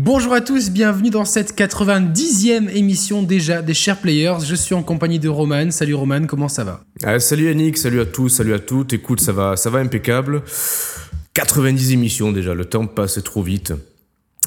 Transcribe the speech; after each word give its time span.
Bonjour 0.00 0.32
à 0.32 0.40
tous, 0.40 0.70
bienvenue 0.70 1.10
dans 1.10 1.24
cette 1.24 1.58
90e 1.58 2.70
émission 2.70 3.24
déjà 3.24 3.62
des 3.62 3.74
Chers 3.74 3.96
Players. 3.96 4.36
Je 4.46 4.54
suis 4.54 4.72
en 4.72 4.84
compagnie 4.84 5.18
de 5.18 5.28
Roman. 5.28 5.72
Salut 5.72 5.94
Roman, 5.94 6.24
comment 6.24 6.46
ça 6.46 6.62
va? 6.62 6.84
Ah, 7.02 7.18
Salut 7.18 7.46
Yannick, 7.46 7.76
salut 7.76 7.98
à 7.98 8.06
tous, 8.06 8.28
salut 8.28 8.54
à 8.54 8.60
toutes. 8.60 8.92
Écoute, 8.92 9.20
ça 9.20 9.32
va, 9.32 9.56
ça 9.56 9.70
va 9.70 9.80
impeccable. 9.80 10.44
90 11.34 11.94
émissions 11.94 12.30
déjà, 12.30 12.54
le 12.54 12.64
temps 12.64 12.86
passe 12.86 13.20
trop 13.24 13.42
vite. 13.42 13.72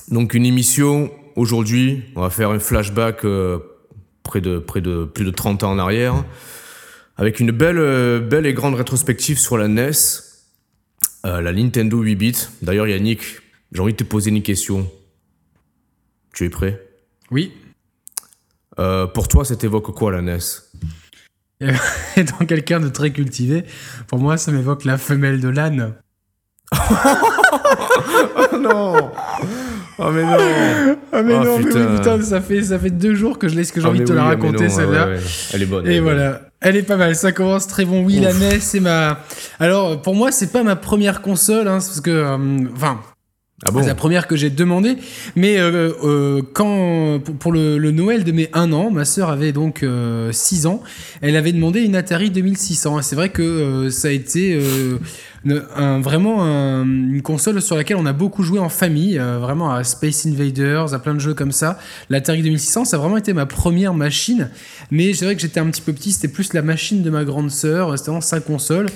Donc 0.08 0.36
une 0.36 0.46
émission, 0.46 1.12
aujourd'hui, 1.36 2.04
on 2.16 2.22
va 2.22 2.30
faire 2.30 2.52
un 2.52 2.60
flashback 2.60 3.26
euh, 3.26 3.60
près, 4.24 4.40
de, 4.40 4.58
près 4.58 4.80
de 4.80 5.04
plus 5.04 5.26
de 5.26 5.32
30 5.32 5.64
ans 5.64 5.72
en 5.72 5.80
arrière, 5.80 6.24
avec 7.18 7.42
une 7.42 7.52
belle, 7.52 7.78
euh, 7.78 8.22
belle 8.22 8.46
et 8.46 8.54
grande 8.54 8.76
rétrospective 8.76 9.38
sur 9.38 9.58
la 9.58 9.68
NES, 9.68 9.92
euh, 11.26 11.42
la 11.42 11.52
Nintendo 11.52 12.00
8 12.00 12.16
bits. 12.16 12.48
D'ailleurs 12.62 12.88
Yannick, 12.88 13.22
j'ai 13.74 13.82
envie 13.82 13.92
de 13.92 13.98
te 13.98 14.06
poser 14.06 14.30
une 14.30 14.44
question. 14.44 14.90
Tu 16.34 16.46
es 16.46 16.50
prêt? 16.50 16.82
Oui. 17.30 17.54
Euh, 18.80 19.08
pour 19.08 19.28
toi, 19.28 19.46
ça 19.46 19.56
t'évoque 19.56 19.94
quoi 19.94 20.12
la 20.12 20.22
NES 20.22 20.40
Étant 22.16 22.46
quelqu'un 22.46 22.80
de 22.80 22.90
très 22.90 23.12
cultivé, 23.12 23.66
pour 24.08 24.20
moi, 24.20 24.38
ça 24.38 24.52
m'évoque 24.52 24.86
la 24.86 24.98
femelle 24.98 25.40
de 25.40 25.50
l'âne. 25.50 25.94
oh 26.74 28.58
non 28.58 29.12
Oh 29.98 30.10
mais 30.12 30.24
non 30.24 30.38
Ah 31.12 31.22
mais 31.22 31.34
oh, 31.34 31.44
non, 31.44 31.58
putain. 31.58 31.80
mais 31.80 31.98
putain, 31.98 32.22
ça 32.22 32.42
fait, 32.42 32.64
ça 32.64 32.80
fait 32.80 32.90
deux 32.90 33.14
jours 33.14 33.38
que 33.38 33.48
je 33.48 33.56
laisse 33.56 33.72
que 33.72 33.82
j'ai 33.82 33.88
ah, 33.88 33.90
envie 33.90 34.00
de 34.00 34.06
te 34.06 34.14
la 34.14 34.24
raconter 34.24 34.70
celle-là. 34.70 35.10
Elle 35.54 35.62
est 35.62 35.66
bonne. 35.66 35.88
Et 35.88 36.00
voilà. 36.00 36.42
Elle 36.62 36.78
est 36.78 36.84
pas 36.84 36.96
mal, 36.96 37.16
ça 37.16 37.32
commence 37.32 37.68
très 37.68 37.86
bon. 37.86 38.04
Oui, 38.04 38.20
la 38.20 38.34
NES, 38.34 38.60
c'est 38.60 38.80
ma. 38.80 39.20
Alors, 39.60 40.02
pour 40.02 40.16
moi, 40.16 40.32
c'est 40.32 40.52
pas 40.52 40.64
ma 40.64 40.76
première 40.76 41.22
console, 41.22 41.68
hein, 41.68 41.80
parce 41.80 42.02
que. 42.02 42.12
Euh, 42.12 42.38
enfin, 42.74 43.02
ah 43.64 43.70
c'est 43.76 43.88
la 43.88 43.96
première 43.96 44.28
que 44.28 44.36
j'ai 44.36 44.50
demandé. 44.50 44.98
Mais 45.36 45.60
euh, 45.60 45.92
euh, 46.04 46.42
quand 46.54 47.20
pour, 47.40 47.52
le, 47.52 47.78
Noël 47.92 48.24
de 48.24 48.32
mes 48.32 48.50
1 48.54 48.74
an, 48.74 48.90
ma 48.90 49.06
sœur 49.06 49.30
avait 49.30 49.52
donc 49.52 49.86
6 50.32 50.66
ans, 50.66 50.82
elle 51.22 51.36
avait 51.36 51.52
demandé 51.52 51.82
une 51.82 51.96
Atari 51.96 52.32
2600. 52.32 53.00
Et 53.00 53.04
c'est 53.04 53.16
vrai 53.16 53.30
que 53.30 53.90
ça 53.90 54.08
a 54.08 54.12
été 54.12 54.60
un, 55.76 56.00
vraiment 56.00 56.42
une 56.84 57.22
console 57.22 57.62
sur 57.62 57.76
laquelle 57.76 57.98
on 57.98 58.06
a 58.06 58.14
beaucoup 58.14 58.44
joué 58.44 58.60
en 58.60 58.70
famille, 58.70 59.18
vraiment 59.18 59.72
à 59.72 59.84
Space 59.84 60.26
Invaders, 60.26 60.94
à 60.94 61.00
plein 61.00 61.14
de 61.14 61.20
jeux 61.20 61.36
comme 61.36 61.52
ça. 61.52 61.78
L'Atari 62.10 62.42
2600, 62.42 62.86
ça 62.86 62.98
a 62.98 63.00
vraiment 63.00 63.18
été 63.18 63.34
ma 63.34 63.46
première 63.46 63.94
machine. 63.94 64.50
Mais 64.90 65.14
c'est 65.14 65.26
vrai 65.26 65.36
que 65.36 65.42
j'étais 65.42 65.60
un 65.60 65.70
petit 65.70 65.82
peu 65.82 65.94
petit, 65.94 66.12
c'était 66.12 66.30
plus 66.30 66.54
la 66.54 66.64
machine 66.64 67.04
de 67.04 67.10
ma 67.10 67.24
grande 67.26 67.52
sœur, 67.52 67.96
c'était 67.98 68.10
vraiment 68.10 68.22
sa 68.22 68.40
console. 68.40 68.88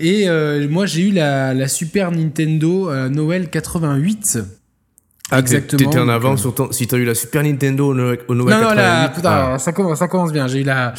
Et 0.00 0.28
euh, 0.28 0.66
moi, 0.68 0.86
j'ai 0.86 1.02
eu 1.02 1.12
la, 1.12 1.68
Super 1.68 2.10
Nintendo 2.10 2.90
euh, 2.90 3.08
Noël 3.10 3.48
88. 3.50 4.38
Ah, 5.30 5.38
Exactement. 5.38 5.78
T'étais 5.78 5.98
en 6.02 6.08
avant 6.08 6.36
sur 6.36 6.52
ton... 6.54 6.72
Si 6.72 6.88
t'as 6.88 6.96
eu 6.96 7.04
la 7.04 7.14
Super 7.14 7.44
Nintendo 7.44 7.90
au 7.90 7.94
Noël, 7.94 8.16
88. 8.16 8.50
Non, 8.50 8.60
non, 8.60 8.74
la, 8.74 9.12
putain, 9.14 9.52
ah. 9.52 9.58
ça, 9.58 9.72
commence, 9.72 9.98
ça 9.98 10.08
commence 10.08 10.32
bien. 10.32 10.48
J'ai 10.48 10.62
eu 10.62 10.64
la, 10.64 10.94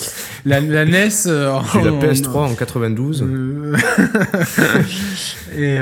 la, 0.45 0.61
la 0.61 0.85
NES. 0.85 1.09
Euh, 1.25 1.59
j'ai 1.73 1.79
eu 1.79 1.83
la 1.83 1.91
PS3 1.91 2.37
en 2.37 2.55
92. 2.55 3.25
Et 5.57 5.79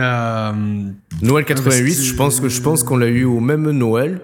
Noël 1.22 1.46
88, 1.46 1.94
je 1.94 2.16
pense 2.16 2.40
que 2.40 2.50
je 2.50 2.62
pense 2.62 2.84
qu'on 2.84 2.98
l'a 2.98 3.08
eu 3.08 3.26
au 3.26 3.40
même 3.40 3.70
Noël. 3.70 4.22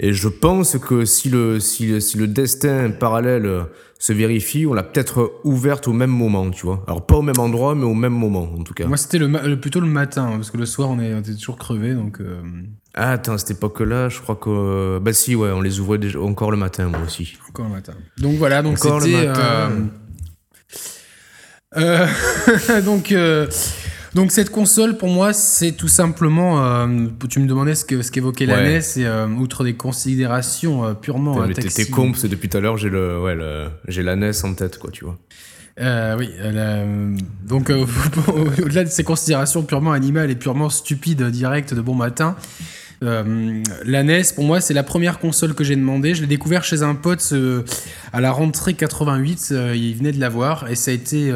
Et 0.00 0.12
je 0.12 0.28
pense 0.28 0.78
que 0.78 1.04
si 1.04 1.28
le, 1.28 1.58
si, 1.58 2.00
si 2.00 2.18
le 2.18 2.28
destin 2.28 2.90
parallèle 2.90 3.66
se 3.98 4.12
vérifie, 4.12 4.64
on 4.64 4.74
l'a 4.74 4.84
peut-être 4.84 5.40
ouverte 5.42 5.88
au 5.88 5.92
même 5.92 6.10
moment, 6.10 6.50
tu 6.50 6.64
vois. 6.66 6.84
Alors 6.86 7.04
pas 7.04 7.16
au 7.16 7.22
même 7.22 7.38
endroit, 7.38 7.74
mais 7.74 7.84
au 7.84 7.94
même 7.94 8.12
moment, 8.12 8.48
en 8.56 8.62
tout 8.62 8.74
cas. 8.74 8.86
Moi, 8.86 8.96
c'était 8.96 9.18
le, 9.18 9.56
plutôt 9.56 9.80
le 9.80 9.88
matin, 9.88 10.30
parce 10.36 10.52
que 10.52 10.56
le 10.56 10.66
soir, 10.66 10.88
on, 10.90 11.00
est, 11.00 11.18
était 11.18 11.34
toujours 11.34 11.58
crevé, 11.58 11.94
donc. 11.94 12.20
Euh... 12.20 12.40
Ah, 12.94 13.12
attends, 13.12 13.32
à 13.32 13.38
cette 13.38 13.50
époque-là, 13.52 14.08
je 14.08 14.20
crois 14.20 14.36
que. 14.36 15.00
Bah 15.00 15.12
si, 15.12 15.34
ouais, 15.34 15.50
on 15.50 15.60
les 15.60 15.80
ouvrait 15.80 15.98
déjà 15.98 16.20
encore 16.20 16.52
le 16.52 16.56
matin, 16.56 16.88
moi 16.88 17.00
aussi. 17.04 17.36
Encore 17.48 17.66
le 17.66 17.72
matin. 17.72 17.94
Donc 18.18 18.36
voilà, 18.36 18.62
donc 18.62 18.78
c'était. 18.78 19.26
Euh... 19.26 19.68
Euh... 21.76 22.80
donc. 22.84 23.12
Euh, 24.18 24.22
donc 24.22 24.32
cette 24.32 24.50
console, 24.50 24.96
pour 24.96 25.08
moi, 25.08 25.32
c'est 25.32 25.72
tout 25.72 25.88
simplement. 25.88 26.64
Euh, 26.64 27.06
tu 27.28 27.40
me 27.40 27.46
demandais 27.46 27.74
ce 27.74 27.84
que 27.84 28.02
ce 28.02 28.10
qu'évoquait 28.10 28.46
la 28.46 28.62
NES, 28.62 28.78
et 28.96 29.06
euh, 29.06 29.26
outre 29.28 29.64
des 29.64 29.74
considérations 29.74 30.84
euh, 30.84 30.94
purement 30.94 31.42
euh, 31.42 31.52
T'es 31.52 31.86
con, 31.86 32.10
parce 32.10 32.22
que 32.22 32.26
depuis 32.26 32.48
tout 32.48 32.56
à 32.56 32.60
l'heure, 32.60 32.76
j'ai 32.76 32.90
le, 32.90 33.20
ouais, 33.20 33.36
j'ai 33.86 34.02
la 34.02 34.16
NES 34.16 34.32
en 34.44 34.54
tête, 34.54 34.78
quoi, 34.78 34.90
tu 34.90 35.04
vois. 35.04 35.18
oui, 36.16 36.28
donc 37.44 37.70
au-delà 38.62 38.84
de 38.84 38.90
ces 38.90 39.04
considérations 39.04 39.62
purement 39.62 39.92
animales 39.92 40.30
et 40.30 40.36
purement 40.36 40.68
stupides, 40.68 41.22
directes 41.24 41.74
de 41.74 41.80
bon 41.80 41.94
matin, 41.94 42.36
euh, 43.04 43.62
la 43.84 44.02
NES, 44.02 44.22
pour 44.34 44.44
moi, 44.44 44.60
c'est 44.60 44.74
la 44.74 44.82
première 44.82 45.18
console 45.18 45.54
que 45.54 45.64
j'ai 45.64 45.76
demandé. 45.76 46.14
Je 46.14 46.20
l'ai 46.20 46.26
découvert 46.26 46.64
chez 46.64 46.82
un 46.82 46.94
pote 46.94 47.26
euh, 47.32 47.62
à 48.12 48.20
la 48.20 48.32
rentrée 48.32 48.74
88. 48.74 49.48
Euh, 49.52 49.76
il 49.76 49.94
venait 49.94 50.12
de 50.12 50.20
l'avoir 50.20 50.68
et 50.68 50.74
ça 50.74 50.90
a 50.90 50.94
été 50.94 51.32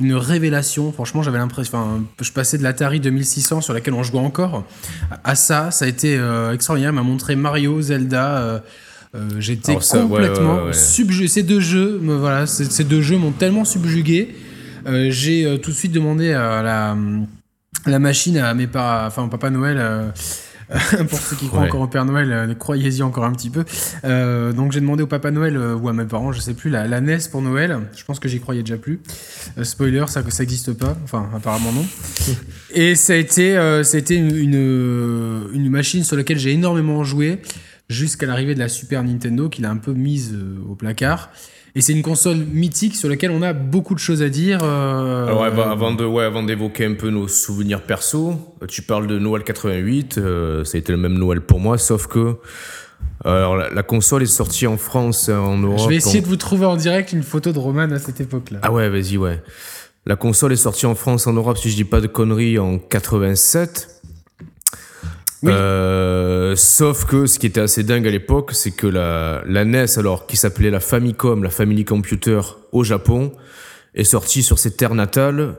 une 0.00 0.14
révélation. 0.14 0.92
Franchement, 0.92 1.22
j'avais 1.22 1.38
l'impression. 1.38 1.78
Enfin, 1.78 2.02
je 2.20 2.32
passais 2.32 2.58
de 2.58 2.62
l'Atari 2.62 3.00
2600 3.00 3.60
sur 3.60 3.74
laquelle 3.74 3.94
on 3.94 4.02
jouait 4.02 4.20
encore 4.20 4.64
à 5.24 5.34
ça. 5.34 5.70
Ça 5.70 5.84
a 5.84 5.88
été 5.88 6.20
extraordinaire. 6.52 6.92
Il 6.92 6.96
m'a 6.96 7.02
montré 7.02 7.36
Mario, 7.36 7.80
Zelda. 7.80 8.62
J'étais 9.38 9.76
complètement 9.76 10.72
subjugué. 10.72 11.28
Ces 11.28 11.42
deux 11.42 11.60
jeux, 11.60 11.98
me, 12.00 12.14
voilà, 12.14 12.46
ces 12.46 12.84
deux 12.84 13.02
jeux 13.02 13.16
m'ont 13.16 13.32
tellement 13.32 13.64
subjugué. 13.64 14.34
j'ai 14.86 15.58
tout 15.62 15.70
de 15.70 15.76
suite 15.76 15.92
demandé 15.92 16.32
à 16.32 16.62
la, 16.62 16.96
la 17.86 17.98
machine 17.98 18.38
à 18.38 18.54
mes 18.54 18.66
parents, 18.66 19.06
enfin 19.06 19.28
Papa 19.28 19.50
Noël 19.50 20.12
pour 21.08 21.18
ceux 21.18 21.36
qui 21.36 21.48
croient 21.48 21.62
encore 21.62 21.80
au 21.80 21.86
Père 21.86 22.04
Noël, 22.04 22.30
euh, 22.30 22.54
croyez-y 22.54 23.02
encore 23.02 23.24
un 23.24 23.32
petit 23.32 23.50
peu. 23.50 23.64
Euh, 24.04 24.52
donc 24.52 24.72
j'ai 24.72 24.80
demandé 24.80 25.02
au 25.02 25.06
Papa 25.06 25.30
Noël 25.30 25.56
euh, 25.56 25.74
ou 25.74 25.88
à 25.88 25.92
mes 25.92 26.04
parents, 26.04 26.32
je 26.32 26.40
sais 26.40 26.54
plus, 26.54 26.70
la, 26.70 26.86
la 26.86 27.00
NES 27.00 27.18
pour 27.30 27.40
Noël. 27.40 27.78
Je 27.96 28.04
pense 28.04 28.20
que 28.20 28.28
j'y 28.28 28.40
croyais 28.40 28.62
déjà 28.62 28.76
plus. 28.76 29.00
spoiler, 29.62 30.04
ça 30.08 30.22
que 30.22 30.30
ça 30.30 30.42
n'existe 30.42 30.74
pas. 30.74 30.96
Enfin, 31.04 31.28
apparemment 31.34 31.72
non. 31.72 31.86
Et 32.74 32.94
ça 32.94 33.14
a 33.14 33.16
été, 33.16 33.80
été 33.94 34.14
une, 34.14 34.36
une, 34.36 35.48
une 35.54 35.70
machine 35.70 36.04
sur 36.04 36.16
laquelle 36.16 36.38
j'ai 36.38 36.52
énormément 36.52 37.02
joué 37.02 37.40
jusqu'à 37.88 38.26
l'arrivée 38.26 38.54
de 38.54 38.58
la 38.58 38.68
Super 38.68 39.02
Nintendo, 39.02 39.48
qu'il 39.48 39.64
a 39.64 39.70
un 39.70 39.78
peu 39.78 39.92
mise 39.92 40.36
au 40.68 40.74
placard. 40.74 41.30
Et 41.78 41.80
c'est 41.80 41.92
une 41.92 42.02
console 42.02 42.38
mythique 42.38 42.96
sur 42.96 43.08
laquelle 43.08 43.30
on 43.30 43.40
a 43.40 43.52
beaucoup 43.52 43.94
de 43.94 44.00
choses 44.00 44.20
à 44.20 44.28
dire. 44.28 44.58
Euh, 44.64 45.28
Alors 45.28 45.44
avant, 45.44 45.94
de, 45.94 46.04
ouais, 46.04 46.24
avant 46.24 46.42
d'évoquer 46.42 46.84
un 46.86 46.94
peu 46.94 47.08
nos 47.10 47.28
souvenirs 47.28 47.82
perso, 47.82 48.56
tu 48.66 48.82
parles 48.82 49.06
de 49.06 49.16
Noël 49.16 49.44
88, 49.44 50.18
euh, 50.18 50.64
ça 50.64 50.76
a 50.76 50.80
été 50.80 50.90
le 50.90 50.98
même 50.98 51.16
Noël 51.16 51.40
pour 51.40 51.60
moi, 51.60 51.78
sauf 51.78 52.08
que 52.08 52.34
alors, 53.24 53.56
la, 53.56 53.82
console 53.84 54.24
est 54.24 54.26
sortie 54.26 54.66
en 54.66 54.76
France, 54.76 55.28
en 55.28 55.56
Europe. 55.58 55.78
Je 55.78 55.88
vais 55.88 55.96
essayer 55.96 56.20
de 56.20 56.26
vous 56.26 56.36
trouver 56.36 56.66
en 56.66 56.74
direct 56.74 57.12
une 57.12 57.22
photo 57.22 57.52
de 57.52 57.58
Roman 57.60 57.90
à 57.92 58.00
cette 58.00 58.20
époque-là. 58.20 58.58
Ah 58.62 58.72
ouais, 58.72 58.88
vas-y, 58.88 59.16
ouais. 59.16 59.40
La 60.04 60.16
console 60.16 60.52
est 60.54 60.56
sortie 60.56 60.86
en 60.86 60.96
France, 60.96 61.28
en 61.28 61.32
Europe, 61.32 61.58
si 61.58 61.70
je 61.70 61.76
dis 61.76 61.84
pas 61.84 62.00
de 62.00 62.08
conneries, 62.08 62.58
en 62.58 62.78
87. 62.78 64.02
Euh, 65.44 66.56
sauf 66.56 67.04
que 67.04 67.26
ce 67.26 67.38
qui 67.38 67.46
était 67.46 67.60
assez 67.60 67.84
dingue 67.84 68.06
à 68.06 68.10
l'époque, 68.10 68.52
c'est 68.52 68.72
que 68.72 68.86
la, 68.86 69.42
la 69.46 69.64
NES, 69.64 69.98
alors 69.98 70.26
qui 70.26 70.36
s'appelait 70.36 70.70
la 70.70 70.80
Famicom, 70.80 71.42
la 71.42 71.50
Family 71.50 71.84
Computer 71.84 72.40
au 72.72 72.82
Japon, 72.82 73.32
est 73.94 74.04
sortie 74.04 74.42
sur 74.42 74.58
ses 74.58 74.72
terres 74.72 74.94
natales 74.94 75.56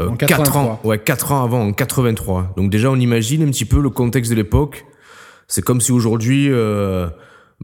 euh, 0.00 0.10
4 0.16 0.56
ans, 0.56 0.80
ouais, 0.82 0.98
4 0.98 1.32
ans 1.32 1.44
avant, 1.44 1.60
en 1.60 1.72
83. 1.72 2.54
Donc 2.56 2.70
déjà, 2.70 2.90
on 2.90 2.96
imagine 2.96 3.42
un 3.42 3.50
petit 3.50 3.64
peu 3.64 3.80
le 3.80 3.90
contexte 3.90 4.30
de 4.30 4.36
l'époque. 4.36 4.84
C'est 5.46 5.62
comme 5.62 5.80
si 5.80 5.92
aujourd'hui, 5.92 6.48
euh, 6.50 7.06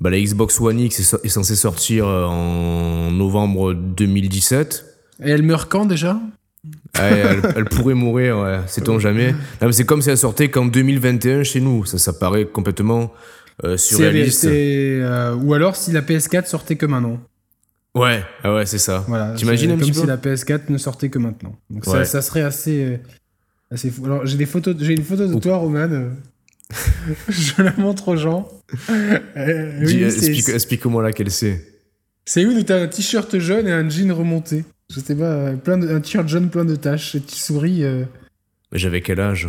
bah, 0.01 0.11
la 0.11 0.21
Xbox 0.21 0.61
One 0.61 0.79
X 0.79 1.01
est, 1.01 1.25
est 1.25 1.29
censée 1.29 1.57
sortir 1.57 2.07
euh, 2.07 2.27
en 2.27 3.11
novembre 3.11 3.75
2017. 3.75 4.85
Et 5.25 5.31
elle 5.31 5.43
meurt 5.43 5.69
quand 5.69 5.87
déjà? 5.87 6.21
Elle, 6.95 7.65
pourrait 7.67 7.95
mourir, 7.95 8.39
ouais, 8.39 8.59
sait-on 8.67 8.99
jamais. 8.99 9.35
C'est 9.71 9.85
comme 9.85 10.03
si 10.03 10.11
elle 10.11 10.19
sortait 10.19 10.51
qu'en 10.51 10.67
2021 10.67 11.43
chez 11.43 11.61
nous. 11.61 11.85
Ça, 11.85 11.99
ça 11.99 12.13
paraît 12.13 12.47
complètement 12.47 13.13
euh, 13.65 13.77
surréaliste. 13.77 14.47
Euh, 14.47 15.35
ou 15.35 15.55
alors 15.55 15.77
si 15.77 15.93
la 15.93 16.03
PS4 16.03 16.47
sortait 16.47 16.77
que 16.77 16.87
maintenant. 16.87 17.21
Ouais, 17.95 18.23
ah 18.45 18.55
ouais, 18.55 18.67
c'est 18.67 18.79
ça. 18.79 19.05
Voilà, 19.09 19.35
T'imagines 19.35 19.73
un 19.73 19.77
petit 19.77 19.91
peu 19.91 20.01
Comme 20.01 20.05
si 20.05 20.07
la 20.07 20.17
PS4 20.17 20.71
ne 20.71 20.79
sortait 20.79 21.09
que 21.09 21.19
maintenant. 21.19 21.57
Donc 21.69 21.85
ça, 21.85 22.05
ça, 22.05 22.23
serait 22.23 22.43
assez, 22.43 22.85
euh, 22.85 22.97
assez 23.71 23.91
fou. 23.91 24.05
Alors 24.05 24.25
j'ai 24.27 24.37
des 24.37 24.47
photos, 24.47 24.77
j'ai 24.79 24.95
une 24.95 25.03
photo 25.03 25.27
de 25.27 25.39
toi, 25.39 25.57
Roman. 25.57 25.89
je 27.29 27.63
la 27.63 27.75
montre 27.77 28.09
aux 28.09 28.17
gens. 28.17 28.49
oui, 28.89 30.05
Explique-moi 30.05 31.03
laquelle 31.03 31.31
c'est. 31.31 31.67
C'est 32.25 32.43
une 32.43 32.59
où 32.59 32.63
t'as 32.63 32.81
un 32.81 32.87
t-shirt 32.87 33.39
jaune 33.39 33.67
et 33.67 33.73
un 33.73 33.89
jean 33.89 34.13
remonté. 34.13 34.65
Je 34.91 34.99
sais 35.01 35.15
pas, 35.15 35.53
plein 35.53 35.79
de, 35.79 35.89
un 35.89 36.01
t-shirt 36.01 36.27
jaune 36.27 36.51
plein 36.51 36.65
de 36.65 36.75
taches 36.75 37.15
et 37.15 37.21
tu 37.21 37.37
souris. 37.37 37.85
Euh. 37.85 38.05
Mais 38.73 38.79
j'avais 38.79 39.01
quel 39.01 39.21
âge? 39.21 39.49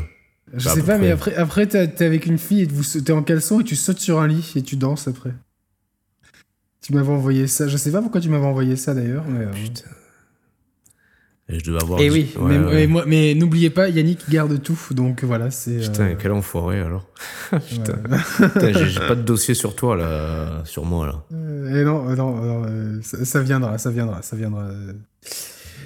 Je 0.54 0.70
sais 0.70 0.84
pas, 0.84 0.98
mais 0.98 1.12
après, 1.12 1.34
après 1.36 1.66
t'es 1.66 2.06
avec 2.06 2.26
une 2.26 2.38
fille 2.38 2.62
et 2.62 2.68
t'es 3.02 3.14
en 3.14 3.24
caleçon 3.24 3.62
et 3.62 3.64
tu 3.64 3.76
sautes 3.76 4.00
sur 4.00 4.20
un 4.20 4.28
lit 4.28 4.52
et 4.56 4.62
tu 4.62 4.76
danses 4.76 5.08
après. 5.08 5.32
Tu 6.82 6.94
m'avais 6.94 7.12
envoyé 7.12 7.48
ça. 7.48 7.68
Je 7.68 7.78
sais 7.78 7.92
pas 7.92 8.02
pourquoi 8.02 8.22
tu 8.22 8.30
m'avais 8.30 8.46
envoyé 8.46 8.76
ça 8.76 8.94
d'ailleurs. 8.94 9.24
Mais, 9.28 9.46
euh. 9.46 9.52
Putain. 9.52 9.90
Et 11.52 11.60
je 11.60 11.66
devais 11.66 11.82
avoir. 11.82 12.00
Et 12.00 12.10
oui, 12.10 12.32
Ouais, 12.40 12.58
mais, 12.58 12.66
ouais. 12.66 12.88
mais 12.88 13.02
mais 13.08 13.36
n'oubliez 13.36 13.70
pas, 13.70 13.90
Yannick 13.90 14.30
garde 14.30 14.62
tout, 14.64 14.80
donc 14.92 15.24
voilà, 15.24 15.52
c'est. 15.52 15.78
Putain, 15.80 16.04
euh, 16.10 16.16
quel 16.18 16.32
enfoiré 16.32 16.80
alors. 16.80 17.06
Putain. 17.52 17.94
Putain, 18.38 18.74
j'ai 18.74 19.00
pas 19.02 19.16
de 19.16 19.22
dossier 19.22 19.54
sur 19.54 19.76
toi 19.76 19.96
là, 19.98 20.62
sur 20.66 20.86
moi 20.86 21.08
là. 21.08 21.24
Euh, 21.34 21.82
et 21.82 21.84
non, 21.84 22.10
euh, 22.10 22.16
non, 22.16 22.36
non, 22.36 22.64
euh, 22.68 23.00
ça, 23.04 23.26
ça 23.26 23.42
viendra, 23.42 23.78
ça 23.78 23.90
viendra, 23.92 24.22
ça 24.22 24.36
viendra. 24.36 24.68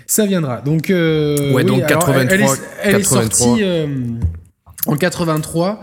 Ça 0.07 0.25
viendra. 0.27 0.62
Donc, 0.62 0.89
euh, 0.91 1.35
Ouais, 1.51 1.63
oui, 1.63 1.65
donc 1.65 1.81
alors, 1.83 2.09
elle- 2.11 2.27
elle, 2.31 2.41
est, 2.41 2.45
83, 2.45 2.56
elle 2.83 2.89
est 2.89 2.97
83. 3.00 3.23
sortie 3.23 3.63
euh, 3.63 3.88
en 4.85 4.95
83. 4.97 5.79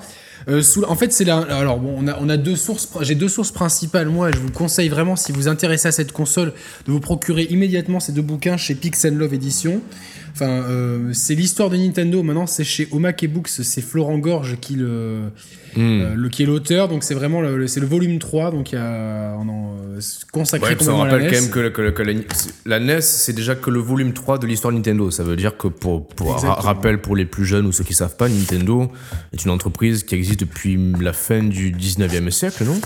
Euh, 0.49 0.63
en 0.89 0.97
fait, 0.97 1.13
c'est 1.13 1.25
la. 1.25 1.39
Alors 1.39 1.79
bon, 1.79 1.97
on 1.99 2.29
a, 2.29 2.37
deux 2.37 2.57
sources. 2.57 2.89
J'ai 3.03 3.15
deux 3.15 3.29
sources 3.29 3.53
principales. 3.53 4.09
Moi, 4.09 4.31
je 4.33 4.39
vous 4.39 4.51
conseille 4.51 4.89
vraiment, 4.89 5.17
si 5.17 5.33
vous 5.33 5.49
intéressez 5.49 5.89
à 5.89 5.93
cette 5.93 6.13
console, 6.13 6.53
de 6.87 6.93
vous 6.93 7.01
procurer 7.01 7.45
immédiatement 7.45 8.01
ces 8.01 8.13
deux 8.13 8.23
bouquins 8.23 8.57
chez 8.57 8.75
Pix 8.75 9.05
Love 9.05 9.35
Edition. 9.35 9.81
Enfin, 10.35 10.49
euh, 10.49 11.13
c'est 11.13 11.35
l'histoire 11.35 11.69
de 11.69 11.77
Nintendo. 11.77 12.23
Maintenant, 12.23 12.47
c'est 12.47 12.65
chez 12.65 12.89
Omake 12.91 13.27
Books. 13.31 13.49
C'est 13.49 13.83
Florent 13.83 14.19
Gorge 14.19 14.57
qui 14.61 14.75
le, 14.77 15.25
Hmm. 15.77 15.81
euh, 15.81 16.15
le 16.15 16.29
qui 16.29 16.43
est 16.43 16.47
l'auteur. 16.47 16.89
Donc 16.89 17.03
c'est 17.05 17.15
vraiment 17.15 17.41
le, 17.41 17.57
le- 17.59 17.67
c'est 17.67 17.81
le 17.81 17.87
volume 17.87 18.19
3. 18.19 18.51
Donc 18.51 18.73
il 18.73 18.77
y 18.77 18.79
a 18.79 19.37
on 19.39 19.49
en, 19.49 19.77
euh, 19.93 20.01
consacré 20.33 20.69
Ouais, 20.69 20.73
ça 20.73 20.79
complètement 20.79 21.03
à 21.03 21.07
la 21.07 21.13
rappelle 21.13 21.27
quand 21.31 21.35
NES. 21.37 21.41
même 21.43 21.51
que, 21.51 21.69
que- 21.69 21.91
que 21.91 22.03
la, 22.03 22.13
la 22.67 22.81
NES, 22.81 23.01
c'est 23.03 23.33
déjà 23.35 23.55
que 23.55 23.71
le 23.71 23.81
volume 23.81 24.13
3 24.15 24.39
de 24.39 24.47
l'histoire 24.47 24.73
Nintendo. 24.73 25.11
Ça 25.11 25.23
veut 25.23 25.37
dire 25.37 25.57
que 25.57 25.69
pour, 25.69 26.07
pour 26.09 26.29
ra- 26.31 26.35
Exactement. 26.37 26.63
rappel 26.63 27.01
pour 27.01 27.15
les 27.17 27.25
plus 27.27 27.45
jeunes 27.45 27.67
ou 27.67 27.73
ceux 27.73 27.85
qui 27.85 27.95
savent 27.95 28.17
pas, 28.17 28.29
Nintendo 28.29 28.91
est 29.33 29.45
une 29.45 29.51
entreprise 29.51 30.03
qui 30.05 30.15
existe 30.15 30.41
depuis 30.41 30.79
la 31.01 31.13
fin 31.13 31.43
du 31.43 31.73
19e 31.73 32.31
siècle, 32.31 32.65
non? 32.65 32.81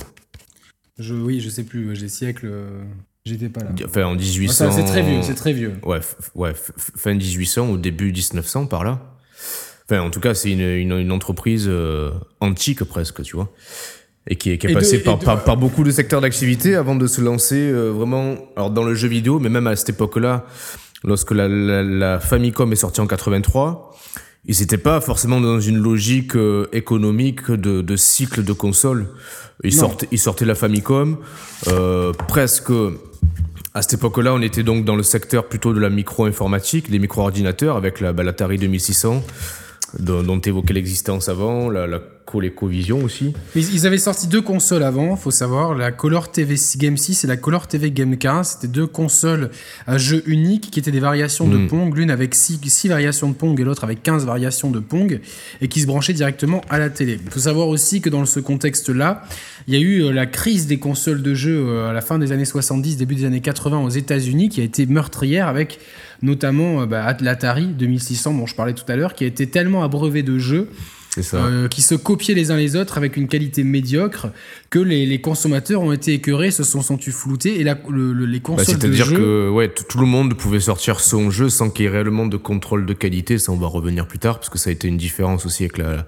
Je, 0.99 1.15
oui, 1.15 1.41
je 1.41 1.49
sais 1.49 1.65
plus. 1.65 1.95
J'ai 1.95 2.09
siècle. 2.09 2.49
J'étais 3.27 3.49
pas 3.49 3.61
là. 3.61 3.71
Enfin, 3.85 4.05
en 4.05 4.13
Ah, 4.13 4.17
1800. 4.17 4.53
ça, 4.53 4.71
c'est 4.71 4.85
très 4.85 5.03
vieux. 5.03 5.21
C'est 5.23 5.35
très 5.35 5.53
vieux. 5.53 5.73
Ouais, 5.85 5.99
ouais, 6.37 6.53
fin 6.97 7.13
1800 7.15 7.69
ou 7.71 7.77
début 7.77 8.13
1900 8.13 8.67
par 8.67 8.85
là. 8.85 9.01
Enfin, 9.89 10.01
en 10.01 10.11
tout 10.11 10.21
cas, 10.21 10.33
c'est 10.35 10.51
une, 10.53 10.61
une, 10.61 10.93
une 10.93 11.13
entreprise 11.13 11.67
euh, 11.69 12.11
antique 12.41 12.83
presque, 12.85 13.23
tu 13.23 13.37
vois. 13.37 13.53
Et 14.29 14.37
qui 14.37 14.51
est, 14.51 14.59
qui 14.59 14.67
est 14.69 14.73
passée 14.73 15.03
par, 15.03 15.19
de- 15.19 15.25
par, 15.25 15.45
par 15.45 15.57
beaucoup 15.57 15.85
de 15.85 15.91
secteurs 15.91 16.21
d'activité 16.21 16.75
avant 16.75 16.97
de 16.97 17.07
se 17.07 17.21
lancer 17.21 17.57
euh, 17.71 17.91
vraiment 17.91 18.37
alors 18.57 18.71
dans 18.71 18.83
le 18.85 18.95
jeu 18.95 19.07
vidéo, 19.09 19.39
mais 19.39 19.49
même 19.49 19.67
à 19.69 19.77
cette 19.77 19.91
époque-là, 19.91 20.47
lorsque 21.05 21.31
la, 21.33 21.47
la, 21.49 21.83
la 21.85 22.19
Famicom 22.21 22.73
est 22.73 22.77
sortie 22.77 23.01
en 23.01 23.07
83, 23.07 23.95
ils 24.47 24.59
n'étaient 24.61 24.79
pas 24.79 25.01
forcément 25.01 25.41
dans 25.41 25.61
une 25.61 25.79
logique 25.79 26.35
euh, 26.37 26.67
économique 26.73 27.51
de, 27.53 27.83
de 27.83 27.97
cycle 27.97 28.43
de 28.45 28.53
console. 28.53 29.07
Ils 29.65 29.73
sortaient, 29.73 30.09
ils 30.13 30.19
sortaient 30.19 30.45
la 30.45 30.55
Famicom, 30.57 31.19
euh, 31.69 32.13
presque 32.13 32.71
à 33.77 33.83
cette 33.83 33.93
époque-là, 33.93 34.33
on 34.33 34.41
était 34.41 34.63
donc 34.63 34.87
dans 34.87 34.97
le 34.97 35.03
secteur 35.03 35.49
plutôt 35.49 35.75
de 35.75 35.81
la 35.81 35.91
micro-informatique, 35.91 36.91
des 36.91 36.99
micro-ordinateurs 36.99 37.77
avec 37.77 38.01
la, 38.01 38.15
bah, 38.15 38.23
l'Atari 38.23 38.57
2600, 38.57 39.23
dont, 39.99 40.23
dont 40.23 40.41
tu 40.41 40.49
évoquais 40.49 40.75
l'existence 40.75 41.29
avant, 41.29 41.69
la, 41.71 41.87
la 41.87 42.01
ColecoVision 42.27 43.05
aussi. 43.05 43.33
Ils, 43.55 43.75
ils 43.75 43.87
avaient 43.87 43.99
sorti 43.99 44.27
deux 44.27 44.43
consoles 44.43 44.83
avant, 44.83 45.17
faut 45.17 45.31
savoir, 45.31 45.75
la 45.75 45.93
Color 45.93 46.31
TV 46.31 46.57
Game 46.77 46.97
6 46.97 47.25
et 47.25 47.27
la 47.27 47.37
Color 47.37 47.69
TV 47.69 47.91
Game 47.91 48.17
15. 48.17 48.49
C'était 48.49 48.69
deux 48.69 48.87
consoles 48.87 49.51
à 49.87 49.97
jeu 49.97 50.23
unique 50.27 50.71
qui 50.71 50.81
étaient 50.81 50.91
des 50.91 51.01
variations 51.01 51.49
de 51.49 51.57
Mm. 51.57 51.69
Pong, 51.69 51.97
l'une 51.97 52.11
avec 52.11 52.35
6 52.35 52.89
variations 52.89 53.29
de 53.29 53.35
Pong 53.35 53.59
et 53.61 53.65
l'autre 53.65 53.85
avec 53.85 54.03
15 54.03 54.25
variations 54.25 54.71
de 54.71 54.81
Pong, 54.81 55.21
et 55.61 55.69
qui 55.69 55.81
se 55.81 55.87
branchaient 55.87 56.13
directement 56.13 56.61
à 56.69 56.79
la 56.79 56.91
télé. 56.91 57.19
Il 57.25 57.31
faut 57.31 57.41
savoir 57.41 57.69
aussi 57.69 58.01
que 58.01 58.11
dans 58.11 58.25
ce 58.27 58.41
contexte-là, 58.41 59.23
il 59.69 59.75
y 59.75 59.77
a 59.77 59.81
eu 59.81 60.03
euh, 60.03 60.13
la 60.13 60.27
crise 60.27 60.67
des 60.67 60.79
consoles 60.79 61.23
de 61.23 61.35
jeu 61.35 61.67
euh, 61.69 61.91
à 61.91 61.93
la 61.93 62.01
fin 62.01 62.19
des 62.19 62.33
années 62.33 62.45
70, 62.45 62.97
début 62.97 63.15
des 63.15 63.25
années 63.25 63.41
80 63.41 63.79
aux 63.81 63.89
États-Unis, 63.89 64.49
qui 64.49 64.61
a 64.61 64.65
été 64.65 64.87
meurtrière 64.87 65.49
avec 65.49 65.79
notamment 66.23 66.83
euh, 66.83 66.87
bah, 66.87 67.17
l'Atari 67.21 67.67
2600 67.67 68.35
dont 68.35 68.47
je 68.47 68.55
parlais 68.55 68.75
tout 68.75 68.85
à 68.89 68.97
l'heure, 68.97 69.15
qui 69.15 69.25
a 69.25 69.27
été 69.27 69.47
tellement 69.49 69.83
abreuvé 69.85 70.23
de 70.23 70.39
jeux 70.39 70.69
ça. 71.23 71.39
euh, 71.39 71.69
qui 71.69 71.81
se 71.83 71.95
copiaient 71.95 72.35
les 72.35 72.51
uns 72.51 72.57
les 72.57 72.77
autres 72.77 72.99
avec 72.99 73.17
une 73.17 73.27
qualité 73.27 73.65
médiocre 73.65 74.27
que 74.69 74.79
les, 74.79 75.07
les 75.07 75.21
consommateurs 75.21 75.81
ont 75.81 75.93
été 75.93 76.13
écœurés, 76.13 76.51
se 76.51 76.63
sont 76.63 76.83
sentus 76.83 77.15
floutés 77.15 77.59
et 77.61 77.65
la, 77.65 77.79
le- 77.89 78.13
le- 78.13 78.27
les 78.27 78.39
Bah, 78.39 78.45
consoles 78.57 78.77
de 78.79 78.81
C'est-à-dire 78.93 79.13
que 79.15 79.49
ouais, 79.49 79.69
tout 79.69 79.99
le 79.99 80.07
monde 80.07 80.35
pouvait 80.35 80.61
sortir 80.61 81.01
son 81.01 81.31
jeu 81.31 81.49
sans 81.49 81.71
qu'il 81.71 81.85
y 81.85 81.89
ait 81.89 81.91
réellement 81.91 82.27
de 82.27 82.37
contrôle 82.37 82.85
de 82.85 82.93
qualité. 82.93 83.39
Ça, 83.39 83.53
on 83.53 83.57
va 83.57 83.67
revenir 83.67 84.07
plus 84.07 84.19
tard, 84.19 84.37
parce 84.39 84.51
que 84.51 84.59
ça 84.59 84.69
a 84.71 84.73
été 84.75 84.89
une 84.89 84.99
différence 84.99 85.47
aussi 85.47 85.63
avec 85.65 85.79
la 85.79 86.07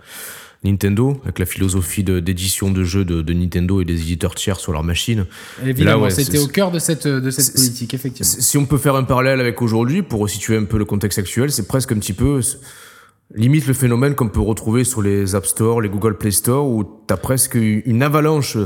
Nintendo, 0.65 1.21
avec 1.23 1.39
la 1.39 1.47
philosophie 1.47 2.03
d'édition 2.03 2.73
de, 2.73 2.83
jeux 2.83 3.05
de, 3.05 3.23
de 3.23 3.33
Nintendo 3.33 3.81
et 3.81 3.85
des 3.85 4.03
éditeurs 4.03 4.35
tiers 4.35 4.59
sur 4.59 4.73
leurs 4.73 4.83
machines. 4.83 5.27
Évidemment, 5.65 6.03
ouais, 6.03 6.11
c'était 6.11 6.39
au 6.39 6.49
cœur 6.49 6.73
de 6.73 6.81
cette, 6.81 7.07
de 7.07 7.31
cette 7.31 7.55
politique, 7.55 7.95
effectivement. 7.95 8.29
Si 8.29 8.59
on 8.59 8.67
peut 8.67 8.79
faire 8.79 8.97
un 8.97 9.05
parallèle 9.05 9.41
avec 9.41 9.63
aujourd'hui, 9.63 10.03
pour 10.03 10.21
resituer 10.21 10.57
un 10.57 10.65
peu 10.65 10.77
le 10.77 10.85
contexte 10.85 11.19
actuel, 11.19 11.53
c'est 11.53 11.69
presque 11.69 11.93
un 11.93 11.99
petit 11.99 12.13
peu 12.13 12.41
limite 13.35 13.67
le 13.67 13.75
phénomène 13.75 14.15
qu'on 14.15 14.29
peut 14.29 14.41
retrouver 14.41 14.83
sur 14.85 15.01
les 15.01 15.35
App 15.35 15.47
Store, 15.47 15.81
les 15.81 15.89
Google 15.89 16.17
Play 16.17 16.33
Store, 16.33 16.67
où 16.67 16.83
tu 17.07 17.15
as 17.15 17.17
presque 17.17 17.55
une 17.55 18.03
avalanche 18.03 18.57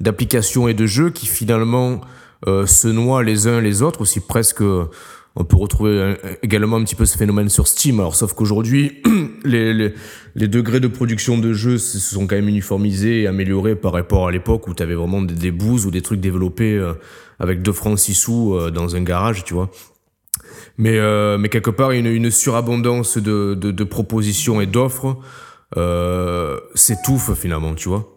d'applications 0.00 0.66
et 0.66 0.74
de 0.74 0.86
jeux 0.86 1.10
qui 1.10 1.26
finalement 1.26 2.00
euh, 2.46 2.64
se 2.64 2.88
noient 2.88 3.22
les 3.22 3.48
uns 3.48 3.60
les 3.60 3.82
autres, 3.82 4.00
aussi 4.00 4.20
presque... 4.20 4.62
euh, 5.36 5.40
On 5.40 5.44
peut 5.44 5.56
retrouver 5.56 6.00
un- 6.00 6.16
également 6.42 6.76
un 6.76 6.84
petit 6.84 6.94
peu 6.94 7.06
ce 7.06 7.16
phénomène 7.18 7.48
sur 7.48 7.66
Steam. 7.66 8.00
Alors, 8.00 8.14
sauf 8.14 8.32
qu'aujourd'hui, 8.34 9.02
les, 9.44 9.92
degrés 10.36 10.80
de 10.80 10.88
production 10.88 11.38
de 11.38 11.52
jeux 11.52 11.78
se 11.78 11.98
sont 11.98 12.26
quand 12.26 12.36
même 12.36 12.48
uniformisés 12.48 13.22
et 13.22 13.26
améliorés 13.26 13.76
par 13.76 13.92
rapport 13.92 14.28
à 14.28 14.32
l'époque 14.32 14.68
où 14.68 14.74
tu 14.74 14.82
avais 14.82 14.94
vraiment 14.94 15.22
des, 15.22 15.34
des 15.34 15.50
bouses 15.50 15.86
ou 15.86 15.90
des 15.90 16.02
trucs 16.02 16.20
développés 16.20 16.74
euh, 16.74 16.94
avec 17.38 17.62
2 17.62 17.72
francs 17.72 17.98
6 17.98 18.14
sous 18.14 18.54
euh, 18.54 18.70
dans 18.70 18.96
un 18.96 19.02
garage, 19.02 19.44
tu 19.44 19.54
vois. 19.54 19.70
Mais, 20.78 20.98
euh, 20.98 21.38
mais 21.38 21.48
quelque 21.48 21.70
part, 21.70 21.92
une, 21.92 22.30
surabondance 22.30 23.18
de 23.18 23.84
propositions 23.84 24.60
et 24.60 24.66
d'offres 24.66 25.18
euh, 25.76 26.58
s'étouffe 26.74 27.34
finalement, 27.34 27.74
tu 27.74 27.88
vois. 27.88 28.13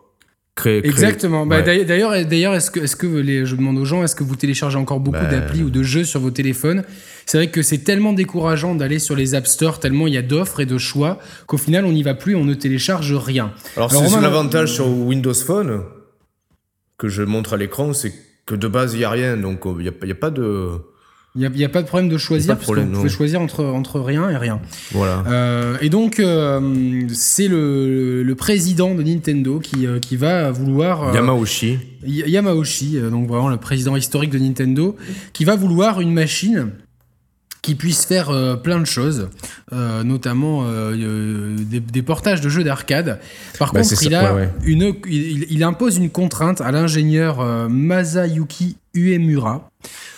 Créer, 0.57 0.81
créer- 0.81 0.92
Exactement. 0.92 1.45
Bah, 1.45 1.57
ouais. 1.63 1.86
d'ailleurs- 1.86 2.25
D'ailleurs, 2.25 2.54
est-ce 2.56 2.69
que, 2.71 2.80
est-ce 2.81 2.95
que 2.98 3.06
les, 3.07 3.45
je 3.45 3.56
demande 3.56 3.77
aux 3.77 3.86
gens, 3.86 4.04
est-ce 4.04 4.15
que 4.15 4.24
vous 4.24 4.36
téléchargez 4.36 4.77
encore 4.77 5.00
beaucoup 5.00 5.19
Bah, 5.19 5.25
d'applis 5.30 5.62
ou 5.63 5.69
de 5.69 5.83
jeux 5.83 6.04
sur 6.04 6.19
vos 6.19 6.31
téléphones? 6.31 6.83
C'est 7.27 7.38
vrai 7.38 7.48
que 7.51 7.62
c'est 7.62 7.77
tellement 7.80 8.12
décourageant 8.12 8.74
d'aller 8.75 9.00
sur 9.00 9.15
les 9.15 9.36
App 9.36 9.45
Store, 9.48 9.80
tellement 9.80 10.07
il 10.07 10.13
y 10.15 10.18
a 10.18 10.21
d'offres 10.24 10.59
et 10.59 10.65
de 10.65 10.77
choix, 10.77 11.19
qu'au 11.45 11.57
final, 11.57 11.86
on 11.86 11.92
n'y 11.92 12.01
va 12.04 12.15
plus, 12.15 12.36
on 12.36 12.44
ne 12.44 12.56
télécharge 12.56 13.13
rien. 13.13 13.51
Alors, 13.75 13.92
Alors, 13.94 14.04
c'est 14.04 14.09
Romain, 14.15 14.21
l'avantage 14.21 14.74
sur 14.74 14.88
Windows 14.88 15.33
Phone 15.33 15.83
que 16.98 17.07
je 17.07 17.21
montre 17.21 17.53
à 17.53 17.57
l'écran, 17.57 17.94
c'est 17.94 18.12
que 18.48 18.56
de 18.56 18.68
base, 18.68 18.94
il 18.95 18.98
n'y 18.98 19.03
a 19.03 19.10
rien. 19.12 19.38
Donc, 19.38 19.60
il 19.65 19.83
n'y 19.83 19.88
a, 19.89 19.92
il 20.01 20.07
y 20.10 20.12
a 20.12 20.15
pas 20.15 20.31
de. 20.31 20.71
Il 21.35 21.41
n'y 21.41 21.45
a, 21.45 21.50
il 21.53 21.59
y 21.59 21.65
a 21.65 21.69
pas 21.69 21.83
de 21.83 21.88
problème 21.88 22.09
de 22.09 22.18
choisir, 22.18 22.56
parce 22.56 22.63
problème, 22.63 22.88
que 22.88 22.91
vous 22.94 22.97
pouvez 23.01 23.09
choisir 23.09 23.39
entre, 23.41 23.63
entre 23.63 24.00
rien 24.00 24.27
et 24.29 24.38
rien. 24.38 24.59
Voilà. 24.91 25.24
Euh, 25.27 25.77
et 25.81 25.89
donc, 25.89 26.19
euh, 26.19 27.03
c'est 27.13 27.47
le, 27.47 28.24
le 28.24 28.35
président 28.35 28.95
de 28.95 29.03
Nintendo 29.03 29.59
qui, 29.59 29.85
euh, 29.85 30.00
qui 30.00 30.15
va 30.15 30.50
vouloir. 30.50 31.09
euh, 31.09 31.13
Yamauchi. 31.13 31.77
Yamauchi, 32.03 33.00
donc 33.12 33.27
vraiment 33.27 33.50
le 33.50 33.57
président 33.57 33.96
historique 33.96 34.31
de 34.31 34.39
Nintendo, 34.39 34.96
qui 35.34 35.46
va 35.46 35.55
vouloir 35.55 36.01
une 36.01 36.12
machine 36.13 36.69
qui 37.62 37.75
puisse 37.75 38.05
faire 38.05 38.29
euh, 38.29 38.55
plein 38.55 38.79
de 38.79 38.86
choses, 38.86 39.27
euh, 39.74 40.01
notamment 40.03 40.63
euh, 40.65 41.55
des, 41.60 41.81
des 41.81 42.01
portages 42.01 42.39
de 42.41 42.50
jeux 42.50 42.63
d'arcade. 42.63 43.19
Par 43.60 43.74
Bah, 43.74 43.81
contre, 43.81 44.01
il, 44.01 44.10
ça, 44.12 44.19
a 44.29 44.34
ouais, 44.34 44.41
ouais. 44.41 44.50
Une, 44.63 44.93
il, 45.07 45.46
il 45.51 45.63
impose 45.63 45.98
une 45.98 46.10
contrainte 46.10 46.62
à 46.62 46.72
l'ingénieur 46.72 47.43
Masayuki 47.69 48.77
Uemura, 48.96 49.69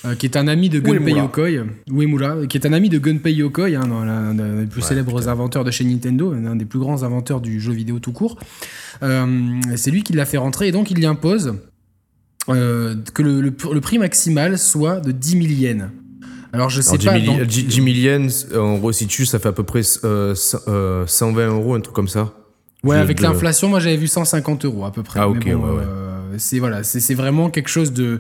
euh, 0.06 0.16
qui 0.16 0.26
est 0.26 0.38
un 0.38 0.48
ami 0.48 0.70
de 0.70 0.80
Gunpei 0.80 1.12
Uemura. 1.12 1.22
Yokoi, 1.24 1.50
Uemura, 1.92 2.46
qui 2.48 2.58
est 2.58 2.66
un 2.66 2.74
ami 2.74 2.90
de 2.90 2.98
Gunpei 3.00 3.34
Yokoi, 3.34 3.76
hein, 3.76 3.84
l'un 4.06 4.34
des 4.34 4.66
plus 4.66 4.82
Ouais, 4.82 4.88
célèbres 4.88 5.28
inventeurs 5.28 5.64
de 5.64 5.72
chez 5.72 5.84
Nintendo, 5.84 6.32
un 6.34 6.56
des 6.56 6.66
plus 6.66 6.80
grands 6.80 7.04
inventeurs 7.04 7.42
du 7.42 7.60
jeu 7.60 7.74
vidéo 7.74 8.00
tout 8.00 8.12
court. 8.14 8.38
Euh, 9.04 9.26
c'est 9.76 9.92
lui 9.92 10.04
qui 10.04 10.14
l'a 10.14 10.26
fait 10.26 10.38
rentrer 10.38 10.68
et 10.68 10.72
donc 10.72 10.92
il 10.92 11.00
y 11.00 11.06
impose 11.06 11.56
euh, 12.50 12.96
que 13.14 13.22
le, 13.22 13.42
le- 13.42 13.54
le 13.74 13.82
prix 13.82 14.00
maximal 14.00 14.58
soit 14.58 15.00
de 15.02 15.12
10 15.12 15.32
000 15.32 15.44
yens. 15.46 15.90
Alors 16.52 16.70
je 16.70 16.82
sais 16.82 16.90
Alors, 16.92 17.00
10 17.00 17.06
pas. 17.06 17.20
000 17.20 17.38
dans- 17.38 17.46
10 17.46 17.70
000 17.76 17.86
yens, 17.88 18.48
on 18.56 18.80
resitue, 18.80 19.26
ça 19.26 19.38
fait 19.40 19.50
à 19.50 19.52
peu 19.52 19.64
près 19.64 19.82
euh, 20.04 20.34
cent- 20.34 20.58
euh, 20.68 21.06
120 21.06 21.48
euros, 21.50 21.76
un 21.76 21.82
truc 21.82 21.94
comme 21.96 22.08
ça. 22.08 22.34
Ouais, 22.84 22.96
avec 22.96 23.18
de- 23.18 23.24
l'inflation, 23.24 23.68
moi 23.70 23.80
j'avais 23.80 23.98
vu 23.98 24.08
150 24.08 24.66
euros 24.66 24.86
à 24.86 24.92
peu 24.92 25.04
près. 25.04 25.20
Ah, 25.20 25.30
ok, 25.30 25.44
bon, 25.44 25.52
ouais, 25.52 25.78
ouais. 25.78 25.84
Euh, 26.32 26.36
c'est 26.38 26.60
voilà, 26.60 26.84
c'est 26.84 27.14
vraiment 27.14 27.50
quelque 27.50 27.70
chose 27.70 27.94
de 27.94 28.20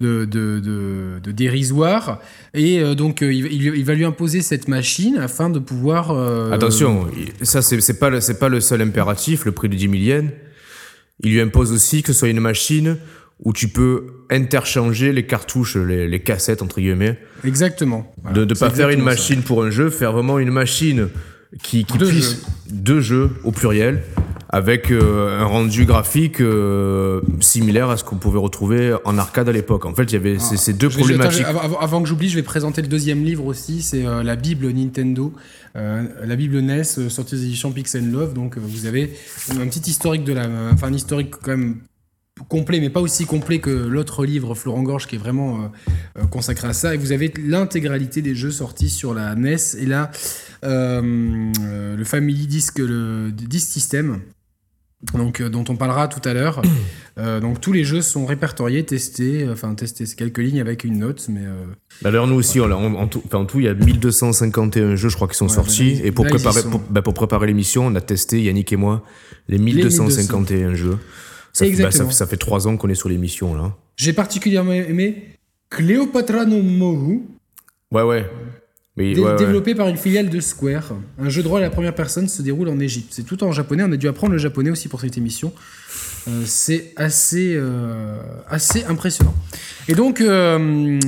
de, 0.00 0.24
de, 0.24 0.58
de- 0.60 1.20
de 1.22 1.30
dérisoire. 1.32 2.20
Et 2.52 2.80
euh, 2.80 2.94
donc 2.94 3.22
euh, 3.22 3.32
il, 3.32 3.84
va 3.84 3.94
lui 3.94 4.04
imposer 4.04 4.42
cette 4.42 4.68
machine 4.68 5.18
afin 5.18 5.50
de 5.50 5.58
pouvoir. 5.58 6.10
euh, 6.10 6.50
Attention, 6.52 7.06
ça 7.42 7.62
c'est 7.62 7.98
pas 7.98 8.20
c'est 8.20 8.38
pas 8.38 8.48
le 8.48 8.60
seul 8.60 8.82
impératif, 8.82 9.44
le 9.44 9.52
prix 9.52 9.68
de 9.68 9.76
10 9.76 9.82
000 9.82 9.94
yens. 9.94 10.30
Il 11.22 11.32
lui 11.32 11.40
impose 11.40 11.72
aussi 11.72 12.02
que 12.02 12.12
ce 12.12 12.18
soit 12.18 12.28
une 12.28 12.40
machine 12.40 12.96
où 13.40 13.52
tu 13.52 13.68
peux 13.68 14.06
interchanger 14.30 15.12
les 15.12 15.26
cartouches, 15.26 15.76
les, 15.76 16.08
les 16.08 16.20
cassettes 16.22 16.62
entre 16.62 16.80
guillemets, 16.80 17.18
Exactement. 17.44 18.12
Voilà, 18.22 18.38
de 18.38 18.44
ne 18.44 18.54
pas 18.58 18.70
faire 18.70 18.90
une 18.90 18.98
ça. 19.00 19.04
machine 19.04 19.42
pour 19.42 19.62
un 19.64 19.70
jeu, 19.70 19.90
faire 19.90 20.12
vraiment 20.12 20.38
une 20.38 20.50
machine 20.50 21.08
qui, 21.62 21.84
qui 21.84 21.98
Deux 21.98 22.08
puisse 22.08 22.30
jeux. 22.32 22.36
deux 22.70 23.00
jeux 23.00 23.30
au 23.44 23.52
pluriel 23.52 24.02
avec 24.54 24.92
euh, 24.92 25.40
un 25.40 25.46
rendu 25.46 25.84
graphique 25.84 26.40
euh, 26.40 27.20
similaire 27.40 27.90
à 27.90 27.96
ce 27.96 28.04
qu'on 28.04 28.18
pouvait 28.18 28.38
retrouver 28.38 28.94
en 29.04 29.18
arcade 29.18 29.48
à 29.48 29.52
l'époque. 29.52 29.84
En 29.84 29.92
fait, 29.96 30.04
il 30.04 30.12
y 30.12 30.16
avait 30.16 30.38
ces, 30.38 30.56
ces 30.56 30.72
deux 30.72 30.88
Je 30.90 30.98
problématiques. 30.98 31.44
attends, 31.44 31.58
avant, 31.58 31.78
avant 31.80 32.00
que 32.00 32.08
j'oublie, 32.08 32.28
je 32.28 32.36
vais 32.36 32.44
présenter 32.44 32.80
le 32.80 32.86
deuxième 32.86 33.24
livre 33.24 33.46
aussi. 33.46 33.82
C'est 33.82 34.06
euh, 34.06 34.22
la 34.22 34.36
Bible 34.36 34.70
Nintendo, 34.70 35.32
la 35.74 36.36
Bible 36.36 36.60
NES, 36.60 36.84
sortie 36.84 37.34
aux 37.34 37.38
éditions 37.38 37.72
Pixel 37.72 38.08
Love. 38.08 38.32
Donc, 38.32 38.56
vous 38.56 38.86
avez 38.86 39.12
un 39.50 39.66
petit 39.66 39.90
historique 39.90 40.22
de 40.22 40.32
la, 40.32 40.46
enfin 40.72 40.86
un 40.86 40.94
historique 40.94 41.34
quand 41.42 41.50
même 41.50 41.78
complet, 42.48 42.80
mais 42.80 42.90
pas 42.90 43.00
aussi 43.00 43.26
complet 43.26 43.58
que 43.60 43.70
l'autre 43.70 44.24
livre 44.24 44.54
Florent 44.54 44.82
Gorge 44.82 45.06
qui 45.06 45.16
est 45.16 45.18
vraiment 45.18 45.70
euh, 46.18 46.26
consacré 46.26 46.68
à 46.68 46.72
ça. 46.72 46.94
Et 46.94 46.98
vous 46.98 47.12
avez 47.12 47.32
l'intégralité 47.38 48.22
des 48.22 48.34
jeux 48.34 48.50
sortis 48.50 48.90
sur 48.90 49.14
la 49.14 49.34
NES 49.34 49.56
et 49.78 49.86
là 49.86 50.10
euh, 50.64 51.52
le 51.96 52.04
Family 52.04 52.46
Disc, 52.46 52.78
le 52.78 53.30
Disc 53.30 53.68
System. 53.68 54.20
Donc, 55.12 55.40
euh, 55.40 55.48
dont 55.50 55.64
on 55.68 55.76
parlera 55.76 56.08
tout 56.08 56.26
à 56.28 56.32
l'heure. 56.32 56.62
Euh, 57.16 57.38
donc 57.38 57.60
tous 57.60 57.70
les 57.70 57.84
jeux 57.84 58.02
sont 58.02 58.26
répertoriés, 58.26 58.84
testés, 58.84 59.44
euh, 59.44 59.52
enfin 59.52 59.72
testés, 59.76 60.04
c'est 60.04 60.16
quelques 60.16 60.38
lignes 60.38 60.60
avec 60.60 60.82
une 60.82 60.98
note, 60.98 61.24
mais 61.28 61.42
D'ailleurs, 62.02 62.26
nous 62.26 62.34
aussi, 62.34 62.58
on 62.58 62.64
en, 62.72 63.06
tout, 63.06 63.22
en 63.32 63.44
tout, 63.44 63.60
il 63.60 63.66
y 63.66 63.68
a 63.68 63.74
1251 63.74 64.96
jeux, 64.96 65.08
je 65.10 65.14
crois, 65.14 65.28
qui 65.28 65.36
sont 65.36 65.46
Ouais, 65.46 65.54
sortis. 65.54 65.92
bah 65.94 66.00
là, 66.00 66.06
et 66.06 66.10
pour 66.10 66.24
là, 66.24 66.30
ils 66.32 66.34
y 66.34 66.36
préparer, 66.42 66.62
sont. 66.62 66.70
pour, 66.70 66.80
bah, 66.90 67.02
pour 67.02 67.14
préparer 67.14 67.46
l'émission, 67.46 67.86
on 67.86 67.94
a 67.94 68.00
testé, 68.00 68.42
Yannick 68.42 68.72
et 68.72 68.76
moi, 68.76 69.04
les 69.46 69.58
1251 69.58 70.74
jeux. 70.74 70.98
Ça, 71.52 71.66
fait- 71.66 71.82
bah, 71.84 71.92
ça, 71.92 72.10
ça 72.10 72.26
fait 72.26 72.36
trois 72.36 72.66
ans 72.66 72.76
qu'on 72.76 72.88
est 72.88 72.96
sur 72.96 73.08
l'émission, 73.08 73.54
là. 73.54 73.76
j'ai 73.96 74.12
particulièrement 74.12 74.72
aimé 74.72 75.36
Cléopatra 75.70 76.46
no 76.46 76.60
Mohu, 76.60 77.22
Ouais, 77.92 78.02
ouais. 78.02 78.26
Mais, 78.96 79.12
dé- 79.12 79.20
ouais, 79.20 79.30
ouais. 79.30 79.36
développé 79.36 79.74
par 79.74 79.88
une 79.88 79.96
filiale 79.96 80.30
de 80.30 80.38
Square. 80.40 80.92
Un 81.18 81.28
jeu 81.28 81.42
de 81.42 81.48
rôle 81.48 81.60
à 81.60 81.64
la 81.64 81.70
première 81.70 81.94
personne 81.94 82.28
se 82.28 82.42
déroule 82.42 82.68
en 82.68 82.78
Égypte. 82.78 83.08
C'est 83.10 83.24
tout 83.24 83.42
en 83.42 83.50
japonais, 83.50 83.82
on 83.84 83.90
a 83.92 83.96
dû 83.96 84.06
apprendre 84.06 84.32
le 84.32 84.38
japonais 84.38 84.70
aussi 84.70 84.88
pour 84.88 85.00
cette 85.00 85.18
émission. 85.18 85.52
Euh, 86.28 86.42
c'est 86.46 86.92
assez, 86.96 87.54
euh, 87.56 88.16
assez 88.48 88.84
impressionnant. 88.84 89.34
Et 89.88 89.94
donc, 89.94 90.20
euh, 90.20 90.98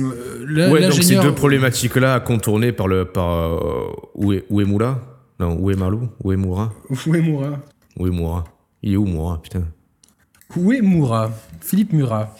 la- 0.47 0.69
Ouais, 0.69 0.81
donc 0.81 0.93
ces 1.01 1.15
deux 1.15 1.33
problématiques-là 1.33 2.13
à 2.15 2.19
contourner 2.19 2.71
par 2.73 2.87
le 2.87 3.05
par 3.05 3.29
euh, 3.53 3.87
Ue- 4.19 4.43
Uemura? 4.51 4.99
Non, 5.39 5.57
Uemaru? 5.67 6.07
Uemura? 6.25 6.73
Uemura. 7.07 7.59
Uemura. 7.99 8.43
Il 8.83 8.93
est 8.93 8.97
où, 8.97 9.05
Moura 9.05 9.41
Putain? 9.41 9.63
Uemura. 10.55 11.31
Philippe 11.61 11.93
Murat. 11.93 12.35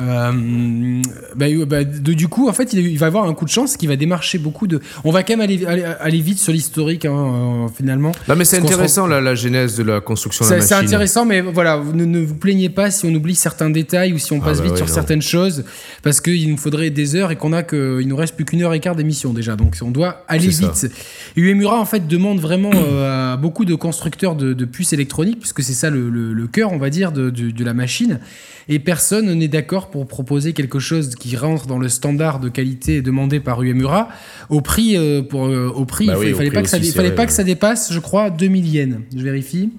Euh, 0.00 1.02
bah, 1.36 1.46
euh, 1.48 1.64
bah, 1.66 1.84
de- 1.84 2.12
du 2.12 2.28
coup, 2.28 2.48
en 2.48 2.52
fait, 2.52 2.72
il, 2.72 2.86
il 2.86 2.98
va 2.98 3.06
avoir 3.06 3.24
un 3.28 3.34
coup 3.34 3.44
de 3.44 3.50
chance 3.50 3.76
qui 3.76 3.86
va 3.86 3.96
démarcher 3.96 4.38
beaucoup 4.38 4.66
de. 4.66 4.80
On 5.04 5.10
va 5.10 5.22
quand 5.22 5.34
même 5.36 5.40
aller, 5.42 5.64
aller, 5.66 5.84
aller 5.84 6.20
vite 6.20 6.38
sur 6.38 6.52
l'historique, 6.52 7.04
hein, 7.04 7.64
euh, 7.66 7.68
finalement. 7.74 8.12
Non, 8.28 8.36
mais 8.36 8.44
c'est 8.44 8.58
intéressant, 8.58 9.06
la, 9.06 9.20
la 9.20 9.34
genèse 9.34 9.76
de 9.76 9.82
la 9.82 10.00
construction 10.00 10.44
de 10.44 10.48
C'est 10.48 10.56
la 10.56 10.62
c'est 10.62 10.74
machine. 10.74 10.86
intéressant, 10.88 11.24
mais 11.24 11.40
voilà, 11.40 11.76
vous 11.76 11.92
ne, 11.92 12.04
ne 12.04 12.20
vous 12.20 12.34
plaignez 12.34 12.68
pas 12.70 12.90
si 12.90 13.04
on 13.06 13.14
oublie 13.14 13.34
certains 13.34 13.70
détails 13.70 14.12
ou 14.12 14.18
si 14.18 14.32
on 14.32 14.40
Ah 14.42 14.46
passe 14.46 14.58
bah 14.58 14.64
vite 14.64 14.72
ouais, 14.72 14.78
sur 14.78 14.86
non. 14.86 14.94
certaines 14.94 15.22
choses, 15.22 15.64
parce 16.02 16.20
qu'il 16.20 16.50
nous 16.50 16.56
faudrait 16.56 16.90
des 16.90 17.14
heures 17.16 17.30
et 17.30 17.36
qu'on 17.36 17.52
a 17.52 17.62
que, 17.62 18.00
il 18.00 18.08
nous 18.08 18.16
reste 18.16 18.34
plus 18.36 18.44
qu'une 18.44 18.62
heure 18.62 18.74
et 18.74 18.80
quart 18.80 18.96
d'émission 18.96 19.32
déjà, 19.32 19.56
donc 19.56 19.76
on 19.82 19.90
doit 19.90 20.24
aller 20.28 20.50
C'est 20.50 20.64
vite. 20.86 20.92
Uemura 21.36 21.78
en 21.78 21.84
fait 21.84 22.06
demande 22.06 22.40
vraiment 22.40 22.70
euh, 22.74 23.34
à 23.34 23.36
beaucoup 23.36 23.64
de 23.64 23.74
constructeurs 23.74 24.34
de, 24.36 24.52
de 24.54 24.64
puces 24.64 24.92
électroniques, 24.92 25.38
puisque 25.40 25.62
c'est 25.62 25.72
ça 25.72 25.90
le, 25.90 26.08
le- 26.08 26.32
le 26.32 26.46
cœur, 26.46 26.72
on 26.72 26.78
va 26.78 26.90
dire, 26.90 27.12
de, 27.12 27.30
de- 27.30 27.50
de 27.50 27.64
la 27.64 27.74
machine, 27.74 28.18
et 28.68 28.78
personne 28.78 29.32
n'est 29.34 29.48
d'accord 29.48 29.89
pour 29.90 30.06
proposer 30.06 30.52
quelque 30.52 30.78
chose 30.78 31.14
qui 31.16 31.36
rentre 31.36 31.66
dans 31.66 31.78
le 31.78 31.88
standard 31.88 32.40
de 32.40 32.48
qualité 32.48 33.02
demandé 33.02 33.40
par 33.40 33.62
Uemura 33.62 34.08
au 34.48 34.60
prix, 34.60 34.96
euh, 34.96 35.22
pour, 35.22 35.46
euh, 35.46 35.68
au 35.68 35.84
prix, 35.84 36.06
Bah 36.06 36.14
il, 36.16 36.18
oui, 36.28 36.32
fallait 36.34 36.48
prix 36.50 36.54
pas 36.56 36.62
que 36.62 36.68
ça, 36.68 36.78
aussi, 36.78 36.92
fallait 36.92 37.08
vrai, 37.08 37.14
pas 37.16 37.22
ouais. 37.22 37.26
que 37.26 37.32
ça 37.32 37.44
dépasse, 37.44 37.92
je 37.92 37.98
crois, 37.98 38.30
2000 38.30 38.68
yens. 38.74 38.96
Je 39.16 39.22
vérifie 39.22 39.70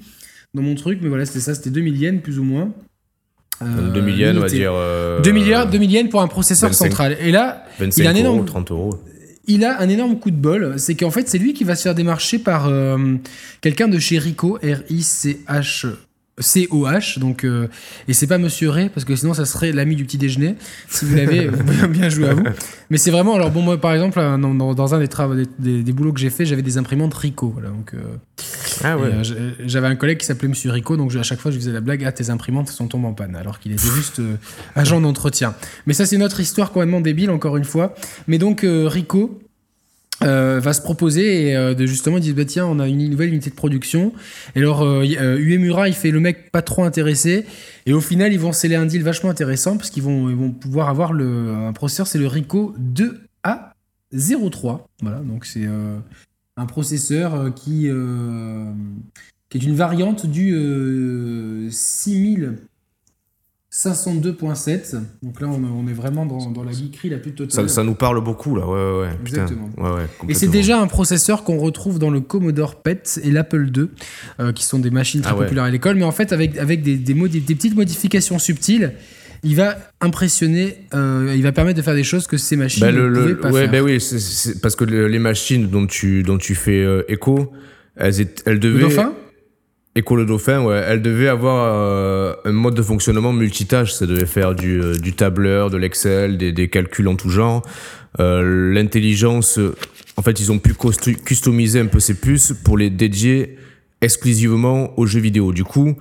dans 0.54 0.62
mon 0.62 0.76
truc, 0.76 1.00
mais 1.02 1.10
voilà, 1.10 1.26
c'était 1.26 1.40
ça, 1.40 1.56
c'était 1.56 1.70
2000 1.70 1.98
yens 1.98 2.22
plus 2.22 2.40
ou 2.40 2.44
moins. 2.44 2.72
Donc 3.62 3.70
Euh, 3.80 3.92
2 3.94 4.10
yens, 4.10 4.38
on 4.38 4.42
va 4.42 4.48
dire. 4.48 4.72
euh, 4.74 5.22
2 5.22 5.32
milliards, 5.32 5.70
2 5.70 5.78
yens 5.84 6.10
pour 6.10 6.22
un 6.22 6.28
processeur 6.28 6.70
25. 6.72 6.86
central. 6.88 7.18
Et 7.22 7.32
là, 7.32 7.66
25 7.80 8.02
il 8.04 8.08
a 8.08 8.10
un 8.10 8.16
énorme- 8.16 8.38
euros, 8.38 8.46
30 8.46 8.72
euros. 8.72 9.00
il 9.48 9.64
a 9.66 9.80
un 9.80 9.88
énorme 9.90 10.18
coup 10.20 10.32
de 10.32 10.36
bol. 10.36 10.76
C'est 10.78 10.96
qu'en 10.96 11.12
fait, 11.12 11.30
c'est 11.30 11.38
lui 11.38 11.54
qui 11.54 11.64
va 11.64 11.76
se 11.76 11.84
faire 11.84 11.94
démarcher 11.96 12.40
par 12.40 12.68
euh, 12.68 12.98
quelqu'un 13.62 13.88
de 13.88 14.00
chez 14.00 14.18
Rico, 14.18 14.58
R-I-C-H. 14.64 15.88
C-O-H, 16.40 17.20
donc, 17.20 17.44
euh, 17.44 17.68
et 18.08 18.14
c'est 18.14 18.26
pas 18.26 18.38
Monsieur 18.38 18.70
Ray, 18.70 18.90
parce 18.90 19.06
que 19.06 19.16
sinon 19.16 19.34
ça 19.34 19.46
serait 19.46 19.72
l'ami 19.72 19.96
du 19.96 20.06
petit 20.06 20.18
déjeuner. 20.18 20.56
Si 20.90 21.06
vous 21.06 21.16
l'avez, 21.16 21.50
bien 21.90 22.10
jouer 22.10 22.30
à 22.30 22.34
vous. 22.34 22.44
Mais 22.90 22.98
c'est 22.98 23.12
vraiment, 23.12 23.36
alors 23.36 23.52
bon, 23.52 23.62
moi 23.62 23.80
par 23.80 23.94
exemple, 23.94 24.18
euh, 24.20 24.38
dans, 24.38 24.94
un 24.96 25.00
des, 25.00 25.08
travaux, 25.08 25.36
des, 25.36 25.46
des- 25.60 25.84
des 25.84 25.92
boulots 25.94 26.14
que 26.14 26.20
j'ai 26.20 26.30
fait, 26.30 26.46
j'avais 26.46 26.62
des 26.62 26.78
imprimantes 26.78 27.14
Rico. 27.14 27.50
Voilà, 27.50 27.70
donc, 27.70 27.94
euh, 27.94 28.00
Ah 28.84 28.98
ouais. 28.98 29.10
euh, 29.14 29.52
J'avais 29.66 29.88
un 29.88 29.96
collègue 29.96 30.18
qui 30.20 30.26
s'appelait 30.26 30.48
Monsieur 30.48 30.72
Rico, 30.72 30.98
donc 30.98 31.12
je- 31.12 31.20
à 31.20 31.24
chaque 31.24 31.40
fois 31.40 31.52
je 31.52 31.58
faisais 31.58 31.72
la 31.72 31.82
blague 31.82 32.04
Ah, 32.06 32.12
tes 32.12 32.30
imprimantes 32.30 32.70
sont 32.70 32.88
tombées 32.88 33.08
en 33.08 33.14
panne, 33.14 33.36
alors 33.36 33.60
qu'il 33.60 33.72
était 33.74 33.82
juste 33.96 34.22
agent 34.76 35.00
d'entretien. 35.02 35.54
Mais 35.86 35.94
ça, 35.94 36.06
c'est 36.06 36.16
une 36.16 36.24
autre 36.24 36.40
histoire 36.40 36.72
complètement 36.72 37.02
débile, 37.02 37.30
encore 37.30 37.58
une 37.58 37.66
fois. 37.66 37.94
Mais 38.28 38.38
donc, 38.38 38.66
Rico. 38.66 39.40
Euh, 40.24 40.60
va 40.60 40.74
se 40.74 40.82
proposer 40.82 41.48
et, 41.48 41.56
euh, 41.56 41.74
de 41.74 41.88
justement 41.88 42.20
dire 42.20 42.36
bah, 42.36 42.46
tiens 42.46 42.68
on 42.68 42.80
a 42.80 42.88
une 42.88 43.10
nouvelle 43.10 43.30
unité 43.30 43.50
de 43.50 43.56
production. 43.56 44.14
Et 44.56 44.60
alors 44.60 44.84
euh, 44.84 45.04
euh 45.20 45.40
Uemura 45.40 45.88
il 45.88 45.96
fait 45.96 46.12
le 46.12 46.20
mec 46.20 46.52
pas 46.52 46.62
trop 46.62 46.84
intéressé. 46.84 47.46
Et 47.86 47.94
au 47.94 48.02
final 48.02 48.32
ils 48.32 48.40
vont 48.40 48.54
sceller 48.54 48.76
un 48.76 48.86
deal 48.86 49.04
vachement 49.04 49.30
intéressant 49.30 49.78
parce 49.78 49.90
qu'ils 49.90 50.04
vont, 50.04 50.30
ils 50.30 50.36
vont 50.36 50.52
pouvoir 50.52 50.90
avoir 50.90 51.14
le, 51.14 51.54
un 51.54 51.74
processeur 51.74 52.06
c'est 52.06 52.20
le 52.20 52.28
Rico 52.28 52.76
2A03 52.80 54.82
voilà 55.02 55.20
donc 55.20 55.46
c'est 55.46 55.66
un 55.66 56.66
processeur 56.68 57.54
qui, 57.56 57.90
qui 59.50 59.58
est 59.58 59.64
une 59.64 59.76
variante 59.76 60.28
du 60.28 61.68
6000 61.72 62.58
502.7. 63.74 64.98
Donc 65.24 65.40
là, 65.40 65.48
on, 65.48 65.88
est 65.88 65.94
vraiment 65.94 66.26
dans, 66.26 66.52
dans 66.52 66.64
la 66.64 66.74
geekerie 66.74 67.10
la 67.10 67.20
plus 67.20 67.32
totale. 67.32 67.70
Ça, 67.70 67.84
nous 67.84 67.94
parle 67.94 68.22
beaucoup, 68.22 68.56
là. 68.56 68.68
Ouais, 68.68 69.02
ouais. 69.02 69.10
Exactement. 69.22 69.70
Ouais, 69.78 70.08
et 70.28 70.34
c'est 70.34 70.50
déjà 70.50 70.80
un 70.80 70.88
processeur 70.88 71.46
qu'on 71.46 71.58
retrouve 71.58 71.98
dans 71.98 72.10
le 72.10 72.20
Commodore 72.20 72.82
PET 72.82 73.22
et 73.24 73.32
l'Apple 73.32 73.70
II, 73.76 73.88
euh, 74.40 74.52
qui 74.52 74.66
sont 74.66 74.80
des 74.80 74.92
machines 74.92 75.22
très 75.22 75.32
ah 75.32 75.36
populaires 75.36 75.64
à 75.64 75.70
l'école, 75.70 75.96
mais 75.96 76.04
en 76.04 76.12
fait, 76.12 76.34
avec, 76.34 76.58
avec 76.58 76.82
des, 76.82 76.98
des, 76.98 77.16
petites 77.16 77.76
modifications 77.76 78.40
subtiles 78.40 78.94
il 79.44 79.56
va 79.56 79.76
impressionner, 80.02 80.86
euh, 80.94 81.34
il 81.36 81.42
va 81.42 81.52
permettre 81.52 81.78
de 81.78 81.82
faire 81.82 81.96
des 81.96 82.04
choses 82.04 82.28
que 82.28 82.38
ces 82.38 82.56
machines 82.56 82.82
bah, 82.82 82.92
ne 82.92 83.10
pouvaient 83.10 83.34
pas 83.34 83.50
ouais, 83.50 83.62
faire. 83.62 83.72
Bah 83.72 83.82
oui, 83.82 83.98
parce 84.62 84.76
que 84.76 84.84
les 84.84 85.18
machines 85.18 85.68
dont 85.68 85.88
tu, 85.88 86.22
dont 86.22 86.38
tu 86.38 86.54
fais 86.54 86.84
euh, 86.84 87.02
écho, 87.08 87.52
elles, 87.96 88.28
elles 88.46 88.60
devaient... 88.60 88.96
Écho 89.94 90.16
le 90.16 90.26
dauphin, 90.26 90.64
ouais. 90.64 90.82
Elles 90.88 91.02
devaient 91.02 91.28
avoir 91.28 91.66
euh, 91.66 92.34
un 92.46 92.54
mode 92.54 92.76
de 92.76 92.82
fonctionnement 92.82 93.34
multitâche. 93.34 93.92
Ça 93.92 94.06
devait 94.06 94.26
faire 94.26 94.56
du, 94.56 94.82
euh, 94.82 94.94
tableur, 95.16 95.70
de 95.70 95.76
l'Excel, 95.76 96.38
des, 96.38 96.70
calculs 96.70 97.10
en 97.10 97.16
tout 97.16 97.30
genre. 97.30 97.62
Euh, 98.22 98.72
L'intelligence, 98.74 99.60
en 100.16 100.22
fait, 100.22 100.40
ils 100.40 100.50
ont 100.50 100.60
pu 100.60 100.74
customiser 101.26 101.82
un 101.82 101.88
peu 101.88 102.00
ces 102.00 102.14
puces 102.14 102.54
pour 102.64 102.78
les 102.78 102.90
dédier 102.90 103.58
exclusivement 104.00 104.98
aux 104.98 105.06
jeux 105.06 105.20
vidéo. 105.20 105.52
Du 105.52 105.66
coup, 105.66 105.98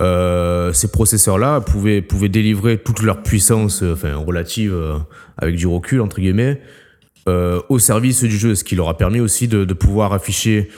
ces 0.00 0.90
processeurs-là 0.92 1.60
pouvaient, 1.60 2.02
délivrer 2.28 2.78
toute 2.78 3.02
leur 3.02 3.22
puissance, 3.22 3.84
enfin 3.84 4.16
relative, 4.16 4.76
avec 5.36 5.54
du 5.54 5.68
recul 5.68 6.00
entre 6.00 6.20
guillemets, 6.20 6.60
au 7.26 7.78
service 7.78 8.22
du 8.22 8.36
jeu, 8.36 8.54
ce 8.54 8.64
qui 8.64 8.74
leur 8.74 8.88
a 8.88 8.96
permis 8.96 9.20
aussi 9.20 9.48
de 9.48 9.72
pouvoir 9.72 10.12
afficher 10.12 10.68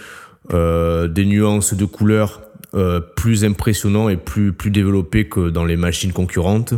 euh, 0.52 1.08
des 1.08 1.24
nuances 1.26 1.74
de 1.74 1.84
couleurs 1.84 2.40
euh, 2.74 3.00
plus 3.00 3.44
impressionnants 3.44 4.08
et 4.08 4.16
plus 4.16 4.52
plus 4.52 4.70
développées 4.70 5.28
que 5.28 5.50
dans 5.50 5.64
les 5.64 5.76
machines 5.76 6.12
concurrentes. 6.12 6.74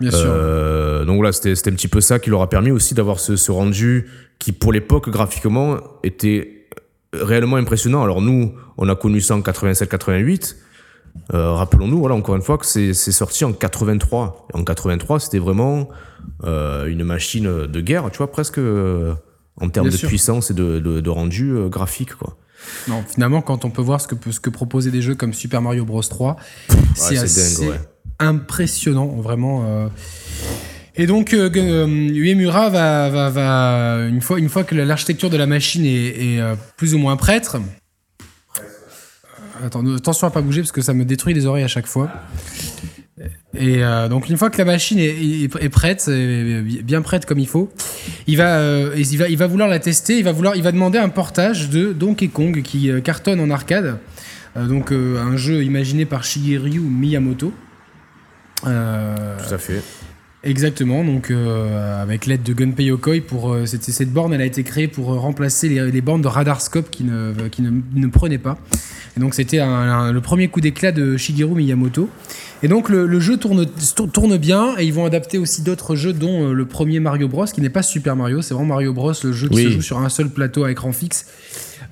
Bien 0.00 0.10
sûr. 0.10 0.20
Euh, 0.26 1.04
donc 1.04 1.16
voilà, 1.16 1.32
c'était 1.32 1.54
c'était 1.54 1.70
un 1.70 1.74
petit 1.74 1.88
peu 1.88 2.00
ça 2.00 2.18
qui 2.18 2.30
leur 2.30 2.42
a 2.42 2.48
permis 2.48 2.70
aussi 2.70 2.94
d'avoir 2.94 3.20
ce, 3.20 3.36
ce 3.36 3.50
rendu 3.52 4.08
qui, 4.38 4.52
pour 4.52 4.72
l'époque, 4.72 5.08
graphiquement, 5.10 5.78
était 6.02 6.66
réellement 7.12 7.56
impressionnant. 7.56 8.02
Alors 8.02 8.20
nous, 8.20 8.54
on 8.78 8.88
a 8.88 8.94
connu 8.96 9.20
ça 9.20 9.36
en 9.36 9.40
87-88. 9.40 10.56
Euh, 11.32 11.52
Rappelons-nous, 11.52 11.98
voilà, 12.00 12.14
encore 12.16 12.34
une 12.34 12.42
fois, 12.42 12.58
que 12.58 12.66
c'est 12.66 12.92
c'est 12.92 13.12
sorti 13.12 13.44
en 13.44 13.52
83. 13.52 14.48
Et 14.52 14.56
en 14.58 14.64
83, 14.64 15.20
c'était 15.20 15.38
vraiment 15.38 15.88
euh, 16.44 16.86
une 16.86 17.04
machine 17.04 17.66
de 17.66 17.80
guerre, 17.80 18.10
tu 18.10 18.18
vois, 18.18 18.30
presque 18.30 18.58
euh, 18.58 19.14
en 19.60 19.68
termes 19.68 19.86
Bien 19.88 19.92
de 19.92 19.98
sûr. 19.98 20.08
puissance 20.08 20.50
et 20.50 20.54
de, 20.54 20.78
de, 20.80 21.00
de 21.00 21.10
rendu 21.10 21.50
euh, 21.52 21.68
graphique, 21.68 22.14
quoi. 22.14 22.36
Non, 22.88 23.02
finalement, 23.06 23.42
quand 23.42 23.64
on 23.64 23.70
peut 23.70 23.82
voir 23.82 24.00
ce 24.00 24.08
que, 24.08 24.30
ce 24.30 24.40
que 24.40 24.50
proposaient 24.50 24.90
des 24.90 25.02
jeux 25.02 25.14
comme 25.14 25.32
Super 25.32 25.62
Mario 25.62 25.84
Bros 25.84 26.02
3, 26.02 26.36
c'est 26.94 27.16
c'est 27.16 27.18
assez 27.18 27.60
dingue, 27.66 27.70
ouais. 27.70 27.80
impressionnant, 28.18 29.06
vraiment. 29.06 29.64
euh. 29.66 29.88
Et 30.96 31.06
donc, 31.06 31.34
euh, 31.34 31.50
euh, 31.56 31.86
Uemura 31.86 32.70
va, 32.70 33.10
va, 33.10 33.30
va 33.30 34.06
une, 34.08 34.20
fois, 34.20 34.38
une 34.38 34.48
fois 34.48 34.62
que 34.64 34.74
l'architecture 34.74 35.30
de 35.30 35.36
la 35.36 35.46
machine 35.46 35.84
est, 35.84 36.36
est, 36.36 36.42
plus 36.76 36.94
ou 36.94 36.98
moins 36.98 37.16
prête. 37.16 37.50
Attends, 39.64 39.84
attention 39.94 40.26
à 40.26 40.30
pas 40.30 40.40
bouger 40.42 40.60
parce 40.60 40.72
que 40.72 40.82
ça 40.82 40.94
me 40.94 41.04
détruit 41.04 41.34
les 41.34 41.46
oreilles 41.46 41.64
à 41.64 41.68
chaque 41.68 41.86
fois. 41.86 42.10
Et 43.56 43.84
euh, 43.84 44.08
donc 44.08 44.28
une 44.28 44.36
fois 44.36 44.50
que 44.50 44.58
la 44.58 44.64
machine 44.64 44.98
est, 44.98 45.68
prête, 45.68 46.08
est 46.08 46.82
bien 46.82 47.02
prête 47.02 47.26
comme 47.26 47.38
il 47.38 47.46
faut, 47.46 47.70
il 48.26 48.36
va, 48.36 48.58
euh, 48.58 48.94
il 48.96 49.18
va, 49.18 49.28
il 49.28 49.36
va 49.36 49.46
vouloir 49.46 49.68
la 49.68 49.78
tester. 49.78 50.18
Il 50.18 50.24
va 50.24 50.32
vouloir, 50.32 50.56
il 50.56 50.62
va 50.62 50.72
demander 50.72 50.98
un 50.98 51.08
portage 51.08 51.70
de 51.70 51.92
Donkey 51.92 52.28
Kong 52.28 52.62
qui 52.62 52.90
euh, 52.90 53.00
cartonne 53.00 53.40
en 53.40 53.50
arcade. 53.50 53.98
donc 54.56 54.92
un 54.92 55.36
jeu 55.36 55.62
imaginé 55.62 56.04
par 56.04 56.24
Shigeru 56.24 56.80
Miyamoto. 56.80 57.52
Tout 58.62 58.68
à 58.68 59.58
fait. 59.58 59.82
Exactement, 60.44 61.04
donc 61.04 61.30
avec 61.30 62.26
l'aide 62.26 62.42
de 62.42 62.52
Gunpei 62.52 62.84
Yokoi, 62.84 63.22
pour 63.26 63.56
cette, 63.64 63.84
cette 63.84 64.12
borne, 64.12 64.34
elle 64.34 64.42
a 64.42 64.44
été 64.46 64.62
créée 64.62 64.88
pour 64.88 65.06
remplacer 65.06 65.68
les, 65.68 65.90
les 65.90 66.00
bornes 66.00 66.22
de 66.22 66.28
Radarscope 66.28 66.90
qui 66.90 67.04
ne, 67.04 67.32
qui 67.50 67.62
ne, 67.62 67.70
ne 67.94 68.06
prenaient 68.08 68.38
pas. 68.38 68.58
Et 69.16 69.20
donc 69.20 69.34
c'était 69.34 69.58
le 69.58 70.18
premier 70.20 70.48
coup 70.48 70.60
d'éclat 70.60 70.92
de 70.92 71.16
Shigeru 71.16 71.54
Miyamoto. 71.54 72.10
Et 72.64 72.68
donc 72.68 72.88
le, 72.88 73.20
jeu 73.20 73.36
tourne, 73.36 73.66
tourne 74.12 74.38
bien 74.38 74.74
et 74.78 74.86
ils 74.86 74.92
vont 74.92 75.04
adapter 75.04 75.36
aussi 75.36 75.60
d'autres 75.60 75.96
jeux 75.96 76.14
dont 76.14 76.48
euh, 76.48 76.52
le 76.54 76.64
premier 76.64 76.98
Mario 76.98 77.28
Bros 77.28 77.44
qui 77.44 77.60
n'est 77.60 77.68
pas 77.68 77.82
Super 77.82 78.16
Mario, 78.16 78.40
c'est 78.40 78.54
vraiment 78.54 78.74
Mario 78.74 78.94
Bros, 78.94 79.12
le 79.22 79.32
jeu 79.32 79.50
qui 79.50 79.64
se 79.64 79.68
joue 79.68 79.82
sur 79.82 79.98
un 79.98 80.08
seul 80.08 80.30
plateau 80.30 80.64
à 80.64 80.70
écran 80.70 80.90
fixe. 80.92 81.26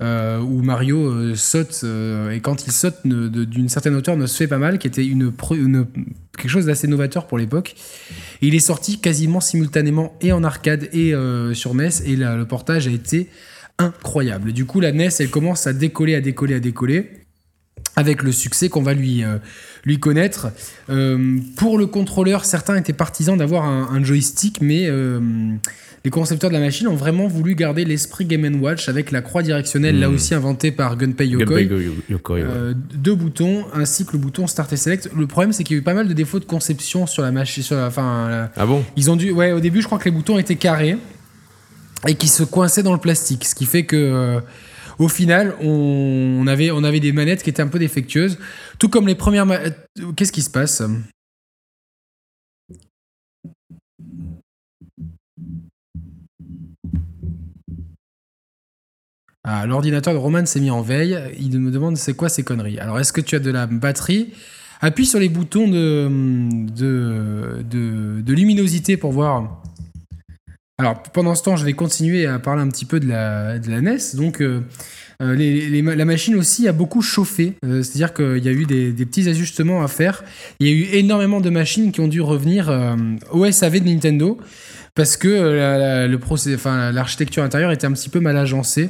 Euh, 0.01 0.39
où 0.39 0.61
Mario 0.61 1.07
euh, 1.07 1.35
saute 1.35 1.83
et 2.31 2.39
quand 2.39 2.65
il 2.65 2.71
saute 2.71 3.05
d'une 3.05 3.69
certaine 3.69 3.95
hauteur 3.95 4.17
ne 4.17 4.25
se 4.25 4.37
fait 4.37 4.47
pas 4.47 4.57
mal, 4.57 4.79
qui 4.79 4.87
était 4.87 5.05
une, 5.05 5.31
quelque 6.37 6.49
chose 6.49 6.65
d'assez 6.65 6.87
novateur 6.87 7.27
pour 7.27 7.37
l'époque. 7.37 7.75
Il 8.41 8.55
est 8.55 8.59
sorti 8.59 8.99
quasiment 8.99 9.39
simultanément 9.39 10.15
et 10.21 10.31
en 10.31 10.43
arcade 10.43 10.89
et 10.93 11.13
sur 11.53 11.75
NES 11.75 11.89
et 12.05 12.15
le 12.15 12.43
portage 12.45 12.87
a 12.87 12.91
été 12.91 13.29
incroyable. 13.77 14.53
Du 14.53 14.65
coup 14.65 14.79
la 14.79 14.91
NES 14.91 15.09
elle 15.19 15.29
commence 15.29 15.67
à 15.67 15.73
décoller, 15.73 16.15
à 16.15 16.21
décoller, 16.21 16.55
à 16.55 16.59
décoller 16.59 17.22
avec 17.95 18.23
le 18.23 18.31
succès 18.31 18.69
qu'on 18.69 18.81
va 18.81 18.93
lui, 18.93 19.23
euh, 19.23 19.37
lui 19.85 19.99
connaître. 19.99 20.47
Euh, 20.89 21.37
pour 21.55 21.77
le 21.77 21.85
contrôleur, 21.85 22.45
certains 22.45 22.75
étaient 22.75 22.93
partisans 22.93 23.37
d'avoir 23.37 23.65
un, 23.65 24.03
joystick, 24.03 24.61
mais 24.61 24.87
euh, 24.87 25.19
les 26.03 26.09
concepteurs 26.09 26.49
de 26.49 26.55
la 26.55 26.59
machine 26.59 26.87
ont 26.87 26.95
vraiment 26.95 27.27
voulu 27.27 27.55
garder 27.55 27.85
l'esprit 27.85 28.25
Game 28.25 28.61
Watch 28.61 28.89
avec 28.89 29.11
la 29.11 29.21
croix 29.21 29.43
directionnelle, 29.43 29.99
là 29.99 30.09
hmm. 30.09 30.15
aussi 30.15 30.33
inventée 30.33 30.71
par 30.71 30.97
Gunpei 30.97 31.27
Yokoi. 31.27 31.63
deux 32.95 33.15
boutons, 33.15 33.65
ainsi 33.73 34.05
que 34.05 34.13
le 34.13 34.17
bouton 34.17 34.47
Start 34.47 34.73
et 34.73 34.77
Select. 34.77 35.09
Le 35.15 35.27
problème, 35.27 35.53
c'est 35.53 35.63
qu'il 35.63 35.75
y 35.75 35.79
a 35.79 35.81
eu 35.81 35.83
pas 35.83 35.93
mal 35.93 36.07
de 36.07 36.13
défauts 36.13 36.39
de 36.39 36.45
conception 36.45 37.05
sur 37.05 37.21
la 37.21 37.31
machine. 37.31 37.63
Sur 37.63 37.77
ah 37.77 38.65
bon? 38.65 38.83
Ils 38.97 39.11
ont 39.11 39.15
dû, 39.15 39.31
ouais, 39.31 39.51
au 39.51 39.59
début, 39.59 39.81
je 39.81 39.85
crois 39.85 39.99
que 39.99 40.05
les 40.05 40.11
boutons 40.11 40.37
étaient 40.37 40.55
carrés 40.55 40.97
et 42.07 42.15
qui 42.15 42.27
se 42.27 42.43
coinçaient 42.43 42.83
dans 42.83 42.91
le 42.91 42.99
plastique, 42.99 43.45
ce 43.45 43.55
qui 43.55 43.65
fait 43.65 43.85
que 43.85 44.41
au 44.99 45.07
final, 45.07 45.55
on, 45.61 46.45
avait, 46.47 46.99
des 46.99 47.11
manettes 47.11 47.43
qui 47.43 47.49
étaient 47.49 47.61
un 47.61 47.67
peu 47.67 47.79
défectueuses. 47.79 48.37
Tout 48.79 48.89
comme 48.89 49.07
les 49.07 49.15
premières 49.15 49.45
manettes. 49.45 49.87
Qu'est-ce 50.15 50.31
qui 50.31 50.41
se 50.41 50.49
passe? 50.49 50.83
Ah, 59.45 59.65
l'ordinateur 59.65 60.13
de 60.13 60.19
Roman 60.19 60.45
s'est 60.45 60.61
mis 60.61 60.71
en 60.71 60.81
veille. 60.81 61.19
Il 61.37 61.59
me 61.59 61.69
demande 61.71 61.97
c'est 61.97 62.13
quoi 62.13 62.29
ces 62.29 62.43
conneries? 62.43 62.79
Alors, 62.79 62.99
est-ce 62.99 63.11
que 63.11 63.21
tu 63.21 63.35
as 63.35 63.39
de 63.39 63.51
la 63.51 63.67
batterie? 63.67 64.33
Appuie 64.79 65.05
sur 65.05 65.19
les 65.19 65.29
boutons 65.29 65.67
de 65.67 66.07
luminosité 68.31 68.97
pour 68.97 69.11
voir 69.11 69.63
alors 70.79 71.03
pendant 71.03 71.35
ce 71.35 71.43
temps, 71.43 71.55
je 71.55 71.65
vais 71.65 71.73
continuer 71.73 72.25
à 72.25 72.39
parler 72.39 72.61
un 72.61 72.67
petit 72.67 72.85
peu 72.85 72.99
de 72.99 73.07
la, 73.07 73.59
NES. 73.59 73.97
Donc 74.15 74.41
euh, 74.41 74.61
euh, 75.21 75.95
la 75.95 76.05
machine 76.05 76.35
aussi 76.35 76.67
a 76.67 76.71
beaucoup 76.71 77.03
chauffé, 77.03 77.53
euh, 77.63 77.83
c'est-à-dire 77.83 78.13
qu'il 78.13 78.43
y 78.43 78.47
a 78.47 78.51
eu 78.51 78.65
des, 78.65 78.91
petits 79.05 79.29
ajustements 79.29 79.83
à 79.83 79.87
faire. 79.87 80.23
Il 80.59 80.67
y 80.67 80.71
a 80.71 80.73
eu 80.73 80.97
énormément 80.97 81.41
de 81.41 81.49
machines 81.51 81.91
qui 81.91 82.01
ont 82.01 82.07
dû 82.07 82.21
revenir 82.21 82.71
au 83.31 83.49
SAV 83.49 83.81
de 83.81 83.89
Nintendo 83.89 84.39
parce 84.95 85.15
que 85.15 85.29
l'architecture 86.91 87.43
intérieure 87.43 87.71
était 87.71 87.85
un 87.85 87.93
petit 87.93 88.09
peu 88.09 88.19
mal 88.19 88.37
agencée. 88.37 88.89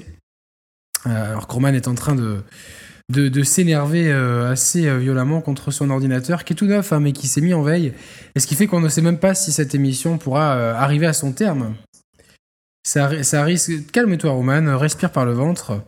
alors 1.05 1.47
Corman 1.47 1.75
est 1.75 1.89
en 1.89 1.95
train 1.95 2.15
de, 2.15 2.43
de, 3.11 3.43
s'énerver 3.43 4.11
euh, 4.11 4.51
assez 4.51 4.87
euh, 4.87 4.97
violemment 4.97 5.41
contre 5.41 5.71
son 5.71 5.89
ordinateur, 5.89 6.43
qui 6.43 6.53
est 6.53 6.55
tout 6.55 6.65
neuf, 6.65 6.93
hein, 6.93 6.99
mais 6.99 7.11
qui 7.11 7.27
s'est 7.27 7.41
mis 7.41 7.53
en 7.53 7.61
veille. 7.61 7.93
Et 8.35 8.39
ce 8.39 8.47
qui 8.47 8.55
fait 8.55 8.67
qu'on 8.67 8.79
ne 8.79 8.89
sait 8.89 9.01
même 9.01 9.17
pas 9.17 9.35
si 9.35 9.51
cette 9.51 9.75
émission 9.75 10.17
pourra 10.17 10.55
euh, 10.55 10.73
arriver 10.73 11.05
à 11.05 11.13
son 11.13 11.31
terme. 11.31 11.75
Ça, 12.85 13.23
ça 13.23 13.43
risque. 13.43 13.91
Calme-toi, 13.91 14.31
Roman, 14.31 14.77
respire 14.77 15.11
par 15.11 15.25
le 15.25 15.31
ventre, 15.31 15.81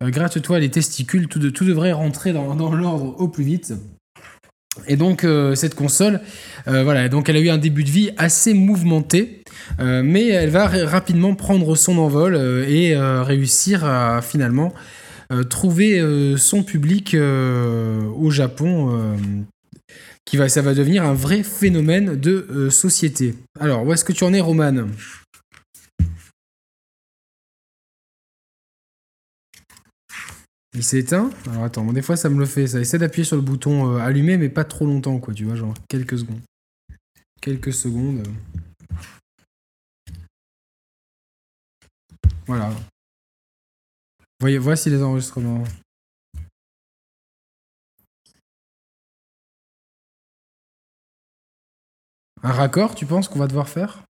gratte-toi 0.00 0.60
les 0.60 0.70
testicules, 0.70 1.26
tout, 1.26 1.40
tout 1.50 1.64
devrait 1.64 1.90
rentrer 1.90 2.32
dans, 2.32 2.54
dans 2.54 2.72
l'ordre 2.72 3.16
au 3.18 3.26
plus 3.26 3.42
vite. 3.42 3.74
Et 4.86 4.96
donc 4.96 5.26
cette 5.54 5.74
console, 5.74 6.20
voilà, 6.66 7.08
donc 7.08 7.30
elle 7.30 7.36
a 7.36 7.40
eu 7.40 7.48
un 7.48 7.56
début 7.56 7.82
de 7.82 7.90
vie 7.90 8.10
assez 8.18 8.52
mouvementé, 8.52 9.42
mais 9.80 10.28
elle 10.28 10.50
va 10.50 10.68
rapidement 10.68 11.34
prendre 11.34 11.74
son 11.74 11.96
envol 11.96 12.36
et 12.36 12.94
réussir 12.96 13.86
à 13.86 14.20
finalement 14.20 14.74
trouver 15.48 16.00
euh, 16.00 16.36
son 16.36 16.62
public 16.62 17.14
euh, 17.14 18.02
au 18.14 18.30
Japon 18.30 19.16
qui 20.24 20.36
va, 20.36 20.48
ça 20.48 20.62
va 20.62 20.74
devenir 20.74 21.04
un 21.04 21.14
vrai 21.14 21.42
phénomène 21.42 22.16
de 22.16 22.68
société. 22.70 23.34
Alors, 23.60 23.84
où 23.84 23.92
est-ce 23.92 24.04
que 24.04 24.12
tu 24.12 24.24
en 24.24 24.32
es, 24.32 24.40
Roman? 24.40 24.88
Il 30.74 30.84
s'est 30.84 30.98
éteint? 30.98 31.30
Alors 31.50 31.64
attends, 31.64 31.90
des 31.92 32.02
fois 32.02 32.16
ça 32.16 32.28
me 32.28 32.38
le 32.38 32.44
fait. 32.44 32.66
Ça 32.66 32.80
essaie 32.80 32.98
d'appuyer 32.98 33.24
sur 33.24 33.36
le 33.36 33.42
bouton 33.42 33.96
allumer, 33.96 34.36
mais 34.36 34.50
pas 34.50 34.64
trop 34.64 34.84
longtemps, 34.84 35.18
quoi, 35.18 35.32
tu 35.32 35.44
vois, 35.44 35.54
genre 35.54 35.74
quelques 35.88 36.18
secondes. 36.18 36.40
Quelques 37.40 37.72
secondes. 37.72 38.22
Voilà. 42.46 42.70
Voyez, 44.40 44.58
voici 44.58 44.90
les 44.90 45.02
enregistrements. 45.02 45.64
Un 52.42 52.52
raccord, 52.52 52.94
tu 52.94 53.06
penses 53.06 53.28
qu'on 53.28 53.38
va 53.38 53.46
devoir 53.46 53.68
faire? 53.68 54.04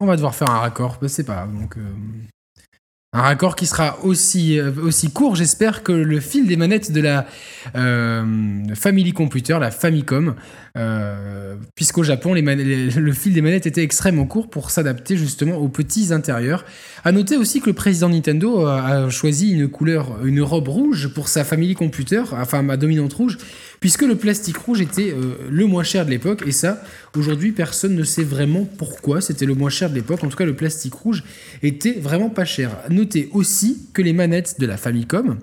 On 0.00 0.06
va 0.06 0.16
devoir 0.16 0.34
faire 0.34 0.50
un 0.50 0.58
raccord, 0.58 0.98
c'est 1.08 1.24
pas 1.24 1.46
Donc, 1.46 1.78
euh, 1.78 1.94
un 3.14 3.22
raccord 3.22 3.54
qui 3.54 3.66
sera 3.66 4.04
aussi, 4.04 4.58
euh, 4.58 4.72
aussi 4.82 5.12
court, 5.12 5.36
j'espère, 5.36 5.84
que 5.84 5.92
le 5.92 6.18
fil 6.18 6.48
des 6.48 6.56
manettes 6.56 6.90
de 6.90 7.00
la 7.00 7.26
euh, 7.76 8.24
Family 8.74 9.12
Computer, 9.12 9.56
la 9.60 9.70
Famicom, 9.70 10.34
euh, 10.76 11.54
puisqu'au 11.76 12.02
Japon, 12.02 12.34
le 12.34 13.12
fil 13.12 13.32
des 13.32 13.40
manettes 13.40 13.66
était 13.66 13.84
extrêmement 13.84 14.26
court 14.26 14.50
pour 14.50 14.70
s'adapter 14.70 15.16
justement 15.16 15.58
aux 15.58 15.68
petits 15.68 16.12
intérieurs. 16.12 16.64
À 17.04 17.12
noter 17.12 17.36
aussi 17.36 17.60
que 17.60 17.66
le 17.66 17.74
président 17.74 18.08
Nintendo 18.08 18.66
a 18.66 19.08
choisi 19.10 19.52
une 19.52 19.68
couleur, 19.68 20.24
une 20.24 20.42
robe 20.42 20.66
rouge 20.66 21.06
pour 21.14 21.28
sa 21.28 21.44
Family 21.44 21.76
Computer, 21.76 22.24
enfin 22.32 22.62
ma 22.62 22.76
dominante 22.76 23.12
rouge, 23.12 23.38
puisque 23.84 24.00
le 24.00 24.16
plastique 24.16 24.56
rouge 24.56 24.80
était 24.80 25.12
euh, 25.12 25.36
le 25.50 25.66
moins 25.66 25.82
cher 25.82 26.06
de 26.06 26.10
l'époque, 26.10 26.42
et 26.46 26.52
ça, 26.52 26.82
aujourd'hui, 27.14 27.52
personne 27.52 27.94
ne 27.94 28.02
sait 28.02 28.24
vraiment 28.24 28.64
pourquoi 28.64 29.20
c'était 29.20 29.44
le 29.44 29.54
moins 29.54 29.68
cher 29.68 29.90
de 29.90 29.94
l'époque. 29.94 30.24
En 30.24 30.28
tout 30.28 30.38
cas, 30.38 30.46
le 30.46 30.56
plastique 30.56 30.94
rouge 30.94 31.22
était 31.62 31.92
vraiment 31.92 32.30
pas 32.30 32.46
cher. 32.46 32.78
Notez 32.88 33.28
aussi 33.34 33.90
que 33.92 34.00
les 34.00 34.14
manettes 34.14 34.58
de 34.58 34.64
la 34.64 34.78
Famicom, 34.78 35.36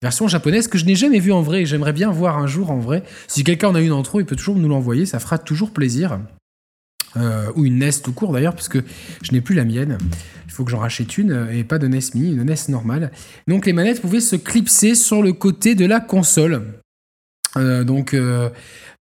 version 0.00 0.28
japonaise 0.28 0.68
que 0.68 0.78
je 0.78 0.84
n'ai 0.84 0.94
jamais 0.94 1.18
vue 1.18 1.32
en 1.32 1.42
vrai 1.42 1.62
et 1.62 1.66
j'aimerais 1.66 1.92
bien 1.92 2.12
voir 2.12 2.38
un 2.38 2.46
jour 2.46 2.70
en 2.70 2.78
vrai. 2.78 3.02
Si 3.26 3.42
quelqu'un 3.42 3.70
en 3.70 3.74
a 3.74 3.80
une 3.80 3.90
en 3.90 4.04
trop, 4.04 4.20
il 4.20 4.26
peut 4.26 4.36
toujours 4.36 4.54
nous 4.54 4.68
l'envoyer, 4.68 5.04
ça 5.04 5.18
fera 5.18 5.36
toujours 5.36 5.72
plaisir. 5.72 6.20
Euh, 7.16 7.50
ou 7.56 7.64
une 7.64 7.80
NES 7.80 7.90
tout 8.04 8.12
court 8.12 8.32
d'ailleurs, 8.32 8.54
puisque 8.54 8.78
je 9.22 9.32
n'ai 9.32 9.40
plus 9.40 9.56
la 9.56 9.64
mienne. 9.64 9.98
Il 10.46 10.52
faut 10.52 10.64
que 10.64 10.70
j'en 10.70 10.78
rachète 10.78 11.18
une, 11.18 11.48
et 11.50 11.64
pas 11.64 11.80
de 11.80 11.88
NES 11.88 11.98
mini, 12.14 12.30
une 12.30 12.44
NES 12.44 12.68
normale. 12.68 13.10
Donc 13.48 13.66
les 13.66 13.72
manettes 13.72 14.00
pouvaient 14.00 14.20
se 14.20 14.36
clipser 14.36 14.94
sur 14.94 15.20
le 15.20 15.32
côté 15.32 15.74
de 15.74 15.84
la 15.84 15.98
console. 15.98 16.62
Euh, 17.56 17.84
donc 17.84 18.14
euh, 18.14 18.50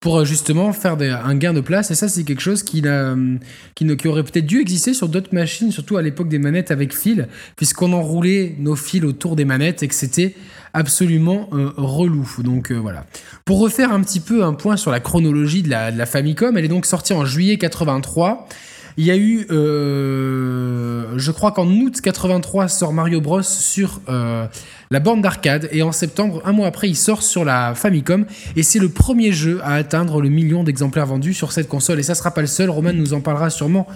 pour 0.00 0.18
euh, 0.18 0.24
justement 0.24 0.72
faire 0.72 0.96
un 1.00 1.34
gain 1.34 1.52
de 1.52 1.60
place. 1.60 1.90
Et 1.90 1.94
ça, 1.94 2.08
c'est 2.08 2.24
quelque 2.24 2.42
chose 2.42 2.62
qui, 2.62 2.82
aurait 2.86 4.22
peut-être 4.22 4.46
dû 4.46 4.60
exister 4.60 4.94
sur 4.94 5.08
d'autres 5.08 5.34
machines, 5.34 5.72
surtout 5.72 5.96
à 5.96 6.02
l'époque 6.02 6.28
des 6.28 6.38
manettes 6.38 6.70
avec 6.70 6.94
fil, 6.94 7.28
puisqu'on 7.56 7.92
enroulait 7.92 8.54
nos 8.58 8.76
fils 8.76 9.02
autour 9.04 9.36
des 9.36 9.44
manettes 9.44 9.82
et 9.82 9.88
que 9.88 9.94
c'était 9.94 10.34
absolument 10.74 11.48
relou. 11.50 12.28
Donc 12.38 12.72
voilà. 12.72 13.06
Pour 13.44 13.60
refaire 13.60 13.92
un 13.92 14.02
petit 14.02 14.20
peu 14.20 14.44
un 14.44 14.52
point 14.52 14.76
sur 14.76 14.90
la 14.90 15.00
chronologie 15.00 15.62
de 15.62 15.70
la 15.70 16.06
Famicom, 16.06 16.56
elle 16.56 16.64
est 16.64 16.68
donc 16.68 16.84
sortie 16.84 17.12
en 17.12 17.24
juillet 17.24 17.56
83. 17.56 18.48
Il 18.96 19.04
y 19.04 19.10
a 19.10 19.16
eu, 19.16 19.46
euh, 19.50 21.14
je 21.16 21.32
crois 21.32 21.50
qu'en 21.50 21.66
août 21.66 22.00
83 22.00 22.68
sort 22.68 22.92
Mario 22.92 23.20
Bros 23.20 23.42
sur 23.42 24.00
euh, 24.08 24.46
la 24.90 25.00
borne 25.00 25.20
d'arcade 25.20 25.68
et 25.72 25.82
en 25.82 25.90
septembre, 25.90 26.40
un 26.44 26.52
mois 26.52 26.68
après, 26.68 26.88
il 26.88 26.94
sort 26.94 27.22
sur 27.22 27.44
la 27.44 27.74
Famicom 27.74 28.24
et 28.54 28.62
c'est 28.62 28.78
le 28.78 28.88
premier 28.88 29.32
jeu 29.32 29.60
à 29.64 29.74
atteindre 29.74 30.20
le 30.20 30.28
million 30.28 30.62
d'exemplaires 30.62 31.06
vendus 31.06 31.34
sur 31.34 31.50
cette 31.50 31.68
console 31.68 31.98
et 31.98 32.04
ça 32.04 32.14
sera 32.14 32.30
pas 32.30 32.40
le 32.40 32.46
seul. 32.46 32.70
Roman 32.70 32.92
nous 32.92 33.14
en 33.14 33.20
parlera 33.20 33.50
sûrement 33.50 33.88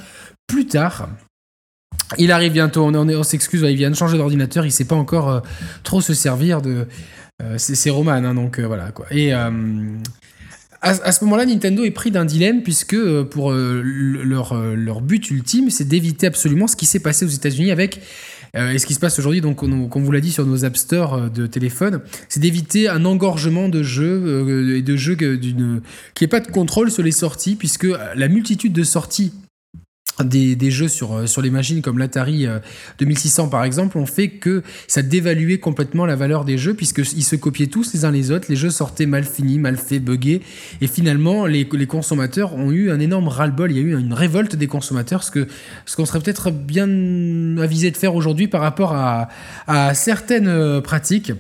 plus 0.49 0.67
tard. 0.67 1.09
Il 2.17 2.33
arrive 2.33 2.53
bientôt, 2.53 2.85
on, 2.85 3.23
s'excuse, 3.23 3.63
il 3.69 3.77
vient 3.77 3.91
de 3.91 3.97
changer 3.97 4.17
d'ordinateur, 4.17 4.67
il 4.67 4.73
sait 4.73 4.87
pas 4.87 4.97
encore 4.97 5.29
euh, 5.29 5.41
trop 5.85 6.01
se 6.01 6.15
servir 6.15 6.61
de. 6.61 6.87
c'est 7.57 7.91
Roman, 7.91 8.13
hein, 8.13 8.35
donc 8.35 8.59
voilà 8.59 8.91
quoi. 8.91 9.07
Et 9.13 9.33
à, 10.81 11.13
ce 11.13 11.25
moment-là, 11.25 11.45
Nintendo 11.45 11.85
est 11.85 11.91
pris 11.91 12.11
d'un 12.11 12.25
dilemme 12.25 12.63
puisque 12.63 12.95
euh, 12.95 13.25
pour 13.25 13.51
euh, 13.51 13.83
leur, 13.83 14.53
euh, 14.53 14.75
leur 14.75 15.01
but 15.01 15.31
ultime, 15.31 15.71
c'est 15.71 15.89
d'éviter 15.89 16.27
absolument 16.27 16.67
ce 16.67 16.77
qui 16.77 16.87
s'est 16.87 17.01
passé 17.01 17.25
aux 17.25 17.29
États-Unis 17.29 17.71
avec 17.71 18.01
et 18.55 18.79
ce 18.79 18.87
qui 18.87 18.95
se 18.95 18.99
passe 18.99 19.19
aujourd'hui, 19.19 19.43
donc, 19.43 19.63
on 19.63 20.01
vous 20.01 20.11
l'a 20.11 20.23
dit 20.23 20.33
sur 20.33 20.47
nos 20.47 20.65
App 20.65 20.75
Store 20.79 21.31
de 21.31 21.47
téléphone, 21.47 22.01
c'est 22.31 22.41
d'éviter 22.41 22.89
un 22.89 23.05
engorgement 23.05 23.69
de 23.69 23.83
jeux 23.83 24.75
et 24.75 24.81
de 24.81 24.97
jeux 24.97 25.17
qui 25.17 26.25
ait 26.25 26.29
pas 26.29 26.41
de 26.41 26.51
contrôle 26.51 26.91
sur 26.91 27.03
les 27.03 27.13
sorties, 27.13 27.57
puisque 27.57 27.87
la 27.87 28.29
multitude 28.29 28.73
de 28.73 28.83
sorties 28.85 29.35
des, 30.25 30.71
jeux 30.71 30.89
sur, 30.89 31.15
euh, 31.15 31.27
sur 31.27 31.43
les 31.43 31.51
machines 31.51 31.83
comme 31.83 31.99
l'Atari 31.99 32.47
2600 32.99 33.47
euh, 33.47 33.51
par 33.51 33.65
exemple 33.65 33.99
ont 33.99 34.07
fait 34.07 34.29
que 34.29 34.63
ça 34.87 35.03
dévaluait 35.03 35.59
complètement 35.59 36.07
la 36.07 36.17
valeur 36.17 36.45
des 36.45 36.59
jeux 36.59 36.75
puisqu'ils 36.75 37.25
se 37.25 37.37
copiaient 37.37 37.67
tous 37.67 37.93
les 37.95 38.05
uns 38.05 38.11
les 38.11 38.31
autres, 38.31 38.47
les 38.49 38.57
jeux 38.57 38.71
sortaient 38.71 39.07
mal 39.07 39.25
finis, 39.25 39.59
mal 39.59 39.77
faits, 39.77 40.05
buggés 40.05 40.43
et 40.81 40.87
finalement 40.87 41.47
les, 41.47 41.69
les 41.71 41.87
consommateurs 41.87 42.55
ont 42.55 42.71
eu 42.71 42.91
un 42.91 43.01
énorme 43.01 43.29
ras-le-bol, 43.29 43.71
il 43.71 43.77
y 43.77 43.81
a 43.81 43.83
eu 43.83 43.99
une 43.99 44.13
révolte 44.13 44.57
des 44.57 44.67
consommateurs, 44.67 45.23
ce 45.23 45.31
qu'on 45.31 45.47
ce 45.87 45.97
qu'on 45.97 46.07
serait 46.07 46.21
peut-être 46.21 46.51
bien 46.51 46.89
avisé 47.59 47.91
de 47.91 47.97
faire 47.97 48.15
aujourd'hui 48.15 48.49
par 48.49 48.61
rapport 48.61 48.93
à, 48.93 49.29
à 49.67 49.95
certaines 49.95 50.49
euh, 50.49 50.81
pratiques. 50.81 51.33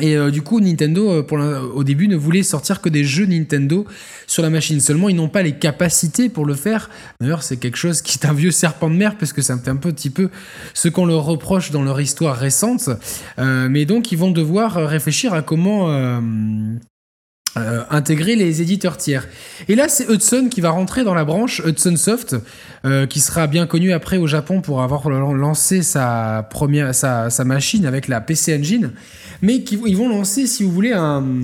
Et 0.00 0.16
euh, 0.16 0.30
du 0.30 0.42
coup, 0.42 0.60
Nintendo, 0.60 1.10
euh, 1.10 1.22
pour 1.22 1.38
au 1.38 1.84
début, 1.84 2.08
ne 2.08 2.16
voulait 2.16 2.42
sortir 2.42 2.80
que 2.80 2.88
des 2.88 3.04
jeux 3.04 3.26
Nintendo 3.26 3.86
sur 4.26 4.42
la 4.42 4.50
machine. 4.50 4.80
Seulement, 4.80 5.08
ils 5.08 5.16
n'ont 5.16 5.28
pas 5.28 5.42
les 5.42 5.56
capacités 5.56 6.28
pour 6.28 6.46
le 6.46 6.54
faire. 6.54 6.90
D'ailleurs, 7.20 7.42
c'est 7.42 7.58
quelque 7.58 7.76
chose 7.76 8.02
qui 8.02 8.18
est 8.18 8.26
un 8.26 8.32
vieux 8.32 8.50
serpent 8.50 8.90
de 8.90 8.96
mer, 8.96 9.16
parce 9.16 9.32
que 9.32 9.40
c'est 9.40 9.52
un, 9.52 9.62
un 9.66 9.76
petit 9.76 10.10
peu 10.10 10.30
ce 10.72 10.88
qu'on 10.88 11.06
leur 11.06 11.24
reproche 11.24 11.70
dans 11.70 11.82
leur 11.82 12.00
histoire 12.00 12.36
récente. 12.36 12.90
Euh, 13.38 13.68
mais 13.70 13.84
donc, 13.84 14.10
ils 14.10 14.18
vont 14.18 14.32
devoir 14.32 14.74
réfléchir 14.74 15.32
à 15.32 15.42
comment 15.42 15.88
intégrer 17.56 18.36
les 18.36 18.62
éditeurs 18.62 18.96
tiers. 18.96 19.28
Et 19.68 19.74
là, 19.74 19.88
c'est 19.88 20.08
Hudson 20.08 20.48
qui 20.50 20.60
va 20.60 20.70
rentrer 20.70 21.04
dans 21.04 21.14
la 21.14 21.24
branche 21.24 21.62
Hudson 21.64 21.96
Soft, 21.96 22.36
euh, 22.84 23.06
qui 23.06 23.20
sera 23.20 23.46
bien 23.46 23.66
connu 23.66 23.92
après 23.92 24.16
au 24.16 24.26
Japon 24.26 24.60
pour 24.60 24.82
avoir 24.82 25.08
lancé 25.08 25.82
sa 25.82 26.46
première 26.50 26.94
sa, 26.94 27.30
machine 27.44 27.86
avec 27.86 28.08
la 28.08 28.20
PC 28.20 28.56
Engine, 28.58 28.92
mais 29.42 29.62
qui 29.62 29.78
ils 29.86 29.96
vont 29.96 30.08
lancer, 30.08 30.46
si 30.46 30.62
vous 30.64 30.70
voulez, 30.72 30.92
un, 30.92 31.34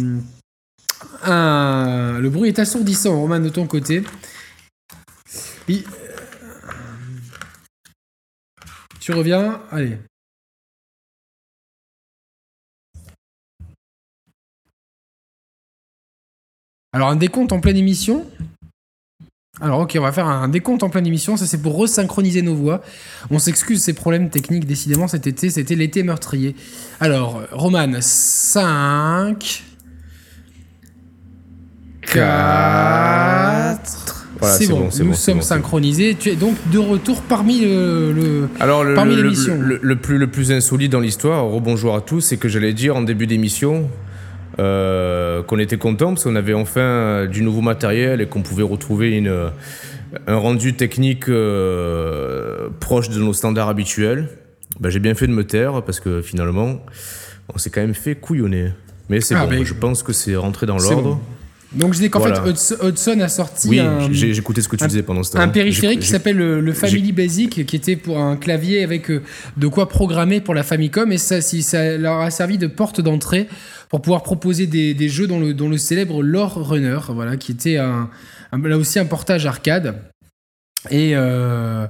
le 1.24 2.28
bruit 2.28 2.48
est 2.48 2.58
assourdissant, 2.58 3.20
Roman 3.20 3.40
de 3.40 3.48
ton 3.48 3.66
côté. 3.66 4.02
Tu 8.98 9.12
reviens, 9.12 9.60
allez. 9.70 9.98
Alors, 16.92 17.08
un 17.08 17.16
décompte 17.16 17.52
en 17.52 17.60
pleine 17.60 17.76
émission. 17.76 18.26
Alors, 19.60 19.80
ok, 19.80 19.94
on 19.98 20.02
va 20.02 20.10
faire 20.10 20.26
un 20.26 20.48
décompte 20.48 20.82
en 20.82 20.88
pleine 20.88 21.06
émission. 21.06 21.36
Ça, 21.36 21.46
c'est 21.46 21.60
pour 21.60 21.76
resynchroniser 21.76 22.42
nos 22.42 22.54
voix. 22.54 22.82
On 23.30 23.38
s'excuse 23.38 23.82
ces 23.82 23.92
problèmes 23.92 24.30
techniques. 24.30 24.66
Décidément, 24.66 25.06
cet 25.06 25.26
été, 25.26 25.50
c'était 25.50 25.74
l'été 25.74 26.02
meurtrier. 26.02 26.56
Alors, 26.98 27.42
Roman, 27.52 28.00
5. 28.00 29.64
4. 32.12 34.26
c'est 34.42 34.68
bon, 34.68 34.88
nous 35.04 35.14
sommes 35.14 35.42
synchronisés. 35.42 36.16
Tu 36.18 36.30
es 36.30 36.36
donc 36.36 36.56
de 36.72 36.78
retour 36.78 37.22
parmi 37.22 37.60
le, 37.60 38.48
Alors, 38.58 38.82
le, 38.82 38.94
parmi 38.94 39.14
l'émission. 39.14 39.56
Le, 39.60 39.96
plus, 39.96 40.18
le 40.18 40.26
plus 40.26 40.50
insolite 40.50 40.90
dans 40.90 41.00
l'histoire, 41.00 41.44
rebonjour 41.44 41.94
à 41.94 42.00
tous, 42.00 42.20
c'est 42.20 42.36
que 42.36 42.48
j'allais 42.48 42.72
dire 42.72 42.96
en 42.96 43.02
début 43.02 43.28
d'émission, 43.28 43.88
euh, 44.60 45.42
qu'on 45.42 45.58
était 45.58 45.78
content 45.78 46.08
parce 46.08 46.24
qu'on 46.24 46.36
avait 46.36 46.52
enfin 46.52 46.80
euh, 46.80 47.26
du 47.26 47.42
nouveau 47.42 47.62
matériel 47.62 48.20
et 48.20 48.26
qu'on 48.26 48.42
pouvait 48.42 48.62
retrouver 48.62 49.16
une, 49.16 49.28
euh, 49.28 49.48
un 50.26 50.36
rendu 50.36 50.74
technique 50.74 51.30
proche 52.78 53.08
de 53.08 53.18
nos 53.18 53.32
standards 53.32 53.70
habituels. 53.70 54.28
Ben, 54.78 54.90
j'ai 54.90 54.98
bien 54.98 55.14
fait 55.14 55.26
de 55.26 55.32
me 55.32 55.44
taire 55.44 55.82
parce 55.82 55.98
que 55.98 56.20
finalement, 56.20 56.80
on 57.54 57.58
s'est 57.58 57.70
quand 57.70 57.80
même 57.80 57.94
fait 57.94 58.16
couillonner. 58.16 58.72
Mais 59.08 59.20
c'est 59.20 59.34
ah, 59.34 59.46
bon, 59.46 59.64
je 59.64 59.74
pense 59.74 60.02
que 60.02 60.12
c'est 60.12 60.36
rentré 60.36 60.66
dans 60.66 60.78
l'ordre. 60.78 61.18
Donc 61.72 61.94
je 61.94 62.00
dis 62.00 62.10
qu'en 62.10 62.20
fait 62.20 62.50
Hudson 62.82 63.20
a 63.20 63.28
sorti 63.28 63.68
oui, 63.68 63.80
j'ai 64.10 64.36
écouté 64.36 64.60
ce 64.60 64.68
que 64.68 64.76
tu 64.76 64.86
disais 64.86 65.02
pendant 65.02 65.22
ce 65.22 65.32
temps. 65.32 65.38
Un 65.38 65.48
périphérique 65.48 66.00
qui 66.00 66.08
s'appelle 66.08 66.36
le, 66.36 66.72
Family 66.72 67.12
Basic, 67.12 67.66
qui 67.66 67.76
était 67.76 67.96
pour 67.96 68.18
un 68.18 68.36
clavier 68.36 68.82
avec 68.82 69.10
de 69.10 69.68
quoi 69.68 69.88
programmer 69.88 70.40
pour 70.40 70.54
la 70.54 70.62
Famicom, 70.62 71.12
et 71.12 71.18
ça, 71.18 71.40
si, 71.40 71.62
ça 71.62 71.96
leur 71.96 72.20
a 72.20 72.30
servi 72.30 72.58
de 72.58 72.66
porte 72.66 73.00
d'entrée 73.00 73.48
pour 73.88 74.02
pouvoir 74.02 74.22
proposer 74.22 74.66
des, 74.66 75.08
jeux 75.08 75.26
dont 75.26 75.40
le, 75.40 75.52
le 75.52 75.78
célèbre 75.78 76.22
Lore 76.22 76.68
Runner, 76.68 76.98
voilà, 77.08 77.36
qui 77.36 77.52
était 77.52 77.76
un, 77.76 78.08
là 78.52 78.78
aussi 78.78 78.98
un 78.98 79.06
portage 79.06 79.46
arcade. 79.46 79.96
Et 80.90 81.12
euh, 81.14 81.86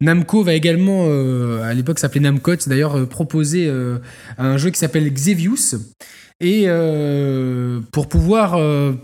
Namco 0.00 0.42
va 0.42 0.54
également, 0.54 1.06
euh, 1.08 1.62
à 1.62 1.72
l'époque 1.72 1.98
ça 1.98 2.02
s'appelait 2.02 2.20
Namco, 2.20 2.54
d'ailleurs 2.66 2.98
euh, 2.98 3.06
proposer 3.06 3.72
un 4.38 4.56
jeu 4.58 4.70
qui 4.70 4.78
s'appelle 4.78 5.10
Xevious. 5.12 5.76
Et 6.40 6.66
pour 7.92 8.08
pouvoir 8.08 8.58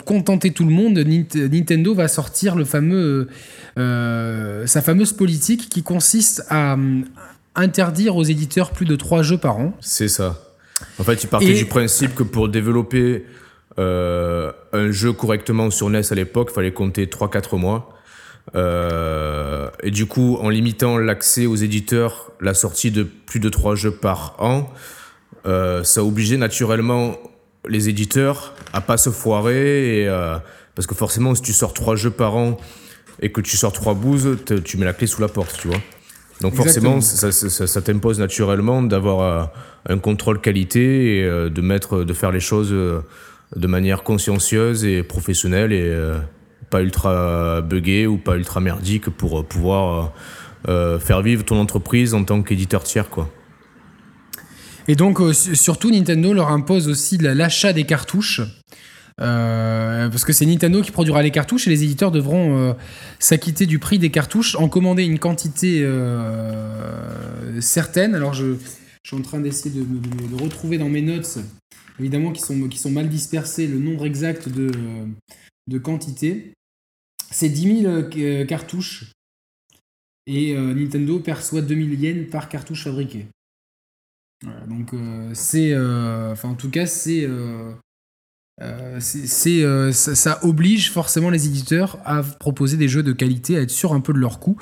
contenter 0.05 0.51
tout 0.51 0.65
le 0.65 0.73
monde, 0.73 0.99
Nintendo 0.99 1.95
va 1.95 2.09
sortir 2.09 2.57
le 2.57 2.65
fameux, 2.65 3.29
sa 3.77 4.83
fameuse 4.83 5.13
politique 5.13 5.69
qui 5.69 5.83
consiste 5.83 6.45
à 6.51 6.77
interdire 7.55 8.17
aux 8.17 8.25
éditeurs 8.25 8.71
plus 8.71 8.87
de 8.87 8.97
3 8.97 9.23
jeux 9.23 9.39
par 9.39 9.59
an. 9.59 9.73
C'est 9.81 10.09
ça. 10.09 10.39
En 10.99 11.05
fait, 11.05 11.23
il 11.23 11.29
partait 11.29 11.55
du 11.55 11.67
principe 11.67 12.15
que 12.15 12.23
pour 12.23 12.49
développer 12.49 13.25
euh, 13.79 14.53
un 14.73 14.91
jeu 14.91 15.13
correctement 15.13 15.71
sur 15.71 15.89
NES 15.91 16.03
à 16.11 16.15
l'époque, 16.15 16.49
il 16.53 16.55
fallait 16.55 16.73
compter 16.73 17.07
3-4 17.07 17.59
mois. 17.59 17.91
Euh, 18.55 19.69
et 19.83 19.91
du 19.91 20.07
coup, 20.07 20.37
en 20.41 20.49
limitant 20.49 20.99
l'accès 20.99 21.47
aux 21.47 21.57
éditeurs, 21.57 22.33
la 22.41 22.55
sortie 22.55 22.91
de 22.91 23.03
plus 23.03 23.41
de 23.41 23.49
3 23.49 23.75
jeux 23.75 23.93
par 23.93 24.37
an, 24.39 24.73
euh, 25.47 25.85
ça 25.85 26.05
obligeait 26.05 26.37
naturellement 26.37 27.17
les 27.69 27.89
éditeurs 27.89 28.55
à 28.73 28.81
pas 28.81 28.97
se 28.97 29.11
foirer. 29.11 30.03
Et, 30.03 30.09
parce 30.75 30.87
que 30.87 30.95
forcément, 30.95 31.35
si 31.35 31.43
tu 31.43 31.53
sors 31.53 31.75
3 31.75 31.97
jeux 31.97 32.11
par 32.11 32.37
an 32.37 32.57
et 33.21 33.33
que 33.33 33.41
tu 33.41 33.57
sors 33.57 33.73
3 33.73 33.95
bouses, 33.95 34.39
tu 34.65 34.77
mets 34.79 34.87
la 34.87 34.93
clé 34.93 35.07
sous 35.07 35.21
la 35.21 35.29
porte, 35.29 35.57
tu 35.61 35.69
vois. 35.69 35.81
Donc 36.41 36.55
forcément, 36.55 37.01
ça, 37.01 37.33
ça, 37.33 37.83
t'impose 37.83 38.19
naturellement 38.19 38.83
d'avoir 38.83 39.21
euh, 39.21 39.45
un 39.89 39.99
contrôle 39.99 40.41
qualité 40.41 41.19
et 41.19 41.25
euh, 41.25 41.51
de 41.51 41.61
mettre, 41.61 42.03
de 42.03 42.13
faire 42.15 42.33
les 42.33 42.41
choses 42.41 42.73
euh, 42.73 43.01
de 43.57 43.67
manière 43.67 44.03
consciencieuse 44.03 44.85
et 44.85 45.03
professionnelle 45.03 45.73
et 45.73 45.93
pas 46.71 46.83
ultra 46.83 47.61
buggé 47.61 48.07
ou 48.07 48.17
pas 48.17 48.37
ultra 48.37 48.61
merdique 48.61 49.11
pour 49.11 49.45
pouvoir 49.45 50.13
faire 50.65 51.21
vivre 51.21 51.45
ton 51.45 51.59
entreprise 51.59 52.15
en 52.15 52.23
tant 52.23 52.43
qu'éditeur 52.43 52.85
tiers, 52.85 53.11
quoi. 53.11 53.29
Et 54.91 54.97
donc, 54.97 55.21
surtout, 55.33 55.93
Nintendo 55.93 56.33
leur 56.33 56.49
impose 56.49 56.89
aussi 56.89 57.17
l'achat 57.17 57.73
des 57.73 57.85
cartouches. 57.85 58.41
Euh, 59.21 60.09
parce 60.09 60.25
que 60.25 60.33
c'est 60.33 60.47
Nintendo 60.47 60.83
qui 60.83 60.91
produira 60.91 61.23
les 61.23 61.31
cartouches 61.31 61.69
et 61.69 61.71
les 61.71 61.85
éditeurs 61.85 62.11
devront 62.11 62.59
euh, 62.59 62.73
s'acquitter 63.21 63.67
du 63.67 63.79
prix 63.79 64.01
des 64.01 64.11
cartouches, 64.11 64.57
en 64.57 64.69
commander 64.69 65.05
une 65.05 65.21
quantité 65.21 65.83
euh, 65.85 67.61
certaine. 67.61 68.17
Alors 68.17 68.35
je, 68.35 68.57
suis 69.07 69.17
en 69.17 69.23
train 69.23 69.39
d'essayer 69.39 69.71
de, 69.71 70.43
retrouver 70.43 70.77
dans 70.77 70.89
mes 70.89 71.03
notes, 71.03 71.39
évidemment 72.01 72.33
qui 72.33 72.43
sont, 72.43 72.67
qui 72.67 72.79
sont 72.79 72.91
mal 72.91 73.09
dispersées, 73.09 73.69
le 73.69 73.79
nombre 73.79 74.07
exact 74.07 74.49
de, 74.49 74.73
de 75.69 75.79
quantité. 75.79 76.53
C'est 77.31 77.49
10 77.49 77.83
000 78.17 78.45
cartouches 78.47 79.13
et 80.27 80.53
Nintendo 80.55 81.21
perçoit 81.21 81.63
2000 81.63 82.01
yens 82.01 82.29
par 82.29 82.49
cartouche 82.49 82.83
fabriquée. 82.83 83.27
Donc 84.69 84.95
c'est, 85.35 85.77
enfin 85.77 86.49
en 86.49 86.55
tout 86.55 86.71
cas 86.71 86.87
c'est 86.87 87.27
euh, 88.63 88.99
euh, 89.47 89.93
ça, 89.93 90.39
oblige 90.43 90.91
forcément 90.93 91.31
les 91.31 91.47
éditeurs 91.47 91.99
à 92.05 92.23
proposer 92.23 92.77
des 92.77 92.89
jeux 92.89 93.03
de 93.03 93.13
qualité, 93.13 93.57
à 93.57 93.63
être 93.63 93.71
sûr 93.71 93.95
un 93.95 94.01
peu 94.01 94.13
de 94.13 94.19
leur 94.19 94.39
coût. 94.39 94.57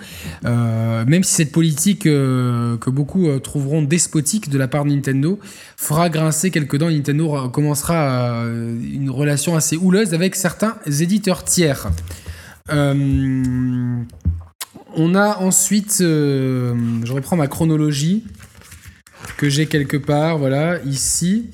Euh, 0.45 1.05
même 1.05 1.25
si 1.25 1.35
cette 1.35 1.51
politique 1.51 2.05
que 2.05 2.91
beaucoup 2.91 3.29
trouveront 3.41 3.83
despotique 3.83 4.51
de 4.51 4.59
la 4.59 4.69
part 4.69 4.85
de 4.85 4.91
Nintendo 4.91 5.41
fera 5.77 6.09
grincer 6.11 6.51
quelques 6.51 6.79
dents, 6.79 6.91
Nintendo 6.91 7.49
commencera 7.49 8.45
une 8.45 9.11
relation 9.11 9.57
assez 9.57 9.77
houleuse 9.77 10.15
avec 10.15 10.37
certains 10.37 10.77
éditeurs 10.87 11.43
tiers. 11.45 11.89
on 12.71 14.07
a 15.15 15.39
ensuite, 15.39 15.97
je 15.99 17.13
reprends 17.13 17.37
ma 17.37 17.49
chronologie 17.49 18.25
que 19.37 19.49
j'ai 19.49 19.67
quelque 19.67 19.97
part, 19.97 20.39
voilà, 20.39 20.81
ici. 20.85 21.51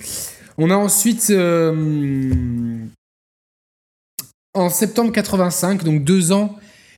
On 0.59 0.71
a 0.71 0.77
ensuite, 0.77 1.29
euh, 1.31 2.85
en 4.55 4.69
septembre 4.69 5.13
85, 5.13 5.85
donc 5.85 6.05
deux 6.05 6.33
ans 6.33 6.57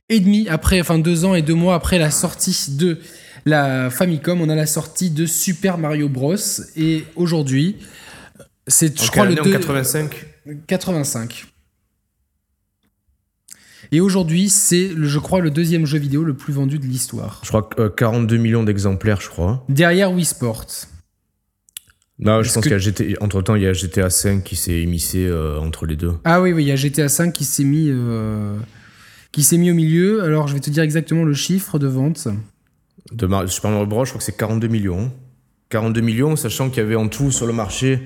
et 0.09 0.19
demi 0.19 0.47
après, 0.47 0.79
enfin 0.79 0.99
deux 0.99 1.25
ans 1.25 1.33
et 1.35 1.41
deux 1.41 1.55
mois 1.55 1.75
après 1.75 1.97
la 1.97 2.11
sortie 2.11 2.71
de 2.71 2.99
la 3.45 3.89
Famicom, 3.89 4.41
on 4.41 4.49
a 4.49 4.55
la 4.55 4.67
sortie 4.67 5.09
de 5.09 5.25
Super 5.25 5.77
Mario 5.77 6.09
Bros. 6.09 6.35
Et 6.75 7.05
aujourd'hui, 7.15 7.77
c'est, 8.67 8.99
je 9.01 9.09
crois, 9.09 9.25
le 9.25 9.35
85 9.35 10.25
85. 10.67 11.45
Et 13.91 14.01
aujourd'hui, 14.01 14.49
c'est, 14.49 14.91
je 14.97 15.19
crois, 15.19 15.39
le 15.39 15.51
deuxième 15.51 15.85
jeu 15.85 15.97
vidéo 15.97 16.23
le 16.23 16.33
plus 16.33 16.53
vendu 16.53 16.79
de 16.79 16.85
l'histoire. 16.85 17.41
Je 17.43 17.49
crois 17.49 17.63
que 17.63 17.87
42 17.87 18.37
millions 18.37 18.63
d'exemplaires, 18.63 19.21
je 19.21 19.29
crois. 19.29 19.65
Derrière 19.69 20.11
Wii 20.11 20.25
Sports. 20.25 20.65
Non, 22.19 22.41
je 22.41 22.51
pense 22.51 22.63
qu'il 22.63 22.71
y 22.71 22.75
a 22.75 22.79
GTA, 22.79 23.03
entre 23.21 23.41
temps, 23.43 23.55
il 23.55 23.61
y 23.61 23.67
a 23.67 23.73
GTA 23.73 24.09
5 24.09 24.43
qui 24.43 24.55
s'est 24.55 24.81
émissé 24.81 25.31
entre 25.61 25.85
les 25.85 25.95
deux. 25.95 26.13
Ah 26.23 26.41
oui, 26.41 26.51
oui, 26.51 26.63
il 26.63 26.67
y 26.67 26.71
a 26.71 26.75
GTA 26.75 27.09
5 27.09 27.31
qui 27.31 27.45
s'est 27.45 27.63
mis, 27.63 27.91
qui 29.31 29.43
s'est 29.43 29.57
mis 29.57 29.69
au 29.69 29.75
milieu. 29.75 30.23
Alors, 30.23 30.47
je 30.47 30.55
vais 30.55 30.59
te 30.59 30.71
dire 30.71 30.81
exactement 30.81 31.23
le 31.23 31.35
chiffre 31.35 31.77
de 31.77 31.87
vente. 31.87 32.27
De 33.11 33.27
Super 33.47 33.71
Mario 33.71 33.85
Bros, 33.85 34.05
je 34.05 34.09
crois 34.09 34.19
que 34.19 34.25
c'est 34.25 34.35
42 34.35 34.67
millions. 34.67 35.11
42 35.69 36.01
millions, 36.01 36.35
sachant 36.35 36.69
qu'il 36.69 36.83
y 36.83 36.85
avait 36.85 36.95
en 36.95 37.07
tout 37.07 37.31
sur 37.31 37.45
le 37.45 37.53
marché, 37.53 38.01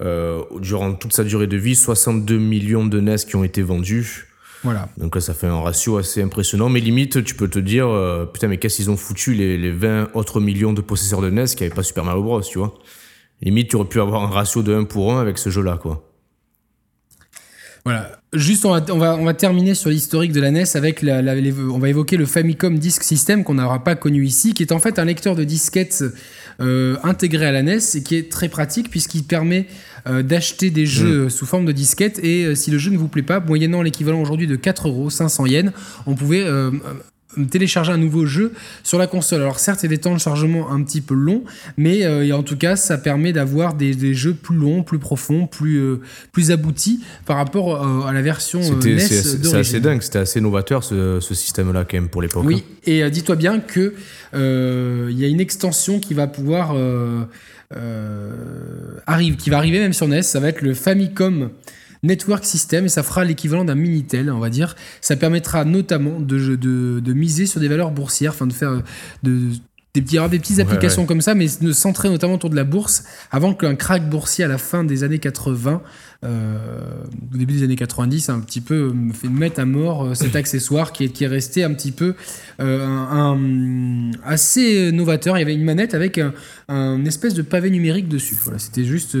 euh, 0.00 0.42
durant 0.60 0.94
toute 0.94 1.12
sa 1.12 1.24
durée 1.24 1.46
de 1.46 1.56
vie, 1.56 1.74
62 1.74 2.38
millions 2.38 2.86
de 2.86 3.00
NES 3.00 3.16
qui 3.16 3.36
ont 3.36 3.44
été 3.44 3.62
vendus. 3.62 4.26
Voilà. 4.62 4.88
Donc 4.98 5.16
ça 5.20 5.32
fait 5.32 5.46
un 5.46 5.60
ratio 5.60 5.96
assez 5.96 6.22
impressionnant. 6.22 6.68
Mais 6.68 6.80
limite, 6.80 7.24
tu 7.24 7.34
peux 7.34 7.48
te 7.48 7.58
dire, 7.58 7.88
euh, 7.88 8.26
putain, 8.26 8.48
mais 8.48 8.58
qu'est-ce 8.58 8.76
qu'ils 8.76 8.90
ont 8.90 8.96
foutu 8.96 9.34
les, 9.34 9.56
les 9.56 9.72
20 9.72 10.10
autres 10.14 10.40
millions 10.40 10.72
de 10.72 10.80
possesseurs 10.80 11.22
de 11.22 11.30
NES 11.30 11.46
qui 11.46 11.62
n'avaient 11.62 11.74
pas 11.74 11.82
Super 11.82 12.04
Mario 12.04 12.22
Bros, 12.22 12.42
tu 12.42 12.58
vois? 12.58 12.74
Limite, 13.42 13.70
tu 13.70 13.76
aurais 13.76 13.88
pu 13.88 14.00
avoir 14.00 14.22
un 14.22 14.30
ratio 14.30 14.62
de 14.62 14.74
1 14.74 14.84
pour 14.84 15.14
1 15.14 15.20
avec 15.20 15.38
ce 15.38 15.48
jeu-là, 15.48 15.78
quoi. 15.80 16.06
Voilà. 17.84 18.20
Juste, 18.34 18.64
on 18.66 18.70
va, 18.70 18.84
on 18.90 18.98
va, 18.98 19.16
on 19.16 19.24
va 19.24 19.34
terminer 19.34 19.74
sur 19.74 19.90
l'historique 19.90 20.32
de 20.32 20.40
la 20.40 20.50
NES 20.50 20.64
avec 20.74 21.02
la, 21.02 21.22
on 21.72 21.78
va 21.78 21.88
évoquer 21.88 22.16
le 22.16 22.26
Famicom 22.26 22.78
Disk 22.78 23.02
System 23.02 23.42
qu'on 23.42 23.54
n'aura 23.54 23.82
pas 23.82 23.96
connu 23.96 24.24
ici, 24.24 24.52
qui 24.52 24.62
est 24.62 24.72
en 24.72 24.78
fait 24.78 24.98
un 24.98 25.04
lecteur 25.06 25.34
de 25.34 25.44
disquettes 25.44 26.04
euh, 26.60 26.96
intégré 27.02 27.46
à 27.46 27.52
la 27.52 27.62
NES 27.62 27.78
et 27.94 28.02
qui 28.02 28.16
est 28.16 28.30
très 28.30 28.48
pratique 28.48 28.90
puisqu'il 28.90 29.24
permet 29.24 29.66
euh, 30.06 30.22
d'acheter 30.22 30.70
des 30.70 30.86
jeux 30.86 31.26
mm. 31.26 31.30
sous 31.30 31.46
forme 31.46 31.64
de 31.64 31.72
disquettes 31.72 32.18
et 32.22 32.44
euh, 32.44 32.54
si 32.54 32.70
le 32.70 32.78
jeu 32.78 32.90
ne 32.90 32.98
vous 32.98 33.08
plaît 33.08 33.22
pas, 33.22 33.40
moyennant 33.40 33.82
l'équivalent 33.82 34.20
aujourd'hui 34.20 34.46
de 34.46 34.56
4 34.56 34.88
euros, 34.88 35.10
500 35.10 35.46
yens, 35.46 35.72
on 36.06 36.14
pouvait 36.14 36.44
télécharger 37.50 37.92
un 37.92 37.96
nouveau 37.96 38.26
jeu 38.26 38.52
sur 38.82 38.98
la 38.98 39.06
console. 39.06 39.42
Alors 39.42 39.58
certes, 39.58 39.82
il 39.82 39.86
y 39.86 39.92
a 39.92 39.96
des 39.96 39.98
temps 39.98 40.14
de 40.14 40.20
chargement 40.20 40.70
un 40.70 40.82
petit 40.82 41.00
peu 41.00 41.14
longs, 41.14 41.44
mais 41.76 42.04
euh, 42.04 42.34
en 42.36 42.42
tout 42.42 42.56
cas, 42.56 42.76
ça 42.76 42.98
permet 42.98 43.32
d'avoir 43.32 43.74
des, 43.74 44.14
jeux 44.14 44.34
plus 44.34 44.56
longs, 44.56 44.82
plus 44.82 44.98
profonds, 44.98 45.46
plus, 45.46 45.76
euh, 45.76 46.00
plus 46.32 46.50
aboutis 46.50 47.00
par 47.26 47.36
rapport 47.36 47.84
euh, 47.84 48.08
à 48.08 48.12
la 48.12 48.22
version 48.22 48.60
NES 48.60 48.98
C'est 48.98 49.54
assez 49.54 49.80
dingue, 49.80 50.02
c'était 50.02 50.18
assez 50.18 50.40
novateur 50.40 50.82
ce, 50.84 51.20
système-là 51.20 51.84
quand 51.84 51.96
même 51.96 52.08
pour 52.08 52.22
l'époque. 52.22 52.44
Oui, 52.44 52.64
hein. 52.66 52.74
et 52.86 53.10
dis-toi 53.10 53.36
bien 53.36 53.60
que 53.60 53.94
il 54.32 55.18
y 55.18 55.24
a 55.24 55.28
une 55.28 55.40
extension 55.40 56.00
qui 56.00 56.14
va 56.14 56.26
pouvoir 56.26 56.74
arrive, 59.06 59.36
qui 59.36 59.50
va 59.50 59.58
arriver 59.58 59.78
même 59.78 59.92
sur 59.92 60.08
NES, 60.08 60.22
ça 60.22 60.40
va 60.40 60.48
être 60.48 60.62
le 60.62 60.74
Famicom 60.74 61.50
Network 62.02 62.44
System 62.44 62.86
et 62.86 62.88
ça 62.88 63.02
fera 63.02 63.24
l'équivalent 63.24 63.64
d'un 63.64 63.74
Minitel, 63.74 64.30
on 64.30 64.38
va 64.38 64.50
dire. 64.50 64.74
Ça 65.00 65.16
permettra 65.16 65.64
notamment 65.64 66.18
de, 66.20 66.56
de, 66.56 67.12
miser 67.12 67.46
sur 67.46 67.60
des 67.60 67.68
valeurs 67.68 67.90
boursières, 67.90 68.32
enfin 68.32 68.46
de 68.46 68.52
faire 68.52 68.82
de, 69.22 69.50
des 69.94 70.02
petits, 70.02 70.18
des 70.28 70.38
petites 70.38 70.60
applications 70.60 71.04
comme 71.04 71.20
ça, 71.20 71.34
mais 71.34 71.46
de 71.60 71.72
centrer 71.72 72.08
notamment 72.08 72.34
autour 72.34 72.50
de 72.50 72.56
la 72.56 72.62
bourse, 72.62 73.04
avant 73.32 73.54
qu'un 73.54 73.74
crack 73.74 74.08
boursier 74.08 74.44
à 74.44 74.48
la 74.48 74.58
fin 74.58 74.84
des 74.84 75.02
années 75.02 75.18
80, 75.18 75.82
euh, 76.22 76.58
au 77.34 77.36
début 77.36 77.54
des 77.54 77.64
années 77.64 77.76
90, 77.76 78.28
un 78.28 78.38
petit 78.40 78.60
peu 78.60 78.92
me 78.92 79.12
fait 79.12 79.28
mettre 79.28 79.58
à 79.58 79.64
mort 79.64 80.04
euh, 80.04 80.14
cet 80.14 80.36
accessoire 80.36 80.92
qui 80.92 81.04
est, 81.04 81.08
qui 81.08 81.24
est 81.24 81.28
resté 81.28 81.64
un 81.64 81.72
petit 81.74 81.90
peu 81.90 82.14
euh, 82.60 82.86
un, 82.86 84.12
assez 84.24 84.92
novateur. 84.92 85.36
Il 85.36 85.40
y 85.40 85.42
avait 85.42 85.54
une 85.54 85.64
manette 85.64 85.94
avec 85.94 86.20
un, 86.68 87.04
espèce 87.04 87.34
de 87.34 87.42
pavé 87.42 87.70
numérique 87.70 88.06
dessus. 88.06 88.36
Voilà, 88.44 88.60
c'était 88.60 88.84
juste, 88.84 89.16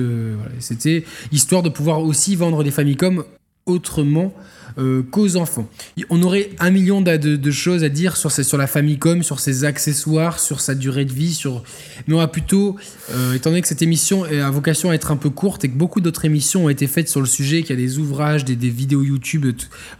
c'était 0.60 1.04
histoire 1.32 1.62
de 1.64 1.68
pouvoir 1.68 2.00
aussi 2.00 2.36
vendre 2.36 2.62
des 2.62 2.70
Famicom 2.70 3.24
autrement 3.66 4.32
euh, 4.78 5.02
qu'aux 5.02 5.36
enfants. 5.36 5.68
On 6.08 6.22
aurait 6.22 6.50
un 6.58 6.70
million 6.70 7.00
de, 7.00 7.50
choses 7.50 7.84
à 7.84 7.88
dire 7.88 8.16
sur, 8.16 8.30
sur 8.30 8.56
la 8.56 8.66
Famicom, 8.66 9.22
sur 9.22 9.40
ses 9.40 9.64
accessoires, 9.64 10.38
sur 10.38 10.60
sa 10.60 10.74
durée 10.74 11.04
de 11.04 11.12
vie, 11.12 11.34
sur... 11.34 11.62
mais 12.06 12.14
on 12.14 12.18
va 12.18 12.28
plutôt, 12.28 12.76
euh, 13.12 13.34
étant 13.34 13.50
donné 13.50 13.62
que 13.62 13.68
cette 13.68 13.82
émission 13.82 14.24
a 14.24 14.50
vocation 14.50 14.90
à 14.90 14.94
être 14.94 15.10
un 15.10 15.16
peu 15.16 15.30
courte 15.30 15.64
et 15.64 15.68
que 15.68 15.76
beaucoup 15.76 16.00
d'autres 16.00 16.24
émissions 16.24 16.66
ont 16.66 16.68
été 16.68 16.86
faites 16.86 17.08
sur 17.08 17.20
le 17.20 17.26
sujet, 17.26 17.62
qu'il 17.62 17.70
y 17.70 17.82
a 17.82 17.82
des 17.82 17.98
ouvrages, 17.98 18.44
des, 18.44 18.54
vidéos 18.70 19.02
YouTube, 19.02 19.40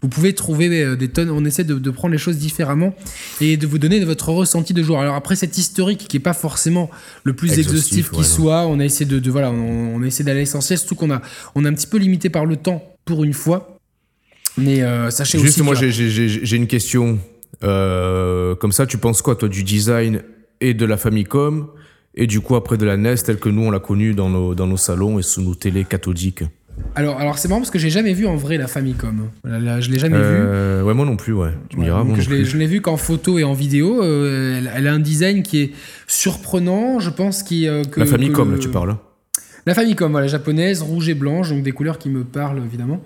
vous 0.03 0.09
pouvez 0.09 0.35
trouver 0.35 0.83
euh, 0.83 0.97
des 0.97 1.09
tonnes, 1.09 1.31
on 1.31 1.45
essaie 1.45 1.65
de, 1.65 1.91
prendre 1.91 2.13
les 2.13 2.19
choses 2.19 2.39
différemment 2.39 2.95
et 3.41 3.57
de 3.57 3.67
vous 3.67 3.79
donner 3.79 4.05
votre 4.05 4.31
ressenti 4.31 4.75
de 4.75 4.83
jour. 4.83 5.01
Alors 5.01 5.15
après 5.15 5.37
cet 5.37 5.59
historique 5.59 6.07
qui 6.09 6.17
n'est 6.17 6.23
pas 6.23 6.33
forcément 6.33 6.91
le 7.25 7.35
plus 7.35 7.59
exhaustif, 7.59 8.11
qui 8.11 8.25
soit, 8.25 8.67
on 8.67 8.79
a 8.81 8.85
essayé 8.85 9.07
de, 9.07 9.31
voilà, 9.31 9.51
on, 9.51 10.03
a 10.03 10.07
essayé 10.07 10.25
d'aller 10.25 10.39
à 10.39 10.43
l'essentiel, 10.43 10.79
surtout 10.79 10.95
qu'on 10.95 11.11
a, 11.11 11.21
on 11.55 11.65
a 11.65 11.69
un 11.69 11.75
petit 11.75 11.87
peu 11.87 11.99
limité 11.99 12.31
par 12.31 12.47
le 12.47 12.57
temps 12.57 12.83
pour 13.05 13.25
une 13.25 13.35
fois. 13.35 13.80
Mais 14.59 14.83
euh, 14.83 15.11
sachez 15.11 15.39
Juste, 15.39 15.59
aussi. 15.59 15.63
moi, 15.63 15.75
j'ai 15.75 16.57
une 16.57 16.67
question. 16.67 17.19
Euh, 17.63 18.55
comme 18.55 18.73
ça, 18.73 18.87
tu 18.87 18.99
penses 18.99 19.23
quoi, 19.23 19.37
toi, 19.37 19.49
du 19.49 19.63
design 19.63 20.23
et 20.61 20.75
de 20.75 20.85
la 20.85 20.97
Famicom 20.97 21.69
et 22.15 22.27
du 22.27 22.41
coup, 22.41 22.57
après 22.57 22.77
de 22.77 22.85
la 22.85 22.97
NES, 22.97 23.17
telle 23.17 23.39
que 23.39 23.49
nous, 23.49 23.63
on 23.63 23.71
l'a 23.71 23.79
connue 23.79 24.15
dans 24.15 24.29
nos, 24.29 24.55
dans 24.55 24.67
nos 24.67 24.77
salons 24.77 25.19
et 25.19 25.23
sous 25.23 25.43
nos 25.43 25.55
télés 25.55 25.85
cathodiques? 25.85 26.43
Alors, 26.95 27.19
alors 27.19 27.39
c'est 27.39 27.49
marrant 27.49 27.61
parce 27.61 27.71
que 27.71 27.79
j'ai 27.79 27.91
jamais 27.91 28.15
vu 28.15 28.27
en 28.27 28.37
vrai 28.37 28.57
la 28.57 28.67
Famicom. 28.67 29.29
je 29.45 29.91
l'ai 29.91 29.99
jamais 29.99 30.17
euh, 30.19 30.81
vue. 30.81 30.87
Ouais, 30.89 30.95
moi 30.95 31.05
non 31.05 31.17
plus, 31.17 31.33
ouais. 31.33 31.51
Tu 31.69 31.77
me 31.77 31.85
diras, 31.85 32.05
je 32.19 32.57
l'ai 32.57 32.67
vue 32.67 32.81
qu'en 32.81 32.97
photo 32.97 33.39
et 33.39 33.45
en 33.45 33.53
vidéo. 33.53 34.03
Euh, 34.03 34.61
elle, 34.75 34.87
a 34.87 34.93
un 34.93 34.99
design 34.99 35.43
qui 35.43 35.61
est 35.61 35.73
surprenant, 36.07 36.99
je 36.99 37.11
pense. 37.11 37.43
Qui, 37.43 37.69
que, 37.91 38.01
la 38.01 38.07
Famicom, 38.07 38.51
là, 38.51 38.59
tu 38.59 38.69
parles. 38.69 38.97
La 39.67 39.75
Famicom, 39.75 40.11
voilà, 40.11 40.27
japonaise, 40.27 40.83
rouge 40.83 41.09
et 41.09 41.15
blanche, 41.15 41.51
donc 41.51 41.63
des 41.63 41.73
couleurs 41.73 41.99
qui 41.99 42.09
me 42.09 42.25
parlent 42.25 42.63
évidemment. 42.65 43.03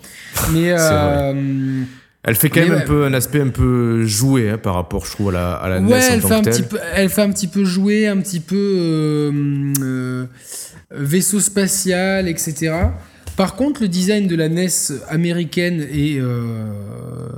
Mais 0.52 0.70
euh, 0.70 1.82
elle 2.22 2.36
fait 2.36 2.48
quand 2.48 2.60
même 2.60 2.72
un 2.72 2.80
peu 2.80 3.04
un 3.04 3.14
aspect 3.14 3.40
un 3.40 3.48
peu 3.48 4.04
joué 4.04 4.50
hein, 4.50 4.58
par 4.58 4.74
rapport, 4.74 5.04
je 5.06 5.12
trouve, 5.12 5.30
à 5.30 5.32
la, 5.32 5.52
à 5.54 5.68
la 5.68 5.80
ouais, 5.80 5.98
NES 5.98 6.04
elle 6.10 6.20
fait 6.20 6.32
un 6.32 6.42
petit 6.42 6.62
peu, 6.62 6.78
elle 6.94 7.08
fait 7.08 7.22
un 7.22 7.30
petit 7.30 7.48
peu 7.48 7.64
jouer, 7.64 8.06
un 8.06 8.18
petit 8.18 8.40
peu 8.40 8.56
euh, 8.56 9.32
euh, 9.82 10.26
vaisseau 10.90 11.40
spatial, 11.40 12.28
etc. 12.28 12.72
Par 13.36 13.56
contre, 13.56 13.82
le 13.82 13.88
design 13.88 14.28
de 14.28 14.36
la 14.36 14.48
NES 14.48 14.68
américaine 15.08 15.84
et 15.92 16.20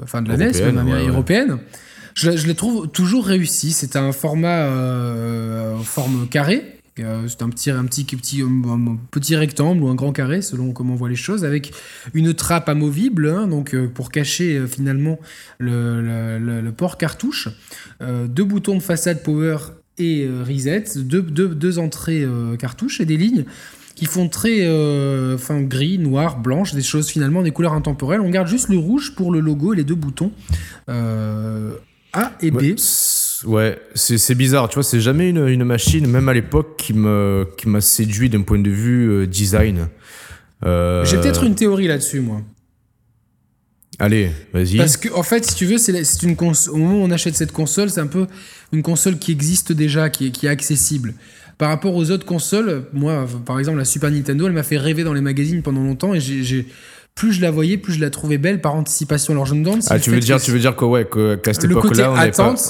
enfin 0.02 0.20
de 0.20 0.28
la 0.28 0.36
NES 0.36 0.72
même 0.72 1.08
européenne, 1.08 1.58
je, 2.14 2.36
je 2.36 2.46
les 2.46 2.54
trouve 2.54 2.88
toujours 2.88 3.26
réussi. 3.26 3.72
C'est 3.72 3.96
un 3.96 4.12
format 4.12 4.68
en 4.68 5.82
forme 5.82 6.28
carrée 6.28 6.75
c'est 6.96 7.42
un 7.42 7.50
petit, 7.50 7.70
un, 7.70 7.84
petit, 7.84 8.04
petit, 8.04 8.42
petit 9.10 9.36
rectangle 9.36 9.82
ou 9.82 9.88
un 9.88 9.94
grand 9.94 10.12
carré, 10.12 10.40
selon 10.40 10.72
comment 10.72 10.94
on 10.94 10.96
voit 10.96 11.10
les 11.10 11.16
choses, 11.16 11.44
avec 11.44 11.72
une 12.14 12.32
trappe 12.32 12.68
amovible, 12.68 13.28
hein, 13.28 13.46
donc 13.46 13.74
euh, 13.74 13.86
pour 13.86 14.10
cacher 14.10 14.56
euh, 14.56 14.66
finalement 14.66 15.18
le, 15.58 16.70
port 16.70 16.96
cartouche, 16.96 17.48
deux 18.00 18.44
boutons 18.44 18.76
de 18.76 18.82
façade 18.82 19.22
power 19.22 19.58
et 19.98 20.28
reset, 20.46 20.84
deux, 20.96 21.22
deux, 21.22 21.78
entrées 21.78 22.26
cartouches 22.58 23.00
et 23.00 23.06
des 23.06 23.16
lignes 23.16 23.44
qui 23.94 24.04
font 24.04 24.28
très 24.28 24.66
fin, 25.38 25.62
gris, 25.62 25.98
noir, 25.98 26.38
blanche, 26.38 26.74
des 26.74 26.82
choses 26.82 27.08
finalement 27.08 27.42
des 27.42 27.50
couleurs 27.50 27.72
intemporelles. 27.72 28.20
On 28.20 28.28
garde 28.28 28.48
juste 28.48 28.68
le 28.68 28.76
rouge 28.76 29.14
pour 29.14 29.32
le 29.32 29.40
logo 29.40 29.72
et 29.72 29.76
les 29.76 29.84
deux 29.84 29.94
boutons 29.94 30.32
A 30.88 32.32
et 32.42 32.50
B. 32.50 32.76
c'est 33.94 34.34
bizarre, 34.34 34.68
tu 34.68 34.74
vois, 34.74 34.82
c'est 34.82 35.00
jamais 35.00 35.30
une, 35.30 35.46
une, 35.46 35.64
machine, 35.64 36.06
même 36.06 36.28
à 36.28 36.34
l'époque, 36.34 36.76
qui 36.76 36.92
m'a 36.92 37.44
qui 37.56 37.68
séduit 37.80 38.30
d'un 38.30 38.42
point 38.42 38.58
de 38.58 38.70
vue 38.70 39.10
euh, 39.10 39.26
design. 39.26 39.88
Euh... 40.64 41.04
J'ai 41.04 41.18
peut-être 41.18 41.44
une 41.44 41.54
théorie 41.54 41.88
là-dessus, 41.88 42.20
moi. 42.20 42.40
Allez, 43.98 44.30
vas-y. 44.52 44.76
Parce 44.76 44.96
que, 44.96 45.08
en 45.14 45.22
fait, 45.22 45.44
si 45.46 45.54
tu 45.54 45.64
veux, 45.64 45.78
c'est 45.78 46.22
une 46.22 46.36
au 46.38 46.76
moment 46.76 47.00
où 47.00 47.04
on 47.04 47.10
achète 47.10 47.34
cette 47.34 47.52
console, 47.52 47.90
c'est 47.90 48.00
un 48.00 48.06
peu 48.06 48.26
une 48.72 48.82
console 48.82 49.18
qui 49.18 49.32
existe 49.32 49.72
déjà, 49.72 50.10
qui 50.10 50.26
est, 50.26 50.30
qui 50.30 50.46
est 50.46 50.50
accessible. 50.50 51.14
Par 51.56 51.70
rapport 51.70 51.94
aux 51.94 52.10
autres 52.10 52.26
consoles, 52.26 52.84
moi, 52.92 53.26
par 53.46 53.58
exemple, 53.58 53.78
la 53.78 53.86
Super 53.86 54.10
Nintendo, 54.10 54.46
elle 54.46 54.52
m'a 54.52 54.62
fait 54.62 54.76
rêver 54.76 55.04
dans 55.04 55.14
les 55.14 55.22
magazines 55.22 55.62
pendant 55.62 55.82
longtemps 55.82 56.12
et 56.12 56.20
j'ai 56.20 56.66
plus 57.16 57.32
je 57.32 57.40
la 57.40 57.50
voyais, 57.50 57.78
plus 57.78 57.94
je 57.94 58.00
la 58.00 58.10
trouvais 58.10 58.36
belle 58.36 58.60
par 58.60 58.74
anticipation. 58.74 59.32
Alors 59.32 59.46
je 59.46 59.54
me 59.54 59.64
demande 59.64 59.82
si 59.82 59.88
ah, 59.90 59.98
tu 59.98 60.10
veux 60.10 60.20
dire, 60.20 60.38
tu 60.38 60.50
veux 60.50 60.58
dire 60.58 60.76
que 60.76 60.84
ouais, 60.84 61.08
qu'à 61.42 61.54
cette 61.54 61.64
époque-là, 61.64 62.12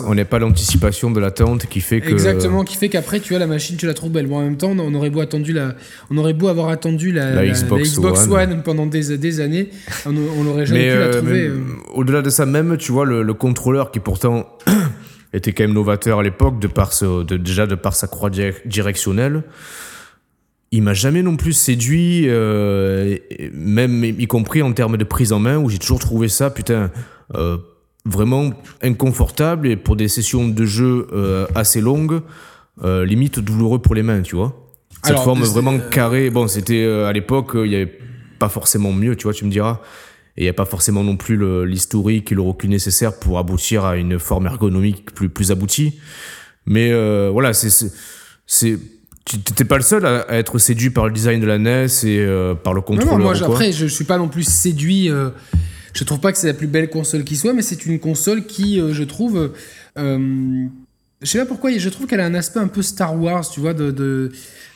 on 0.07 0.15
n'est 0.15 0.25
pas, 0.25 0.39
l'anticipation 0.39 1.11
de 1.11 1.19
l'attente 1.19 1.67
qui 1.67 1.81
fait 1.81 2.01
que 2.01 2.11
exactement, 2.11 2.63
qui 2.63 2.77
fait 2.77 2.89
qu'après 2.89 3.19
tu 3.19 3.35
as 3.35 3.41
la 3.41 3.49
machine, 3.49 3.77
tu 3.77 3.87
la 3.87 3.95
trouves 3.95 4.13
belle. 4.13 4.29
Bon, 4.29 4.39
en 4.39 4.43
même 4.43 4.57
temps, 4.57 4.71
on 4.71 4.95
aurait 4.95 5.11
beau 5.11 5.21
attendu 5.21 5.53
la, 5.53 5.75
on 6.11 6.17
aurait 6.17 6.33
beau 6.33 6.47
avoir 6.47 6.69
attendu 6.69 7.11
la, 7.11 7.45
Xbox, 7.45 7.99
One. 8.29 8.63
pendant 8.63 8.87
des, 8.87 9.19
des 9.19 9.41
années, 9.41 9.71
on, 10.07 10.13
n'aurait 10.13 10.65
jamais 10.65 10.91
pu 10.91 10.97
la 10.97 11.05
euh, 11.07 11.13
trouver. 11.19 11.47
Euh. 11.49 11.61
Au-delà 11.95 12.23
de 12.23 12.31
ça, 12.31 12.47
même 12.47 12.77
tu 12.77 12.93
vois 12.93 13.05
le, 13.05 13.35
contrôleur 13.35 13.91
qui 13.91 13.99
pourtant 13.99 14.57
était 15.33 15.53
quand 15.53 15.65
même 15.65 15.73
novateur 15.73 16.21
à 16.21 16.23
l'époque 16.23 16.61
de 16.61 16.69
par 16.69 16.93
ce, 16.93 17.25
de, 17.25 17.37
déjà 17.37 17.67
de 17.67 17.75
par 17.75 17.97
sa 17.97 18.07
croix 18.07 18.31
directionnelle 18.31 19.43
il 20.77 20.83
m'a 20.83 20.93
jamais 20.93 21.23
non 21.23 21.37
plus 21.37 21.55
séduit, 21.55 22.25
euh, 22.27 23.17
même 23.55 24.05
y 24.05 24.27
compris 24.27 24.61
en 24.61 24.73
termes 24.73 24.99
de 24.99 25.05
prise 25.05 25.33
en 25.33 25.39
main, 25.39 25.57
où 25.57 25.71
j'ai 25.71 25.79
toujours 25.79 25.99
trouvé 25.99 26.29
ça, 26.29 26.51
putain, 26.51 26.91
euh, 27.35 27.57
vraiment 28.05 28.51
inconfortable 28.83 29.69
et 29.69 29.77
pour 29.77 29.97
des 29.97 30.09
sessions 30.09 30.47
de 30.47 30.65
jeu 30.67 31.07
euh, 31.12 31.47
assez 31.55 31.81
longues, 31.81 32.21
limite 32.85 33.39
douloureux 33.39 33.79
pour 33.79 33.95
les 33.95 34.03
mains, 34.03 34.21
tu 34.21 34.37
vois. 34.37 34.55
Cette 35.03 35.19
forme 35.21 35.43
vraiment 35.45 35.79
carrée, 35.79 36.29
bon, 36.29 36.47
c'était 36.47 36.85
à 36.85 37.12
l'époque, 37.12 37.53
il 37.55 37.71
n'y 37.71 37.77
avait 37.77 37.99
pas 38.39 38.51
forcément 38.51 38.93
mieux, 38.93 39.17
tu 39.17 39.23
vois, 39.23 39.33
tu 39.33 39.47
me 39.47 39.51
diras. 39.51 39.81
et 40.37 40.43
il 40.43 40.45
n'y 40.45 40.51
a 40.51 40.53
pas 40.53 40.67
forcément 40.67 41.03
non 41.03 41.17
plus 41.17 41.39
l'historique 41.65 42.33
et 42.33 42.35
le 42.35 42.43
recul 42.43 42.69
nécessaire 42.69 43.19
pour 43.19 43.39
aboutir 43.39 43.87
à 43.87 43.97
une 43.97 44.19
forme 44.19 44.45
ergonomique 44.45 45.15
plus, 45.15 45.31
plus 45.31 45.51
aboutie. 45.51 45.99
Mais 46.67 46.93
voilà, 47.31 47.55
c'est 47.55 48.79
tu 49.27 49.37
n'étais 49.37 49.65
pas 49.65 49.77
le 49.77 49.83
seul 49.83 50.07
à, 50.07 50.25
être 50.31 50.59
séduit 50.59 50.91
par 50.91 51.07
le 51.07 51.12
design 51.12 51.41
de 51.41 51.47
la 51.47 51.59
NES 51.59 51.87
et 52.05 52.21
euh, 52.21 52.55
par 52.55 52.73
le 52.75 52.81
contrôleur. 52.81 53.19
Non, 53.19 53.25
moi, 53.25 53.35
après, 53.43 53.73
je, 53.73 53.85
ne 53.85 53.89
suis 53.89 54.05
pas 54.05 54.19
non 54.19 54.29
plus 54.29 54.45
séduit. 54.45 55.11
Euh, 55.11 55.31
je 55.93 56.05
trouve 56.05 56.21
pas 56.21 56.31
que 56.31 56.39
c'est 56.39 56.47
la 56.47 56.55
plus 56.55 56.69
belle 56.69 56.89
console 56.89 57.25
qui 57.25 57.37
soit, 57.37 57.53
mais 57.53 57.62
c'est 57.62 57.87
une 57.87 57.99
console 57.99 58.45
qui, 58.45 58.79
je 58.79 59.03
trouve, 59.03 59.53
je 59.97 60.69
sais 61.23 61.39
pas 61.39 61.47
pourquoi, 61.47 61.77
je 61.77 61.89
trouve 61.89 62.07
qu'elle 62.07 62.21
a 62.21 62.27
un 62.27 62.35
aspect 62.35 62.61
un 62.61 62.69
peu 62.69 62.83
Star 62.83 63.21
Wars, 63.21 63.49
tu 63.49 63.61
vois, 63.61 63.73
de, 63.73 63.91
de, 63.91 64.31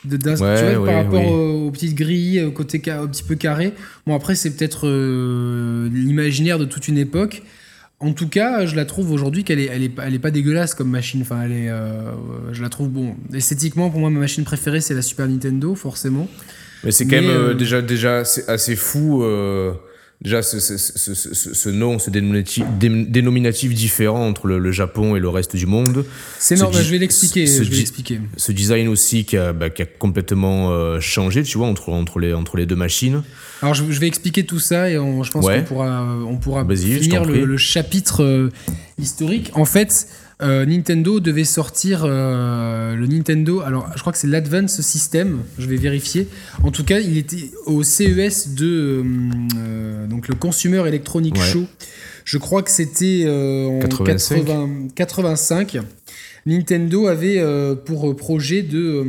de 0.06 0.16
tu 0.16 0.38
vois, 0.38 0.86
par 0.86 0.94
rapport 0.94 1.26
aux, 1.26 1.70
petites 1.70 1.94
grilles, 1.94 2.42
au 2.42 2.52
côté 2.52 2.82
un 2.90 3.06
petit 3.06 3.22
peu 3.22 3.34
carré. 3.34 3.74
Bon, 4.06 4.16
après, 4.16 4.34
c'est 4.34 4.50
peut-être 4.50 4.88
l'imaginaire 5.92 6.58
de 6.58 6.64
toute 6.64 6.88
une 6.88 6.98
époque. 6.98 7.42
En 8.02 8.12
tout 8.12 8.28
cas, 8.28 8.64
je 8.64 8.76
la 8.76 8.86
trouve 8.86 9.12
aujourd'hui 9.12 9.44
qu'elle 9.44 9.60
est, 9.60 9.66
elle 9.66 9.82
est, 9.82 9.92
elle 10.02 10.14
est 10.14 10.18
pas 10.18 10.30
dégueulasse 10.30 10.74
comme 10.74 10.88
machine. 10.88 11.20
Enfin, 11.20 11.42
elle 11.44 11.52
est, 11.52 11.68
euh, 11.68 12.12
je 12.50 12.62
la 12.62 12.70
trouve 12.70 12.88
bon. 12.88 13.14
Esthétiquement, 13.34 13.90
pour 13.90 14.00
moi, 14.00 14.08
ma 14.08 14.20
machine 14.20 14.42
préférée, 14.42 14.80
c'est 14.80 14.94
la 14.94 15.02
Super 15.02 15.28
Nintendo, 15.28 15.74
forcément. 15.74 16.26
Mais 16.82 16.92
c'est 16.92 17.04
quand 17.04 17.16
même 17.16 17.26
euh, 17.26 17.50
euh, 17.50 17.54
déjà, 17.54 17.82
déjà 17.82 18.20
assez 18.20 18.76
fou. 18.76 19.22
Déjà, 20.22 20.42
ce, 20.42 20.60
ce, 20.60 20.76
ce, 20.76 21.24
ce, 21.34 21.68
nom, 21.70 21.98
ce 21.98 22.10
dénominatif, 22.10 22.66
dénominatif 22.78 23.72
différent 23.72 24.28
entre 24.28 24.48
le, 24.48 24.70
Japon 24.70 25.16
et 25.16 25.18
le 25.18 25.30
reste 25.30 25.56
du 25.56 25.64
monde. 25.64 26.04
C'est 26.38 26.56
normal, 26.56 26.84
je 26.84 26.90
vais 26.90 26.98
l'expliquer. 26.98 27.46
Ce 27.46 28.52
design 28.52 28.88
aussi 28.88 29.24
qui 29.24 29.38
a, 29.38 29.54
bah, 29.54 29.70
qui 29.70 29.80
a 29.80 29.86
complètement 29.86 30.72
euh, 30.72 31.00
changé, 31.00 31.42
tu 31.42 31.56
vois, 31.56 31.68
entre, 31.68 31.88
entre, 31.88 32.18
les, 32.18 32.34
entre 32.34 32.58
les 32.58 32.66
deux 32.66 32.76
machines. 32.76 33.22
Alors, 33.62 33.72
je, 33.72 33.82
vais 33.82 34.08
expliquer 34.08 34.44
tout 34.44 34.60
ça 34.60 34.90
et 34.90 34.94
je 34.94 35.30
pense 35.30 35.46
qu'on 35.46 35.62
pourra, 35.62 36.06
on 36.28 36.36
pourra 36.36 36.66
finir 36.76 37.24
le, 37.24 37.46
le, 37.46 37.56
chapitre 37.56 38.22
euh, 38.22 38.50
historique. 38.98 39.50
En 39.54 39.64
fait, 39.64 40.06
euh, 40.42 40.64
Nintendo 40.64 41.20
devait 41.20 41.44
sortir 41.44 42.02
euh, 42.04 42.94
le 42.94 43.06
Nintendo. 43.06 43.60
Alors, 43.60 43.90
je 43.94 44.00
crois 44.00 44.12
que 44.12 44.18
c'est 44.18 44.26
l'Advance 44.26 44.80
System. 44.80 45.42
Je 45.58 45.66
vais 45.66 45.76
vérifier. 45.76 46.28
En 46.62 46.70
tout 46.70 46.84
cas, 46.84 46.98
il 46.98 47.18
était 47.18 47.50
au 47.66 47.82
CES 47.82 48.54
de 48.54 49.04
euh, 49.56 50.06
donc 50.06 50.28
le 50.28 50.34
Consumer 50.34 50.82
Electronic 50.86 51.40
Show. 51.40 51.66
Je 52.24 52.38
crois 52.38 52.62
que 52.62 52.70
c'était 52.70 53.26
en 53.28 53.80
85. 53.80 54.94
85. 54.94 55.78
Nintendo 56.46 57.06
avait 57.06 57.42
pour 57.84 58.14
projet 58.16 58.62
de 58.62 59.04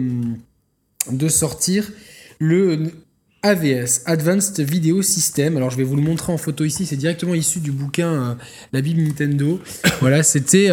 de 1.12 1.28
sortir 1.28 1.92
le 2.40 2.92
AVS, 3.44 4.02
Advanced 4.06 4.60
Video 4.60 5.02
System. 5.02 5.58
Alors 5.58 5.70
je 5.70 5.78
vais 5.78 5.84
vous 5.84 5.96
le 5.96 6.02
montrer 6.02 6.32
en 6.32 6.38
photo 6.38 6.64
ici, 6.64 6.86
c'est 6.86 6.96
directement 6.96 7.34
issu 7.34 7.60
du 7.60 7.72
bouquin 7.72 8.38
La 8.74 8.82
Bible 8.82 9.02
Nintendo. 9.02 9.60
voilà, 10.00 10.24
c'était 10.24 10.70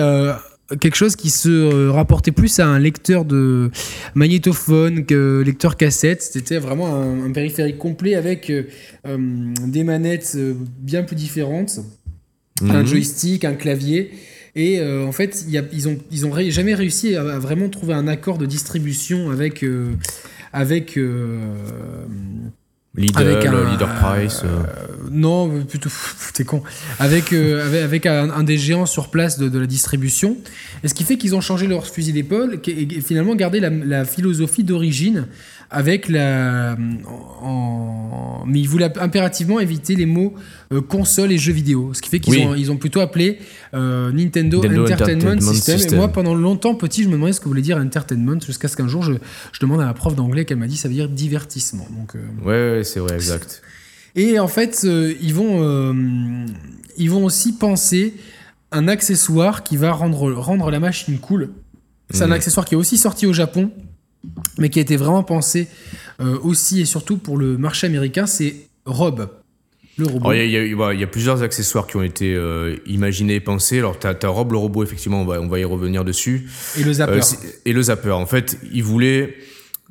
quelque 0.77 0.97
chose 0.97 1.17
qui 1.17 1.31
se 1.31 1.49
euh, 1.49 1.91
rapportait 1.91 2.33
plus 2.33 2.61
à 2.61 2.67
un 2.67 2.79
lecteur 2.79 3.25
de 3.25 3.71
magnétophone 4.15 5.05
que 5.05 5.43
lecteur 5.45 5.77
cassette. 5.77 6.23
C'était 6.23 6.59
vraiment 6.59 6.95
un, 6.95 7.31
périphérique 7.33 7.79
complet 7.79 8.15
avec 8.15 8.51
euh, 8.51 8.65
euh, 9.07 9.17
des 9.67 9.85
manettes 9.85 10.37
bien 10.81 11.03
plus 11.03 11.17
différentes, 11.17 11.81
un 12.63 12.83
mhm. 12.83 12.87
joystick, 12.87 13.45
un 13.45 13.55
clavier. 13.55 14.11
Et 14.57 14.83
en 14.83 15.13
fait, 15.13 15.45
ils 15.73 15.89
ont, 15.89 15.99
ils 16.11 16.27
ont 16.27 16.33
jamais 16.51 16.75
réussi 16.75 17.15
à, 17.15 17.39
vraiment 17.39 17.69
trouver 17.69 17.95
un 17.95 18.09
accord 18.09 18.39
de 18.39 18.47
distribution 18.47 19.31
avec, 19.31 19.65
avec 20.53 20.99
Leader, 22.99 23.23
avec 23.23 23.47
un, 23.47 23.71
leader 23.71 23.95
price. 23.95 24.43
Euh. 24.45 24.65
non, 25.11 25.65
plutôt, 25.65 25.89
t'es 26.35 26.45
con. 26.45 26.63
Avec, 26.99 27.33
avec, 27.33 28.07
avec 28.07 28.07
un, 28.07 28.43
des 28.43 28.59
géants 28.59 28.87
sur 28.87 29.11
place 29.11 29.39
de, 29.39 29.49
de, 29.49 29.59
la 29.59 29.67
distribution. 29.67 30.37
Et 30.83 30.89
ce 30.89 30.95
qui 30.95 31.05
fait 31.05 31.17
qu'ils 31.17 31.35
ont 31.35 31.41
changé 31.41 31.67
leur 31.67 31.87
fusil 31.87 32.13
d'épaule 32.13 32.61
et, 32.67 33.01
finalement 33.01 33.35
gardé 33.35 33.61
la, 33.61 33.71
la 33.71 34.05
philosophie 34.05 34.65
d'origine 34.65 35.27
avec 35.71 36.09
la. 36.09 36.77
En, 37.43 38.45
mais 38.47 38.61
ils 38.61 38.69
voulaient 38.69 38.97
impérativement 38.99 39.61
éviter 39.61 39.95
les 39.95 40.07
mots 40.07 40.35
euh, 40.73 40.81
console 40.81 41.33
et 41.33 41.39
jeux 41.39 41.53
vidéo. 41.53 41.93
Ce 41.93 42.01
qui 42.01 42.09
fait 42.09 42.21
qu'ils 42.21 42.47
ont, 42.47 42.55
ils 42.55 42.73
ont 42.73 42.77
plutôt 42.77 43.01
appelé 43.01 43.39
euh, 43.75 44.11
Nintendo, 44.13 44.65
Entertainment, 44.65 45.41
System. 45.41 45.93
Et 45.93 45.97
moi, 45.97 46.09
pendant 46.09 46.35
longtemps, 46.35 46.75
petit, 46.75 47.03
je 47.03 47.09
me 47.09 47.15
demandais 47.15 47.33
ce 47.33 47.41
que 47.41 47.49
voulait 47.49 47.63
dire 47.63 47.77
entertainment, 47.77 48.41
jusqu'à 48.41 48.69
ce 48.69 48.77
qu'un 48.77 48.89
jour, 48.89 49.03
je, 49.03 49.13
je, 49.53 49.61
demande 49.61 49.81
à 49.81 49.87
la 49.87 49.95
prof 49.95 50.15
d'anglais 50.15 50.45
qu'elle 50.45 50.59
m'a 50.59 50.67
dit 50.67 50.77
ça 50.77 50.89
veut 50.89 50.95
dire 50.95 51.09
divertissement. 51.09 51.87
Donc, 51.99 52.17
euh, 52.17 52.79
ouais, 52.79 52.85
c'est 52.85 53.01
vrai, 53.01 53.15
exact. 53.15 53.63
Et 54.17 54.39
en 54.39 54.49
fait, 54.49 54.85
ils, 54.85 55.35
vont, 55.35 56.47
ils 56.97 57.11
vont 57.11 57.25
aussi 57.25 57.53
penser 57.53 58.15
un 58.73 58.89
accessoire 58.89 59.63
qui 59.63 59.77
va 59.77 59.93
rendre, 59.93 60.33
rendre 60.33 60.71
la 60.71 60.81
machine 60.81 61.19
cool. 61.19 61.51
C'est 62.11 62.23
un 62.23 62.29
mm. 62.29 62.33
accessoire 62.33 62.65
qui 62.67 62.75
est 62.75 62.79
aussi 62.79 62.97
sorti 62.97 63.27
au 63.27 63.33
Japon 63.33 63.71
mais 64.59 64.71
qui 64.71 64.79
a 64.79 64.83
été 64.83 64.97
vraiment 64.97 65.23
pensé 65.23 65.69
euh, 66.21 66.39
aussi 66.41 66.81
et 66.81 66.85
surtout 66.85 67.19
pour 67.19 67.37
le 67.37 67.57
marché 67.59 67.87
américain, 67.87 68.27
c'est 68.27 68.57
Rob. 68.85 69.29
Le 69.97 70.07
robot. 70.07 70.33
Il 70.33 70.51
y, 70.51 71.03
a 71.03 71.07
plusieurs 71.09 71.43
accessoires 71.43 71.89
qui 71.89 71.97
ont 71.97 72.05
été 72.05 72.33
euh, 72.33 72.77
imaginés 72.87 73.35
et 73.35 73.41
pensés. 73.41 73.79
Alors, 73.79 73.99
tu 73.99 74.07
as, 74.07 74.29
Rob 74.29 74.53
le 74.53 74.59
robot, 74.59 74.85
effectivement, 74.85 75.23
on 75.23 75.25
va, 75.25 75.41
on 75.41 75.49
va 75.49 75.59
y 75.59 75.65
revenir 75.65 76.05
dessus. 76.05 76.49
Et 76.79 76.85
le 76.85 76.93
zapper. 76.93 77.19
Euh, 77.19 77.49
et 77.65 77.73
le 77.73 77.83
zapper. 77.83 78.13
En 78.13 78.27
fait, 78.27 78.59
ils 78.73 78.85
voulaient, 78.85 79.35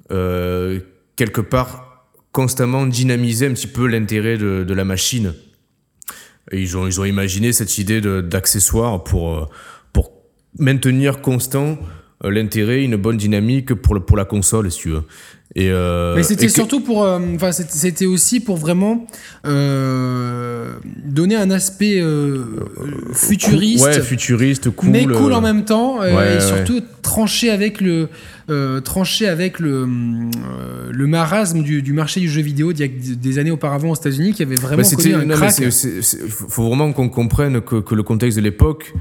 quelque 0.07 1.41
part, 1.41 2.07
constamment 2.31 2.85
dynamiser 2.85 3.47
un 3.47 3.53
petit 3.53 3.67
peu 3.67 3.85
l'intérêt 3.85 4.37
de, 4.37 4.63
de, 4.63 4.73
la 4.73 4.85
machine. 4.85 5.33
Et 6.51 6.61
ils, 6.61 6.77
ont, 6.77 6.87
ils 6.87 7.01
ont 7.01 7.05
imaginé 7.05 7.51
cette 7.51 7.77
idée 7.77 7.99
d'accessoires 7.99 9.03
pour, 9.03 9.49
pour 9.91 10.13
maintenir 10.57 11.21
constant 11.21 11.71
euh, 11.71 11.75
l'intérêt, 12.23 12.83
une 12.83 12.95
bonne 12.95 13.17
dynamique 13.17 13.73
pour, 13.73 14.03
pour 14.03 14.17
la 14.17 14.25
console, 14.25 14.71
si 14.71 14.79
tu 14.79 14.89
veux. 14.89 15.03
Et 15.55 15.69
euh, 15.71 16.15
Mais 16.15 16.23
c'était 16.23 16.49
surtout 16.49 16.81
pour. 16.81 17.03
Euh, 17.03 17.19
enfin, 17.35 17.51
c'était 17.51 18.05
aussi 18.05 18.39
pour 18.39 18.57
vraiment 18.57 19.07
donner 19.43 21.35
un 21.35 21.49
aspect 21.49 22.03
futuriste. 23.13 23.85
Ouais, 23.85 24.01
futuriste, 24.01 24.69
cool. 24.71 24.89
Mais 24.89 25.05
cool 25.05 25.33
en 25.33 25.41
même 25.41 25.65
temps. 25.65 26.03
et 26.03 26.39
surtout 26.39 26.81
trancher 27.01 27.49
avec 27.49 27.81
le. 27.81 28.09
trancher 28.83 29.27
avec 29.27 29.59
le, 29.59 29.87
le 30.91 31.07
marasme 31.07 31.63
du, 31.63 31.81
du, 31.81 31.93
marché 31.93 32.19
du 32.19 32.29
jeu 32.29 32.41
vidéo 32.41 32.73
d'il 32.73 32.85
y 32.85 32.89
a 32.89 33.15
des 33.15 33.39
années 33.39 33.51
auparavant 33.51 33.89
aux 33.89 33.95
États-Unis 33.95 34.33
qui 34.33 34.43
avait 34.43 34.55
vraiment 34.55 34.83
bah, 34.83 34.95
connu 34.95 35.15
un 35.15 35.27
crack. 35.27 35.57
Il 35.59 35.71
faut 36.29 36.67
vraiment 36.67 36.91
qu'on 36.93 37.09
comprenne 37.09 37.61
que, 37.61 37.77
que, 37.77 37.95
le 37.95 38.03
contexte 38.03 38.37
de 38.37 38.43
l'époque 38.43 38.93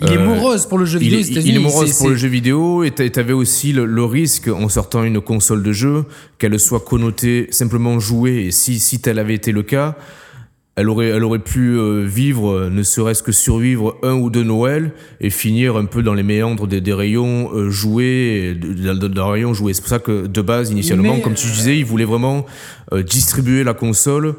il 0.00 0.12
est 0.12 0.16
euh, 0.16 0.24
morose 0.24 0.66
pour 0.66 0.78
le 0.78 0.84
jeu 0.84 0.98
vidéo. 0.98 1.18
Il, 1.20 1.46
il 1.46 1.56
est 1.56 1.58
morose 1.58 1.96
pour 1.96 2.08
le 2.08 2.14
jeu 2.14 2.28
vidéo 2.28 2.84
et 2.84 2.90
t'avais 2.92 3.32
aussi 3.32 3.72
le, 3.72 4.04
risque 4.04 4.48
en 4.48 4.68
sortant 4.68 5.02
une 5.04 5.20
console 5.20 5.62
de 5.62 5.72
jeu 5.72 6.04
qu'elle 6.38 6.58
soit 6.60 6.80
connotée 6.80 7.48
simplement 7.50 7.98
jouée. 7.98 8.46
Et 8.46 8.50
si, 8.50 8.78
si 8.78 9.00
tel 9.00 9.18
avait 9.18 9.34
été 9.34 9.50
le 9.50 9.62
cas, 9.62 9.96
elle 10.76 10.88
aurait, 10.88 11.08
elle 11.08 11.24
aurait 11.24 11.40
pu 11.40 11.76
euh, 11.76 12.04
vivre, 12.04 12.68
ne 12.68 12.82
serait-ce 12.84 13.24
que 13.24 13.32
survivre 13.32 13.96
un 14.04 14.14
ou 14.14 14.30
deux 14.30 14.44
Noël 14.44 14.92
et 15.20 15.30
finir 15.30 15.76
un 15.76 15.86
peu 15.86 16.04
dans 16.04 16.14
les 16.14 16.22
méandres 16.22 16.68
des, 16.68 16.92
rayons 16.92 17.50
euh, 17.52 17.68
joués, 17.68 18.56
dans, 18.56 19.28
rayons 19.28 19.52
joués. 19.52 19.74
C'est 19.74 19.82
pour 19.82 19.90
ça 19.90 19.98
que 19.98 20.28
de 20.28 20.42
base, 20.42 20.70
initialement, 20.70 21.18
comme 21.18 21.34
tu 21.34 21.48
disais, 21.48 21.76
ils 21.76 21.84
voulaient 21.84 22.04
vraiment 22.04 22.46
distribuer 23.04 23.64
la 23.64 23.74
console 23.74 24.36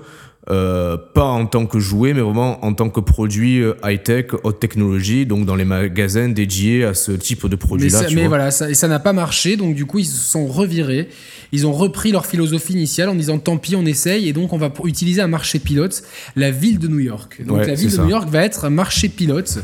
euh, 0.51 0.97
pas 0.97 1.25
en 1.25 1.45
tant 1.45 1.67
que 1.67 1.77
jouet, 1.77 2.13
mais 2.15 2.21
vraiment 2.21 2.65
en 2.65 2.73
tant 2.73 2.89
que 2.89 2.99
produit 2.99 3.61
euh, 3.61 3.75
high-tech, 3.83 4.31
haute 4.43 4.59
technologie, 4.59 5.27
donc 5.27 5.45
dans 5.45 5.55
les 5.55 5.63
magasins 5.63 6.27
dédiés 6.27 6.85
à 6.85 6.95
ce 6.95 7.11
type 7.11 7.45
de 7.45 7.55
produit-là. 7.55 8.01
Mais, 8.15 8.27
voilà, 8.27 8.49
ça, 8.49 8.67
et 8.67 8.73
ça 8.73 8.87
n'a 8.87 8.97
pas 8.97 9.13
marché, 9.13 9.57
donc 9.57 9.75
du 9.75 9.85
coup 9.85 9.99
ils 9.99 10.07
se 10.07 10.17
sont 10.17 10.47
revirés. 10.47 11.09
Ils 11.51 11.67
ont 11.67 11.71
repris 11.71 12.11
leur 12.11 12.25
philosophie 12.25 12.73
initiale 12.73 13.09
en 13.09 13.15
disant 13.15 13.37
tant 13.37 13.57
pis, 13.57 13.75
on 13.75 13.85
essaye, 13.85 14.27
et 14.27 14.33
donc 14.33 14.51
on 14.51 14.57
va 14.57 14.73
utiliser 14.85 15.21
un 15.21 15.27
marché 15.27 15.59
pilote, 15.59 16.01
la 16.35 16.49
ville 16.49 16.79
de 16.79 16.87
New 16.87 16.99
York. 16.99 17.43
Donc 17.45 17.67
la 17.67 17.75
ville 17.75 17.91
de 17.91 17.97
New 17.97 18.09
York 18.09 18.27
va 18.27 18.43
être 18.43 18.65
un 18.65 18.71
marché 18.71 19.07
pilote 19.07 19.59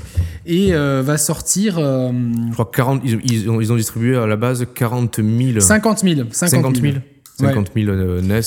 et 0.46 0.76
euh, 0.76 1.02
va 1.04 1.18
sortir. 1.18 1.78
Je 1.80 2.54
crois 2.54 2.70
40, 2.72 3.02
ils, 3.04 3.50
ont, 3.50 3.60
ils, 3.60 3.74
ont, 3.74 3.76
distribué 3.76 4.16
à 4.16 4.28
la 4.28 4.36
base 4.36 4.68
40 4.76 5.16
000. 5.16 5.60
50 5.60 6.00
000. 6.00 6.22
50 6.32 6.76
000. 6.78 6.94
50 7.40 7.72
000, 7.76 7.96
NES. 8.22 8.42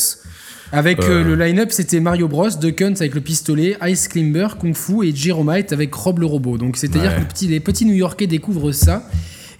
Avec 0.72 1.02
euh, 1.02 1.24
le 1.24 1.35
line-up, 1.35 1.70
c'était 1.70 2.00
Mario 2.00 2.28
Bros, 2.28 2.50
Duck 2.50 2.83
Hunt 2.83 2.94
avec 2.96 3.14
le 3.14 3.20
pistolet, 3.20 3.76
Ice 3.87 4.09
Climber, 4.09 4.48
Kung 4.61 4.74
Fu 4.74 5.07
et 5.07 5.14
Jeromite 5.14 5.72
avec 5.72 5.94
Rob 5.94 6.18
le 6.18 6.26
robot. 6.26 6.59
Donc 6.59 6.76
c'est-à-dire 6.76 7.14
que 7.16 7.46
les 7.46 7.61
petits 7.61 7.87
New-Yorkais 7.87 8.26
découvrent 8.26 8.72
ça. 8.72 9.09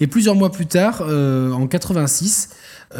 Et 0.01 0.07
plusieurs 0.07 0.37
mois 0.37 0.53
plus 0.53 0.67
tard, 0.67 1.03
euh, 1.09 1.51
en 1.51 1.67
86, 1.67 2.51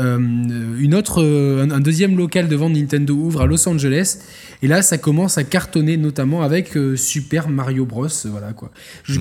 euh, 0.01 0.19
une 0.19 0.97
autre, 0.97 1.23
un, 1.23 1.79
deuxième 1.79 2.17
local 2.17 2.49
de 2.49 2.57
vente 2.57 2.73
Nintendo 2.73 3.15
ouvre 3.15 3.43
à 3.43 3.47
Los 3.47 3.69
Angeles. 3.69 4.19
Et 4.63 4.67
là, 4.67 4.83
ça 4.83 4.99
commence 4.99 5.39
à 5.39 5.45
cartonner, 5.45 5.97
notamment 5.97 6.43
avec 6.43 6.77
Super 6.97 7.49
Mario 7.49 7.85
Bros. 7.85 8.09
Voilà 8.25 8.53
quoi. 8.53 8.73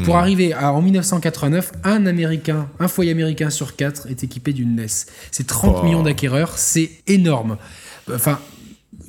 Pour 0.05 0.15
hmm. 0.15 0.17
arriver 0.17 0.53
à, 0.53 0.73
en 0.73 0.81
1989, 0.81 1.73
un 1.83 2.07
américain, 2.07 2.67
un 2.79 2.87
foyer 2.87 3.11
américain 3.11 3.51
sur 3.51 3.75
quatre 3.75 4.07
est 4.07 4.23
équipé 4.23 4.53
d'une 4.53 4.75
NES. 4.75 4.87
C'est 5.29 5.45
30 5.45 5.83
millions 5.83 6.03
d'acquéreurs, 6.03 6.57
c'est 6.57 6.89
énorme. 7.05 7.57
Enfin, 8.11 8.39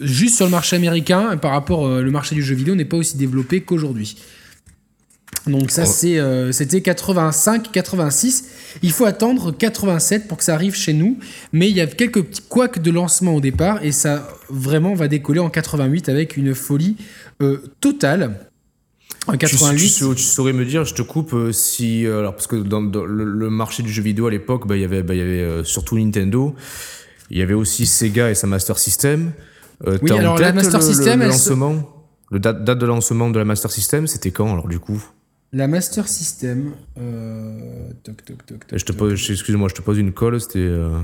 juste 0.00 0.36
sur 0.36 0.44
le 0.44 0.50
marché 0.50 0.76
américain, 0.76 1.36
par 1.36 1.52
rapport 1.52 1.80
au 1.80 2.02
marché 2.04 2.34
du 2.34 2.42
jeu 2.42 2.54
vidéo 2.54 2.74
n'est 2.74 2.84
pas 2.84 2.96
aussi 2.96 3.16
développé 3.16 3.60
qu'aujourd'hui. 3.60 4.16
Donc 5.46 5.70
ça, 5.70 5.86
c'est, 5.86 6.20
c'était 6.52 6.80
85, 6.80 7.70
86. 7.72 8.44
Il 8.82 8.92
faut 8.92 9.06
attendre 9.06 9.50
87 9.56 10.28
pour 10.28 10.38
que 10.38 10.44
ça 10.44 10.54
arrive 10.54 10.74
chez 10.74 10.92
nous. 10.92 11.18
Mais 11.52 11.70
il 11.70 11.76
y 11.76 11.80
a 11.80 11.86
quelques 11.86 12.22
petits 12.22 12.42
couacs 12.42 12.80
de 12.80 12.90
lancement 12.90 13.34
au 13.34 13.40
départ. 13.40 13.82
Et 13.82 13.92
ça, 13.92 14.28
vraiment, 14.50 14.94
va 14.94 15.08
décoller 15.08 15.40
en 15.40 15.48
88 15.48 16.08
avec 16.08 16.36
une 16.36 16.54
folie 16.54 16.96
totale. 17.80 18.46
En 19.26 19.36
88. 19.36 20.14
Tu, 20.16 20.22
saurais 20.22 20.52
me 20.52 20.64
dire, 20.64 20.84
je 20.84 20.94
te 20.94 21.02
coupe, 21.02 21.34
si. 21.52 22.06
alors, 22.06 22.34
parce 22.34 22.46
que 22.46 22.56
dans, 22.56 22.80
le, 22.80 23.50
marché 23.50 23.82
du 23.82 23.92
jeu 23.92 24.02
vidéo 24.02 24.26
à 24.26 24.30
l'époque, 24.30 24.66
bah, 24.66 24.76
il 24.76 24.82
y 24.82 24.84
avait, 24.84 25.02
bah, 25.02 25.14
y 25.14 25.20
avait 25.20 25.64
surtout 25.64 25.98
Nintendo. 25.98 26.54
Il 27.30 27.38
y 27.38 27.42
avait 27.42 27.54
aussi 27.54 27.86
Sega 27.86 28.30
et 28.30 28.34
sa 28.34 28.46
Master 28.46 28.78
System. 28.78 29.32
Oui, 29.86 30.12
alors 30.12 30.38
la 30.38 30.52
Master 30.52 30.82
System, 30.82 31.20
le, 31.20 31.26
lancement, 31.26 32.06
le 32.30 32.40
date, 32.40 32.64
date 32.64 32.78
de 32.78 32.86
lancement 32.86 33.30
de 33.30 33.38
la 33.38 33.44
Master 33.44 33.70
System, 33.70 34.06
c'était 34.06 34.30
quand 34.30 34.52
alors 34.52 34.68
du 34.68 34.78
coup? 34.78 35.02
La 35.52 35.66
Master 35.66 36.08
System. 36.08 36.72
Euh... 36.98 37.88
Toc, 38.02 38.24
toc, 38.24 38.44
toc, 38.44 38.64
je 38.72 38.84
te 38.84 38.92
pose, 38.92 39.12
excuse-moi, 39.30 39.68
je 39.68 39.74
te 39.74 39.82
pose 39.82 39.98
une 39.98 40.12
colle, 40.12 40.40
c'était. 40.40 40.58
Euh... 40.58 41.00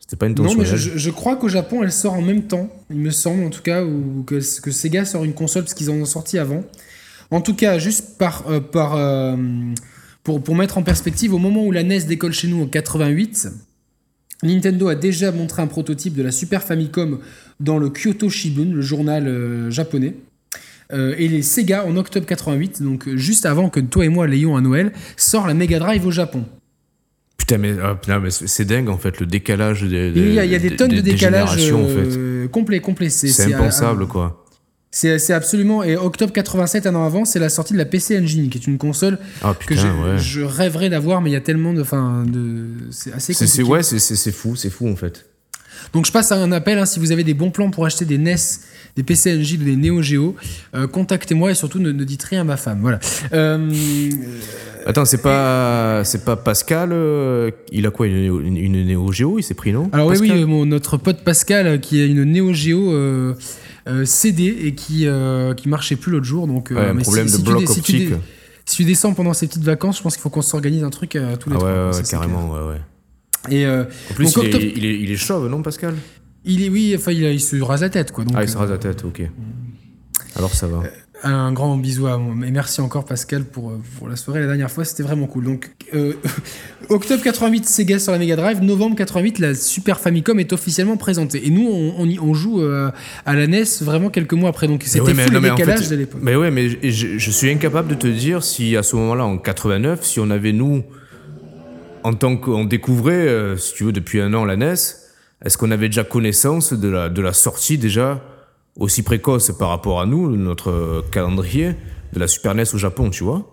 C'était 0.00 0.16
pas 0.16 0.26
une 0.26 0.34
Non, 0.34 0.54
mais 0.54 0.66
je, 0.66 0.76
je, 0.76 1.10
crois 1.10 1.36
qu'au 1.36 1.48
Japon, 1.48 1.82
elle 1.82 1.92
sort 1.92 2.12
en 2.12 2.20
même 2.20 2.42
temps, 2.42 2.68
il 2.90 2.98
me 2.98 3.10
semble 3.10 3.42
en 3.44 3.48
tout 3.48 3.62
cas, 3.62 3.82
ou 3.82 4.22
que, 4.26 4.34
que 4.60 4.70
Sega 4.70 5.06
sort 5.06 5.24
une 5.24 5.32
console 5.32 5.62
parce 5.62 5.72
qu'ils 5.72 5.90
en 5.90 5.94
ont 5.94 6.04
sorti 6.04 6.38
avant. 6.38 6.62
En 7.30 7.40
tout 7.40 7.54
cas, 7.54 7.78
juste 7.78 8.18
par, 8.18 8.44
euh, 8.50 8.60
par 8.60 8.96
euh, 8.96 9.36
pour, 10.22 10.42
pour 10.42 10.56
mettre 10.56 10.76
en 10.76 10.82
perspective, 10.82 11.32
au 11.32 11.38
moment 11.38 11.64
où 11.64 11.72
la 11.72 11.82
NES 11.82 12.00
décolle 12.00 12.32
chez 12.32 12.48
nous 12.48 12.62
en 12.62 12.66
88, 12.66 13.48
Nintendo 14.42 14.88
a 14.88 14.94
déjà 14.94 15.32
montré 15.32 15.62
un 15.62 15.66
prototype 15.66 16.14
de 16.14 16.22
la 16.22 16.32
Super 16.32 16.62
Famicom 16.62 17.18
dans 17.60 17.78
le 17.78 17.90
Kyoto 17.90 18.28
Shimbun, 18.28 18.74
le 18.74 18.82
journal 18.82 19.26
euh, 19.26 19.70
japonais. 19.70 20.14
Euh, 20.92 21.14
et 21.16 21.28
les 21.28 21.42
Sega 21.42 21.86
en 21.86 21.96
octobre 21.96 22.26
88, 22.26 22.82
donc 22.82 23.08
euh, 23.08 23.16
juste 23.16 23.46
avant 23.46 23.70
que 23.70 23.80
toi 23.80 24.04
et 24.04 24.10
moi 24.10 24.26
l'ayons 24.26 24.54
à 24.54 24.60
Noël, 24.60 24.92
sort 25.16 25.46
la 25.46 25.54
Mega 25.54 25.78
Drive 25.78 26.06
au 26.06 26.10
Japon. 26.10 26.44
Putain, 27.38 27.58
mais, 27.58 27.72
mais 27.72 28.30
c'est 28.30 28.64
dingue 28.64 28.88
en 28.88 28.98
fait, 28.98 29.18
le 29.18 29.26
décalage 29.26 29.82
des. 29.82 30.12
il 30.14 30.34
y, 30.34 30.38
a 30.38 30.58
des 30.58 30.76
tonnes 30.76 30.92
de 30.92 31.00
décalage 31.00 31.56
euh, 31.58 32.48
complet, 32.48 32.80
complet. 32.80 33.08
C'est 33.08 33.54
impensable 33.54 34.06
quoi. 34.06 34.43
C'est 34.94 35.32
absolument. 35.32 35.82
Et 35.82 35.96
octobre 35.96 36.32
87, 36.32 36.86
un 36.86 36.94
an 36.94 37.04
avant, 37.04 37.24
c'est 37.24 37.40
la 37.40 37.48
sortie 37.48 37.72
de 37.72 37.78
la 37.78 37.84
PC 37.84 38.16
Engine, 38.16 38.48
qui 38.48 38.58
est 38.58 38.66
une 38.66 38.78
console 38.78 39.18
ah, 39.42 39.54
que 39.66 39.74
je, 39.74 40.40
rêverais 40.40 40.88
d'avoir, 40.88 41.20
mais 41.20 41.30
il 41.30 41.32
y 41.32 41.36
a 41.36 41.40
tellement 41.40 41.72
de. 41.72 41.84
De, 41.84 42.66
c'est 42.90 43.12
assez 43.12 43.34
compliqué. 43.34 43.62
Ouais, 43.64 43.82
c'est 43.82 44.32
fou, 44.32 44.54
c'est 44.56 44.70
fou 44.70 44.88
en 44.88 44.96
fait. 44.96 45.26
Donc 45.92 46.06
je 46.06 46.12
passe 46.12 46.32
à 46.32 46.36
un 46.36 46.52
appel, 46.52 46.78
hein, 46.78 46.86
si 46.86 47.00
vous 47.00 47.12
avez 47.12 47.24
des 47.24 47.34
bons 47.34 47.50
plans 47.50 47.70
pour 47.70 47.84
acheter 47.84 48.04
des 48.04 48.18
NES 48.18 48.36
des 48.96 49.02
PC 49.02 49.36
Engine 49.36 49.60
ou 49.60 49.64
des 49.64 49.76
Neo 49.76 50.02
Geo, 50.02 50.36
euh, 50.74 50.86
contactez-moi 50.86 51.50
et 51.50 51.54
surtout 51.54 51.80
ne, 51.80 51.90
dites 51.92 52.22
rien 52.22 52.42
à 52.42 52.44
ma 52.44 52.56
femme. 52.56 52.78
Voilà. 52.80 53.00
Euh, 53.32 53.68
Attends, 54.86 55.04
c'est 55.04 55.22
pas 55.22 56.02
c'est 56.04 56.24
pas 56.24 56.36
Pascal. 56.36 56.90
Euh, 56.92 57.50
il 57.72 57.86
a 57.86 57.90
quoi 57.90 58.06
une, 58.06 58.56
une, 58.56 58.86
Neo 58.86 59.10
Geo 59.10 59.38
Il 59.38 59.42
s'est 59.42 59.54
pris 59.54 59.72
non? 59.72 59.90
Alors 59.92 60.06
oui, 60.08 60.18
oui, 60.20 60.66
notre 60.66 60.96
pote 60.96 61.24
Pascal 61.24 61.80
qui 61.80 62.00
a 62.00 62.04
une 62.04 62.24
Neo 62.24 62.52
Geo. 62.52 63.34
CD 64.04 64.44
et 64.44 64.74
qui 64.74 65.06
qui 65.56 65.68
marchait 65.68 65.96
plus 65.96 66.12
l'autre 66.12 66.26
jour 66.26 66.46
donc 66.46 66.72
un 66.72 66.96
problème 66.96 67.30
de 67.30 67.36
bloc 67.38 67.68
optique. 67.68 68.14
Si 68.66 68.76
tu, 68.76 68.84
descends 68.84 69.12
pendant 69.12 69.34
ces 69.34 69.46
petites 69.46 69.62
vacances, 69.62 69.98
je 69.98 70.02
pense 70.02 70.14
qu'il 70.14 70.22
faut 70.22 70.30
qu'on 70.30 70.40
s'organise 70.40 70.84
un 70.84 70.90
truc 70.90 71.16
à 71.16 71.36
tous 71.36 71.50
les 71.50 71.56
ah 71.56 71.58
trois. 71.58 71.90
Ouais, 71.90 72.02
carrément, 72.08 72.50
ouais, 72.50 72.66
ouais. 72.66 72.80
Et 73.50 73.68
en 73.68 73.84
plus, 74.14 74.34
il, 74.36 74.44
est, 74.46 74.72
il, 74.74 74.84
est, 74.86 75.00
il, 75.00 75.10
est, 75.10 75.16
chauve, 75.16 75.50
non, 75.50 75.60
Pascal? 75.60 75.94
Il 76.46 76.62
est, 76.62 76.70
oui, 76.70 76.94
enfin, 76.96 77.12
il, 77.12 77.40
se 77.42 77.60
rase 77.60 77.82
la 77.82 77.90
tête, 77.90 78.10
quoi. 78.10 78.24
Donc, 78.24 78.34
ah, 78.38 78.42
il 78.42 78.48
se 78.48 78.56
rase 78.56 78.70
la 78.70 78.78
tête, 78.78 79.04
ok. 79.04 79.22
Alors 80.36 80.54
ça 80.54 80.66
va. 80.66 80.82
Euh, 81.24 81.28
un 81.28 81.52
grand 81.52 81.76
bisou 81.76 82.06
à 82.06 82.18
moi. 82.18 82.34
Et 82.46 82.50
merci 82.50 82.80
encore, 82.80 83.04
Pascal, 83.04 83.44
pour, 83.44 83.70
euh, 83.70 83.80
pour 83.98 84.08
la 84.08 84.16
soirée. 84.16 84.40
La 84.40 84.46
dernière 84.46 84.70
fois, 84.70 84.84
c'était 84.84 85.02
vraiment 85.02 85.26
cool. 85.26 85.44
Donc, 85.44 85.70
euh, 85.94 86.14
octobre 86.88 87.22
88, 87.22 87.64
Sega 87.64 87.98
sur 87.98 88.12
la 88.12 88.18
Mega 88.18 88.36
Drive. 88.36 88.62
Novembre 88.62 88.96
88, 88.96 89.38
la 89.38 89.54
Super 89.54 90.00
Famicom 90.00 90.38
est 90.38 90.52
officiellement 90.52 90.96
présentée. 90.96 91.46
Et 91.46 91.50
nous, 91.50 91.66
on, 91.66 92.06
on, 92.20 92.34
joue 92.34 92.62
à 92.62 93.34
la 93.34 93.46
NES 93.46 93.64
vraiment 93.80 94.10
quelques 94.10 94.34
mois 94.34 94.50
après. 94.50 94.66
Donc, 94.66 94.82
c'était 94.84 95.00
oui, 95.00 95.14
le 95.14 95.40
décalage 95.40 95.88
de 95.88 95.96
l'époque. 95.96 96.20
Mais 96.22 96.36
ouais, 96.36 96.50
mais 96.50 96.68
je, 96.68 97.18
je, 97.18 97.30
suis 97.30 97.50
incapable 97.50 97.88
de 97.88 97.94
te 97.94 98.06
dire 98.06 98.42
si 98.42 98.76
à 98.76 98.82
ce 98.82 98.96
moment-là, 98.96 99.24
en 99.24 99.38
89, 99.38 100.04
si 100.04 100.20
on 100.20 100.30
avait, 100.30 100.52
nous, 100.52 100.82
en 102.02 102.14
tant 102.14 102.36
qu'on 102.36 102.64
découvrait, 102.64 103.56
si 103.56 103.74
tu 103.74 103.84
veux, 103.84 103.92
depuis 103.92 104.20
un 104.20 104.34
an 104.34 104.44
la 104.44 104.56
NES, 104.56 104.74
est-ce 105.44 105.56
qu'on 105.56 105.70
avait 105.70 105.88
déjà 105.88 106.04
connaissance 106.04 106.72
de 106.72 106.88
la, 106.88 107.08
de 107.08 107.22
la 107.22 107.32
sortie 107.32 107.78
déjà? 107.78 108.20
Aussi 108.78 109.02
précoce 109.02 109.52
par 109.56 109.68
rapport 109.68 110.00
à 110.00 110.06
nous, 110.06 110.36
notre 110.36 111.04
calendrier, 111.10 111.74
de 112.14 112.20
la 112.20 112.28
Super 112.28 112.54
NES 112.54 112.64
au 112.72 112.78
Japon, 112.78 113.10
tu 113.10 113.24
vois 113.24 113.50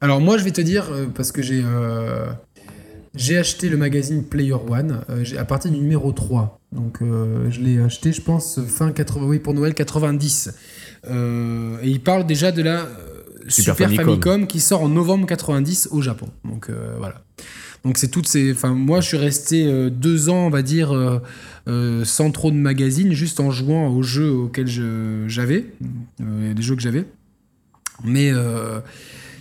Alors 0.00 0.20
moi 0.20 0.36
je 0.36 0.44
vais 0.44 0.50
te 0.50 0.60
dire, 0.60 0.88
euh, 0.90 1.06
parce 1.06 1.32
que 1.32 1.42
j'ai 1.42 1.62
euh, 1.64 2.26
j'ai 3.14 3.38
acheté 3.38 3.68
le 3.68 3.76
magazine 3.76 4.24
Player 4.24 4.52
One 4.52 5.02
euh, 5.08 5.24
à 5.38 5.44
partir 5.44 5.70
du 5.70 5.78
numéro 5.78 6.12
3. 6.12 6.60
Donc 6.72 6.98
je 7.00 7.60
l'ai 7.60 7.78
acheté 7.78 8.12
je 8.12 8.20
pense 8.20 8.60
fin 8.66 8.90
80, 8.90 9.26
oui 9.26 9.38
pour 9.38 9.54
Noël 9.54 9.74
90. 9.74 10.50
et 11.06 11.10
il 11.84 12.00
parle 12.02 12.26
déjà 12.26 12.50
de 12.50 12.62
la 12.62 12.88
Super, 13.46 13.76
Famicom. 13.76 14.48
qui 14.48 14.58
sort 14.58 14.82
en 14.82 14.88
novembre 14.88 15.26
90 15.26 15.90
au 15.92 16.02
Japon. 16.02 16.26
Donc 16.44 16.70
voilà. 16.98 17.22
Donc 17.84 17.98
c'est 17.98 18.08
toutes 18.08 18.26
ces. 18.26 18.52
Enfin, 18.52 18.72
moi, 18.72 19.00
je 19.00 19.08
suis 19.08 19.16
resté 19.16 19.66
euh, 19.66 19.90
deux 19.90 20.30
ans, 20.30 20.46
on 20.46 20.50
va 20.50 20.62
dire, 20.62 20.92
euh, 20.92 21.18
euh, 21.68 22.04
sans 22.04 22.30
trop 22.30 22.50
de 22.50 22.56
magazines, 22.56 23.12
juste 23.12 23.40
en 23.40 23.50
jouant 23.50 23.88
aux 23.88 24.02
jeux 24.02 24.30
auxquels 24.30 24.68
j'avais, 25.28 25.66
les 26.18 26.62
jeux 26.62 26.76
que 26.76 26.82
j'avais. 26.82 27.04
Mais 28.02 28.32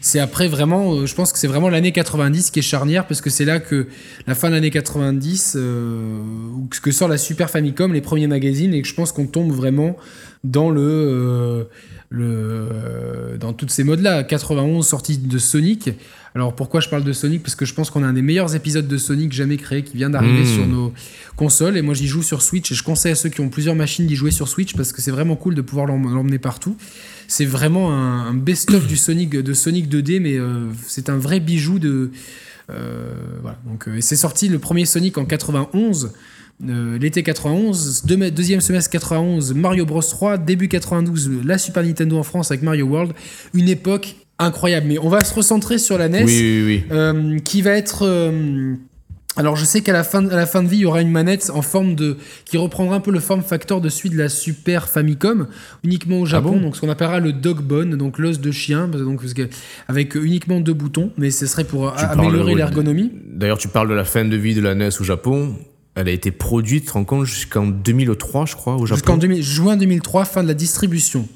c'est 0.02 0.20
après 0.20 0.50
vraiment, 0.50 1.06
je 1.06 1.16
pense 1.16 1.32
que 1.32 1.40
c'est 1.40 1.48
vraiment 1.48 1.70
l'année 1.70 1.94
90 1.94 2.52
qui 2.52 2.60
est 2.60 2.64
charnière, 2.64 3.08
parce 3.08 3.22
que 3.22 3.30
c'est 3.30 3.46
là 3.46 3.60
que 3.60 3.88
la 4.28 4.36
fin 4.36 4.50
de 4.50 4.56
l'année 4.56 4.70
90, 4.70 5.54
que 5.54 6.92
sort 6.92 7.08
la 7.08 7.18
Super 7.18 7.50
Famicom, 7.50 7.94
les 7.94 8.02
premiers 8.02 8.28
magazines, 8.28 8.74
et 8.74 8.82
que 8.82 8.88
je 8.88 8.94
pense 8.94 9.12
qu'on 9.12 9.28
tombe 9.28 9.52
vraiment 9.52 9.96
dans 10.44 10.70
le. 10.70 11.68
Le 12.14 13.38
dans 13.40 13.54
toutes 13.54 13.72
ces 13.72 13.84
modes-là. 13.84 14.24
91 14.24 14.86
sortie 14.86 15.18
de 15.18 15.38
Sonic. 15.40 15.90
Alors 16.36 16.56
pourquoi 16.56 16.80
je 16.80 16.90
parle 16.90 17.04
de 17.04 17.12
Sonic? 17.12 17.42
Parce 17.42 17.56
que 17.56 17.66
je 17.66 17.74
pense 17.74 17.90
qu'on 17.90 18.04
a 18.04 18.08
un 18.08 18.14
des 18.14 18.22
meilleurs 18.22 18.56
épisodes 18.56 18.88
de 18.88 18.98
Sonic 18.98 19.34
jamais 19.34 19.58
créé 19.58 19.84
qui 19.84 19.98
vient 19.98 20.10
d'arriver 20.10 20.44
hmm. 20.44 20.56
sur 20.56 20.68
nos 20.68 20.94
consoles. 21.36 21.76
Et 21.76 21.82
moi 21.82 21.96
j'y 21.96 22.08
joue 22.08 22.22
sur 22.22 22.42
Switch 22.42 22.72
et 22.72 22.76
je 22.76 22.84
conseille 22.84 23.12
à 23.12 23.16
ceux 23.16 23.30
qui 23.30 23.42
ont 23.42 23.50
plusieurs 23.50 23.76
machines 23.76 24.06
d'y 24.06 24.16
jouer 24.16 24.32
sur 24.32 24.48
Switch 24.48 24.76
parce 24.76 24.94
que 24.94 25.02
c'est 25.02 25.12
vraiment 25.12 25.36
cool 25.36 25.56
de 25.56 25.62
pouvoir 25.62 25.88
l'emmener 25.88 26.40
partout. 26.40 26.78
C'est 27.28 27.46
vraiment 27.46 27.92
un, 27.92 28.34
best-of 28.34 28.86
du 28.88 28.96
Sonic, 28.98 29.32
de 29.32 29.54
Sonic 29.54 29.90
2D, 29.90 30.20
mais 30.20 30.38
euh, 30.38 30.68
c'est 30.86 31.10
un 31.10 31.18
vrai 31.18 31.40
bijou 31.40 31.80
de. 31.80 32.12
Euh, 32.70 33.14
voilà. 33.42 33.58
Donc, 33.66 33.88
euh, 33.88 33.96
et 33.96 34.02
c'est 34.02 34.16
sorti 34.16 34.50
le 34.50 34.60
premier 34.60 34.86
Sonic 34.86 35.18
en 35.18 35.26
91. 35.26 36.12
L'été 36.64 37.24
91, 37.24 38.06
deuxième 38.06 38.62
semestre 38.62 38.90
91, 38.92 39.54
Mario 39.54 39.86
Bros 39.86 40.02
3, 40.02 40.38
début 40.38 40.68
92, 40.68 41.42
la 41.46 41.58
Super 41.58 41.84
Nintendo 41.84 42.18
en 42.18 42.24
France 42.24 42.52
avec 42.52 42.64
Mario 42.64 42.86
World, 42.86 43.14
une 43.54 43.70
époque 43.70 44.16
incroyable. 44.40 44.88
Mais 44.88 44.98
on 45.00 45.10
va 45.10 45.24
se 45.24 45.34
recentrer 45.34 45.78
sur 45.78 45.98
la 45.98 46.10
NES, 46.10 46.26
euh, 46.92 47.40
qui 47.40 47.62
va 47.62 47.72
être. 47.72 48.04
Euh, 48.04 48.76
alors 49.36 49.56
je 49.56 49.66
sais 49.66 49.82
qu'à 49.82 49.94
la 49.94 50.04
fin, 50.04 50.28
à 50.28 50.36
la 50.36 50.46
fin 50.46 50.62
de 50.62 50.68
vie, 50.68 50.78
il 50.78 50.82
y 50.82 50.86
aura 50.86 51.02
une 51.02 51.10
manette 51.10 51.50
en 51.52 51.64
forme 51.64 51.96
de 51.96 52.18
qui 52.46 52.58
reprendra 52.58 52.96
un 52.96 53.00
peu 53.00 53.12
le 53.12 53.20
form 53.20 53.42
factor 53.42 53.82
de 53.82 53.90
celui 53.90 54.12
de 54.12 54.18
la 54.18 54.30
Super 54.30 54.88
Famicom, 54.88 55.48
uniquement 55.84 56.20
au 56.20 56.26
Japon, 56.28 56.58
ah 56.60 56.62
donc 56.62 56.76
ce 56.76 56.82
qu'on 56.82 56.90
appellera 56.90 57.20
le 57.20 57.34
dog 57.34 57.62
bone, 57.62 57.96
donc 57.96 58.20
l'os 58.20 58.40
de 58.40 58.52
chien, 58.52 58.88
donc 58.88 59.22
avec 59.88 60.14
uniquement 60.14 60.60
deux 60.60 60.74
boutons, 60.74 61.12
mais 61.18 61.32
ce 61.32 61.48
serait 61.48 61.64
pour 61.64 61.98
améliorer 61.98 62.54
l'ergonomie. 62.54 63.12
D'ailleurs, 63.26 63.58
tu 63.58 63.70
parles 63.70 63.90
de 63.90 63.96
la 63.96 64.06
fin 64.06 64.24
de 64.24 64.36
vie 64.36 64.54
de 64.54 64.62
la 64.62 64.76
NES 64.76 64.90
au 65.00 65.04
Japon. 65.04 65.56
Elle 65.96 66.08
a 66.08 66.12
été 66.12 66.32
produite, 66.32 66.96
en 66.96 67.04
compte, 67.04 67.26
jusqu'en 67.26 67.68
2003, 67.68 68.46
je 68.46 68.56
crois, 68.56 68.76
au 68.76 68.86
Japon. 68.86 69.20
Jusqu'en 69.20 69.42
juin 69.42 69.78
2003, 69.78 70.26
fin 70.26 70.44
de 70.44 70.48
la 70.48 70.54
distribution. 70.54 71.28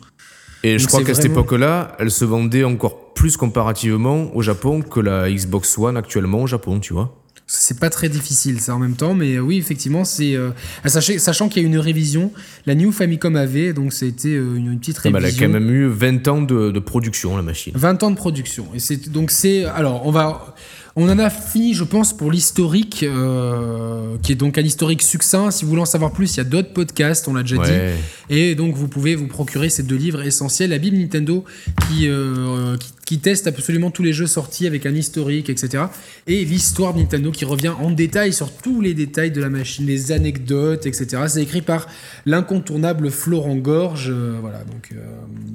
Et 0.63 0.79
je 0.79 0.87
crois 0.87 1.03
qu'à 1.03 1.13
cette 1.13 1.25
époque-là, 1.25 1.95
elle 1.99 2.11
se 2.11 2.25
vendait 2.25 2.63
encore 2.63 3.13
plus 3.13 3.37
comparativement 3.37 4.35
au 4.35 4.41
Japon 4.41 4.81
que 4.81 4.99
la 4.99 5.29
Xbox 5.29 5.77
One 5.77 5.97
actuellement 5.97 6.41
au 6.41 6.47
Japon, 6.47 6.79
tu 6.79 6.93
vois. 6.93 7.15
C'est 7.49 7.79
pas 7.79 7.89
très 7.89 8.09
difficile 8.09 8.59
ça 8.59 8.75
en 8.75 8.79
même 8.79 8.97
temps, 8.97 9.13
mais 9.13 9.35
euh, 9.35 9.39
oui, 9.39 9.57
effectivement, 9.57 10.03
c'est. 10.03 10.35
Euh, 10.35 10.51
sachant 10.85 11.47
qu'il 11.47 11.61
y 11.61 11.65
a 11.65 11.67
une 11.67 11.77
révision, 11.77 12.33
la 12.65 12.75
New 12.75 12.91
Famicom 12.91 13.37
avait, 13.37 13.71
donc 13.71 13.93
c'était 13.93 14.33
euh, 14.33 14.57
une, 14.57 14.77
petite 14.77 14.97
révision. 14.97 15.25
elle 15.25 15.33
a 15.33 15.39
quand 15.39 15.53
même 15.53 15.69
eu 15.69 15.87
20 15.87 16.27
ans 16.27 16.41
de, 16.41 16.77
production, 16.79 17.37
la 17.37 17.43
machine. 17.43 17.71
20 17.73 18.03
ans 18.03 18.11
de 18.11 18.17
production. 18.17 18.67
Et 18.75 18.79
c'est 18.79 19.09
donc 19.09 19.31
c'est. 19.31 19.63
Alors, 19.63 20.05
on 20.05 20.11
va. 20.11 20.55
On 20.99 21.07
en 21.09 21.19
a 21.19 21.29
fini, 21.29 21.75
je 21.75 21.83
pense, 21.83 22.11
pour 22.11 22.31
l'historique, 22.31 23.03
euh, 23.03 24.15
qui 24.23 24.31
est 24.31 24.35
donc 24.35 24.57
un 24.57 24.63
historique 24.63 25.03
succinct. 25.03 25.51
Si 25.51 25.63
vous 25.63 25.69
voulez 25.69 25.83
en 25.83 25.85
savoir 25.85 26.11
plus, 26.11 26.33
il 26.33 26.37
y 26.37 26.41
a 26.41 26.43
d'autres 26.43 26.73
podcasts, 26.73 27.27
on 27.27 27.35
l'a 27.35 27.43
déjà 27.43 27.57
Ouais. 27.57 27.93
dit. 28.29 28.35
Et 28.35 28.55
donc, 28.55 28.73
vous 28.75 28.87
pouvez 28.87 29.13
vous 29.15 29.27
procurer 29.27 29.69
ces 29.69 29.83
deux 29.83 29.95
livres 29.95 30.23
essentiels. 30.25 30.71
La 30.71 30.79
Bible 30.79 30.97
Nintendo, 30.97 31.45
qui, 31.87 32.07
euh, 32.07 32.75
qui, 32.77 32.91
qui 33.07 33.19
teste 33.19 33.47
absolument 33.47 33.89
tous 33.89 34.03
les 34.03 34.11
jeux 34.11 34.27
sortis 34.27 34.67
avec 34.67 34.85
un 34.85 34.93
historique, 34.93 35.49
etc. 35.49 35.85
Et 36.27 36.43
l'histoire 36.43 36.93
de 36.93 36.99
Nintendo, 36.99 37.31
qui 37.31 37.45
revient 37.45 37.69
en 37.69 37.89
détail 37.89 38.33
sur 38.33 38.51
tous 38.51 38.81
les 38.81 38.93
détails 38.93 39.31
de 39.31 39.39
la 39.39 39.47
machine, 39.47 39.85
les 39.85 40.11
anecdotes, 40.11 40.85
etc. 40.85 41.23
C'est 41.29 41.41
écrit 41.41 41.61
par 41.61 41.87
l'incontournable 42.25 43.09
Florent 43.09 43.55
Gorge. 43.55 44.09
euh, 44.09 44.35
voilà, 44.41 44.57
donc... 44.65 44.89
euh, 44.91 44.97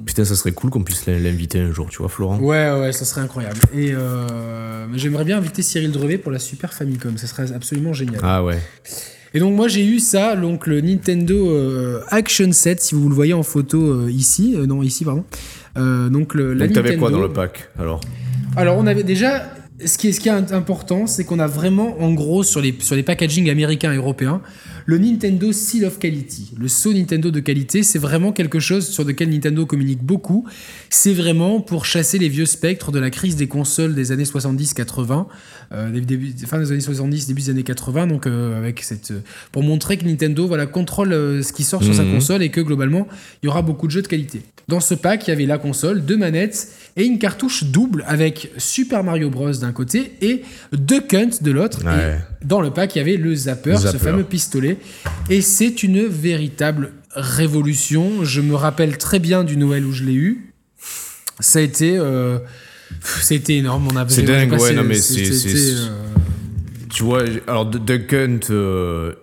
Putain, 0.03 0.25
ça 0.25 0.35
serait 0.35 0.51
cool 0.51 0.71
qu'on 0.71 0.81
puisse 0.81 1.05
l'inviter 1.05 1.59
un 1.59 1.71
jour, 1.71 1.87
tu 1.91 1.99
vois, 1.99 2.09
Florent. 2.09 2.39
Ouais, 2.39 2.71
ouais, 2.71 2.91
ça 2.91 3.05
serait 3.05 3.21
incroyable. 3.21 3.59
Et 3.75 3.93
euh, 3.93 4.87
j'aimerais 4.95 5.23
bien 5.23 5.37
inviter 5.37 5.61
Cyril 5.61 5.91
Drevet 5.91 6.17
pour 6.17 6.31
la 6.31 6.39
Super 6.39 6.73
Famicom, 6.73 7.19
ça 7.19 7.27
serait 7.27 7.51
absolument 7.51 7.93
génial. 7.93 8.19
Ah 8.23 8.43
ouais. 8.43 8.57
Et 9.35 9.39
donc 9.39 9.55
moi 9.55 9.67
j'ai 9.67 9.85
eu 9.85 9.99
ça, 9.99 10.35
donc 10.35 10.67
le 10.67 10.81
Nintendo 10.81 11.57
Action 12.09 12.51
Set, 12.51 12.81
si 12.81 12.93
vous 12.93 13.09
le 13.09 13.15
voyez 13.15 13.33
en 13.33 13.41
photo 13.41 14.07
ici, 14.07 14.55
non 14.67 14.83
ici 14.83 15.05
pardon. 15.05 15.23
Euh, 15.77 16.09
donc 16.09 16.33
le, 16.33 16.53
la 16.53 16.67
Donc 16.67 16.75
t'avais 16.75 16.97
quoi 16.97 17.09
dans 17.09 17.21
le 17.21 17.31
pack 17.31 17.69
alors 17.79 17.99
Alors 18.55 18.77
on 18.77 18.85
avait 18.85 19.03
déjà, 19.03 19.43
ce 19.83 19.97
qui 19.97 20.09
est, 20.09 20.11
ce 20.11 20.19
qui 20.19 20.29
est 20.29 20.51
important, 20.53 21.07
c'est 21.07 21.23
qu'on 21.23 21.39
a 21.39 21.47
vraiment 21.47 21.99
en 22.01 22.13
gros 22.13 22.43
sur 22.43 22.61
les, 22.61 22.75
sur 22.79 22.95
les 22.95 23.03
packaging 23.03 23.49
américains 23.49 23.91
et 23.91 23.97
européens, 23.97 24.41
le 24.85 24.97
Nintendo 24.97 25.51
Seal 25.51 25.85
of 25.85 25.99
Quality. 25.99 26.51
Le 26.57 26.67
sceau 26.67 26.93
Nintendo 26.93 27.31
de 27.31 27.39
qualité, 27.39 27.83
c'est 27.83 27.99
vraiment 27.99 28.31
quelque 28.31 28.59
chose 28.59 28.87
sur 28.89 29.03
lequel 29.03 29.29
Nintendo 29.29 29.65
communique 29.65 30.03
beaucoup. 30.03 30.45
C'est 30.89 31.13
vraiment 31.13 31.61
pour 31.61 31.85
chasser 31.85 32.17
les 32.17 32.29
vieux 32.29 32.45
spectres 32.45 32.91
de 32.91 32.99
la 32.99 33.09
crise 33.09 33.35
des 33.35 33.47
consoles 33.47 33.95
des 33.95 34.11
années 34.11 34.25
70-80, 34.25 35.27
euh, 35.73 35.89
début- 36.01 36.33
fin 36.45 36.59
des 36.59 36.71
années 36.71 36.81
70, 36.81 37.27
début 37.27 37.41
des 37.43 37.49
années 37.49 37.63
80, 37.63 38.07
donc 38.07 38.27
euh, 38.27 38.57
avec 38.57 38.83
cette, 38.83 39.11
euh, 39.11 39.19
pour 39.51 39.63
montrer 39.63 39.97
que 39.97 40.05
Nintendo 40.05 40.47
voilà, 40.47 40.65
contrôle 40.65 41.11
ce 41.43 41.53
qui 41.53 41.63
sort 41.63 41.83
sur 41.83 41.93
sa 41.93 42.03
Mhm. 42.03 42.13
console 42.15 42.43
et 42.43 42.49
que 42.49 42.61
globalement, 42.61 43.07
il 43.41 43.47
y 43.47 43.49
aura 43.49 43.61
beaucoup 43.61 43.87
de 43.87 43.91
jeux 43.91 44.01
de 44.01 44.07
qualité. 44.07 44.41
Dans 44.69 44.79
ce 44.79 44.93
pack, 44.93 45.27
il 45.27 45.29
y 45.29 45.33
avait 45.33 45.45
la 45.45 45.57
console, 45.57 46.05
deux 46.05 46.15
manettes 46.15 46.69
et 46.95 47.03
une 47.05 47.19
cartouche 47.19 47.65
double 47.65 48.05
avec 48.07 48.49
Super 48.57 49.03
Mario 49.03 49.29
Bros 49.29 49.51
d'un 49.51 49.73
côté 49.73 50.13
et 50.21 50.41
Duck 50.71 51.13
Hunt 51.13 51.29
de 51.41 51.51
l'autre. 51.51 51.83
Ouais. 51.83 52.17
Et 52.32 52.32
dans 52.43 52.61
le 52.61 52.71
pack, 52.71 52.95
il 52.95 52.99
y 52.99 53.01
avait 53.01 53.17
le 53.17 53.33
zapper, 53.35 53.75
ce 53.77 53.83
Zapper. 53.83 53.97
fameux 53.99 54.23
pistolet. 54.23 54.77
Et 55.29 55.41
c'est 55.41 55.83
une 55.83 56.05
véritable 56.05 56.93
révolution. 57.15 58.23
Je 58.23 58.41
me 58.41 58.55
rappelle 58.55 58.97
très 58.97 59.19
bien 59.19 59.43
du 59.43 59.57
Noël 59.57 59.85
où 59.85 59.91
je 59.91 60.03
l'ai 60.03 60.13
eu. 60.13 60.53
Ça 61.39 61.59
a 61.59 61.61
été, 61.61 61.97
euh, 61.97 62.39
c'était 63.21 63.55
énorme. 63.57 63.87
On 63.95 64.07
C'est 64.09 64.23
dingue, 64.23 64.49
passé- 64.51 64.63
ouais, 64.63 64.73
non, 64.73 64.83
mais 64.83 64.95
c'est- 64.95 65.23
euh, 65.75 65.87
Tu 66.89 67.03
vois, 67.03 67.23
alors 67.47 67.65
Duck 67.65 68.13
Hunt, 68.13 68.39
euh, 68.51 69.13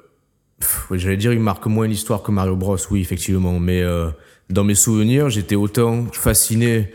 j'allais 0.91 1.17
dire, 1.17 1.33
il 1.33 1.41
marque 1.41 1.67
moins 1.67 1.87
l'histoire 1.87 2.23
que 2.23 2.33
Mario 2.33 2.57
Bros, 2.57 2.77
oui, 2.91 3.01
effectivement. 3.01 3.59
Mais 3.61 3.81
euh, 3.83 4.09
dans 4.51 4.65
mes 4.65 4.75
souvenirs, 4.75 5.31
j'étais 5.31 5.55
autant 5.55 6.07
fasciné 6.13 6.91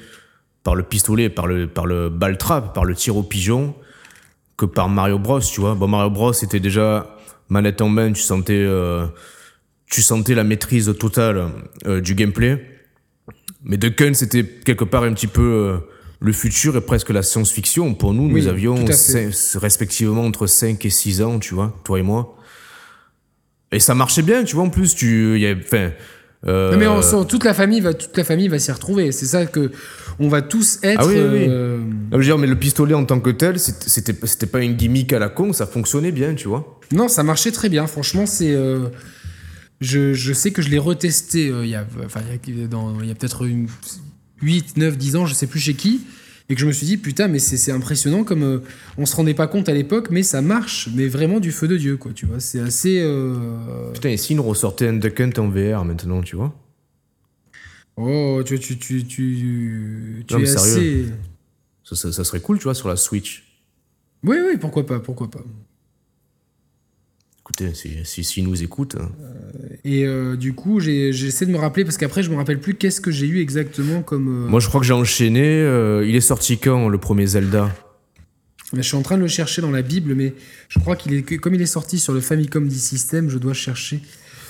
par 0.64 0.76
le 0.76 0.84
pistolet, 0.84 1.30
par 1.30 1.48
le, 1.48 1.68
par 1.68 1.86
le 1.86 2.10
ball 2.10 2.38
trap, 2.38 2.74
par 2.74 2.84
le 2.86 2.94
tir 2.96 3.16
au 3.16 3.24
pigeon, 3.24 3.74
que 4.58 4.66
par 4.66 4.90
Mario 4.90 5.20
Bros, 5.20 5.40
tu 5.40 5.60
vois. 5.62 5.76
Bon, 5.76 5.88
Mario 5.88 6.10
Bros, 6.10 6.34
c'était 6.34 6.60
déjà 6.60 7.16
manette 7.50 7.82
en 7.82 7.90
main, 7.90 8.12
tu 8.12 8.22
sentais, 8.22 8.54
euh, 8.54 9.06
tu 9.90 10.02
sentais 10.02 10.34
la 10.36 10.44
maîtrise 10.44 10.94
totale 11.00 11.48
euh, 11.86 12.02
du 12.02 12.16
gameplay. 12.16 12.66
Mais 13.64 13.78
Duck 13.78 14.00
Hunt, 14.02 14.14
c'était 14.14 14.44
quelque 14.44 14.84
part 14.86 15.04
un 15.04 15.14
petit 15.14 15.28
peu 15.28 15.42
euh, 15.42 15.78
le 16.20 16.32
futur 16.32 16.76
et 16.78 16.82
presque 16.82 17.10
la 17.10 17.24
science-fiction. 17.24 17.94
Pour 17.96 18.14
nous, 18.14 18.32
Oui, 18.32 18.42
nous 18.42 18.48
avions 18.48 18.76
respectivement 19.56 20.24
entre 20.24 20.48
5 20.48 20.84
et 20.86 20.90
6 20.90 21.22
ans, 21.22 21.40
tu 21.40 21.54
vois, 21.54 21.76
toi 21.84 22.00
et 22.00 22.04
moi. 22.04 22.38
Et 23.72 23.80
ça 23.80 23.96
marchait 23.96 24.22
bien, 24.22 24.44
tu 24.44 24.56
vois, 24.56 24.64
en 24.66 24.70
plus, 24.70 24.96
tu... 24.96 25.38
Y 25.40 25.48
a, 25.48 25.56
enfin, 25.58 25.92
euh, 26.48 26.72
Non, 26.72 26.78
mais 26.78 26.88
on 26.88 27.02
sent- 27.02 27.26
toute 27.28 27.44
la 27.44 27.54
famille 27.54 27.82
va, 27.82 27.94
toute 27.94 28.16
la 28.16 28.24
famille 28.24 28.48
va 28.48 28.60
s'y 28.60 28.72
retrouver. 28.72 29.12
C'est 29.12 29.26
ça 29.26 29.46
que 29.48 29.72
on 30.20 30.28
va 30.30 30.42
tous 30.42 30.80
être. 30.84 31.02
Ah 31.02 31.08
oui, 31.08 31.16
oui, 31.16 31.22
oui. 31.32 31.46
euh, 31.50 31.78
non, 32.12 32.18
veux 32.18 32.24
dire, 32.24 32.38
mais 32.38 32.48
le 32.48 32.58
pistolet 32.58 32.94
en 32.94 33.06
tant 33.06 33.20
que 33.20 33.30
tel, 33.30 33.60
c'était- 33.60 34.46
pas 34.48 34.62
une 34.62 34.76
gimmick 34.76 35.12
à 35.14 35.20
la 35.20 35.30
con, 35.30 35.54
ça 35.54 35.66
fonctionnait 35.66 36.12
bien, 36.12 36.34
tu 36.36 36.48
vois. 36.48 36.80
Non, 36.92 37.08
ça 37.08 37.24
marchait 37.24 37.52
très 37.52 37.70
bien. 37.70 37.88
Franchement, 37.88 38.26
c'est. 38.26 38.54
euh, 38.54 38.88
je, 39.82 40.14
je 40.14 40.34
sais 40.34 40.52
que 40.52 40.62
je 40.62 40.70
l'ai 40.70 40.78
retesté 40.78 41.50
euh, 41.50 41.66
il 41.66 41.70
y 41.72 41.76
a, 41.76 41.86
enfin, 42.06 42.22
il 42.48 42.58
y 43.08 43.12
a, 43.12 43.16
peut-être 43.16 43.46
une 43.46 43.68
8, 44.42 44.78
9, 44.78 44.98
10 44.98 45.16
ans, 45.16 45.26
je 45.26 45.34
sais 45.34 45.48
plus 45.48 45.60
chez 45.60 45.74
qui. 45.74 46.02
Et 46.48 46.54
que 46.54 46.62
je 46.62 46.68
me 46.68 46.72
suis 46.72 46.86
dit, 46.86 46.98
putain, 46.98 47.28
mais 47.28 47.40
c'est 47.40 47.72
impressionnant 47.72 48.24
comme 48.24 48.44
euh, 48.44 48.60
on 49.00 49.08
se 49.08 49.16
rendait 49.16 49.34
pas 49.34 49.48
compte 49.48 49.68
à 49.68 49.74
l'époque, 49.74 50.10
mais 50.12 50.22
ça 50.22 50.44
marche, 50.44 50.90
mais 50.96 51.08
vraiment 51.08 51.40
du 51.40 51.52
feu 51.52 51.68
de 51.68 51.76
Dieu, 51.76 51.98
quoi, 51.98 52.12
tu 52.14 52.28
vois. 52.28 52.40
C'est 52.40 52.60
assez. 52.60 53.00
euh, 53.02 53.92
Putain, 53.94 54.10
et 54.10 54.18
si 54.18 54.36
nous 54.36 54.44
ressortait 54.44 54.88
un 54.88 54.94
Duck 54.94 55.20
Hunt 55.20 55.32
en 55.40 55.50
VR 55.50 55.84
maintenant, 55.86 56.22
tu 56.22 56.36
vois? 56.36 56.54
Oh, 57.98 58.42
tu, 58.46 58.60
tu, 58.60 58.78
tu, 58.78 59.06
tu, 59.06 60.24
tu 60.28 60.34
Non, 60.34 60.40
es 60.42 60.46
sérieux. 60.46 60.58
assez. 60.58 61.06
ça, 61.84 61.96
ça- 61.96 62.12
ça 62.12 62.24
serait 62.24 62.42
cool, 62.42 62.58
tu 62.58 62.64
vois, 62.66 62.76
sur 62.76 62.88
la 62.90 62.96
Switch. 62.98 63.44
Oui, 64.24 64.38
oui, 64.46 64.58
pourquoi 64.60 64.86
pas, 64.86 65.00
pourquoi 65.00 65.30
pas. 65.30 65.44
Écoutez, 67.42 67.74
si, 67.76 68.04
si, 68.06 68.24
si 68.24 68.42
nous 68.42 68.64
écoutent. 68.64 68.96
hein. 69.00 69.12
Et 69.84 70.06
euh, 70.06 70.36
du 70.36 70.54
coup, 70.54 70.80
j'essaie 70.80 71.46
de 71.46 71.52
me 71.52 71.58
rappeler, 71.58 71.86
parce 71.86 71.96
qu'après, 71.98 72.24
je 72.24 72.32
me 72.32 72.36
rappelle 72.36 72.60
plus 72.60 72.74
qu'est-ce 72.74 73.00
que 73.00 73.12
j'ai 73.12 73.28
eu 73.28 73.40
exactement 73.40 74.02
comme. 74.02 74.46
euh, 74.46 74.50
Moi, 74.50 74.60
je 74.60 74.68
crois 74.68 74.82
que 74.82 74.88
j'ai 74.88 74.94
enchaîné. 74.94 75.44
euh, 75.62 76.04
il 76.06 76.16
est 76.16 76.22
sorti 76.22 76.58
quand, 76.58 76.90
le 76.90 76.98
premier 76.98 77.28
Zelda? 77.28 77.74
Mais 78.74 78.82
je 78.82 78.88
suis 78.88 78.98
en 78.98 79.04
train 79.04 79.16
de 79.16 79.22
le 79.22 79.28
chercher 79.28 79.62
dans 79.62 79.70
la 79.72 79.84
Bible, 79.84 80.16
mais 80.16 80.34
je 80.70 80.80
crois 80.80 80.96
qu'il 80.96 81.14
est 81.14 81.22
comme 81.38 81.54
il 81.54 81.62
est 81.62 81.66
sorti 81.68 82.00
sur 82.00 82.14
le 82.14 82.20
Famicom 82.20 82.68
Disk 82.68 82.88
System, 82.90 83.30
je 83.30 83.38
dois 83.38 83.54
chercher 83.54 84.02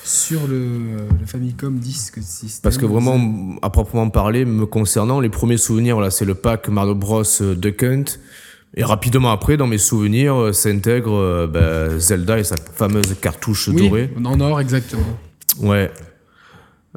sur 0.06 0.47
le, 0.47 1.08
le 1.20 1.26
Famicom 1.26 1.78
Disk 1.80 2.20
System. 2.22 2.62
Parce 2.64 2.78
que 2.78 2.86
vraiment, 2.86 3.56
à 3.62 3.70
proprement 3.70 4.10
parler, 4.10 4.45
me 4.45 4.66
concernant, 4.66 5.20
les 5.20 5.30
premiers 5.30 5.58
souvenirs, 5.58 5.95
voilà, 5.95 6.12
c'est 6.12 6.26
le 6.26 6.36
pack 6.36 6.70
Mario 6.70 6.95
Bros 6.95 7.24
euh, 7.41 7.56
Duck 7.56 7.84
Hunt. 7.84 8.06
Et 8.78 8.84
rapidement 8.84 9.32
après, 9.32 9.58
dans 9.58 9.68
mes 9.68 9.78
souvenirs, 9.78 10.36
euh, 10.36 10.53
s'intègre 10.53 11.14
euh, 11.16 11.47
bah, 11.47 11.97
Zelda 11.97 12.38
et 12.38 12.43
sa 12.43 12.56
fameuse 12.58 13.16
cartouche 13.20 13.70
oui, 13.70 13.88
dorée. 13.88 14.10
en 14.24 14.39
or 14.41 14.62
exactement. 14.62 15.01
Ouais. 15.60 15.88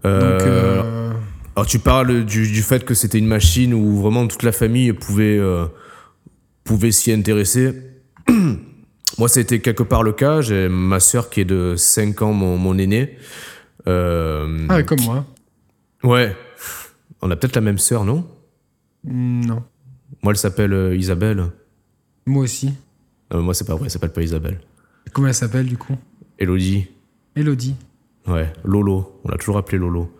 Donc 0.04 0.12
Euh, 0.12 0.38
euh, 0.42 1.12
Alors 1.56 1.66
tu 1.66 1.78
parles 1.78 2.24
du, 2.24 2.50
du 2.50 2.62
fait 2.62 2.84
que 2.84 2.94
c'était 2.94 3.18
une 3.18 3.26
machine 3.26 3.74
où 3.74 4.00
vraiment 4.00 4.26
toute 4.28 4.42
la 4.42 4.52
famille 4.52 4.92
pouvait, 4.92 5.38
euh, 5.38 5.66
pouvait 6.62 6.92
s'y 6.92 7.10
intéresser. 7.12 7.72
Moi, 9.18 9.28
été 9.36 9.60
quelque 9.60 9.82
part 9.82 10.02
le 10.02 10.12
cas. 10.12 10.40
J'ai 10.40 10.68
ma 10.68 11.00
sœur 11.00 11.28
qui 11.30 11.40
est 11.40 11.44
de 11.44 11.74
5 11.76 12.22
ans, 12.22 12.32
mon, 12.32 12.56
mon 12.56 12.78
aîné. 12.78 13.18
Euh, 13.86 14.66
ah, 14.68 14.82
comme 14.82 15.00
moi. 15.02 15.24
Ouais. 16.02 16.36
On 17.20 17.30
a 17.30 17.36
peut-être 17.36 17.56
la 17.56 17.62
même 17.62 17.78
sœur, 17.78 18.04
non? 18.04 18.26
Non, 19.04 19.62
Moi, 20.22 20.32
elle 20.32 20.36
s'appelle 20.36 20.72
euh, 20.72 20.96
Isabelle. 20.96 21.44
moi 22.26 22.42
aussi. 22.44 22.74
Euh, 23.32 23.40
moi, 23.40 23.54
c'est 23.54 23.64
pas 23.66 23.74
vrai, 23.74 23.84
elle 23.84 23.90
s'appelle 23.90 24.12
pas 24.12 24.22
Isabelle. 24.22 24.60
Comment 25.12 25.28
elle 25.28 25.34
s'appelle 25.34 25.66
du 25.66 25.76
coup? 25.76 25.96
Elodie. 26.38 26.86
Elodie. 27.36 27.74
Ouais, 28.26 28.52
Lolo. 28.64 29.20
On 29.24 29.30
l'a 29.30 29.36
toujours 29.38 29.56
appelé 29.58 29.78
Lolo. 29.78 30.14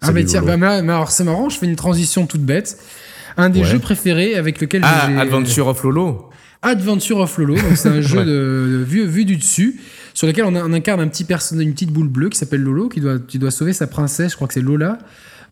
Ah 0.00 0.06
Salut, 0.06 0.20
mais 0.20 0.24
tiens, 0.24 0.40
Lolo. 0.40 0.58
bah, 0.58 0.72
alors 0.76 1.10
c'est 1.10 1.24
marrant, 1.24 1.48
je 1.48 1.58
fais 1.58 1.66
une 1.66 1.76
transition 1.76 2.26
toute 2.26 2.42
bête. 2.42 2.78
Un 3.36 3.48
des 3.50 3.60
Ouais. 3.60 3.66
jeux 3.66 3.78
préférés 3.78 4.34
avec 4.34 4.60
lequel 4.60 4.82
Ah, 4.84 5.06
j'ai... 5.08 5.16
Adventure 5.18 5.66
of 5.68 5.82
Lolo 5.82 6.30
Adventure 6.64 7.18
of 7.18 7.36
Lolo, 7.38 7.56
c'est 7.76 7.88
un 7.88 8.00
jeu 8.00 8.18
Ouais. 8.18 8.24
de, 8.24 8.84
vue 8.86 9.24
du 9.24 9.36
dessus, 9.36 9.80
sur 10.14 10.26
lequel 10.26 10.44
on, 10.44 10.54
incarne 10.72 11.00
un 11.00 11.08
petit 11.08 11.24
personnage, 11.24 11.64
une 11.66 11.72
petite 11.74 11.92
boule 11.92 12.08
bleue 12.08 12.28
qui 12.30 12.38
s'appelle 12.38 12.62
Lolo, 12.62 12.88
qui 12.88 13.00
doit, 13.00 13.18
qui 13.18 13.38
doit 13.38 13.50
sauver 13.50 13.72
sa 13.72 13.86
princesse, 13.86 14.32
je 14.32 14.36
crois 14.36 14.48
que 14.48 14.54
c'est 14.54 14.60
Lola, 14.62 14.98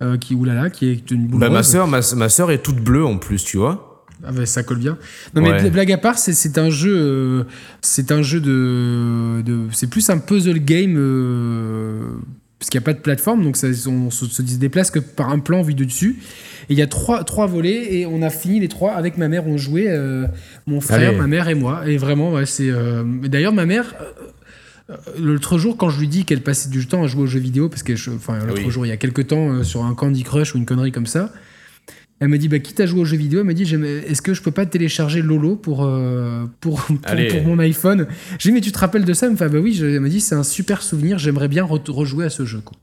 euh, 0.03 0.17
qui, 0.17 0.35
oulala, 0.35 0.71
qui 0.71 0.89
est 0.89 1.11
une 1.11 1.27
boule 1.29 1.41
bah, 1.41 1.51
ma 1.51 1.59
rose. 1.59 1.67
sœur, 1.67 1.87
ma, 1.87 2.01
ma 2.17 2.29
sœur 2.29 2.51
est 2.51 2.63
toute 2.63 2.81
bleue 2.81 3.05
en 3.05 3.19
plus, 3.19 3.45
tu 3.45 3.57
vois. 3.59 4.05
Ah 4.25 4.31
bah, 4.33 4.47
ça 4.47 4.63
colle 4.63 4.79
bien. 4.79 4.99
Non 5.35 5.43
mais 5.43 5.69
blague 5.69 5.91
à 5.91 5.99
part, 5.99 6.17
c'est- 6.17 6.33
c'est 6.33 6.57
un 6.57 6.71
jeu, 6.71 6.95
euh, 6.97 7.43
c'est 7.81 8.13
un 8.13 8.23
jeu 8.23 8.41
de, 8.41 9.43
de 9.43 9.67
c'est 9.73 9.91
plus 9.91 10.09
un 10.11 10.19
puzzle 10.19 10.61
game 10.61 10.95
euh, 10.97 12.05
parce 12.63 12.71
qu'il 12.71 12.79
n'y 12.79 12.85
a 12.85 12.87
pas 12.87 12.93
de 12.93 13.01
plateforme, 13.01 13.43
donc 13.43 13.57
ça, 13.57 13.67
on 13.89 14.13
se, 14.13 14.41
déplace 14.41 14.93
que 14.93 15.01
par 15.01 15.31
un 15.31 15.41
plan 15.41 15.63
vu 15.63 15.75
de 15.75 15.83
dessus. 15.83 16.21
Et 16.69 16.75
il 16.75 16.79
y 16.79 16.83
a 16.83 16.87
trois, 16.87 17.25
trois 17.25 17.49
volets 17.49 17.93
et 17.97 18.07
on 18.07 18.23
a 18.23 18.31
fini 18.31 18.61
les 18.61 18.69
trois 18.69 18.93
avec 18.93 19.19
ma 19.19 19.27
mère. 19.27 19.49
On 19.49 19.57
jouait, 19.59 19.89
euh, 19.89 20.29
mon 20.69 20.81
frère, 20.81 21.09
Allez. 21.09 21.19
ma 21.19 21.27
mère 21.27 21.49
et 21.49 21.57
moi. 21.57 21.89
Et 21.89 21.97
vraiment, 21.97 22.35
ouais, 22.35 22.47
c'est. 22.47 22.71
euh, 22.71 23.03
D'ailleurs, 23.25 23.53
ma 23.53 23.67
mère. 23.67 23.97
euh, 24.01 24.05
euh, 24.91 24.97
L'autre 25.19 25.59
jour, 25.59 25.77
quand 25.77 25.89
je 25.91 25.99
lui 25.99 26.07
dis 26.07 26.25
qu'elle 26.25 26.41
passait 26.43 26.69
du 26.69 26.87
temps 26.87 27.03
à 27.03 27.09
jouer 27.09 27.23
aux 27.23 27.27
jeux 27.27 27.41
vidéo, 27.41 27.69
parce 27.69 27.83
que, 27.83 27.95
enfin, 28.15 28.39
l'autre 28.47 28.63
Oui. 28.65 28.71
jour, 28.71 28.87
il 28.87 28.91
y 28.91 28.93
a 28.93 28.97
quelques 28.97 29.27
temps, 29.27 29.65
sur 29.65 29.85
un 29.85 29.95
Candy 29.95 30.23
Crush 30.23 30.55
ou 30.55 30.59
une 30.59 30.65
connerie 30.65 30.93
comme 30.93 31.07
ça, 31.07 31.33
elle 32.23 32.29
me 32.29 32.39
dit, 32.39 32.47
bah, 32.47 32.61
quitte 32.61 32.79
à 32.79 32.87
jouer 32.87 33.01
aux 33.01 33.05
jeux 33.05 33.17
vidéo, 33.17 33.41
elle 33.41 33.47
me 33.47 33.53
dit, 33.53 33.65
est-ce 33.65 34.23
que 34.23 34.33
je 34.33 34.43
peux 34.43 34.53
pas 34.53 34.65
télécharger 34.65 35.23
Lolo 35.23 35.57
pour, 35.57 35.83
euh, 35.83 36.45
pour, 36.61 36.81
pour, 36.83 37.43
mon 37.45 37.59
iPhone? 37.59 38.07
J'ai 38.39 38.51
dit, 38.51 38.55
mais 38.55 38.61
tu 38.61 38.71
te 38.71 38.79
rappelles 38.79 39.05
de 39.05 39.13
ça? 39.13 39.27
Elle 39.27 39.33
me 39.33 39.37
fait, 39.37 39.47
ah 39.47 39.49
bah 39.49 39.59
oui, 39.59 39.77
elle 39.83 39.99
m'a 39.99 40.09
dit, 40.09 40.21
c'est 40.21 40.37
un 40.37 40.45
super 40.45 40.83
souvenir, 40.83 41.19
j'aimerais 41.19 41.49
bien 41.49 41.65
re- 41.65 41.91
rejouer 41.91 42.25
à 42.25 42.31
ce 42.31 42.45
jeu. 42.45 42.61
Quoi. 42.61 42.79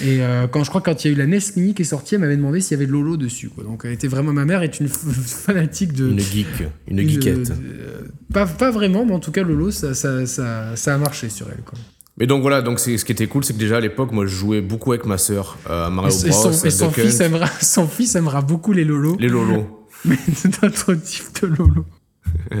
Et 0.00 0.22
euh, 0.22 0.46
quand 0.46 0.62
je 0.62 0.68
crois 0.68 0.80
quand 0.80 1.04
il 1.04 1.08
y 1.08 1.10
a 1.10 1.14
eu 1.14 1.18
la 1.18 1.26
NES 1.26 1.40
Mini 1.56 1.74
qui 1.74 1.82
est 1.82 1.86
sortie, 1.86 2.14
elle 2.14 2.20
m'avait 2.20 2.36
demandé 2.36 2.60
s'il 2.60 2.76
y 2.76 2.78
avait 2.78 2.86
de 2.86 2.92
Lolo 2.92 3.16
dessus. 3.16 3.48
Quoi. 3.48 3.64
Donc 3.64 3.82
elle 3.84 3.90
était 3.92 4.06
vraiment 4.06 4.32
ma 4.32 4.44
mère 4.44 4.62
est 4.62 4.78
une 4.78 4.88
fanatique 4.88 5.92
de 5.92 6.10
une 6.10 6.20
geek, 6.20 6.46
une, 6.86 7.00
geekette. 7.00 7.52
pas, 8.32 8.46
pas 8.46 8.70
vraiment, 8.70 9.04
mais 9.06 9.14
en 9.14 9.20
tout 9.20 9.32
cas 9.32 9.42
Lolo 9.42 9.72
ça, 9.72 9.94
ça, 9.94 10.24
ça, 10.26 10.76
ça 10.76 10.94
a 10.94 10.98
marché 10.98 11.30
sur 11.30 11.48
elle. 11.50 11.64
Quoi. 11.64 11.78
Mais 12.18 12.26
donc 12.26 12.40
voilà, 12.40 12.62
donc 12.62 12.80
ce 12.80 13.04
qui 13.04 13.12
était 13.12 13.26
cool, 13.26 13.44
c'est 13.44 13.52
que 13.52 13.58
déjà 13.58 13.76
à 13.76 13.80
l'époque, 13.80 14.12
moi 14.12 14.24
je 14.26 14.34
jouais 14.34 14.62
beaucoup 14.62 14.92
avec 14.92 15.04
ma 15.04 15.18
sœur 15.18 15.58
à 15.68 15.90
Mario 15.90 16.16
Bros. 16.16 16.26
Et 16.26 16.32
son, 16.32 16.66
et 16.66 16.70
son 16.70 16.90
fils, 16.90 17.20
aimera, 17.20 17.46
son 17.60 17.86
fils 17.86 18.14
aimera 18.14 18.40
beaucoup 18.40 18.72
les 18.72 18.84
Lolo. 18.84 19.16
Les 19.20 19.28
Lolo. 19.28 19.86
Mais 20.04 20.18
d'autres 20.62 20.94
types 20.94 21.42
de 21.42 21.48
Lolo. 21.48 21.84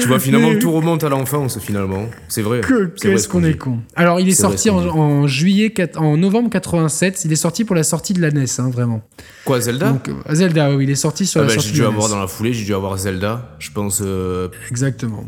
tu 0.00 0.08
vois, 0.08 0.20
finalement, 0.20 0.56
tout 0.58 0.70
remonte 0.70 1.02
à 1.02 1.08
l'enfance, 1.08 1.58
finalement. 1.58 2.06
C'est 2.28 2.42
vrai. 2.42 2.60
Qu'est-ce 3.00 3.28
qu'on 3.28 3.44
est 3.44 3.56
con. 3.56 3.80
Alors, 3.94 4.20
il 4.20 4.28
est, 4.28 4.32
sorti 4.32 4.70
en, 4.70 5.26
juillet, 5.26 5.72
en 5.96 6.16
novembre 6.16 6.50
87. 6.50 7.24
Il 7.24 7.32
est 7.32 7.36
sorti 7.36 7.64
pour 7.64 7.74
la 7.74 7.82
sortie 7.82 8.12
de 8.12 8.20
la 8.20 8.30
NES, 8.30 8.44
hein, 8.58 8.70
vraiment. 8.70 9.02
Quoi, 9.44 9.60
Zelda? 9.60 9.90
Donc, 9.90 10.08
euh, 10.08 10.34
Zelda, 10.34 10.74
oui, 10.74 10.84
il 10.84 10.90
est 10.90 10.94
sorti 10.94 11.26
sur 11.26 11.40
ah 11.40 11.44
la 11.44 11.48
bah, 11.48 11.54
sortie 11.54 11.68
J'ai 11.68 11.74
dû 11.74 11.80
de 11.80 11.86
avoir 11.86 12.08
NES. 12.08 12.14
dans 12.14 12.20
la 12.20 12.28
foulée, 12.28 12.52
j'ai 12.52 12.64
dû 12.64 12.74
avoir 12.74 12.96
Zelda, 12.96 13.56
je 13.58 13.70
pense. 13.70 14.02
Euh... 14.04 14.48
Exactement. 14.70 15.24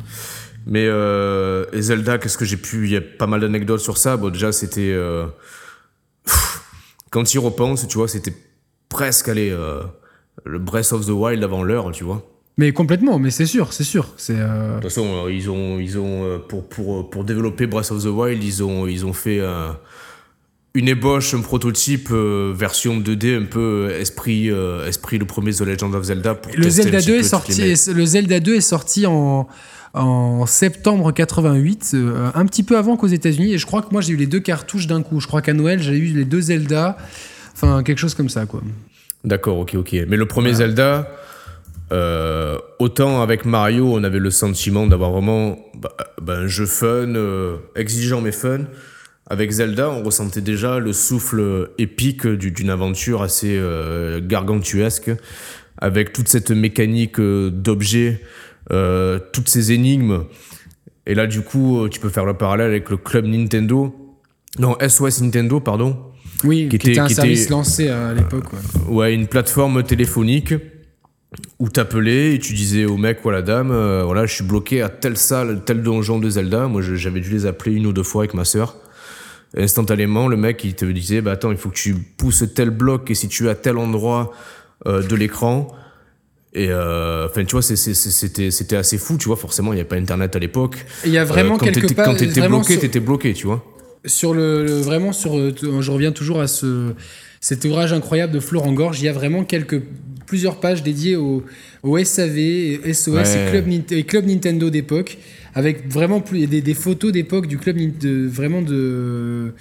Mais 0.69 0.87
euh, 0.87 1.65
et 1.73 1.81
Zelda, 1.81 2.19
qu'est-ce 2.19 2.37
que 2.37 2.45
j'ai 2.45 2.59
pu. 2.59 2.85
Il 2.85 2.91
y 2.91 2.97
a 2.97 3.01
pas 3.01 3.27
mal 3.27 3.41
d'anecdotes 3.41 3.81
sur 3.81 3.97
ça. 3.97 4.17
Bon, 4.17 4.29
déjà, 4.29 4.53
c'était. 4.53 4.93
Euh... 4.93 5.27
Quand 7.11 7.25
tu 7.25 7.39
y 7.39 7.41
repenses, 7.41 7.89
tu 7.89 7.97
vois, 7.97 8.07
c'était 8.07 8.35
presque 8.91 9.29
aller. 9.29 9.51
Euh, 9.51 9.83
le 10.45 10.59
Breath 10.59 10.93
of 10.93 11.07
the 11.07 11.11
Wild 11.11 11.43
avant 11.43 11.63
l'heure, 11.63 11.91
tu 11.91 12.05
vois. 12.05 12.23
Mais 12.59 12.73
complètement, 12.73 13.19
mais 13.19 13.31
c'est 13.31 13.47
sûr, 13.47 13.73
c'est 13.73 13.85
sûr. 13.85 14.13
C'est. 14.19 14.37
De 14.37 14.75
toute 14.75 14.85
façon, 14.85 15.29
ils 15.29 15.49
ont, 15.51 15.79
ils 15.79 15.99
ont 15.99 16.41
pour, 16.49 16.69
pour, 16.69 17.09
pour 17.09 17.25
développer 17.25 17.67
Breath 17.67 17.91
of 17.91 18.03
the 18.03 18.09
Wild, 18.09 18.43
ils 18.43 18.63
ont, 18.63 18.87
ils 18.87 19.07
ont 19.07 19.13
fait 19.13 19.41
une 20.75 20.89
ébauche, 20.89 21.35
un 21.35 21.41
prototype 21.41 22.11
version 22.11 23.01
2D, 23.01 23.43
un 23.43 23.47
peu 23.47 23.91
esprit, 23.91 24.49
esprit 24.87 25.19
le 25.19 25.25
premier 25.25 25.53
The 25.53 25.63
Legend 25.63 25.95
of 25.95 26.05
Zelda. 26.05 26.35
Pour 26.35 26.53
le 26.55 26.69
Zelda 26.69 27.01
2 27.01 27.19
est 27.19 27.23
sorti. 27.23 27.75
Le 27.93 28.05
Zelda 28.05 28.41
2 28.41 28.55
est 28.57 28.61
sorti 28.61 29.07
en 29.07 29.49
en 29.99 30.47
septembre 30.47 31.13
88, 31.13 31.93
euh, 31.95 32.31
un 32.35 32.47
petit 32.47 32.63
peu 32.63 32.79
avant 32.79 32.97
qu'aux 32.97 33.09
États-Unis. 33.09 33.55
Et 33.55 33.59
je 33.59 33.67
crois 33.67 33.83
que 33.83 33.89
moi 33.91 34.01
j'ai 34.01 34.13
eu 34.13 34.17
les 34.17 34.27
deux 34.27 34.41
cartouches 34.41 34.87
d'un 34.87 35.03
coup. 35.03 35.21
Je 35.21 35.27
crois 35.27 35.43
qu'à 35.43 35.53
Noël 35.53 35.83
j'ai 35.83 35.97
eu 35.97 36.07
les 36.15 36.25
deux 36.25 36.41
Zelda, 36.41 36.97
enfin 37.55 37.83
quelque 37.83 37.99
chose 37.99 38.15
comme 38.15 38.29
ça 38.29 38.47
quoi. 38.47 38.63
D'accord, 39.25 39.59
ok, 39.59 39.75
ok. 39.75 39.97
Mais 40.09 40.17
le 40.17 40.27
premier 40.27 40.53
voilà. 40.53 40.67
Zelda, 40.67 41.11
euh, 41.93 42.59
autant 42.79 43.21
avec 43.21 43.45
Mario, 43.45 43.93
on 43.93 44.05
avait 44.05 44.21
le 44.21 44.31
sentiment 44.31 44.87
d'avoir 44.87 45.11
vraiment 45.11 45.59
bah, 45.75 45.97
bah, 46.23 46.35
un 46.35 46.47
jeu 46.47 46.67
fun, 46.67 47.15
euh, 47.15 47.57
exigeant 47.75 48.21
mais 48.21 48.33
fun. 48.33 48.61
Avec 49.31 49.51
Zelda, 49.51 49.91
on 49.91 50.03
ressentait 50.05 50.41
déjà 50.41 50.79
le 50.79 50.93
souffle 50.95 51.71
épique 51.77 52.27
d'une 52.27 52.71
aventure 52.71 53.21
assez 53.21 53.61
gargantuesque, 54.23 55.11
avec 55.77 56.15
toute 56.15 56.29
cette 56.29 56.51
mécanique 56.51 57.21
d'objets, 57.21 58.23
euh, 58.73 59.19
toutes 59.33 59.49
ces 59.49 59.73
énigmes. 59.73 60.25
Et 61.07 61.15
là, 61.15 61.27
du 61.27 61.41
coup, 61.41 61.89
tu 61.89 62.01
peux 62.01 62.11
faire 62.11 62.25
le 62.25 62.35
parallèle 62.35 62.69
avec 62.69 62.91
le 62.91 62.97
club 62.97 63.27
Nintendo. 63.27 63.95
Non, 64.59 64.77
SOS 64.87 65.23
Nintendo, 65.23 65.61
pardon. 65.61 65.97
Oui, 66.45 66.69
qui, 66.69 66.77
était 66.77 66.99
un 66.99 67.07
qui 67.07 67.15
service 67.15 67.45
était, 67.45 67.51
lancé 67.51 67.89
à 67.89 68.13
l'époque. 68.13 68.53
Ouais. 68.53 68.95
ouais. 68.95 69.15
une 69.15 69.27
plateforme 69.27 69.83
téléphonique 69.83 70.55
où 71.59 71.69
t'appelais 71.69 72.35
et 72.35 72.39
tu 72.39 72.55
disais 72.55 72.85
au 72.85 72.97
mec 72.97 73.25
ou 73.25 73.29
à 73.29 73.33
la 73.33 73.43
dame, 73.43 73.71
euh, 73.71 74.03
voilà, 74.05 74.27
je 74.27 74.35
suis 74.35 74.45
bloqué 74.45 74.83
à 74.83 74.89
telle 74.89 75.17
salle, 75.17 75.63
tel 75.65 75.83
donjon 75.83 76.19
de 76.19 76.31
Zelda. 76.31 76.69
Moi, 76.69 76.83
j'avais 76.83 77.21
dû 77.21 77.31
les 77.31 77.47
appeler 77.47 77.75
une 77.75 77.87
ou 77.87 77.93
deux 77.93 78.03
fois 78.03 78.23
avec 78.23 78.35
ma 78.35 78.45
sœur. 78.45 78.77
Instantanément, 79.57 80.29
le 80.29 80.37
mec, 80.37 80.63
il 80.65 80.75
te 80.75 80.85
disait, 80.85 81.21
bah 81.21 81.33
attends, 81.33 81.51
il 81.51 81.57
faut 81.57 81.71
que 81.71 81.77
tu 81.77 81.95
pousses 81.95 82.45
tel 82.55 82.71
bloc 82.71 83.11
et 83.11 83.15
si 83.15 83.29
tu 83.29 83.47
es 83.47 83.51
à 83.51 83.55
tel 83.55 83.79
endroit 83.79 84.33
euh, 84.87 85.03
de 85.03 85.17
l'écran, 85.17 85.69
et 86.55 86.69
euh, 86.71 87.27
enfin, 87.27 87.45
tu 87.45 87.53
vois, 87.53 87.63
c'était 87.63 88.77
assez 88.77 88.99
fou, 88.99 89.19
tu 89.19 89.27
vois. 89.27 89.37
Forcément, 89.37 89.73
il 89.73 89.77
n'y 89.77 89.83
a 89.83 89.85
pas 89.85 89.97
Internet 89.97 90.35
à 90.35 90.39
l'époque. 90.39 90.77
Il 91.05 91.13
y 91.13 91.19
a 91.19 91.25
vraiment 91.25 91.57
euh, 91.57 91.59
quelque 91.59 91.93
part. 91.93 92.07
Quand 92.07 92.15
t'étais 92.15 92.47
bloqué, 92.47 92.73
sur... 92.73 92.81
t'étais 92.81 93.01
bloqué, 93.01 93.35
tu 93.35 93.47
vois. 93.47 93.65
Sur 94.07 94.33
le, 94.33 94.65
le, 94.65 94.81
vraiment 94.81 95.13
sur, 95.13 95.33
je 95.35 95.91
reviens 95.91 96.13
toujours 96.13 96.41
à 96.41 96.47
ce 96.47 96.95
cet 97.41 97.65
ouvrage 97.65 97.93
incroyable 97.93 98.33
de 98.33 98.41
Florent 98.41 98.73
Gorge. 98.73 99.01
Il 99.01 99.05
y 99.05 99.09
a 99.09 99.13
vraiment 99.13 99.45
quelques 99.45 99.83
plusieurs 100.27 100.61
pages 100.61 100.83
dédiées 100.83 101.17
au, 101.17 101.45
au 101.83 102.03
SAV, 102.03 102.81
SOS 102.93 103.09
ouais. 103.09 103.47
et, 103.47 103.51
Club, 103.51 103.69
et 103.91 104.05
Club 104.05 104.27
Nintendo 104.27 104.71
d'époque, 104.71 105.19
avec 105.55 105.91
vraiment 105.91 106.21
plus 106.21 106.47
des, 106.47 106.61
des 106.61 106.75
photos 106.75 107.13
d'époque 107.13 107.47
du 107.47 107.59
club 107.59 107.77
de, 107.99 108.27
vraiment 108.27 108.63
de 108.63 109.53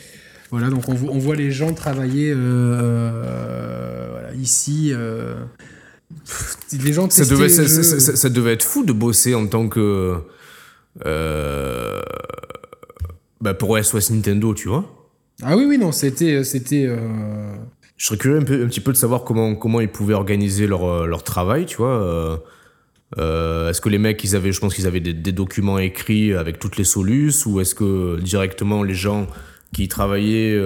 voilà, 0.49 0.69
donc 0.69 0.88
on, 0.88 0.93
on, 0.93 1.17
voit 1.17 1.35
les 1.35 1.51
gens 1.51 1.73
travailler 1.73 2.33
euh, 2.35 4.07
voilà, 4.11 4.33
ici. 4.35 4.93
Euh, 6.11 6.77
les 6.83 6.93
gens 6.93 7.09
ça 7.09 7.25
devait, 7.25 7.49
ça, 7.49 7.67
ça, 7.67 8.15
ça, 8.15 8.29
devait 8.29 8.53
être 8.53 8.63
fou 8.63 8.83
de 8.83 8.93
bosser 8.93 9.35
en 9.35 9.47
tant 9.47 9.67
que. 9.67 10.15
Euh, 11.05 12.01
bah 13.41 13.53
pour 13.53 13.77
SOS 13.77 14.11
Nintendo, 14.11 14.53
tu 14.53 14.67
vois. 14.67 14.85
Ah 15.43 15.55
oui, 15.55 15.65
oui, 15.65 15.77
non, 15.77 15.91
c'était. 15.91 16.43
c'était 16.43 16.85
euh... 16.87 17.55
Je 17.97 18.05
serais 18.05 18.17
curieux 18.17 18.39
un, 18.39 18.43
peu, 18.43 18.63
un 18.63 18.67
petit 18.67 18.79
peu 18.79 18.91
de 18.91 18.97
savoir 18.97 19.23
comment, 19.23 19.55
comment 19.55 19.81
ils 19.81 19.91
pouvaient 19.91 20.13
organiser 20.13 20.67
leur, 20.67 21.07
leur 21.07 21.23
travail, 21.23 21.65
tu 21.65 21.77
vois. 21.77 22.39
Euh, 23.17 23.69
est-ce 23.69 23.81
que 23.81 23.89
les 23.89 23.97
mecs, 23.97 24.23
ils 24.23 24.35
avaient, 24.35 24.51
je 24.51 24.59
pense 24.59 24.75
qu'ils 24.75 24.87
avaient 24.87 24.99
des, 24.99 25.13
des, 25.13 25.31
documents 25.31 25.79
écrits 25.79 26.33
avec 26.33 26.59
toutes 26.59 26.77
les 26.77 26.83
solutions, 26.83 27.51
ou 27.51 27.61
est-ce 27.61 27.73
que 27.73 28.19
directement 28.19 28.83
les 28.83 28.93
gens 28.93 29.27
qui 29.73 29.87
travaillaient 29.87 30.59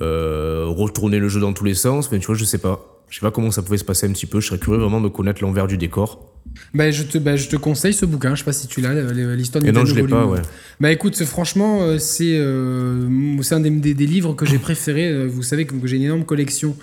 euh, 0.00 0.64
retournaient 0.66 1.18
le 1.18 1.28
jeu 1.28 1.40
dans 1.40 1.52
tous 1.52 1.64
les 1.64 1.74
sens 1.74 2.10
Mais 2.12 2.18
tu 2.18 2.26
vois, 2.26 2.36
je 2.36 2.44
sais 2.44 2.58
pas. 2.58 2.97
Je 3.08 3.16
sais 3.18 3.20
pas 3.20 3.30
comment 3.30 3.50
ça 3.50 3.62
pouvait 3.62 3.78
se 3.78 3.84
passer 3.84 4.06
un 4.06 4.12
petit 4.12 4.26
peu. 4.26 4.40
Je 4.40 4.48
serais 4.48 4.58
curieux 4.58 4.80
vraiment 4.80 5.00
de 5.00 5.08
connaître 5.08 5.42
l'envers 5.42 5.66
du 5.66 5.78
décor. 5.78 6.34
Bah, 6.74 6.90
je, 6.90 7.02
te, 7.02 7.18
bah, 7.18 7.36
je 7.36 7.48
te 7.48 7.56
conseille 7.56 7.92
ce 7.92 8.06
bouquin. 8.06 8.34
Je 8.34 8.40
sais 8.40 8.44
pas 8.44 8.52
si 8.52 8.66
tu 8.66 8.80
l'as, 8.80 8.94
l'histoire 9.34 9.62
de 9.62 9.70
non, 9.70 9.84
je 9.84 9.94
l'ai 9.94 10.02
pas, 10.02 10.26
ouais. 10.26 10.40
Bah 10.80 10.92
écoute, 10.92 11.22
franchement, 11.24 11.98
c'est 11.98 12.36
euh, 12.38 13.40
un 13.50 13.60
des, 13.60 13.70
des, 13.70 13.94
des 13.94 14.06
livres 14.06 14.34
que 14.34 14.46
j'ai 14.46 14.58
préférés. 14.58 15.26
Vous 15.26 15.42
savez 15.42 15.66
que 15.66 15.74
j'ai 15.86 15.96
une 15.96 16.04
énorme 16.04 16.24
collection 16.24 16.76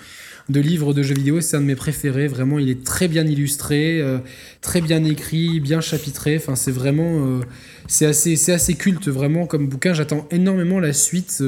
de 0.48 0.60
livres 0.60 0.94
de 0.94 1.02
jeux 1.02 1.14
vidéo. 1.14 1.40
C'est 1.40 1.56
un 1.56 1.60
de 1.60 1.66
mes 1.66 1.76
préférés. 1.76 2.28
Vraiment, 2.28 2.58
il 2.58 2.70
est 2.70 2.84
très 2.84 3.08
bien 3.08 3.26
illustré, 3.26 4.00
euh, 4.00 4.18
très 4.60 4.80
bien 4.80 5.04
écrit, 5.04 5.60
bien 5.60 5.80
chapitré. 5.80 6.36
Enfin, 6.36 6.54
c'est 6.54 6.72
vraiment. 6.72 7.26
Euh, 7.26 7.40
c'est 7.88 8.06
assez, 8.06 8.50
assez 8.50 8.74
culte, 8.74 9.08
vraiment, 9.08 9.46
comme 9.46 9.68
bouquin. 9.68 9.94
J'attends 9.94 10.26
énormément 10.30 10.80
la 10.80 10.92
suite 10.92 11.42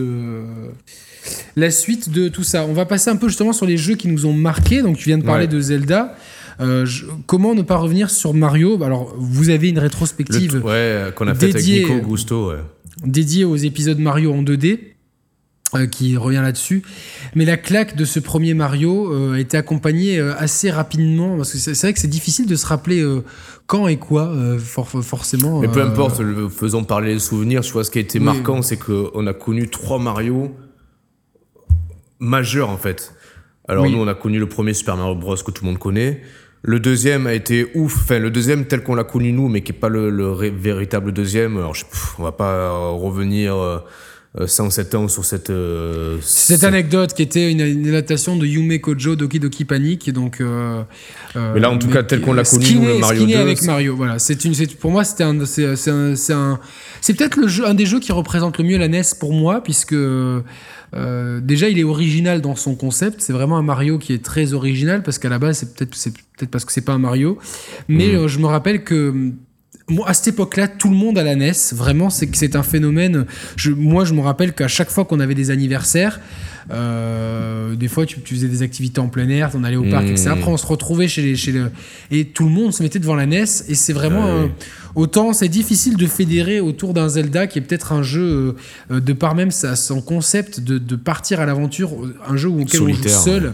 la 1.56 1.70
suite 1.70 2.10
de 2.10 2.28
tout 2.28 2.42
ça. 2.42 2.64
On 2.64 2.72
va 2.72 2.86
passer 2.86 3.10
un 3.10 3.16
peu 3.16 3.28
justement 3.28 3.52
sur 3.52 3.66
les 3.66 3.76
jeux 3.76 3.94
qui 3.94 4.08
nous 4.08 4.26
ont 4.26 4.32
marqués. 4.32 4.82
Donc 4.82 4.96
tu 4.96 5.08
viens 5.08 5.18
de 5.18 5.24
parler 5.24 5.46
ouais. 5.46 5.52
de 5.52 5.60
Zelda. 5.60 6.14
Euh, 6.60 6.84
je, 6.84 7.06
comment 7.26 7.54
ne 7.54 7.62
pas 7.62 7.76
revenir 7.76 8.10
sur 8.10 8.34
Mario? 8.34 8.82
Alors 8.82 9.14
vous 9.16 9.50
avez 9.50 9.68
une 9.68 9.78
rétrospective 9.78 10.56
Le, 10.56 10.62
ouais, 10.62 11.12
qu'on 11.14 11.28
a 11.28 11.34
faite 11.34 11.54
avec 11.54 11.66
Nico 11.66 11.94
Gusto, 12.00 12.50
ouais. 12.50 12.56
dédiée 13.04 13.44
aux 13.44 13.56
épisodes 13.56 13.98
Mario 13.98 14.32
en 14.32 14.42
2D. 14.42 14.78
Euh, 15.74 15.86
qui 15.86 16.16
revient 16.16 16.40
là-dessus. 16.40 16.82
Mais 17.34 17.44
la 17.44 17.58
claque 17.58 17.94
de 17.94 18.06
ce 18.06 18.20
premier 18.20 18.54
Mario 18.54 19.12
euh, 19.12 19.34
a 19.34 19.38
été 19.38 19.54
accompagnée 19.58 20.18
euh, 20.18 20.32
assez 20.38 20.70
rapidement, 20.70 21.36
parce 21.36 21.52
que 21.52 21.58
c'est 21.58 21.78
vrai 21.78 21.92
que 21.92 22.00
c'est 22.00 22.08
difficile 22.08 22.46
de 22.46 22.56
se 22.56 22.64
rappeler 22.64 23.02
euh, 23.02 23.22
quand 23.66 23.86
et 23.86 23.98
quoi, 23.98 24.32
for 24.58 24.88
forcément. 24.88 25.60
Mais 25.60 25.68
peu 25.68 25.82
importe, 25.82 26.22
faisons 26.48 26.84
parler 26.84 27.12
les 27.12 27.18
souvenirs. 27.18 27.62
Je 27.62 27.70
vois 27.70 27.84
ce 27.84 27.90
qui 27.90 27.98
a 27.98 28.00
été 28.00 28.18
oui. 28.18 28.24
marquant, 28.24 28.62
c'est 28.62 28.78
qu'on 28.78 29.26
a 29.26 29.34
connu 29.34 29.68
trois 29.68 29.98
Mario 29.98 30.54
majeur 32.20 32.68
en 32.70 32.76
fait. 32.76 33.14
Alors 33.68 33.84
oui. 33.84 33.92
nous 33.92 33.98
on 33.98 34.08
a 34.08 34.14
connu 34.14 34.38
le 34.38 34.48
premier 34.48 34.74
Super 34.74 34.96
Mario 34.96 35.14
Bros 35.14 35.36
que 35.36 35.50
tout 35.50 35.64
le 35.64 35.70
monde 35.70 35.78
connaît. 35.78 36.22
Le 36.62 36.80
deuxième 36.80 37.26
a 37.26 37.34
été 37.34 37.70
ouf, 37.74 37.96
enfin 38.02 38.18
le 38.18 38.30
deuxième 38.30 38.64
tel 38.66 38.82
qu'on 38.82 38.94
l'a 38.94 39.04
connu 39.04 39.32
nous, 39.32 39.48
mais 39.48 39.60
qui 39.60 39.72
est 39.72 39.74
pas 39.74 39.88
le, 39.88 40.10
le 40.10 40.32
véritable 40.32 41.12
deuxième. 41.12 41.56
Alors 41.56 41.74
je, 41.74 41.84
pff, 41.84 42.18
on 42.18 42.24
va 42.24 42.32
pas 42.32 42.78
revenir 42.78 43.54
euh, 43.56 43.78
107 44.46 44.94
ans 44.94 45.08
sur 45.08 45.24
cette 45.24 45.50
euh, 45.50 46.18
cette 46.22 46.64
anecdote 46.64 47.14
qui 47.14 47.22
était 47.22 47.50
une, 47.50 47.60
une, 47.60 47.88
adaptation 47.88 48.36
de 48.36 48.46
Yume 48.46 48.78
Kojo 48.78 49.16
Doki 49.16 49.40
Doki 49.40 49.64
Panic 49.64 50.12
donc 50.12 50.40
euh, 50.40 50.82
mais 51.34 51.60
là 51.60 51.70
en 51.70 51.78
tout 51.78 51.88
cas 51.88 52.02
tel 52.02 52.20
qu'on 52.20 52.32
l'a 52.32 52.44
connu 52.44 52.98
Mario 53.00 53.26
2 53.26 53.36
avec 53.36 53.62
Mario 53.62 53.96
voilà 53.96 54.18
c'est 54.18 54.44
une 54.44 54.54
pour 54.80 54.90
moi 54.90 55.04
c'était 55.04 55.24
un 55.24 55.44
c'est 55.44 55.74
c'est 55.76 57.14
peut-être 57.14 57.36
le 57.36 57.48
jeu 57.48 57.66
un 57.66 57.74
des 57.74 57.86
jeux 57.86 58.00
qui 58.00 58.12
représente 58.12 58.58
le 58.58 58.64
mieux 58.64 58.78
la 58.78 58.88
NES 58.88 59.02
pour 59.18 59.32
moi 59.32 59.62
puisque 59.62 59.94
euh, 60.94 61.40
déjà, 61.40 61.68
il 61.68 61.78
est 61.78 61.84
original 61.84 62.40
dans 62.40 62.56
son 62.56 62.74
concept. 62.74 63.20
C'est 63.20 63.32
vraiment 63.32 63.58
un 63.58 63.62
Mario 63.62 63.98
qui 63.98 64.12
est 64.12 64.24
très 64.24 64.52
original 64.52 65.02
parce 65.02 65.18
qu'à 65.18 65.28
la 65.28 65.38
base, 65.38 65.58
c'est 65.58 65.74
peut-être 65.74 65.94
c'est 65.94 66.12
peut-être 66.12 66.50
parce 66.50 66.64
que 66.64 66.72
c'est 66.72 66.84
pas 66.84 66.92
un 66.92 66.98
Mario. 66.98 67.38
Mais 67.88 68.08
mmh. 68.08 68.16
euh, 68.16 68.28
je 68.28 68.38
me 68.38 68.46
rappelle 68.46 68.84
que 68.84 69.32
moi, 69.88 70.08
à 70.08 70.14
cette 70.14 70.28
époque-là, 70.28 70.68
tout 70.68 70.88
le 70.90 70.96
monde 70.96 71.16
à 71.18 71.22
la 71.24 71.34
NES, 71.34 71.52
vraiment, 71.72 72.10
c'est 72.10 72.26
que 72.26 72.36
c'est 72.36 72.56
un 72.56 72.62
phénomène. 72.62 73.24
Je, 73.56 73.70
moi, 73.70 74.04
je 74.04 74.12
me 74.14 74.20
rappelle 74.20 74.52
qu'à 74.54 74.68
chaque 74.68 74.90
fois 74.90 75.04
qu'on 75.04 75.20
avait 75.20 75.34
des 75.34 75.50
anniversaires, 75.50 76.20
euh, 76.70 77.74
des 77.74 77.88
fois, 77.88 78.04
tu, 78.04 78.20
tu, 78.20 78.34
faisais 78.34 78.48
des 78.48 78.62
activités 78.62 79.00
en 79.00 79.08
plein 79.08 79.28
air, 79.28 79.50
on 79.54 79.64
allait 79.64 79.76
au 79.76 79.84
parc, 79.84 80.04
Mmh. 80.04 80.10
etc. 80.10 80.28
Après, 80.32 80.50
on 80.50 80.56
se 80.56 80.66
retrouvait 80.66 81.08
chez 81.08 81.22
les, 81.22 81.36
chez 81.36 81.52
le, 81.52 81.70
et 82.10 82.26
tout 82.26 82.44
le 82.44 82.50
monde 82.50 82.72
se 82.74 82.82
mettait 82.82 82.98
devant 82.98 83.14
la 83.14 83.26
NES. 83.26 83.44
Et 83.68 83.74
c'est 83.74 83.92
vraiment 83.94 84.24
Ah 84.26 84.42
oui. 84.42 84.46
un- 84.46 84.50
autant 84.94 85.32
c'est 85.32 85.48
difficile 85.48 85.96
de 85.96 86.06
fédérer 86.06 86.60
autour 86.60 86.92
d'un 86.94 87.08
Zelda 87.08 87.46
qui 87.46 87.58
est 87.58 87.62
peut-être 87.62 87.92
un 87.92 88.02
jeu 88.02 88.56
euh, 88.90 89.00
de 89.00 89.12
par 89.12 89.34
même 89.34 89.50
sa- 89.50 89.76
son 89.76 90.00
concept 90.02 90.60
de, 90.60 90.76
de 90.78 90.96
partir 90.96 91.40
à 91.40 91.46
l'aventure, 91.46 91.90
un 92.28 92.36
jeu 92.36 92.48
où 92.48 92.60
on 92.60 92.66
joue 92.66 92.88
seul. 93.08 93.52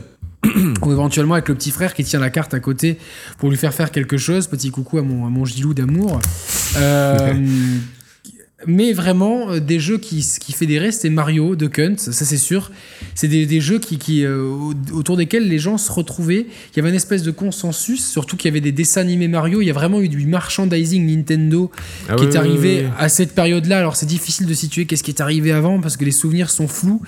Ou 0.83 0.93
éventuellement 0.93 1.35
avec 1.35 1.49
le 1.49 1.55
petit 1.55 1.71
frère 1.71 1.95
qui 1.95 2.05
tient 2.05 2.21
la 2.21 2.31
carte 2.31 2.55
à 2.55 2.61
côté 2.61 2.99
pour 3.39 3.51
lui 3.51 3.57
faire 3.57 3.75
faire 3.75 3.91
quelque 3.91 4.17
chose. 4.17 4.47
Petit 4.47 4.71
coucou 4.71 4.99
à 4.99 5.03
mon, 5.03 5.27
à 5.27 5.31
mon 5.31 5.45
gilou 5.45 5.75
d'amour. 5.75 6.21
Euh, 6.77 7.35
mais 8.67 8.95
vraiment, 8.95 9.51
euh, 9.51 9.61
des 9.61 9.79
jeux 9.79 9.99
qui, 9.99 10.27
qui 10.41 10.53
fédéraient, 10.55 10.91
c'était 10.91 11.11
Mario, 11.11 11.55
Duck 11.55 11.79
Hunt, 11.81 11.97
ça 11.99 12.13
c'est 12.13 12.39
sûr. 12.39 12.71
C'est 13.15 13.29
des, 13.29 13.45
des 13.45 13.61
jeux 13.61 13.79
qui, 13.79 13.99
qui, 13.99 14.25
euh, 14.25 14.43
au- 14.43 14.73
autour 14.95 15.19
desquels 15.19 15.47
les 15.49 15.59
gens 15.59 15.77
se 15.77 15.93
retrouvaient. 15.93 16.47
Il 16.73 16.77
y 16.77 16.81
avait 16.81 16.89
une 16.89 16.95
espèce 16.95 17.23
de 17.23 17.31
consensus, 17.31 18.03
surtout 18.09 18.39
qu'il 18.39 18.49
y 18.49 18.53
avait 18.53 18.63
des 18.63 18.73
dessins 18.73 19.03
animés 19.03 19.29
Mario. 19.29 19.61
Il 19.61 19.67
y 19.67 19.71
a 19.71 19.75
vraiment 19.75 20.01
eu 20.01 20.09
du 20.09 20.25
merchandising 20.27 21.05
Nintendo 21.15 21.71
Ah 22.09 22.15
qui 22.15 22.25
oui, 22.25 22.31
est 22.33 22.37
arrivé 22.37 22.77
oui, 22.79 22.85
oui. 22.87 22.91
à 22.99 23.11
cette 23.11 23.35
période-là. 23.35 23.79
Alors 23.79 23.97
c'est 23.97 24.07
difficile 24.07 24.47
de 24.47 24.55
situer 24.55 24.87
qu'est-ce 24.87 25.03
qui 25.03 25.11
est 25.11 25.21
arrivé 25.21 25.53
avant 25.53 25.79
parce 25.81 25.99
que 25.99 26.07
les 26.07 26.11
souvenirs 26.13 26.49
sont 26.49 26.69
flous. 26.69 27.03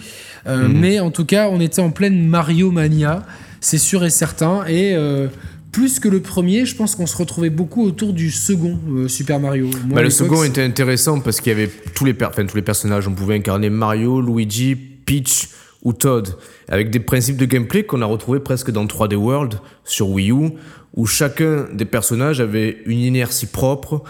Euh, 0.47 0.69
Mhm. 0.69 0.79
Mais 0.81 1.01
en 1.01 1.11
tout 1.11 1.25
cas, 1.25 1.49
on 1.51 1.61
était 1.61 1.81
en 1.83 1.91
pleine 1.91 2.27
Mario 2.27 2.71
mania, 2.71 3.25
c'est 3.61 3.79
sûr 3.79 4.05
et 4.05 4.11
certain. 4.11 4.65
Et 4.67 4.95
euh, 4.95 5.29
plus 5.73 5.99
que 6.01 6.09
le 6.09 6.21
premier, 6.21 6.65
je 6.67 6.75
pense 6.77 6.95
qu'on 6.95 7.07
se 7.07 7.17
retrouvait 7.17 7.51
beaucoup 7.51 7.85
autour 7.85 8.13
du 8.13 8.31
second 8.31 8.79
euh, 8.91 9.09
Super 9.09 9.41
Mario. 9.41 9.67
Moi, 9.87 9.97
Bah, 9.97 10.03
le 10.03 10.11
second 10.11 10.43
était 10.45 10.63
intéressant 10.63 11.21
parce 11.21 11.41
qu'il 11.41 11.53
y 11.53 11.55
avait 11.57 11.71
tous 11.95 12.05
les, 12.05 12.15
per- 12.15 12.27
enfin, 12.27 12.47
tous 12.47 12.57
les 12.57 12.63
personnages. 12.63 13.07
On 13.09 13.13
pouvait 13.15 13.35
incarner 13.35 13.69
Mario, 13.71 14.21
Luigi, 14.21 14.75
Peach 14.77 15.49
ou 15.83 15.93
Todd. 15.93 16.29
Avec 16.69 16.91
des 16.91 17.01
principes 17.01 17.37
de 17.37 17.45
gameplay 17.45 17.85
qu'on 17.85 18.03
a 18.03 18.07
retrouvés 18.07 18.41
presque 18.41 18.71
dans 18.71 18.87
3D 18.87 19.15
World 19.17 19.55
sur 19.85 20.09
Wii 20.09 20.31
U, 20.33 20.51
où 20.95 21.07
chacun 21.07 21.67
des 21.75 21.85
personnages 21.85 22.41
avait 22.41 22.79
une 22.87 22.99
inertie 23.01 23.47
propre, 23.47 24.03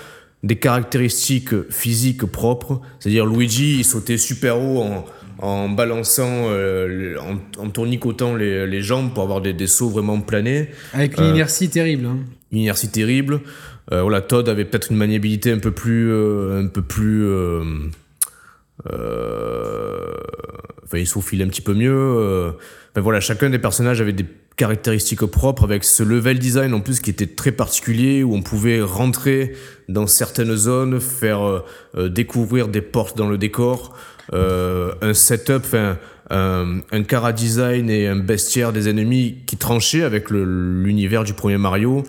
des 0.43 0.57
caractéristiques 0.57 1.69
physiques 1.71 2.25
propres. 2.27 2.81
C'est-à-dire 3.01 3.27
Luigi, 3.27 3.77
il 3.79 3.85
sautait 3.85 4.19
super 4.19 4.61
haut 4.61 4.83
en, 4.83 5.05
en 5.39 5.69
balançant, 5.69 6.47
euh, 6.49 7.17
en, 7.19 7.63
en 7.63 7.71
tournicotant 7.71 8.35
les, 8.35 8.67
les 8.67 8.83
jambes 8.83 9.13
pour 9.13 9.23
avoir 9.23 9.41
des, 9.41 9.53
des 9.53 9.67
sauts 9.67 9.91
vraiment 9.91 10.21
planés 10.21 10.71
Avec 10.93 11.17
une 11.19 11.25
Euh, 11.25 11.31
inertie 11.31 11.69
terrible. 11.69 12.07
hein. 12.07 12.19
une 12.53 12.59
inertie 12.59 12.89
terrible. 12.91 13.41
Voilà, 13.91 14.21
Todd 14.21 14.49
avait 14.49 14.65
peut-être 14.65 14.91
une 14.91 14.97
maniabilité 14.97 15.53
un 15.53 15.59
peu 15.61 15.71
plus, 15.71 16.11
euh, 16.11 16.61
un 16.65 16.67
peu 16.67 16.83
plus, 16.83 17.25
enfin, 20.85 20.99
il 20.99 21.07
s'aufilait 21.07 21.45
un 21.45 21.49
petit 21.49 21.61
peu 21.61 21.75
mieux. 21.75 22.53
Enfin, 22.93 23.01
voilà, 23.01 23.21
chacun 23.21 23.51
des 23.51 23.59
personnages 23.59 24.01
avait 24.01 24.13
des 24.13 24.27
caractéristiques 24.57 25.25
propres 25.27 25.65
avec 25.65 25.85
ce 25.85 26.03
level 26.03 26.39
design 26.39 26.73
en 26.73 26.81
plus 26.81 27.01
qui 27.01 27.11
était 27.11 27.27
très 27.27 27.53
particulier 27.53 28.23
où 28.23 28.35
on 28.35 28.41
pouvait 28.43 28.81
rentrer 28.81 29.53
dans 29.89 30.07
certaines 30.07 30.57
zones, 30.57 30.99
faire 30.99 31.63
découvrir 31.97 32.69
des 32.69 32.81
portes 32.81 33.17
dans 33.19 33.29
le 33.29 33.37
décor, 33.39 33.95
euh, 34.33 34.93
un 35.03 35.15
setup, 35.15 35.63
enfin 35.65 35.99
un, 36.31 36.81
un 36.91 37.03
cara 37.05 37.33
design 37.33 37.89
et 37.91 38.07
un 38.09 38.17
bestiaire 38.17 38.73
des 38.73 38.89
ennemis 38.89 39.37
qui 39.47 39.57
tranchaient 39.57 40.03
avec 40.03 40.31
l'univers 40.31 41.25
du 41.25 41.33
premier 41.35 41.59
Mario. 41.59 42.03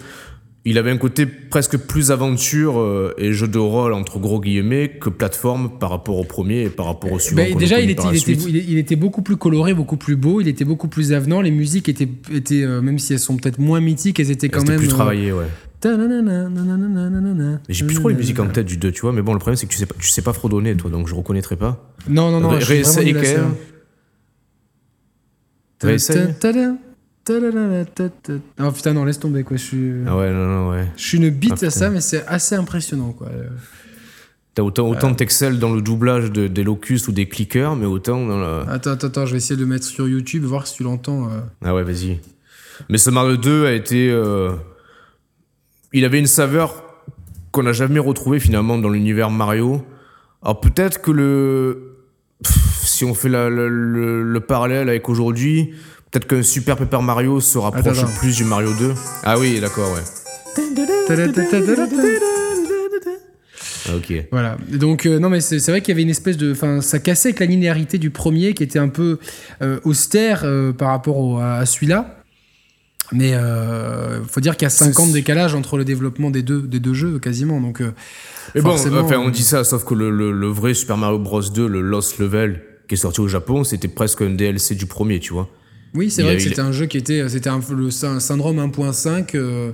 Il 0.70 0.78
avait 0.78 0.92
un 0.92 0.98
côté 0.98 1.26
presque 1.26 1.78
plus 1.78 2.12
aventure 2.12 2.78
euh, 2.82 3.14
et 3.18 3.32
jeu 3.32 3.48
de 3.48 3.58
rôle 3.58 3.94
entre 3.94 4.20
gros 4.20 4.42
guillemets 4.42 4.90
que 5.00 5.10
plateforme 5.10 5.80
par 5.80 5.92
rapport 5.92 6.18
au 6.18 6.26
premier 6.26 6.64
et 6.64 6.70
par 6.70 6.88
rapport 6.88 7.14
au 7.14 7.20
suivant. 7.20 7.44
Bah, 7.44 7.48
a 7.56 7.58
déjà, 7.58 7.80
il 7.80 7.90
était, 7.90 8.02
il, 8.12 8.78
il- 8.92 8.98
beaucoup 8.98 9.22
plus 9.22 9.38
coloré, 9.38 9.74
beaucoup 9.74 9.96
plus 9.96 10.18
beau, 10.18 10.42
il 10.42 10.50
était 10.50 10.66
beaucoup 10.66 10.90
plus 10.90 11.14
avenant. 11.14 11.40
Les 11.40 11.52
musiques 11.52 11.88
étaient, 11.88 12.10
étaient 12.34 12.64
euh, 12.64 12.82
même 12.82 13.00
si 13.00 13.14
elles 13.14 13.20
sont 13.20 13.38
peut-être 13.38 13.60
moins 13.60 13.80
mythiques, 13.80 14.20
elles 14.20 14.32
étaient 14.32 14.50
quand 14.50 14.68
même. 14.68 14.78
plus 14.78 14.88
euh, 14.88 14.92
travaillé, 14.92 15.32
ouais. 15.32 15.46
J'ai 17.70 17.86
plus 17.86 17.96
trop 17.96 18.10
les 18.10 18.16
musiques 18.16 18.40
en 18.40 18.48
tête 18.48 18.66
du 18.66 18.78
2, 18.78 18.92
tu 18.92 19.02
vois, 19.02 19.14
mais 19.14 19.22
bon, 19.22 19.34
le 19.34 19.40
problème 19.40 19.56
c'est 19.58 19.68
que 19.68 19.72
tu 19.72 19.78
sais 19.78 19.86
pas, 19.86 19.96
tu 20.00 20.08
sais 20.08 20.22
pas 20.24 20.34
fredonner, 20.34 20.76
toi, 20.76 20.90
donc 20.90 21.08
je 21.08 21.14
reconnaîtrai 21.16 21.56
pas. 21.56 21.94
Non, 22.10 22.32
non, 22.32 22.40
non, 22.40 22.50
réessaye 22.50 23.14
quand 23.14 23.22
même. 23.22 23.54
Réessaye. 25.82 26.34
Oh 28.60 28.72
putain, 28.72 28.94
non, 28.94 29.06
laisse 29.06 29.20
tomber 29.20 29.44
quoi. 29.44 29.58
Je 29.58 29.62
suis, 29.64 29.94
Ah 30.08 30.18
ouais, 30.18 30.32
non, 30.32 30.48
non, 30.48 30.70
ouais. 30.72 30.88
je 30.96 31.04
suis 31.06 31.18
une 31.18 31.30
bite 31.30 31.62
Ah, 31.62 31.66
à 31.68 31.70
ça, 31.70 31.90
mais 31.90 32.02
c'est 32.02 32.26
assez 32.26 32.56
impressionnant 32.56 33.12
quoi. 33.12 33.30
T'as 34.56 34.64
autant, 34.64 34.88
autant 34.90 35.14
t'excelles 35.14 35.60
dans 35.60 35.72
le 35.74 35.82
doublage 35.84 36.32
de, 36.32 36.48
des 36.48 36.64
locus 36.64 37.08
ou 37.08 37.12
des 37.12 37.28
clickers, 37.28 37.76
mais 37.76 37.86
autant 37.86 38.26
dans 38.26 38.40
la. 38.40 38.62
Attends, 38.70 38.92
attends, 38.92 39.08
attends, 39.08 39.26
je 39.28 39.34
vais 39.34 39.38
essayer 39.38 39.56
de 39.56 39.62
le 39.62 39.68
mettre 39.68 39.86
sur 39.86 40.08
YouTube, 40.08 40.44
voir 40.46 40.66
si 40.66 40.76
tu 40.78 40.84
l'entends. 40.84 41.26
euh. 41.28 41.42
Ah 41.64 41.76
ouais, 41.76 41.84
vas-y. 41.84 42.20
Mais 42.90 42.98
ce 42.98 43.10
Mario 43.12 43.38
2 43.38 43.66
a 43.68 43.74
été. 43.74 44.10
euh, 44.10 44.54
Il 45.94 46.06
avait 46.06 46.20
une 46.20 46.28
saveur 46.28 46.84
qu'on 47.52 47.64
n'a 47.64 47.72
jamais 47.74 48.00
retrouvée 48.00 48.40
finalement 48.40 48.78
dans 48.78 48.90
l'univers 48.90 49.30
Mario. 49.32 49.84
Alors 50.44 50.60
peut-être 50.60 51.02
que 51.02 51.12
le. 51.12 51.94
Pff, 52.44 52.56
si 52.84 53.06
on 53.06 53.14
fait 53.14 53.30
la- 53.30 53.50
le, 53.50 53.68
le- 53.70 54.24
le 54.24 54.40
parallèle 54.40 54.90
avec 54.90 55.10
aujourd'hui, 55.10 55.74
peut-être 56.12 56.28
qu'un 56.28 56.44
Super 56.44 56.78
Paper 56.78 57.02
Mario 57.02 57.40
se 57.40 57.58
rapproche 57.58 58.00
Attends, 58.00 58.12
plus 58.20 58.36
du 58.36 58.44
Mario 58.44 58.74
2. 58.78 58.94
Ah 59.24 59.40
oui, 59.40 59.60
d'accord, 59.60 59.92
ouais. 59.94 60.02
Ok. 63.96 64.14
Voilà. 64.32 64.58
Donc, 64.70 65.06
euh, 65.06 65.18
non, 65.18 65.30
mais 65.30 65.40
c'est 65.40 65.66
vrai 65.70 65.80
qu'il 65.82 65.90
y 65.90 65.96
avait 65.96 66.02
une 66.02 66.10
espèce 66.10 66.36
de. 66.38 66.52
Enfin, 66.52 66.82
ça 66.82 67.00
cassait 67.00 67.30
avec 67.30 67.40
la 67.40 67.46
linéarité 67.46 67.98
du 67.98 68.10
premier 68.10 68.54
qui 68.54 68.64
était 68.64 68.80
un 68.80 68.90
peu 68.90 69.18
euh, 69.62 69.80
austère 69.86 70.42
euh, 70.44 70.74
par 70.74 70.90
rapport 70.90 71.18
au- 71.18 71.38
à 71.40 71.66
celui-là. 71.66 72.17
Mais 73.14 73.30
il 73.32 74.28
faut 74.30 74.42
dire 74.42 74.58
qu'il 74.58 74.66
y 74.66 74.68
a 74.68 74.70
5 74.70 75.00
ans 75.00 75.08
de 75.08 75.14
décalage 75.14 75.56
entre 75.56 75.78
le 75.78 75.86
développement 75.86 76.30
des 76.30 76.42
deux, 76.44 76.62
des 76.62 76.80
deux 76.80 76.94
jeux, 76.94 77.20
quasiment. 77.20 77.62
Donc, 77.62 77.82
euh, 77.82 77.92
Mais 78.56 78.62
bon, 78.62 78.72
enfin, 78.72 79.18
on 79.20 79.28
euh, 79.30 79.32
dit 79.32 79.44
ça, 79.44 79.64
sauf 79.64 79.86
que 79.86 79.94
le, 79.94 80.10
le- 80.10 80.32
le 80.32 80.48
vrai 80.48 80.74
Super 80.74 80.98
Mario 80.98 81.18
Bros 81.20 81.42
2, 81.42 81.68
le 81.68 81.82
Lost 81.82 82.20
Level, 82.20 82.62
qui 82.88 82.96
est 82.96 82.98
sorti 82.98 83.22
au 83.22 83.28
Japon, 83.28 83.64
c'était 83.64 83.88
presque 83.88 84.22
un 84.22 84.30
DLC 84.32 84.76
du 84.76 84.86
premier, 84.88 85.20
tu 85.20 85.34
vois. 85.34 85.48
Oui, 85.94 86.12
c'est 86.12 86.22
vrai 86.22 86.36
que 86.38 86.42
il- 86.42 86.50
c'était 86.50 86.62
un 86.62 86.72
jeu 86.74 86.86
qui 86.86 86.98
était. 86.98 87.28
C'était 87.30 87.50
un, 87.50 87.62
le 87.76 87.90
sy- 87.92 88.20
syndrome 88.20 88.60
1.5 88.60 89.36
euh, 89.36 89.72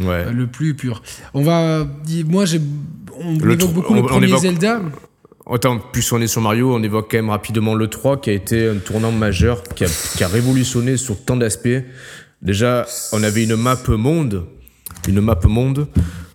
Ouais. 0.00 0.32
le 0.32 0.46
plus 0.46 0.74
pur. 0.74 1.02
On 1.34 1.42
va. 1.42 1.86
Moi, 2.26 2.46
j'ai. 2.46 2.60
On 3.18 3.36
Le 3.38 3.52
évoque 3.52 3.72
beaucoup 3.74 3.92
on- 3.92 3.96
le 3.96 4.02
premier 4.06 4.28
évoque- 4.28 4.40
Zelda. 4.40 4.80
Autant 5.44 5.78
plus 5.78 6.10
on 6.12 6.20
est 6.20 6.28
sur 6.28 6.40
Mario, 6.40 6.72
on 6.74 6.82
évoque 6.82 7.10
quand 7.10 7.18
même 7.18 7.30
rapidement 7.30 7.74
le 7.74 7.88
3 7.88 8.20
qui 8.20 8.30
a 8.30 8.32
été 8.32 8.68
un 8.68 8.76
tournant 8.76 9.10
majeur, 9.12 9.62
qui 9.64 9.84
a, 9.84 9.88
qui 10.16 10.22
a 10.24 10.28
révolutionné 10.28 10.96
sur 10.96 11.22
tant 11.24 11.36
d'aspects. 11.36 11.68
Déjà, 12.42 12.86
on 13.12 13.22
avait 13.22 13.44
une 13.44 13.56
map 13.56 13.76
monde, 13.88 14.44
une 15.08 15.20
map 15.20 15.38
monde, 15.44 15.88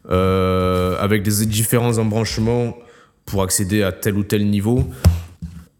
euh, 0.09 0.95
avec 0.99 1.23
des 1.23 1.45
différents 1.45 1.97
embranchements 1.97 2.77
pour 3.25 3.41
accéder 3.41 3.81
à 3.81 3.91
tel 3.91 4.15
ou 4.15 4.23
tel 4.23 4.47
niveau. 4.49 4.87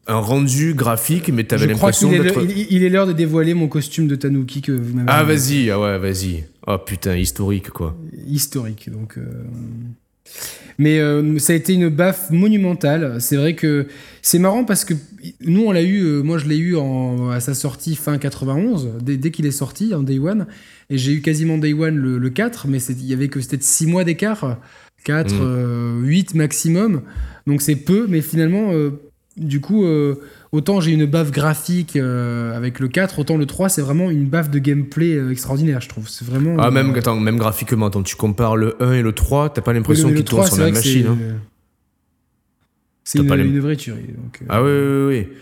Un 0.07 0.17
rendu 0.19 0.73
graphique, 0.75 1.29
mais 1.29 1.43
t'avais 1.45 1.67
Je 1.67 1.73
crois 1.73 1.89
l'impression 1.89 2.09
qu'il 2.09 2.19
est 2.19 2.23
d'être... 2.23 2.39
l'heure- 2.41 2.65
il, 2.69 2.83
est 2.83 2.89
l'heure 2.89 3.07
de 3.07 3.13
dévoiler 3.13 3.53
mon 3.55 3.67
costume 3.67 4.07
de 4.07 4.15
Tanuki 4.15 4.61
que 4.61 4.71
vous 4.71 4.93
m'avez 4.95 5.07
Ah, 5.09 5.23
vas-y, 5.23 5.69
ah 5.71 5.79
ouais, 5.79 5.97
vas-y. 5.97 6.43
Oh 6.67 6.77
putain, 6.77 7.15
historique, 7.15 7.69
quoi. 7.71 7.95
historique. 8.27 8.89
Donc, 8.91 9.17
euh, 9.17 9.23
Mais 10.77 10.99
euh, 10.99 11.39
ça 11.39 11.53
a 11.53 11.55
été 11.55 11.73
une 11.73 11.89
baffe 11.89 12.31
monumentale. 12.31 13.17
C'est 13.21 13.37
vrai 13.37 13.55
que 13.55 13.87
c'est 14.21 14.39
marrant 14.39 14.65
parce 14.65 14.83
que 14.83 14.93
nous, 15.41 15.63
on 15.65 15.71
l'a 15.71 15.83
eu, 15.83 16.01
euh, 16.03 16.21
moi 16.21 16.37
je 16.37 16.47
l'ai 16.47 16.57
eu 16.57 16.75
en, 16.75 17.29
à 17.29 17.39
sa 17.39 17.53
sortie 17.53 17.95
fin 17.95 18.17
91, 18.17 18.89
dès, 19.01 19.17
dès 19.17 19.31
qu'il 19.31 19.45
est 19.45 19.51
sorti 19.51 19.93
en 19.93 20.03
Day 20.03 20.19
One. 20.19 20.47
Et 20.89 20.97
j'ai 20.97 21.13
eu 21.13 21.21
quasiment 21.21 21.57
Day 21.57 21.73
One 21.73 21.95
le, 21.95 22.17
le 22.17 22.29
4, 22.29 22.67
mais 22.67 22.79
il 22.83 23.05
y 23.05 23.13
avait 23.13 23.29
que 23.29 23.39
peut-être 23.39 23.63
6 23.63 23.87
mois 23.87 24.03
d'écart. 24.03 24.59
4, 25.05 25.33
Mm. 25.35 25.37
euh, 25.41 26.01
8 26.01 26.33
maximum. 26.35 27.03
Donc 27.47 27.61
c'est 27.61 27.75
peu, 27.75 28.07
mais 28.09 28.21
finalement, 28.21 28.71
du 29.37 29.61
coup, 29.61 29.85
autant 30.55 30.79
j'ai 30.81 30.91
une 30.91 31.05
baffe 31.05 31.31
graphique 31.31 31.95
euh, 31.95 32.55
avec 32.55 32.79
le 32.79 32.87
4, 32.87 33.19
autant 33.19 33.37
le 33.37 33.45
3, 33.45 33.69
c'est 33.69 33.81
vraiment 33.81 34.09
une 34.09 34.25
baffe 34.25 34.49
de 34.49 34.59
gameplay 34.59 35.15
euh, 35.15 35.31
extraordinaire, 35.31 35.81
je 35.81 35.89
trouve. 35.89 36.07
C'est 36.09 36.25
vraiment. 36.25 36.55
Ah, 36.59 36.67
euh, 36.67 36.71
même, 36.71 36.93
attends, 36.95 37.19
même 37.19 37.37
graphiquement, 37.37 37.87
attends, 37.87 38.03
tu 38.03 38.15
compares 38.15 38.55
le 38.57 38.75
1 38.81 38.93
et 38.93 39.01
le 39.01 39.11
3, 39.13 39.49
t'as 39.53 39.61
pas 39.61 39.73
l'impression 39.73 40.07
qu'ils 40.13 40.23
tournent 40.23 40.45
3, 40.45 40.55
sur 40.55 40.63
la 40.63 40.69
que 40.71 40.75
machine, 40.75 41.03
c'est- 41.03 41.09
hein 41.09 41.39
C'est 43.03 43.19
une, 43.19 43.33
une 43.39 43.59
vraie 43.59 43.75
tuerie. 43.75 44.01
donc, 44.17 44.39
euh, 44.41 44.45
Ah 44.49 44.63
oui, 44.63 44.71
oui, 44.71 45.05
oui. 45.29 45.37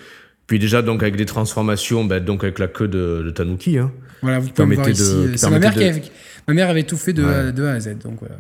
Puis 0.48 0.60
déjà, 0.60 0.82
donc, 0.82 1.02
avec 1.02 1.16
des 1.16 1.26
transformations, 1.26 2.04
bah, 2.04 2.20
donc 2.20 2.44
avec 2.44 2.60
la 2.60 2.68
queue 2.68 2.88
de, 2.90 3.24
de 3.26 3.30
Tanuki. 3.30 3.78
Hein. 3.78 3.92
Voilà, 4.22 4.40
vous 4.40 4.50
pouvez 4.50 4.68
me 4.68 4.76
voir 4.76 4.90
ici. 4.90 5.02
de- 5.02 5.32
qui 5.32 5.38
C'est 5.38 5.50
ma 5.50 5.60
mère 5.60 5.72
qui 5.74 5.80
permettait 5.80 6.00
avait, 6.02 6.12
ma 6.48 6.54
mère 6.54 6.70
avait 6.70 6.84
tout 6.84 6.98
fait 6.98 7.14
de, 7.14 7.24
Ouais. 7.24 7.34
A, 7.34 7.52
de 7.54 7.64
A 7.64 7.72
à 7.72 7.80
Z. 7.80 7.98
Donc 8.04 8.20
voilà. 8.20 8.36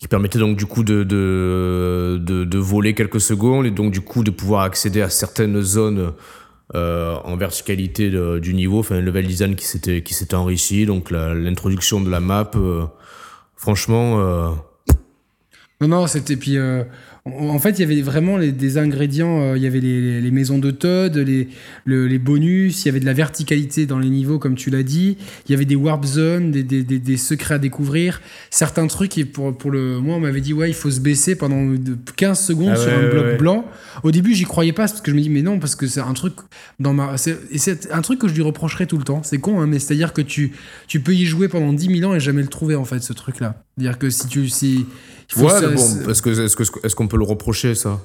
Qui 0.00 0.08
permettait 0.08 0.38
donc 0.38 0.56
du 0.56 0.64
coup 0.66 0.82
de, 0.82 1.04
de, 1.04 2.18
de, 2.18 2.58
voler 2.58 2.94
quelques 2.94 3.20
secondes 3.20 3.66
et 3.66 3.70
donc 3.70 3.92
du 3.92 4.00
coup 4.00 4.24
de 4.24 4.30
pouvoir 4.30 4.62
accéder 4.62 5.02
à 5.02 5.10
certaines 5.10 5.60
zones 5.60 6.14
euh, 6.74 7.16
en 7.24 7.36
verticalité 7.36 8.10
du 8.40 8.54
niveau, 8.54 8.78
enfin 8.78 8.96
un 8.96 9.00
level 9.02 9.26
design 9.26 9.56
qui 9.56 9.66
s'était 9.66 10.02
qui 10.02 10.14
s'était 10.14 10.36
enrichi, 10.36 10.86
donc 10.86 11.10
l'introduction 11.10 12.00
de 12.00 12.08
la 12.10 12.20
map, 12.20 12.50
euh, 12.54 12.86
franchement, 13.56 14.20
euh, 14.20 14.50
Non, 15.82 15.88
non, 15.88 16.06
c'était 16.06 16.36
puis. 16.36 16.56
En 17.26 17.58
fait, 17.58 17.70
il 17.78 17.80
y 17.80 17.84
avait 17.84 18.00
vraiment 18.02 18.36
les- 18.36 18.52
des 18.52 18.78
ingrédients. 18.78 19.40
euh, 19.42 19.56
il 19.56 19.62
y 19.62 19.66
avait 19.66 19.80
les, 19.80 20.20
les 20.20 20.30
maisons 20.30 20.58
de 20.58 20.70
Todd, 20.70 21.16
les, 21.16 21.48
le- 21.84 22.06
les 22.06 22.18
bonus. 22.18 22.82
Il 22.84 22.86
y 22.86 22.88
avait 22.88 23.00
de 23.00 23.04
la 23.06 23.12
verticalité 23.12 23.86
dans 23.86 23.98
les 23.98 24.08
niveaux, 24.08 24.38
comme 24.38 24.54
tu 24.54 24.70
l'as 24.70 24.82
dit. 24.82 25.16
Il 25.46 25.52
y 25.52 25.54
avait 25.54 25.64
des 25.66 25.76
warp 25.76 26.04
zones, 26.04 26.50
des, 26.50 26.62
des- 26.62 26.82
des- 26.82 26.98
des 26.98 27.16
secrets 27.16 27.54
à 27.54 27.58
découvrir. 27.58 28.20
Certains 28.50 28.86
trucs, 28.86 29.18
et 29.18 29.24
pour, 29.24 29.56
pour 29.56 29.70
le. 29.70 29.98
Moi, 30.00 30.16
on 30.16 30.20
m'avait 30.20 30.40
dit, 30.40 30.52
ouais, 30.54 30.70
il 30.70 30.74
faut 30.74 30.90
se 30.90 31.00
baisser 31.00 31.36
pendant 31.36 31.64
de- 31.66 31.96
15 32.16 32.40
secondes 32.40 32.72
Ah 32.72 32.76
sur 32.76 32.92
un 32.92 33.02
ouais, 33.02 33.10
bloc 33.10 33.24
ouais. 33.24 33.36
blanc. 33.36 33.64
Au 34.02 34.10
début, 34.10 34.34
j'y 34.34 34.44
croyais 34.44 34.72
pas 34.72 34.86
parce 34.88 35.00
que 35.00 35.10
je 35.10 35.16
me 35.16 35.20
dis, 35.20 35.30
mais 35.30 35.42
non, 35.42 35.58
parce 35.58 35.74
que 35.76 35.86
c'est 35.86 36.00
un 36.00 36.14
truc 36.14 36.34
dans 36.78 36.94
ma. 36.94 37.16
c'est- 37.18 37.38
Et 37.50 37.58
c'est 37.58 37.90
un 37.92 38.00
truc 38.02 38.18
que 38.18 38.28
je 38.28 38.34
lui 38.34 38.42
reprocherais 38.42 38.86
tout 38.86 38.96
le 38.98 39.04
temps. 39.04 39.22
C'est 39.22 39.38
con, 39.38 39.60
hein, 39.60 39.66
mais 39.66 39.78
c'est-à-dire 39.78 40.12
que 40.12 40.22
tu, 40.22 40.52
tu 40.88 41.00
peux 41.00 41.14
y 41.14 41.26
jouer 41.26 41.48
pendant 41.48 41.72
10 41.72 41.98
000 41.98 42.10
ans 42.10 42.14
et 42.14 42.20
jamais 42.20 42.42
le 42.42 42.48
trouver, 42.48 42.74
en 42.76 42.84
fait, 42.84 43.00
ce 43.02 43.12
truc-là. 43.12 43.62
C'est-à-dire 43.80 43.98
que 43.98 44.10
si 44.10 44.26
tu. 44.28 44.48
Si, 44.50 44.86
Ouais, 45.36 45.48
ça- 45.48 45.60
mais 45.62 45.74
bon, 45.76 46.10
est-ce 46.10 46.20
que 46.22 46.30
est-ce 46.30 46.56
que 46.56 46.64
est-ce 46.86 46.94
qu'on 46.94 47.08
peut 47.08 47.16
le 47.16 47.24
reprocher 47.24 47.74
ça? 47.74 47.98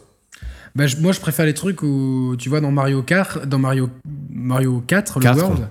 Bah, 0.75 0.87
je- 0.87 0.97
moi, 0.97 1.11
je 1.11 1.19
préfère 1.19 1.45
les 1.45 1.53
trucs 1.53 1.81
où, 1.83 2.35
tu 2.37 2.49
vois, 2.49 2.61
dans 2.61 2.71
Mario 2.71 3.01
Kart, 3.01 3.45
dans 3.47 3.57
Mario, 3.59 3.89
Mario 4.29 4.83
4, 4.85 5.19
le 5.19 5.23
Quatre. 5.23 5.37
World, 5.39 5.67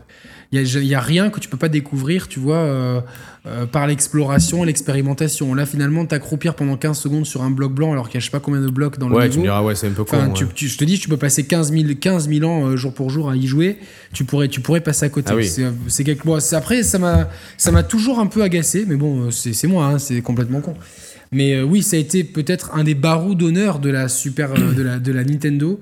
il 0.63 0.85
y 0.87 0.95
a, 0.95 1.01
rien 1.01 1.31
que 1.31 1.41
tu 1.41 1.49
peux 1.49 1.57
pas 1.57 1.69
découvrir, 1.69 2.29
tu 2.29 2.39
vois, 2.39 2.57
euh, 2.59 3.01
euh, 3.47 3.67
par 3.67 3.87
l'exploration 3.87 4.63
et 4.63 4.67
l'expérimentation. 4.67 5.55
Là, 5.55 5.67
finalement, 5.67 6.05
t'accroupir 6.07 6.55
pendant 6.55 6.77
15 6.77 6.99
secondes 6.99 7.27
sur 7.27 7.43
un 7.43 7.51
bloc 7.51 7.73
blanc 7.73 7.93
alors 7.93 8.09
qu'il 8.09 8.15
y 8.15 8.19
a 8.19 8.21
je 8.21 8.27
sais 8.27 8.31
pas 8.31 8.41
combien 8.41 8.61
de 8.61 8.69
blocs 8.69 8.99
dans 8.99 9.09
le 9.09 9.17
Ouais, 9.17 9.29
tu 9.29 9.39
me 9.39 9.43
diras, 9.45 9.63
ouais, 9.63 9.75
c'est 9.75 9.89
un 9.89 9.93
peu 9.93 10.05
con. 10.05 10.17
Ouais. 10.17 10.33
tu, 10.35 10.47
tu- 10.55 10.69
je 10.69 10.79
te 10.79 10.85
dis, 10.85 10.99
tu 10.99 11.09
peux 11.09 11.17
passer 11.17 11.47
15 11.47 11.73
000, 11.73 11.85
15 12.01 12.29
000 12.29 12.49
ans 12.51 12.67
euh, 12.69 12.77
jour 12.77 12.93
pour 12.95 13.11
jour 13.11 13.31
à 13.31 13.37
y 13.37 13.47
jouer. 13.47 13.79
Tu 14.13 14.25
pourrais, 14.25 14.49
tu 14.49 14.61
pourrais 14.61 14.81
passer 14.81 15.07
à 15.07 15.09
côté. 15.09 15.31
Ah 15.33 15.37
oui. 15.37 15.51
C'est 15.89 16.05
quelque... 16.05 16.25
bon, 16.25 16.39
après, 16.53 16.83
ça 16.83 16.99
m'a, 16.99 17.29
ça 17.57 17.73
m'a 17.73 17.83
toujours 17.83 18.19
un 18.21 18.27
peu 18.27 18.43
agacé, 18.43 18.85
mais 18.87 18.97
bon, 18.97 19.31
c'est 19.31 19.67
moi, 19.67 19.87
hein, 19.87 19.99
c'est 19.99 20.21
complètement 20.21 20.61
con. 20.61 20.75
Mais 21.33 21.61
oui, 21.63 21.83
ça 21.83 21.97
a 21.97 21.99
été 21.99 22.23
peut-être 22.23 22.71
un 22.75 22.85
des 22.85 22.95
barreaux 22.95 23.35
d'honneur 23.35 23.79
de 23.81 23.91
la 23.91 24.09
super, 24.09 24.53
de 24.55 24.83
la, 24.83 24.99
de 24.99 25.11
la 25.13 25.25
Nintendo 25.25 25.81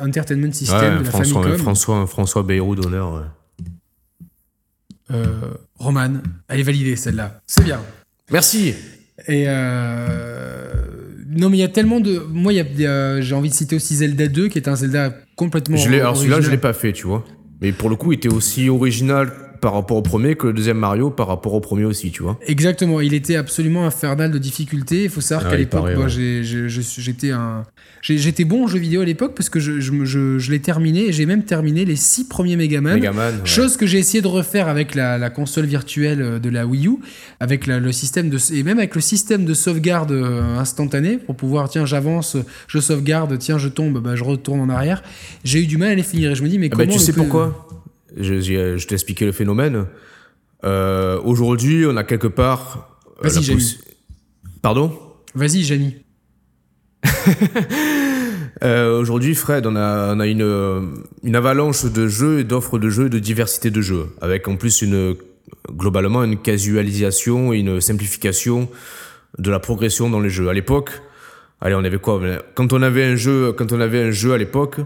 Entertainment 0.00 0.52
System, 0.52 0.78
Ouais, 0.80 0.98
de 1.00 1.04
la 1.04 1.10
François, 1.10 1.42
Famicom. 1.42 1.58
François, 1.62 2.06
François 2.06 2.42
Bayrou 2.42 2.74
d'honneur. 2.74 3.24
Euh, 5.10 5.50
Roman, 5.76 6.14
elle 6.48 6.60
est 6.60 6.64
validée 6.64 6.96
celle-là. 6.96 7.40
C'est 7.46 7.64
bien. 7.64 7.80
Merci. 8.30 8.74
Et 9.28 9.44
euh, 9.46 10.72
non, 11.28 11.50
mais 11.50 11.58
il 11.58 11.60
y 11.60 11.64
a 11.64 11.68
tellement 11.68 12.00
de. 12.00 12.18
Moi, 12.30 12.52
j'ai 13.20 13.34
envie 13.34 13.50
de 13.50 13.54
citer 13.54 13.76
aussi 13.76 13.96
Zelda 13.96 14.28
2, 14.28 14.48
qui 14.48 14.58
est 14.58 14.68
un 14.68 14.76
Zelda 14.76 15.14
complètement. 15.36 15.76
Je 15.76 15.88
alors 15.88 16.16
celui-là, 16.16 16.36
je 16.36 16.46
original. 16.46 16.50
l'ai 16.50 16.60
pas 16.60 16.72
fait, 16.72 16.92
tu 16.92 17.06
vois. 17.06 17.24
Mais 17.60 17.72
pour 17.72 17.90
le 17.90 17.96
coup, 17.96 18.12
il 18.12 18.16
était 18.16 18.32
aussi 18.32 18.68
original 18.68 19.32
par 19.64 19.72
rapport 19.72 19.96
au 19.96 20.02
premier 20.02 20.34
que 20.34 20.46
le 20.48 20.52
deuxième 20.52 20.76
Mario 20.76 21.08
par 21.08 21.26
rapport 21.26 21.54
au 21.54 21.60
premier 21.60 21.86
aussi, 21.86 22.10
tu 22.10 22.22
vois. 22.22 22.38
Exactement, 22.46 23.00
il 23.00 23.14
était 23.14 23.36
absolument 23.36 23.86
infernal 23.86 24.30
de 24.30 24.36
difficulté. 24.36 25.04
Il 25.04 25.08
faut 25.08 25.22
savoir 25.22 25.46
Ah, 25.46 25.50
qu'à 25.52 25.56
l'époque, 25.56 25.88
moi, 25.96 26.04
ouais. 26.04 26.10
suis- 26.10 26.68
j'étais 26.98 27.30
un, 27.30 27.62
j'ai- 28.02 28.18
j'étais 28.18 28.44
bon 28.44 28.64
en 28.64 28.66
jeux 28.66 28.78
vidéo 28.78 29.00
à 29.00 29.06
l'époque 29.06 29.32
parce 29.34 29.48
que 29.48 29.60
je, 29.60 29.80
je, 29.80 29.92
me- 29.92 30.04
je- 30.04 30.38
je 30.38 30.50
l'ai 30.50 30.60
terminé 30.60 31.06
et 31.08 31.12
j'ai 31.14 31.24
même 31.24 31.44
terminé 31.44 31.86
les 31.86 31.96
six 31.96 32.28
premiers 32.28 32.56
Megaman. 32.56 32.92
Megaman. 32.96 33.36
ouais. 33.36 33.40
Chose 33.46 33.78
que 33.78 33.86
j'ai 33.86 33.96
essayé 33.98 34.20
de 34.20 34.26
refaire 34.28 34.68
avec 34.68 34.94
la, 34.94 35.16
la 35.16 35.30
console 35.30 35.64
virtuelle 35.64 36.20
euh, 36.20 36.38
de 36.38 36.50
la 36.50 36.66
Wii 36.66 36.86
U, 36.88 36.96
avec 37.40 37.66
la- 37.66 37.80
le 37.80 37.90
système 37.90 38.28
de 38.28 38.36
et 38.52 38.62
même 38.64 38.76
avec 38.76 38.94
le 38.94 39.00
système 39.00 39.46
de 39.46 39.54
sauvegarde 39.54 40.12
euh, 40.12 40.58
instantané 40.58 41.16
pour 41.16 41.36
pouvoir 41.36 41.70
tiens 41.70 41.86
j'avance, 41.86 42.36
je 42.68 42.78
sauvegarde, 42.80 43.38
tiens 43.38 43.56
je 43.56 43.68
tombe, 43.68 43.98
bah, 44.02 44.14
je 44.14 44.24
retourne 44.24 44.60
en 44.60 44.68
arrière. 44.68 45.02
J'ai 45.42 45.62
eu 45.62 45.66
du 45.66 45.78
mal 45.78 45.88
à 45.88 45.94
les 45.94 46.02
finir 46.02 46.32
et 46.32 46.34
je 46.34 46.42
me 46.42 46.50
dis 46.50 46.58
mais 46.58 46.68
Ah 46.70 46.76
comment 46.76 46.86
bah, 46.86 46.92
tu 46.92 46.98
sais 46.98 47.14
peut- 47.14 47.22
pourquoi? 47.22 47.66
Je, 48.16 48.40
je, 48.40 48.76
je 48.76 48.86
t'ai 48.86 48.94
expliqué 48.94 49.24
le 49.26 49.32
phénomène. 49.32 49.86
Euh, 50.64 51.20
Aujourd'hui, 51.22 51.84
on 51.86 51.96
a 51.96 52.04
quelque 52.04 52.26
part. 52.28 52.98
euh, 53.24 53.28
Vas-y, 53.28 53.42
Jamie. 53.42 53.78
Pardon? 54.62 54.98
Vas-y 55.34 55.62
Jamie. 55.64 55.96
Euh, 58.62 58.98
Aujourd'hui, 59.00 59.34
Fred, 59.34 59.66
on 59.66 59.74
a, 59.76 60.14
on 60.14 60.20
a 60.20 60.26
une, 60.28 60.94
une 61.24 61.36
avalanche 61.36 61.84
de 61.84 62.06
jeux 62.06 62.38
et 62.38 62.44
d'offres 62.44 62.78
de 62.78 62.88
jeux 62.88 63.06
et 63.06 63.10
de 63.10 63.18
diversité 63.18 63.70
de 63.70 63.80
jeux, 63.80 64.06
avec 64.22 64.46
en 64.48 64.56
plus 64.56 64.80
une, 64.80 65.16
globalement 65.72 66.22
une 66.24 66.38
casualisation 66.38 67.52
et 67.52 67.58
une 67.58 67.80
simplification 67.80 68.68
de 69.38 69.50
la 69.50 69.58
progression 69.58 70.08
dans 70.08 70.20
les 70.20 70.30
jeux. 70.30 70.48
À 70.48 70.52
l'époque, 70.54 71.02
allez, 71.60 71.74
on 71.74 71.82
avait 71.84 71.98
quoi? 71.98 72.20
Quand 72.54 72.72
on 72.72 72.80
avait 72.80 73.04
un 73.04 73.16
jeu, 73.16 73.52
quand 73.52 73.72
on 73.72 73.80
avait 73.80 74.02
un 74.02 74.12
jeu 74.12 74.32
à 74.32 74.38
l'époque, 74.38 74.76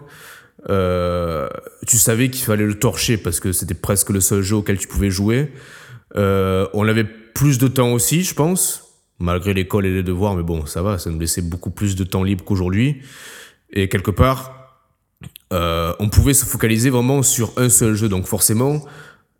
euh, 0.68 1.48
tu 1.86 1.96
savais 1.98 2.30
qu'il 2.30 2.44
fallait 2.44 2.66
le 2.66 2.78
torcher 2.78 3.16
parce 3.16 3.40
que 3.40 3.52
c'était 3.52 3.74
presque 3.74 4.10
le 4.10 4.20
seul 4.20 4.42
jeu 4.42 4.56
auquel 4.56 4.78
tu 4.78 4.88
pouvais 4.88 5.10
jouer. 5.10 5.52
Euh, 6.16 6.66
on 6.74 6.86
avait 6.88 7.04
plus 7.04 7.58
de 7.58 7.68
temps 7.68 7.92
aussi, 7.92 8.22
je 8.22 8.34
pense, 8.34 8.84
malgré 9.18 9.54
l'école 9.54 9.86
et 9.86 9.92
les 9.92 10.02
devoirs, 10.02 10.34
mais 10.34 10.42
bon, 10.42 10.66
ça 10.66 10.82
va, 10.82 10.98
ça 10.98 11.10
nous 11.10 11.18
laissait 11.18 11.42
beaucoup 11.42 11.70
plus 11.70 11.96
de 11.96 12.04
temps 12.04 12.22
libre 12.22 12.44
qu'aujourd'hui. 12.44 13.02
Et 13.72 13.88
quelque 13.88 14.10
part, 14.10 14.82
euh, 15.52 15.92
on 16.00 16.08
pouvait 16.08 16.34
se 16.34 16.44
focaliser 16.44 16.90
vraiment 16.90 17.22
sur 17.22 17.52
un 17.56 17.68
seul 17.68 17.94
jeu. 17.94 18.08
Donc 18.08 18.26
forcément, 18.26 18.84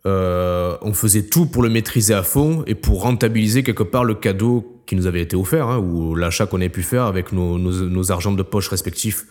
on 0.04 0.92
faisait 0.94 1.24
tout 1.24 1.44
pour 1.44 1.62
le 1.62 1.68
maîtriser 1.68 2.14
à 2.14 2.22
fond 2.22 2.64
et 2.66 2.74
pour 2.74 3.02
rentabiliser 3.02 3.62
quelque 3.62 3.82
part 3.82 4.04
le 4.04 4.14
cadeau 4.14 4.82
qui 4.86 4.96
nous 4.96 5.06
avait 5.06 5.20
été 5.20 5.36
offert, 5.36 5.68
hein, 5.68 5.76
ou 5.78 6.14
l'achat 6.14 6.46
qu'on 6.46 6.56
avait 6.56 6.70
pu 6.70 6.82
faire 6.82 7.04
avec 7.04 7.32
nos, 7.32 7.58
nos, 7.58 7.72
nos 7.90 8.10
argents 8.10 8.32
de 8.32 8.42
poche 8.42 8.68
respectifs. 8.68 9.26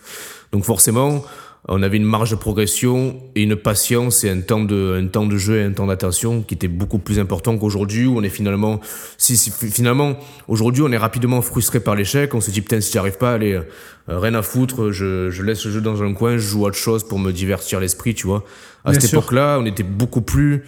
Donc 0.52 0.62
forcément, 0.62 1.24
on 1.66 1.82
avait 1.82 1.96
une 1.96 2.04
marge 2.04 2.30
de 2.30 2.36
progression 2.36 3.20
et 3.34 3.42
une 3.42 3.56
patience 3.56 4.22
et 4.24 4.30
un 4.30 4.40
temps 4.40 4.62
de, 4.62 5.00
un 5.02 5.06
temps 5.08 5.26
de 5.26 5.36
jeu 5.36 5.58
et 5.58 5.62
un 5.64 5.72
temps 5.72 5.86
d'attention 5.86 6.42
qui 6.42 6.54
était 6.54 6.68
beaucoup 6.68 6.98
plus 6.98 7.18
important 7.18 7.58
qu'aujourd'hui 7.58 8.06
où 8.06 8.16
on 8.16 8.22
est 8.22 8.28
finalement, 8.28 8.80
si, 9.16 9.36
si 9.36 9.50
finalement, 9.50 10.16
aujourd'hui 10.46 10.82
on 10.82 10.92
est 10.92 10.96
rapidement 10.98 11.42
frustré 11.42 11.80
par 11.80 11.94
l'échec, 11.94 12.32
on 12.34 12.40
se 12.40 12.50
dit 12.50 12.60
putain 12.60 12.80
si 12.80 12.92
j'y 12.92 12.98
arrive 12.98 13.18
pas, 13.18 13.32
allez, 13.32 13.54
euh, 13.54 13.62
rien 14.08 14.34
à 14.34 14.42
foutre, 14.42 14.92
je, 14.92 15.30
je 15.30 15.42
laisse 15.42 15.64
le 15.64 15.72
jeu 15.72 15.80
dans 15.80 16.02
un 16.02 16.14
coin, 16.14 16.32
je 16.32 16.46
joue 16.46 16.64
à 16.64 16.68
autre 16.68 16.76
chose 16.76 17.06
pour 17.06 17.18
me 17.18 17.32
divertir 17.32 17.80
l'esprit, 17.80 18.14
tu 18.14 18.26
vois. 18.26 18.44
À 18.84 18.92
Bien 18.92 19.00
cette 19.00 19.12
époque-là, 19.12 19.58
on 19.60 19.66
était 19.66 19.82
beaucoup 19.82 20.22
plus 20.22 20.64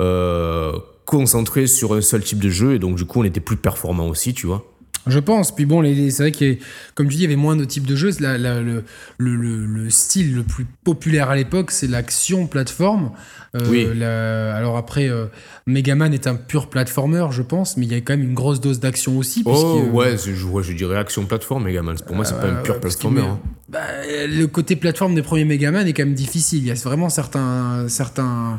euh, 0.00 0.72
concentré 1.04 1.66
sur 1.66 1.94
un 1.94 2.00
seul 2.00 2.22
type 2.22 2.38
de 2.38 2.50
jeu 2.50 2.74
et 2.74 2.78
donc 2.78 2.96
du 2.96 3.04
coup 3.04 3.20
on 3.20 3.24
était 3.24 3.40
plus 3.40 3.56
performant 3.56 4.08
aussi, 4.08 4.34
tu 4.34 4.46
vois. 4.46 4.64
Je 5.06 5.18
pense. 5.18 5.54
Puis 5.54 5.66
bon, 5.66 5.82
c'est 6.10 6.22
vrai 6.22 6.32
qu'il 6.32 6.46
y 6.46 6.50
avait- 6.52 6.60
comme 6.94 7.08
tu 7.08 7.16
dis, 7.16 7.20
il 7.20 7.22
y 7.24 7.26
avait 7.26 7.36
moins 7.36 7.56
de 7.56 7.64
types 7.64 7.86
de 7.86 7.94
jeux. 7.96 8.10
La- 8.20 8.38
la- 8.38 8.60
le, 8.62 8.84
le, 9.18 9.36
le- 9.36 9.66
le 9.66 9.90
style 9.90 10.34
le 10.34 10.42
plus 10.42 10.66
populaire 10.84 11.28
à 11.30 11.36
l'époque, 11.36 11.70
c'est 11.72 11.86
l'action 11.86 12.46
plateforme. 12.46 13.10
Euh, 13.54 13.60
Oui. 13.68 13.86
la- 13.94 14.56
alors 14.56 14.76
après, 14.76 15.08
euh, 15.08 15.26
Megaman 15.66 16.12
est 16.12 16.26
un 16.26 16.34
pur 16.34 16.68
platformer, 16.68 17.26
je 17.30 17.42
pense, 17.42 17.76
mais 17.76 17.86
il 17.86 17.92
y 17.92 17.94
a 17.94 17.98
quand 18.00 18.16
même 18.16 18.26
une 18.26 18.34
grosse 18.34 18.60
dose 18.60 18.80
d'action 18.80 19.16
aussi. 19.18 19.42
Oh 19.46 19.82
euh, 19.86 19.90
ouais, 19.90 20.16
je, 20.16 20.44
ouais, 20.46 20.62
je 20.62 20.72
dirais 20.72 20.96
action 20.96 21.24
plateforme 21.26 21.64
Megaman. 21.64 21.96
Pour 22.06 22.16
moi, 22.16 22.24
c'est 22.24 22.34
pas 22.34 22.46
Euh, 22.46 22.58
un 22.58 22.62
pur 22.62 22.74
qu'il 22.74 22.80
platformer. 22.80 23.20
hein. 23.20 23.38
bah, 23.68 23.78
le 24.26 24.46
côté 24.46 24.74
plateforme 24.74 25.14
des 25.14 25.22
premiers 25.22 25.44
Megaman 25.44 25.86
est 25.86 25.92
quand 25.92 26.04
même 26.04 26.14
difficile. 26.14 26.60
Il 26.60 26.66
y 26.66 26.70
a 26.70 26.74
vraiment 26.74 27.08
certains. 27.10 27.86
certains... 27.88 28.58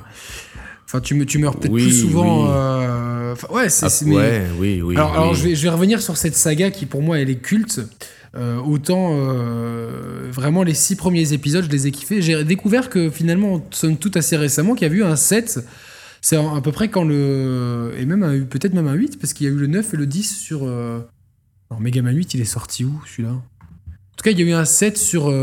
Enfin, 0.85 1.01
tu, 1.01 1.15
me, 1.15 1.25
tu 1.25 1.39
meurs 1.39 1.57
peut-être 1.57 1.71
Oui, 1.71 1.83
plus 1.83 1.99
souvent. 2.01 2.43
oui. 2.45 2.49
euh, 2.53 3.33
enfin, 3.33 3.47
ouais, 3.53 3.69
c'est. 3.69 3.85
Ah, 3.85 3.89
mais- 4.05 4.15
ouais, 4.15 4.43
oui, 4.59 4.81
oui. 4.83 4.95
alors, 4.95 5.13
alors, 5.13 5.33
je, 5.33 5.43
vais, 5.43 5.55
je 5.55 5.63
vais 5.63 5.69
revenir 5.69 6.01
sur 6.01 6.15
cette 6.17 6.35
saga 6.35 6.69
qui, 6.71 6.85
pour 6.85 7.01
moi, 7.01 7.19
elle 7.19 7.29
est 7.29 7.37
culte. 7.41 7.81
Euh, 8.37 8.57
autant 8.59 9.11
euh, 9.13 10.29
vraiment 10.29 10.63
les 10.63 10.73
six 10.73 10.95
premiers 10.97 11.31
épisodes, 11.33 11.63
je 11.63 11.69
les 11.69 11.87
ai 11.87 11.91
kiffés. 11.91 12.21
J'ai 12.21 12.43
découvert 12.43 12.89
que 12.89 13.09
finalement, 13.09 13.65
somme 13.71 13.97
toute 13.97 14.17
assez 14.17 14.35
récemment, 14.37 14.75
qu'il 14.75 14.87
y 14.87 14.91
a 14.91 14.93
eu 14.93 15.03
un 15.03 15.15
7. 15.15 15.59
C'est 16.21 16.35
à 16.35 16.59
peu 16.61 16.71
près 16.71 16.89
quand 16.89 17.03
le. 17.05 17.91
Et 17.97 18.05
même 18.05 18.45
peut-être 18.47 18.73
même 18.73 18.87
un 18.87 18.93
8, 18.93 19.19
parce 19.19 19.33
qu'il 19.33 19.47
y 19.47 19.49
a 19.49 19.53
eu 19.53 19.57
le 19.57 19.67
9 19.67 19.93
et 19.93 19.97
le 19.97 20.05
10 20.05 20.35
sur. 20.37 20.63
Alors, 20.63 21.79
Megaman 21.81 22.13
8, 22.15 22.33
il 22.35 22.41
est 22.41 22.45
sorti 22.45 22.83
où 22.85 23.01
celui-là? 23.09 23.29
En 23.31 24.17
tout 24.17 24.23
cas, 24.23 24.31
il 24.31 24.39
y 24.39 24.43
a 24.43 24.45
eu 24.45 24.53
un 24.53 24.65
7 24.65 24.97
sur, 24.97 25.33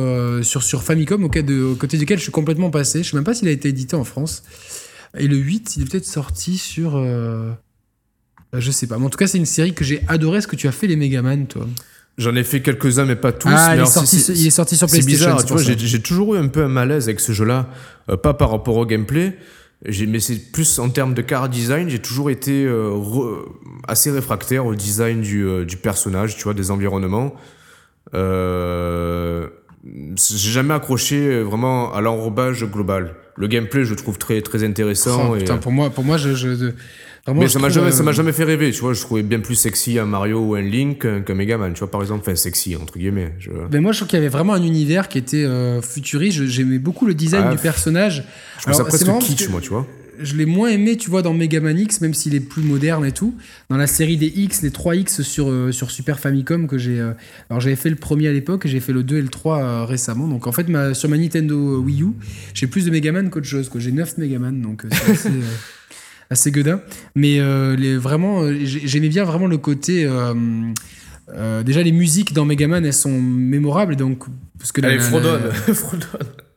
sur, 0.43 0.63
sur 0.63 0.83
Famicom, 0.83 1.23
au, 1.25 1.29
cas 1.29 1.43
de- 1.43 1.63
au 1.63 1.75
côté 1.77 1.97
duquel 1.99 2.19
je 2.19 2.23
suis 2.25 2.33
complètement 2.33 2.71
passé. 2.71 3.03
Je 3.03 3.11
sais 3.11 3.17
même 3.17 3.25
pas 3.25 3.35
s'il 3.35 3.49
a 3.49 3.53
été 3.53 3.69
édité 3.69 3.97
en 3.97 4.05
France. 4.05 4.43
Et 5.19 5.29
le 5.29 5.37
8, 5.37 5.77
il 5.77 5.83
est 5.83 5.91
peut-être 5.91 6.07
sorti 6.07 6.57
sur. 6.59 6.97
euh, 6.97 7.51
euh, 8.55 8.61
Je 8.61 8.71
sais 8.71 8.87
pas. 8.87 8.99
Mais 8.99 9.05
en 9.07 9.11
tout 9.11 9.19
cas, 9.19 9.27
c'est 9.27 9.39
une 9.39 9.47
série 9.47 9.75
que 9.75 9.85
j'ai 9.85 10.03
adoré. 10.09 10.39
Est-ce 10.39 10.47
que 10.49 10.57
tu 10.57 10.69
as 10.69 10.73
fait 10.73 10.87
les 10.87 10.97
Megaman, 10.97 11.47
toi? 11.47 11.67
J'en 12.19 12.35
ai 12.35 12.45
fait 12.45 12.61
quelques-uns, 12.61 13.07
mais 13.07 13.17
pas 13.17 13.33
tous. 13.33 13.49
Ah, 13.51 13.71
mais 13.71 13.79
il 13.79 13.83
est, 13.83 13.87
sorti, 13.87 14.19
c'est- 14.19 14.35
il 14.35 14.47
est 14.47 14.51
sorti 14.51 14.77
sur 14.77 14.89
C'est 14.91 14.99
PlayStation. 14.99 15.19
bizarre, 15.27 15.41
c'est 15.41 15.47
tu 15.47 15.53
pour 15.55 15.63
vois, 15.63 15.75
j'ai 15.77 16.03
toujours 16.03 16.35
eu 16.35 16.39
un 16.39 16.49
peu 16.49 16.63
un 16.63 16.69
malaise 16.69 17.05
avec 17.05 17.21
ce 17.21 17.33
jeu-là. 17.33 17.69
Euh, 18.11 18.17
pas 18.19 18.35
par 18.35 18.51
rapport 18.51 18.77
au 18.77 18.85
gameplay, 18.85 19.37
mais 20.07 20.21
c'est 20.21 20.37
plus 20.53 20.79
en 20.79 20.91
termes 20.91 21.15
de 21.15 21.23
car 21.23 21.49
design. 21.49 21.89
J'ai 21.89 22.01
toujours 22.01 22.29
été 22.31 22.65
euh, 22.67 22.91
re- 22.91 23.45
assez 23.89 24.11
réfractaire 24.11 24.67
au 24.67 24.75
design 24.75 25.23
du, 25.23 25.45
euh, 25.47 25.65
du 25.65 25.79
personnage, 25.79 26.37
tu 26.37 26.45
vois, 26.45 26.53
des 26.55 26.71
environnements. 26.71 27.35
Euh, 28.15 29.49
j'ai 29.85 30.51
jamais 30.51 30.75
accroché 30.75 31.17
euh, 31.17 31.43
vraiment 31.43 31.93
à 31.93 32.01
l'enrobage 32.01 32.65
global. 32.65 33.15
Le 33.37 33.47
gameplay, 33.47 33.85
je 33.85 33.95
trouve 33.95 34.19
très, 34.19 34.41
très 34.43 34.63
intéressant. 34.65 35.31
Oh, 35.33 35.37
et- 35.37 35.45
pour 35.61 35.73
moi, 35.73 35.91
pour 35.91 36.05
moi, 36.05 36.19
je, 36.19 36.35
je- 36.35 36.49
de- 36.49 36.75
vraiment, 37.27 37.41
mais 37.41 37.47
je 37.49 37.53
ça 37.53 37.59
m'a 37.59 37.69
jamais, 37.71 37.89
euh, 37.89 37.91
ça 37.91 38.03
m'a 38.03 38.13
jamais 38.13 38.33
fait 38.33 38.45
rêver, 38.45 38.71
tu 38.73 38.81
vois. 38.83 38.93
Je 38.93 39.01
trouvais 39.01 39.23
bien 39.23 39.41
plus 39.41 39.55
sexy 39.55 39.99
un 39.99 40.05
Mario 40.05 40.39
ou 40.41 40.55
un 40.55 40.61
Link 40.61 41.07
qu'un 41.25 41.35
Megaman, 41.35 41.73
tu 41.73 41.81
vois, 41.81 41.91
par 41.91 42.03
exemple. 42.03 42.21
Enfin, 42.21 42.37
sexy, 42.37 42.77
entre 42.77 42.99
guillemets. 42.99 43.33
Je... 43.39 43.51
Mais 43.73 43.81
moi, 43.81 43.93
je 43.93 43.99
trouve 43.99 44.09
qu'il 44.09 44.19
y 44.19 44.23
avait 44.23 44.29
vraiment 44.29 44.53
un 44.53 44.63
univers 44.63 45.09
qui 45.09 45.19
était 45.19 45.45
euh, 45.45 45.81
futuriste. 45.81 46.45
J'aimais 46.45 46.79
beaucoup 46.79 47.07
le 47.07 47.15
design 47.15 47.45
Ah, 47.49 47.51
du 47.53 47.59
personnage. 47.59 48.25
Je 48.59 48.63
trouve 48.63 48.75
ça 48.75 48.85
presque 48.85 49.07
kitsch, 49.21 49.47
que- 49.47 49.51
moi, 49.51 49.61
tu 49.61 49.71
vois. 49.71 49.87
Je 50.21 50.37
l'ai 50.37 50.47
moins 50.47 50.69
aimé, 50.71 50.97
tu 50.97 51.09
vois, 51.11 51.23
dans 51.23 51.33
Mega 51.35 51.61
Man 51.61 51.79
X, 51.79 52.01
même 52.01 52.15
s'il 52.15 52.35
est 52.35 52.41
plus 52.41 52.63
moderne 52.63 53.05
et 53.05 53.13
tout. 53.13 53.35
Dans 53.71 53.77
la 53.77 53.87
série 53.87 54.17
des 54.17 54.27
X, 54.35 54.63
les 54.63 54.71
3 54.71 54.97
X 54.97 55.23
sur, 55.23 55.51
euh, 55.51 55.73
sur 55.73 55.91
Super 55.91 56.19
Famicom, 56.21 56.67
que 56.67 56.79
j'ai. 56.79 57.01
euh, 57.01 57.13
alors, 57.51 57.61
j'avais 57.61 57.77
fait 57.77 57.91
le 57.91 57.97
premier 57.97 58.29
à 58.29 58.33
l'époque 58.33 58.67
et 58.67 58.69
j'ai 58.69 58.81
fait 58.81 58.93
le 58.93 59.03
2 59.03 59.17
et 59.19 59.23
le 59.23 59.29
3 59.29 59.63
euh, 59.63 59.85
récemment. 59.85 60.29
Donc, 60.29 60.47
en 60.47 60.53
fait, 60.53 60.69
ma, 60.69 60.95
sur 60.95 61.09
ma 61.09 61.17
Nintendo 61.19 61.81
Wii 61.81 62.03
U, 62.03 62.07
j'ai 62.55 62.67
plus 62.67 62.85
de 62.85 62.91
Mega 62.91 63.13
Man 63.13 63.31
qu'autre 63.31 63.47
chose. 63.47 63.71
J'ai 63.77 63.93
9 63.93 64.19
Mega 64.19 64.39
Man, 64.39 64.61
donc 64.61 64.85
c'est 64.91 65.11
assez. 65.13 65.31
assez 66.31 66.51
gueudin. 66.51 66.81
Mais 67.15 67.39
les, 67.77 67.97
vraiment, 67.97 68.47
j'ai- 68.65 68.87
j'aimais 68.87 69.09
bien 69.11 69.25
vraiment 69.25 69.47
le 69.47 69.59
côté. 69.59 70.09
déjà, 71.65 71.83
les 71.83 71.93
musiques 71.93 72.33
dans 72.33 72.45
Mega 72.45 72.67
Man, 72.69 72.85
elles 72.87 72.93
sont 72.93 73.21
mémorables. 73.21 73.97
Donc, 73.97 74.25
parce 74.59 74.73
que 74.73 74.81
la- 74.81 74.89
la- 74.99 75.11
la-. 75.39 75.75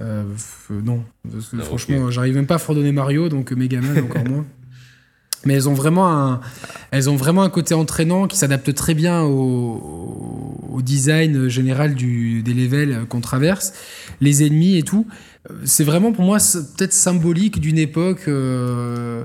euh, 0.00 0.24
non, 0.70 1.02
Parce 1.30 1.48
que 1.48 1.56
Ah, 1.60 1.62
franchement, 1.62 2.10
j'arrive 2.10 2.34
même 2.34 2.46
pas 2.46 2.54
à 2.56 2.58
fredonner 2.58 2.92
Mario, 2.92 3.28
donc 3.28 3.52
euh, 3.52 3.56
Megaman 3.56 3.98
encore 4.04 4.24
moins. 4.28 4.46
Mais 5.46 5.54
elles 5.54 5.68
ont 5.70 5.74
vraiment 5.74 6.08
un, 6.10 6.40
elles 6.90 7.08
ont 7.08 7.16
vraiment 7.16 7.42
un 7.42 7.48
côté 7.48 7.72
entraînant 7.74 8.26
qui 8.26 8.36
s'adapte 8.36 8.74
très 8.74 8.92
bien 8.94 9.22
au, 9.22 10.68
au 10.70 10.82
design 10.82 11.48
général 11.48 11.94
du, 11.94 12.42
des 12.42 12.52
levels 12.52 13.06
qu'on 13.08 13.22
traverse, 13.22 13.72
les 14.20 14.44
ennemis 14.46 14.76
et 14.76 14.82
tout. 14.82 15.06
Euh, 15.50 15.54
C'est 15.64 15.84
vraiment 15.84 16.12
pour 16.12 16.24
moi 16.24 16.36
peut-être 16.76 16.92
symbolique 16.92 17.58
d'une 17.58 17.78
époque. 17.78 18.24
euh, 18.28 19.24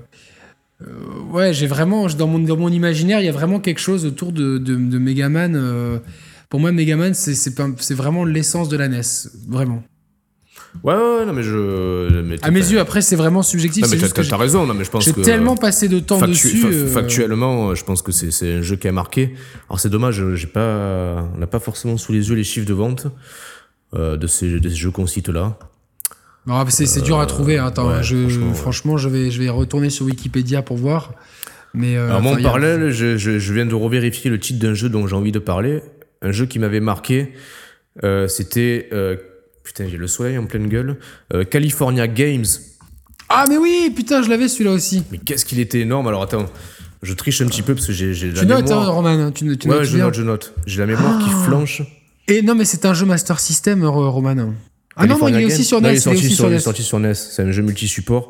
euh, 0.81 0.85
ouais, 1.31 1.53
j'ai 1.53 1.67
vraiment 1.67 2.07
dans 2.07 2.27
mon 2.27 2.39
dans 2.39 2.57
mon 2.57 2.69
imaginaire, 2.69 3.19
il 3.19 3.25
y 3.25 3.29
a 3.29 3.33
vraiment 3.33 3.59
quelque 3.59 3.79
chose 3.79 4.05
autour 4.05 4.31
de 4.31 4.57
de, 4.57 4.75
de 4.75 4.97
Megaman. 4.97 5.55
euh, 5.55 5.99
pour 6.49 6.59
moi, 6.61 6.71
Megaman, 6.71 7.13
c'est 7.13 7.93
vraiment 7.93 8.23
l'essence 8.23 8.69
de 8.69 8.77
la 8.77 8.87
NES, 8.87 9.01
vraiment. 9.49 9.83
Ouais, 10.83 10.93
ouais, 10.93 10.99
ouais, 11.19 11.25
non, 11.25 11.33
mais 11.33 11.41
je. 11.43 12.21
mais 12.21 12.35
À 12.43 12.51
mes 12.51 12.59
yeux, 12.59 12.79
après, 12.79 13.01
c'est 13.01 13.15
vraiment 13.15 13.41
subjectif. 13.41 13.83
Non, 13.83 13.89
mais 13.91 13.97
t'as 13.97 14.23
t'as 14.23 14.37
raison, 14.37 14.65
non, 14.67 14.73
mais 14.73 14.83
je 14.83 14.91
pense 14.91 15.03
j'ai 15.05 15.13
tellement 15.13 15.55
passé 15.55 15.87
de 15.87 15.99
temps 15.99 16.19
factu- 16.19 16.29
dessus. 16.29 16.65
euh, 16.65 16.87
Factuellement, 16.87 17.69
euh, 17.69 17.75
je 17.75 17.83
pense 17.83 18.01
que 18.01 18.11
c'est 18.11 18.53
un 18.53 18.61
jeu 18.61 18.75
qui 18.75 18.87
a 18.87 18.91
marqué. 18.91 19.33
Alors 19.69 19.79
c'est 19.79 19.89
dommage, 19.89 20.21
euh, 20.21 20.35
j'ai 20.35 20.47
pas, 20.47 21.27
on 21.33 21.39
n'a 21.39 21.47
pas 21.47 21.59
forcément 21.59 21.97
sous 21.97 22.11
les 22.13 22.29
yeux 22.29 22.35
les 22.35 22.43
chiffres 22.43 22.67
de 22.67 22.73
vente 22.73 23.07
euh, 23.95 24.15
de, 24.17 24.27
ces, 24.27 24.59
de 24.59 24.69
ces 24.69 24.75
jeux 24.75 24.91
qu'on 24.91 25.07
cite 25.07 25.29
là. 25.29 25.57
non, 26.45 26.63
c'est 26.69 26.85
c'est 26.85 27.01
dur 27.01 27.19
à 27.19 27.25
trouver. 27.25 27.57
hein. 27.57 27.65
Attends, 27.67 27.89
ouais, 27.89 28.03
je, 28.03 28.15
franchement, 28.53 28.97
je, 28.97 29.09
vais, 29.09 29.31
je 29.31 29.41
vais 29.41 29.49
retourner 29.49 29.89
sur 29.89 30.05
Wikipédia 30.05 30.61
pour 30.61 30.77
voir. 30.77 31.13
Mais, 31.73 31.97
Alors 31.97 32.21
moi 32.21 32.33
en 32.33 32.41
parallèle, 32.41 32.91
je, 32.91 33.17
je, 33.17 33.39
je 33.39 33.53
viens 33.53 33.65
de 33.65 33.75
revérifier 33.75 34.29
le 34.29 34.39
titre 34.39 34.59
d'un 34.59 34.73
jeu 34.75 34.89
dont 34.89 35.07
j'ai 35.07 35.15
envie 35.15 35.31
de 35.31 35.39
parler. 35.39 35.81
Un 36.21 36.31
jeu 36.31 36.45
qui 36.45 36.59
m'avait 36.59 36.79
marqué, 36.79 37.33
c'était 38.27 38.89
putain 39.65 39.85
j'ai 39.89 39.97
le 39.97 40.07
soleil 40.07 40.37
en 40.37 40.45
pleine 40.45 40.67
gueule. 40.69 40.97
euh, 41.33 41.43
California 41.43 42.07
Games. 42.07 42.45
Ah, 43.27 43.45
mais 43.49 43.57
oui, 43.57 43.91
putain, 43.95 44.21
je 44.21 44.29
l'avais 44.29 44.47
celui-là 44.47 44.71
aussi. 44.71 45.03
Mais 45.11 45.17
qu'est-ce 45.17 45.45
qu'il 45.45 45.59
était 45.59 45.79
énorme. 45.79 46.07
Alors 46.07 46.21
attends, 46.21 46.45
je 47.01 47.11
triche 47.13 47.41
un 47.41 47.47
petit 47.47 47.63
peu 47.63 47.73
parce 47.73 47.87
que 47.87 47.93
j'ai 47.93 48.13
la 48.31 48.39
Tu 48.41 48.45
notes, 48.45 48.71
hein, 48.71 48.79
mémoire. 48.79 48.93
Roman. 48.93 49.31
Tu, 49.31 49.57
tu 49.57 49.67
ouais, 49.67 49.75
notes 49.77 49.83
je 49.85 49.95
bien. 49.95 50.05
note, 50.05 50.13
je 50.13 50.21
note. 50.21 50.53
J'ai 50.67 50.79
la 50.79 50.85
mémoire 50.85 51.17
qui 51.19 51.29
Ah. 51.33 51.43
flanche. 51.45 51.81
Et 52.27 52.41
non, 52.43 52.53
mais 52.55 52.65
c'est 52.65 52.85
un 52.85 52.93
jeu 52.93 53.05
Master 53.05 53.39
System, 53.39 53.83
Roman. 53.83 54.53
Ah 54.95 55.07
non, 55.07 55.17
non, 55.17 55.27
il 55.27 55.35
est 55.41 55.45
aussi 55.45 55.63
sur 55.65 55.81
NES. 55.81 55.89
il 55.89 55.91
est 55.91 55.93
il 55.93 55.97
est 55.97 55.99
sorti 55.99 56.29
sur, 56.33 56.49
NES. 56.49 56.59
sorti 56.59 56.83
sur 56.83 56.99
NES. 56.99 57.13
C'est 57.15 57.41
un 57.41 57.51
jeu 57.51 57.61
multi-support. 57.63 58.29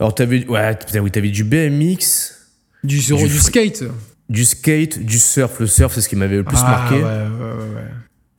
Alors 0.00 0.14
t'avais, 0.14 0.46
ouais, 0.48 0.76
putain, 0.76 1.00
oui, 1.00 1.30
du 1.30 1.44
BMX, 1.44 2.32
Du, 2.82 3.00
skate. 3.00 3.84
du 4.28 4.44
skate, 4.44 4.98
du 4.98 5.18
surf. 5.18 5.60
Le 5.60 5.66
surf, 5.66 5.94
c'est 5.94 6.00
ce 6.00 6.08
qui 6.08 6.16
m'avait 6.16 6.36
le 6.36 6.44
plus 6.44 6.58
ah, 6.60 6.68
marqué. 6.68 6.96
Ouais, 6.96 7.02
ouais, 7.02 7.08
ouais, 7.08 7.74
ouais. 7.76 7.90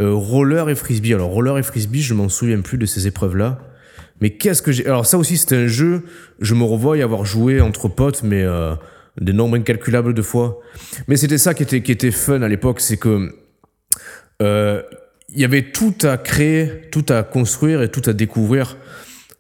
Euh, 0.02 0.14
roller 0.14 0.70
et 0.70 0.76
frisbee. 0.76 1.14
Alors 1.14 1.30
roller 1.30 1.58
et 1.58 1.64
frisbee, 1.64 2.02
je 2.02 2.14
m'en 2.14 2.28
souviens 2.28 2.60
plus 2.60 2.78
de 2.78 2.86
ces 2.86 3.08
épreuves-là. 3.08 3.60
Mais 4.20 4.32
qu'est-ce 4.32 4.62
que 4.62 4.72
j'ai 4.72 4.86
Alors 4.86 5.06
ça 5.06 5.18
aussi, 5.18 5.38
c'était 5.38 5.56
un 5.56 5.68
jeu. 5.68 6.04
Je 6.42 6.54
me 6.54 6.64
revois 6.64 6.98
y 6.98 7.02
avoir 7.02 7.26
joué 7.26 7.62
entre 7.62 7.88
potes, 7.88 8.22
mais 8.24 8.44
euh, 8.44 8.76
des 9.22 9.32
nombres 9.32 9.56
incalculables 9.56 10.14
de 10.14 10.22
fois. 10.22 10.60
Mais 11.08 11.16
c'était 11.16 11.38
ça 11.38 11.54
qui 11.54 11.64
était 11.64 11.82
qui 11.82 11.94
était 11.94 12.12
fun 12.12 12.42
à 12.42 12.50
l'époque, 12.50 12.82
c'est 12.82 12.98
que 12.98 13.34
euh, 14.42 14.82
il 15.30 15.40
y 15.40 15.46
avait 15.46 15.72
tout 15.72 15.96
à 16.02 16.18
créer, 16.18 16.90
tout 16.92 17.06
à 17.08 17.24
construire 17.24 17.82
et 17.82 17.90
tout 17.90 18.04
à 18.06 18.12
découvrir 18.12 18.78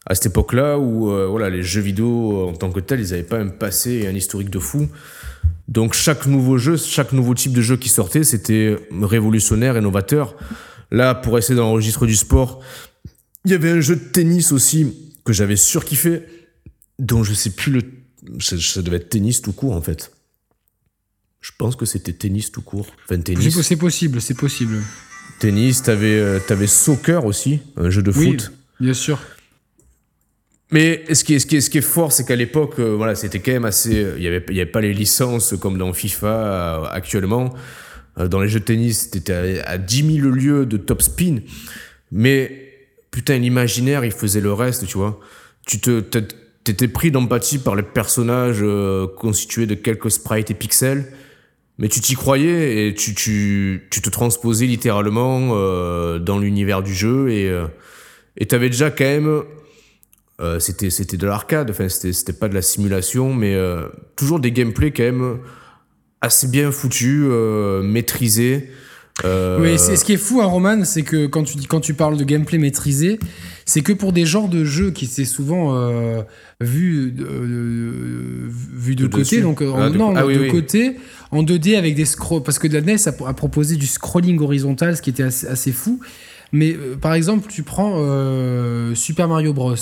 à 0.05 0.15
cette 0.15 0.27
époque-là 0.27 0.77
où 0.77 1.09
voilà 1.29 1.49
les 1.49 1.63
jeux 1.63 1.81
vidéo 1.81 2.47
en 2.47 2.53
tant 2.53 2.71
que 2.71 2.79
tels, 2.79 2.99
ils 2.99 3.09
n'avaient 3.09 3.23
pas 3.23 3.39
un 3.39 3.47
passé 3.47 4.03
et 4.03 4.07
un 4.07 4.13
historique 4.13 4.51
de 4.51 4.59
fou. 4.59 4.87
Donc 5.67 5.93
chaque 5.93 6.27
nouveau 6.27 6.57
jeu, 6.57 6.77
chaque 6.77 7.11
nouveau 7.11 7.33
type 7.33 7.53
de 7.53 7.61
jeu 7.61 7.77
qui 7.77 7.89
sortait, 7.89 8.23
c'était 8.23 8.77
révolutionnaire 9.01 9.77
et 9.77 9.81
novateur. 9.81 10.35
Là, 10.91 11.15
pour 11.15 11.37
essayer 11.37 11.55
dans 11.55 11.69
le 11.69 11.73
registre 11.73 12.05
du 12.05 12.15
sport, 12.15 12.61
il 13.45 13.51
y 13.51 13.53
avait 13.55 13.71
un 13.71 13.81
jeu 13.81 13.95
de 13.95 14.03
tennis 14.03 14.51
aussi 14.51 14.93
que 15.23 15.33
j'avais 15.33 15.55
surkiffé, 15.55 16.23
dont 16.99 17.23
je 17.23 17.33
sais 17.33 17.49
plus 17.49 17.71
le. 17.71 17.81
Ça, 18.39 18.57
ça 18.59 18.81
devait 18.81 18.97
être 18.97 19.09
tennis 19.09 19.41
tout 19.41 19.53
court 19.53 19.73
en 19.73 19.81
fait. 19.81 20.11
Je 21.41 21.51
pense 21.57 21.75
que 21.75 21.85
c'était 21.85 22.13
tennis 22.13 22.51
tout 22.51 22.61
court. 22.61 22.87
Enfin, 23.05 23.19
tennis. 23.19 23.59
c'est 23.61 23.75
possible, 23.75 24.21
c'est 24.21 24.33
possible. 24.33 24.81
Tennis, 25.39 25.83
t'avais 25.83 26.17
euh, 26.17 26.39
t'avais 26.39 26.67
soccer 26.67 27.25
aussi, 27.25 27.59
un 27.75 27.89
jeu 27.89 28.01
de 28.01 28.11
Oui, 28.11 28.31
foot. 28.31 28.51
bien 28.79 28.93
sûr. 28.93 29.19
Mais 30.71 31.03
ce 31.13 31.23
qui 31.23 31.35
est, 31.35 31.39
ce 31.39 31.45
qui 31.45 31.57
est, 31.57 31.61
ce 31.61 31.69
qui 31.69 31.77
est 31.77 31.81
fort, 31.81 32.11
c'est 32.11 32.25
qu'à 32.25 32.35
l'époque, 32.35 32.79
euh, 32.79 32.95
voilà, 32.95 33.13
c'était 33.15 33.39
quand 33.39 33.51
même 33.51 33.65
assez. 33.65 34.03
euh, 34.03 34.13
Il 34.17 34.21
n'y 34.21 34.27
avait, 34.27 34.43
y 34.49 34.61
avait 34.61 34.69
pas 34.71 34.81
les 34.81 34.93
licences 34.93 35.53
comme 35.59 35.77
dans 35.77 35.93
FIFA 35.93 36.27
euh, 36.27 36.83
actuellement. 36.91 37.53
Dans 38.17 38.39
les 38.39 38.47
jeux 38.47 38.61
de 38.61 38.65
tennis, 38.65 39.11
t'étais 39.11 39.61
à, 39.61 39.69
à 39.71 39.77
10 39.77 40.15
000 40.21 40.29
lieues 40.29 40.65
de 40.65 40.77
top 40.77 41.01
spin. 41.01 41.39
Mais 42.11 42.71
putain, 43.11 43.37
l'imaginaire, 43.37 44.05
il 44.05 44.11
faisait 44.13 44.39
le 44.39 44.53
reste, 44.53 44.87
tu 44.87 44.97
vois. 44.97 45.19
Tu 45.67 45.79
te, 45.81 45.99
t'é- 45.99 46.21
t'étais 46.63 46.87
pris 46.87 47.11
d'empathie 47.11 47.57
par 47.57 47.75
les 47.75 47.83
personnages 47.83 48.63
constitués 49.17 49.65
de 49.67 49.75
quelques 49.75 50.11
sprites 50.11 50.49
et 50.49 50.53
pixels. 50.53 51.05
Mais 51.77 51.89
tu 51.89 51.99
t'y 51.99 52.15
croyais 52.15 52.87
et 52.87 52.93
tu, 52.93 53.13
tu, 53.13 53.85
tu 53.91 54.01
te 54.01 54.09
transposais 54.09 54.65
littéralement 54.65 55.49
dans 56.19 56.39
l'univers 56.39 56.81
du 56.83 56.93
jeu 56.93 57.29
et 57.31 57.51
et 58.37 58.45
t'avais 58.45 58.69
déjà 58.69 58.91
quand 58.91 59.03
même 59.03 59.43
euh, 60.41 60.59
c'était 60.59 60.89
c'était 60.89 61.17
de 61.17 61.25
l'arcade 61.27 61.69
enfin 61.71 61.87
c'était 61.87 62.11
c'était 62.13 62.33
pas 62.33 62.49
de 62.49 62.53
la 62.53 62.61
simulation 62.61 63.33
mais 63.33 63.53
euh, 63.55 63.87
toujours 64.17 64.39
des 64.39 64.51
gameplays 64.51 64.91
quand 64.91 65.03
même 65.03 65.37
assez 66.21 66.47
bien 66.47 66.71
foutus 66.71 67.23
euh, 67.25 67.81
maîtrisés 67.83 68.69
Oui, 69.23 69.79
c'est 69.79 69.95
ce 69.95 70.03
qui 70.03 70.11
est 70.13 70.17
fou 70.17 70.41
à 70.41 70.45
Roman, 70.45 70.83
c'est 70.83 71.03
que 71.03 71.25
quand 71.27 71.43
tu 71.43 71.55
dis 71.57 71.67
quand 71.67 71.79
tu 71.79 71.93
parles 71.93 72.17
de 72.17 72.25
gameplay 72.25 72.57
maîtrisé, 72.57 73.17
c'est 73.65 73.79
que 73.81 73.93
pour 73.93 74.11
des 74.11 74.25
genres 74.25 74.49
de 74.49 74.65
jeux 74.65 74.91
qui 74.91 75.05
s'est 75.05 75.23
souvent 75.23 75.73
vu 76.59 77.11
de, 77.11 77.23
de- 77.23 78.49
vu 78.49 78.95
de, 78.95 79.03
De 79.03 79.07
côté, 79.07 79.21
dessus. 79.23 79.41
donc 79.41 79.61
en, 79.61 79.79
Ah, 79.83 79.89
de- 79.89 79.97
non, 79.97 80.13
ah 80.17 80.25
oui, 80.25 80.35
de 80.35 80.39
oui. 80.41 80.51
côté, 80.51 80.97
en 81.31 81.43
2D 81.43 81.77
avec 81.77 81.95
des 81.95 82.03
scrolls, 82.03 82.43
parce 82.43 82.59
que 82.59 82.67
la 82.67 82.81
NES 82.81 82.97
a, 83.07 83.27
a 83.29 83.33
proposé 83.33 83.77
du 83.77 83.87
scrolling 83.87 84.39
horizontal, 84.41 84.97
ce 84.97 85.01
qui 85.01 85.11
était 85.11 85.23
assez, 85.23 85.47
assez 85.47 85.71
fou. 85.71 86.01
Mais 86.51 86.73
euh, 86.75 86.95
par 86.97 87.13
exemple, 87.13 87.47
tu 87.49 87.63
prends 87.63 87.93
euh, 87.97 88.93
Super 88.95 89.29
Mario 89.29 89.53
Bros. 89.53 89.75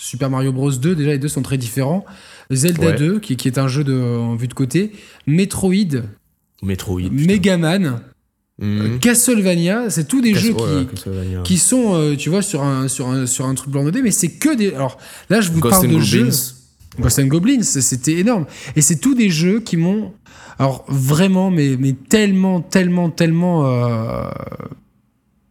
Super 0.00 0.30
Mario 0.30 0.52
Bros 0.52 0.70
2, 0.70 0.94
déjà 0.94 1.10
les 1.10 1.18
deux 1.18 1.28
sont 1.28 1.42
très 1.42 1.58
différents. 1.58 2.04
Zelda 2.50 2.86
Ouais. 2.86 2.96
2, 2.96 3.18
qui, 3.18 3.36
qui 3.36 3.48
est 3.48 3.58
un 3.58 3.66
jeu 3.68 3.82
de, 3.84 3.94
en 4.00 4.36
vue 4.36 4.46
de 4.48 4.54
côté. 4.54 4.92
Metroid, 5.26 6.02
Metroid. 6.62 7.10
Megaman, 7.10 8.00
Mhm. 8.60 8.98
Castlevania, 8.98 9.88
c'est 9.88 10.08
tous 10.08 10.20
des 10.20 10.34
jeux 10.34 10.52
qui, 10.52 11.42
qui 11.44 11.58
sont, 11.58 11.94
euh, 11.94 12.16
tu 12.16 12.28
vois, 12.28 12.42
sur 12.42 12.64
un, 12.64 12.88
sur 12.88 13.06
un, 13.08 13.24
sur 13.26 13.46
un 13.46 13.54
truc 13.54 13.70
blanc 13.70 13.84
2D, 13.84 14.02
mais 14.02 14.10
c'est 14.10 14.30
que 14.30 14.56
des. 14.56 14.72
Alors 14.74 14.98
là, 15.30 15.40
je 15.40 15.52
vous 15.52 15.60
Ghost 15.60 15.74
parle 15.82 15.86
and 15.86 15.98
de 15.98 16.00
jeux. 16.00 16.30
Ghost 16.98 17.18
and 17.20 17.26
Goblins, 17.28 17.62
c'était 17.62 18.14
énorme. 18.18 18.46
Et 18.74 18.80
c'est 18.82 18.96
tous 18.96 19.14
des 19.14 19.30
jeux 19.30 19.60
qui 19.60 19.76
m'ont. 19.76 20.12
Alors 20.58 20.84
vraiment, 20.88 21.52
mais, 21.52 21.76
mais 21.78 21.92
tellement, 21.92 22.60
tellement, 22.60 23.10
tellement. 23.10 23.64
euh, 23.66 24.28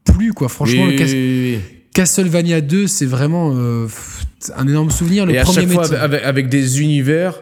plu, 0.04 0.34
quoi. 0.34 0.50
Franchement, 0.50 0.84
Oui, 0.86 0.92
le 0.94 0.98
Cas- 0.98 1.06
oui, 1.06 1.14
oui, 1.14 1.56
oui. 1.56 1.62
Castlevania 1.94 2.60
2, 2.60 2.88
c'est 2.88 3.06
vraiment 3.06 3.54
euh, 3.56 3.88
un 4.56 4.68
énorme 4.68 4.92
souvenir. 4.92 5.26
Le 5.26 5.34
et 5.34 5.40
à 5.40 5.44
premier 5.44 5.62
chaque 5.62 5.70
fois 5.72 5.82
métier- 5.84 5.98
avec, 5.98 6.14
avec- 6.22 6.26
avec 6.28 6.50
des 6.50 6.82
univers 6.82 7.42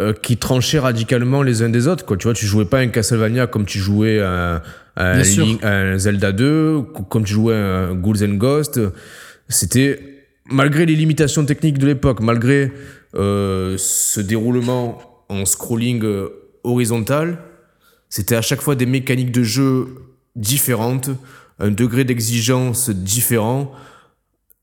euh, 0.00 0.12
qui 0.14 0.36
tranchaient 0.38 0.78
radicalement 0.78 1.42
les 1.42 1.62
uns 1.62 1.68
des 1.68 1.86
autres 1.86 2.06
quoi 2.06 2.16
tu 2.16 2.24
vois 2.26 2.32
tu 2.32 2.46
jouais 2.46 2.64
pas 2.64 2.78
un 2.78 2.88
Castlevania 2.88 3.46
comme 3.46 3.66
tu 3.66 3.78
jouais 3.78 4.20
un, 4.22 4.62
un. 4.96 5.18
Link- 5.44 5.62
Zelda 5.98 6.32
2 6.32 6.80
co- 6.94 7.02
comme 7.02 7.24
tu 7.24 7.34
jouais 7.34 7.54
un 7.54 7.94
Ghouls 7.94 8.24
and 8.24 8.36
Ghosts 8.36 8.80
c'était 9.48 10.00
malgré 10.46 10.86
les 10.86 10.94
limitations 10.96 11.44
techniques 11.44 11.76
de 11.78 11.86
l'époque 11.86 12.20
malgré 12.20 12.72
euh, 13.14 13.74
ce 13.78 14.20
déroulement 14.22 14.98
en 15.28 15.44
scrolling 15.44 16.02
euh, 16.04 16.28
horizontal 16.64 17.36
c'était 18.08 18.34
à 18.36 18.40
chaque 18.42 18.62
fois 18.62 18.74
des 18.76 18.86
mécaniques 18.86 19.30
de 19.32 19.42
jeu 19.42 19.88
différentes 20.36 21.10
un 21.58 21.70
degré 21.70 22.04
d'exigence 22.04 22.88
différent 22.88 23.72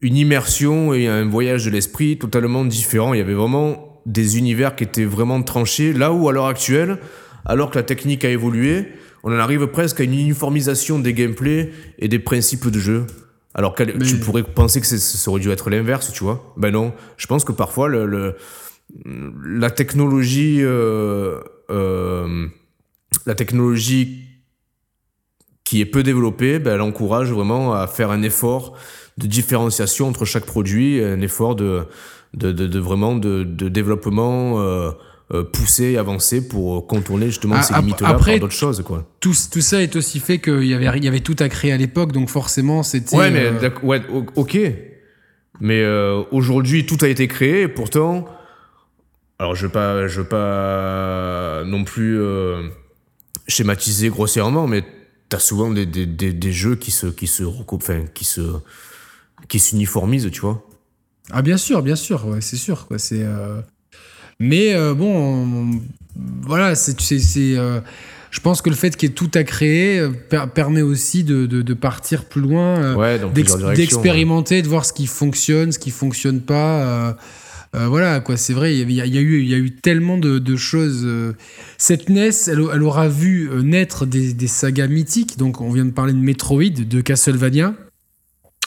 une 0.01 0.15
immersion 0.15 0.93
et 0.93 1.07
un 1.07 1.25
voyage 1.25 1.65
de 1.65 1.69
l'esprit 1.69 2.17
totalement 2.17 2.65
différent. 2.65 3.13
Il 3.13 3.17
y 3.17 3.21
avait 3.21 3.33
vraiment 3.33 4.01
des 4.05 4.37
univers 4.37 4.75
qui 4.75 4.83
étaient 4.85 5.05
vraiment 5.05 5.41
tranchés. 5.43 5.93
Là 5.93 6.13
où, 6.13 6.29
à 6.29 6.31
l'heure 6.31 6.47
actuelle, 6.47 6.99
alors 7.45 7.69
que 7.69 7.77
la 7.77 7.83
technique 7.83 8.23
a 8.23 8.29
évolué, 8.29 8.87
on 9.23 9.33
en 9.33 9.39
arrive 9.39 9.67
presque 9.67 9.99
à 9.99 10.03
une 10.03 10.13
uniformisation 10.13 10.99
des 10.99 11.13
gameplays 11.13 11.71
et 11.97 12.07
des 12.07 12.19
principes 12.19 12.69
de 12.69 12.79
jeu. 12.79 13.07
Alors 13.53 13.75
que 13.75 13.83
tu 13.83 14.17
pourrais 14.17 14.43
penser 14.43 14.79
que 14.79 14.87
ça 14.87 15.31
aurait 15.31 15.41
dû 15.41 15.49
être 15.49 15.69
l'inverse, 15.69 16.13
tu 16.13 16.23
vois? 16.23 16.53
Ben 16.55 16.71
non, 16.71 16.93
je 17.17 17.27
pense 17.27 17.43
que 17.43 17.51
parfois 17.51 17.89
le, 17.89 18.05
le 18.05 18.35
la 19.43 19.69
technologie, 19.69 20.59
euh, 20.61 21.39
euh, 21.69 22.47
la 23.25 23.35
technologie 23.35 24.25
qui 25.63 25.81
est 25.81 25.85
peu 25.85 26.03
développée, 26.03 26.59
ben, 26.59 26.75
elle 26.75 26.81
encourage 26.81 27.31
vraiment 27.31 27.73
à 27.73 27.87
faire 27.87 28.11
un 28.11 28.23
effort 28.23 28.77
de 29.19 29.27
différenciation 29.27 30.07
entre 30.07 30.25
chaque 30.25 30.45
produit, 30.45 31.03
un 31.03 31.21
effort 31.21 31.55
de, 31.55 31.83
de, 32.33 32.51
de, 32.51 32.67
de 32.67 32.79
vraiment 32.79 33.15
de, 33.15 33.43
de 33.43 33.69
développement 33.69 34.59
euh, 34.59 34.91
euh, 35.33 35.43
poussé, 35.43 35.97
avancé 35.97 36.47
pour 36.47 36.87
contourner 36.87 37.27
justement 37.27 37.55
ah, 37.57 37.63
ces 37.63 37.73
limites-là 37.75 38.13
par 38.13 38.39
d'autres 38.39 38.51
choses. 38.51 38.81
Quoi. 38.81 39.05
Tout, 39.19 39.33
tout 39.51 39.61
ça 39.61 39.83
est 39.83 39.95
aussi 39.95 40.19
fait 40.19 40.39
qu'il 40.39 40.63
y 40.63 40.73
avait, 40.73 40.99
y 40.99 41.07
avait 41.07 41.19
tout 41.19 41.35
à 41.39 41.49
créer 41.49 41.71
à 41.71 41.77
l'époque, 41.77 42.11
donc 42.11 42.29
forcément 42.29 42.81
c'était... 42.81 43.15
Ouais, 43.15 43.29
mais 43.29 43.45
euh, 43.45 43.69
ouais, 43.83 44.01
ok. 44.35 44.57
Mais 45.59 45.81
euh, 45.83 46.23
aujourd'hui, 46.31 46.85
tout 46.85 46.97
a 47.01 47.07
été 47.07 47.27
créé, 47.27 47.63
et 47.63 47.67
pourtant... 47.67 48.25
Alors 49.41 49.55
je 49.55 49.67
veux 49.67 49.71
pas, 49.71 50.07
je 50.07 50.19
veux 50.19 50.27
pas 50.27 51.63
non 51.63 51.85
plus 51.85 52.19
schématiser 53.47 54.09
grossièrement, 54.09 54.67
mais 54.67 54.83
t'as 55.29 55.39
souvent 55.39 55.71
des, 55.71 55.85
des, 55.85 56.05
des, 56.05 56.33
des, 56.33 56.51
jeux 56.51 56.75
qui 56.75 56.91
se, 56.91 57.07
qui 57.07 57.25
se 57.27 57.43
recoupent, 57.43 57.83
enfin, 57.83 58.03
qui 58.13 58.25
se, 58.25 58.41
qui 59.47 59.59
s'uniformisent, 59.59 60.29
tu 60.31 60.41
vois. 60.41 60.65
Ah 61.31 61.41
bien 61.41 61.57
sûr, 61.57 61.81
bien 61.81 61.95
sûr, 61.95 62.25
ouais, 62.27 62.41
c'est 62.41 62.57
sûr, 62.57 62.87
quoi. 62.87 62.97
C'est. 62.99 63.25
Mais 64.39 64.73
euh, 64.73 64.93
bon, 64.93 65.81
voilà, 66.43 66.73
c'est, 66.75 66.99
c'est, 67.01 67.57
euh, 67.57 67.81
je 68.31 68.39
pense 68.39 68.61
que 68.61 68.69
le 68.69 68.75
fait 68.75 68.95
qu'il 68.95 69.09
y 69.09 69.11
ait 69.11 69.15
tout 69.15 69.31
à 69.33 69.43
créer 69.43 69.99
euh, 69.99 70.11
permet 70.47 70.81
aussi 70.81 71.25
de, 71.25 71.45
de, 71.45 71.73
partir 71.73 72.23
plus 72.23 72.41
loin, 72.41 72.95
d'expérimenter, 73.75 74.61
de 74.61 74.67
voir 74.69 74.85
ce 74.85 74.93
qui 74.93 75.07
fonctionne, 75.07 75.73
ce 75.73 75.79
qui 75.79 75.91
fonctionne 75.91 76.39
pas. 76.39 77.17
voilà, 77.73 78.21
quoi, 78.21 78.37
c'est 78.37 78.53
vrai, 78.53 78.77
il 78.77 78.91
y, 78.91 79.01
a, 79.01 79.05
eu, 79.05 79.41
il 79.41 79.49
y 79.49 79.53
a 79.53 79.57
eu 79.57 79.71
tellement 79.71 80.17
de, 80.17 80.39
de 80.39 80.55
choses. 80.55 81.05
Cette 81.77 82.07
NES, 82.07 82.29
elle, 82.47 82.63
elle, 82.73 82.83
aura 82.83 83.09
vu 83.09 83.49
naître 83.61 84.05
des, 84.05 84.33
des 84.33 84.47
sagas 84.47 84.87
mythiques. 84.87 85.37
Donc, 85.37 85.59
on 85.59 85.69
vient 85.69 85.85
de 85.85 85.91
parler 85.91 86.13
de 86.13 86.19
Metroid, 86.19 86.63
de 86.63 87.01
Castlevania. 87.01 87.73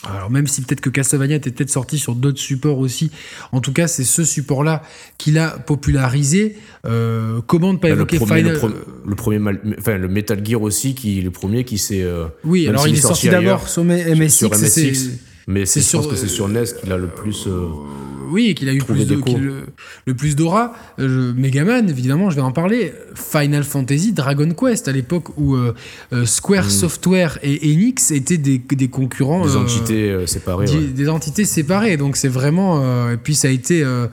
Alors 0.04 0.30
même 0.30 0.46
si 0.46 0.62
peut-être 0.62 0.80
que 0.80 0.90
Castlevania 0.90 1.36
était 1.36 1.50
peut-être 1.50 1.70
sorti 1.70 1.98
sur 1.98 2.14
d'autres 2.14 2.40
supports 2.40 2.78
aussi, 2.78 3.10
en 3.52 3.60
tout 3.60 3.72
cas 3.72 3.86
c'est 3.86 4.04
ce 4.04 4.24
support-là 4.24 4.82
qui 5.16 5.30
l'a 5.30 5.50
popularisé. 5.50 6.56
Euh, 6.86 7.40
comment 7.46 7.72
ne 7.72 7.78
pas 7.78 7.88
bah, 7.88 7.94
évoquer 7.94 8.18
le 8.18 8.26
Final 8.26 8.60
le, 9.04 9.14
premier, 9.14 9.38
enfin 9.78 9.98
le 9.98 10.08
Metal 10.08 10.44
Gear 10.44 10.60
aussi, 10.62 10.94
qui 10.94 11.20
le 11.20 11.30
premier 11.30 11.64
qui 11.64 11.78
s'est. 11.78 12.02
Euh, 12.02 12.26
oui, 12.44 12.66
alors 12.66 12.88
il 12.88 12.94
est 12.94 13.00
sorti 13.00 13.28
d'abord 13.28 13.68
sur 13.68 13.84
MSX. 13.84 14.28
Sur 14.28 14.50
MSX 14.50 15.10
mais 15.46 15.66
c'est 15.66 15.80
je 15.80 15.96
pense 15.96 16.06
que 16.06 16.16
c'est 16.16 16.28
sur 16.28 16.48
NES 16.48 16.64
qu'il 16.80 16.92
a 16.92 16.96
le 16.96 17.08
plus. 17.08 17.46
Euh, 17.46 17.68
oui, 18.32 18.48
et 18.48 18.54
qu'il 18.54 18.68
a 18.68 18.72
eu 18.72 18.78
plus 18.78 19.06
de, 19.06 19.20
le, 20.06 20.14
plus 20.14 20.34
d'aura. 20.34 20.72
Euh, 20.98 21.32
Megaman, 21.34 21.88
évidemment, 21.88 22.30
je 22.30 22.36
vais 22.36 22.42
en 22.42 22.52
parler. 22.52 22.92
Final 23.14 23.62
Fantasy, 23.62 24.12
Dragon 24.12 24.48
Quest, 24.50 24.88
à 24.88 24.92
l'époque 24.92 25.36
où 25.36 25.54
euh, 25.54 25.74
Square 26.24 26.66
mm. 26.66 26.70
Software 26.70 27.38
et 27.42 27.72
Enix 27.72 28.10
étaient 28.10 28.38
des, 28.38 28.58
des 28.58 28.88
concurrents. 28.88 29.46
Des 29.46 29.56
entités 29.56 30.26
séparées. 30.26 30.66
Des, 30.66 30.88
des, 30.88 31.08
entités 31.08 31.44
séparées. 31.44 31.96
Donc 31.96 32.16
c'est 32.16 32.28
vraiment. 32.28 33.10
et 33.10 33.16
puis 33.16 33.34
ça 33.34 33.48
a 33.48 33.50
été 33.50 33.82
euh, 33.82 34.06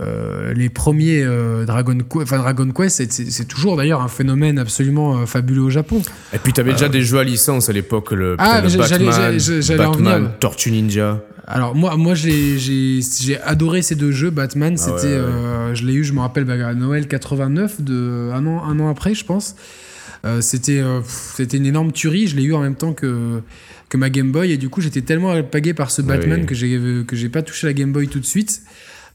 les 0.00 0.68
premiers 0.68 1.22
euh, 1.22 1.64
Dragon, 1.64 1.96
enfin, 2.16 2.38
Dragon 2.38 2.68
Quest, 2.70 3.10
c'est 3.10 3.48
toujours 3.48 3.76
d'ailleurs 3.76 4.00
un 4.00 4.08
phénomène 4.08 4.58
absolument 4.58 5.18
euh, 5.18 5.26
fabuleux 5.26 5.62
au 5.62 5.70
Japon. 5.70 6.02
Et 6.32 6.38
puis 6.38 6.52
tu 6.52 6.60
avais 6.60 6.72
déjà 6.72 6.88
des 6.88 7.02
jeux 7.02 7.18
à 7.18 7.24
licence 7.24 7.68
à 7.68 7.72
l'époque, 7.72 8.12
le, 8.12 8.36
ah, 8.38 8.60
Batman, 8.60 9.38
Batman 9.76 10.30
Tortue 10.40 10.70
Ninja. 10.70 11.22
Alors 11.46 11.74
moi, 11.74 11.96
moi 11.96 12.14
j'ai 12.14 13.38
adoré 13.44 13.82
ces 13.82 13.94
deux 13.94 14.12
jeux. 14.12 14.30
Batman, 14.30 14.74
ah 14.76 14.82
c'était, 14.82 15.16
je 15.74 15.86
l'ai 15.86 15.94
eu, 15.94 16.04
je 16.04 16.12
me 16.12 16.20
rappelle, 16.20 16.44
bah, 16.44 16.54
à 16.66 16.74
Noël 16.74 17.06
89, 17.06 17.82
de, 17.82 18.30
un, 18.32 18.46
an, 18.46 18.64
un 18.64 18.80
an 18.80 18.88
après, 18.88 19.14
je 19.14 19.24
pense. 19.24 19.54
c'était 20.40 20.82
c'était 21.06 21.58
une 21.58 21.66
énorme 21.66 21.92
tuerie. 21.92 22.26
Je 22.26 22.36
l'ai 22.36 22.44
eu 22.44 22.54
en 22.54 22.60
même 22.60 22.76
temps 22.76 22.94
que, 22.94 23.40
que 23.88 23.96
ma 23.96 24.10
Game 24.10 24.32
Boy. 24.32 24.52
Et 24.52 24.56
du 24.56 24.70
coup, 24.70 24.80
j'étais 24.80 25.02
tellement 25.02 25.32
alpagué 25.32 25.74
par 25.74 25.90
ce 25.90 26.02
Batman 26.02 26.46
que 26.46 26.54
j'ai 26.54 27.28
pas 27.28 27.42
touché 27.42 27.66
la 27.66 27.74
Game 27.74 27.92
Boy 27.92 28.08
tout 28.08 28.20
de 28.20 28.26
suite. 28.26 28.62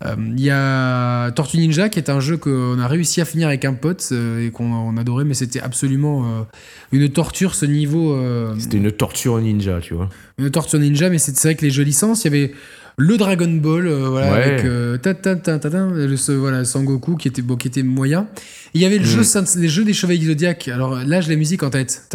Euh, 0.06 0.16
il 0.38 0.42
y 0.42 0.50
a 0.50 1.30
Tortue 1.32 1.58
Ninja 1.58 1.90
qui 1.90 2.00
est 2.00 2.10
un 2.10 2.22
jeu 2.22 2.38
qu'on 2.38 2.80
a 2.80 2.88
réussi 2.88 3.20
à 3.20 3.26
finir 3.26 3.50
avec 3.50 3.66
un 3.66 3.74
pote 3.74 4.08
euh, 4.12 4.48
et 4.48 4.52
qu'on 4.52 4.96
a 4.96 5.02
adoré, 5.02 5.26
mais 5.26 5.34
c'était 5.34 5.60
absolument 5.60 6.24
euh, 6.24 6.44
une 6.92 7.10
torture 7.10 7.54
ce 7.54 7.66
niveau. 7.66 8.18
C'était 8.58 8.78
une 8.78 8.92
torture 8.92 9.40
ninja, 9.40 9.80
tu 9.82 9.94
vois. 9.94 10.10
Une 10.38 10.50
torture 10.50 10.80
ninja, 10.80 11.10
mais 11.10 11.18
c'est 11.18 11.38
vrai 11.42 11.56
que 11.56 11.66
les 11.66 11.72
jeux 11.72 11.84
licences, 11.84 12.24
il 12.24 12.34
y 12.34 12.36
avait 12.36 12.54
le 12.98 13.18
Dragon 13.18 13.50
Ball, 13.50 13.90
voilà, 13.90 14.34
avec 14.34 15.02
ta, 15.02 15.14
ta, 15.14 15.36
ta, 15.36 15.60
ta, 15.60 15.70
le, 15.70 16.36
voilà, 16.36 16.66
Sangoku 16.66 17.16
qui 17.16 17.30
était, 17.30 17.42
bon, 17.42 17.56
qui 17.56 17.68
était 17.68 17.84
moyen. 17.84 18.28
il 18.74 18.82
y 18.82 18.86
avait 18.86 18.98
le 18.98 19.06
mm. 19.06 19.24
jeu, 19.24 19.42
les 19.58 19.70
jeux 19.70 19.86
des 19.86 19.94
Chevaliers 19.94 20.28
Zodiac. 20.28 20.68
Alors 20.68 20.96
là, 20.96 21.22
j'ai 21.22 21.30
la 21.30 21.38
musique 21.38 21.64
en 21.64 21.70
tête. 21.70 22.08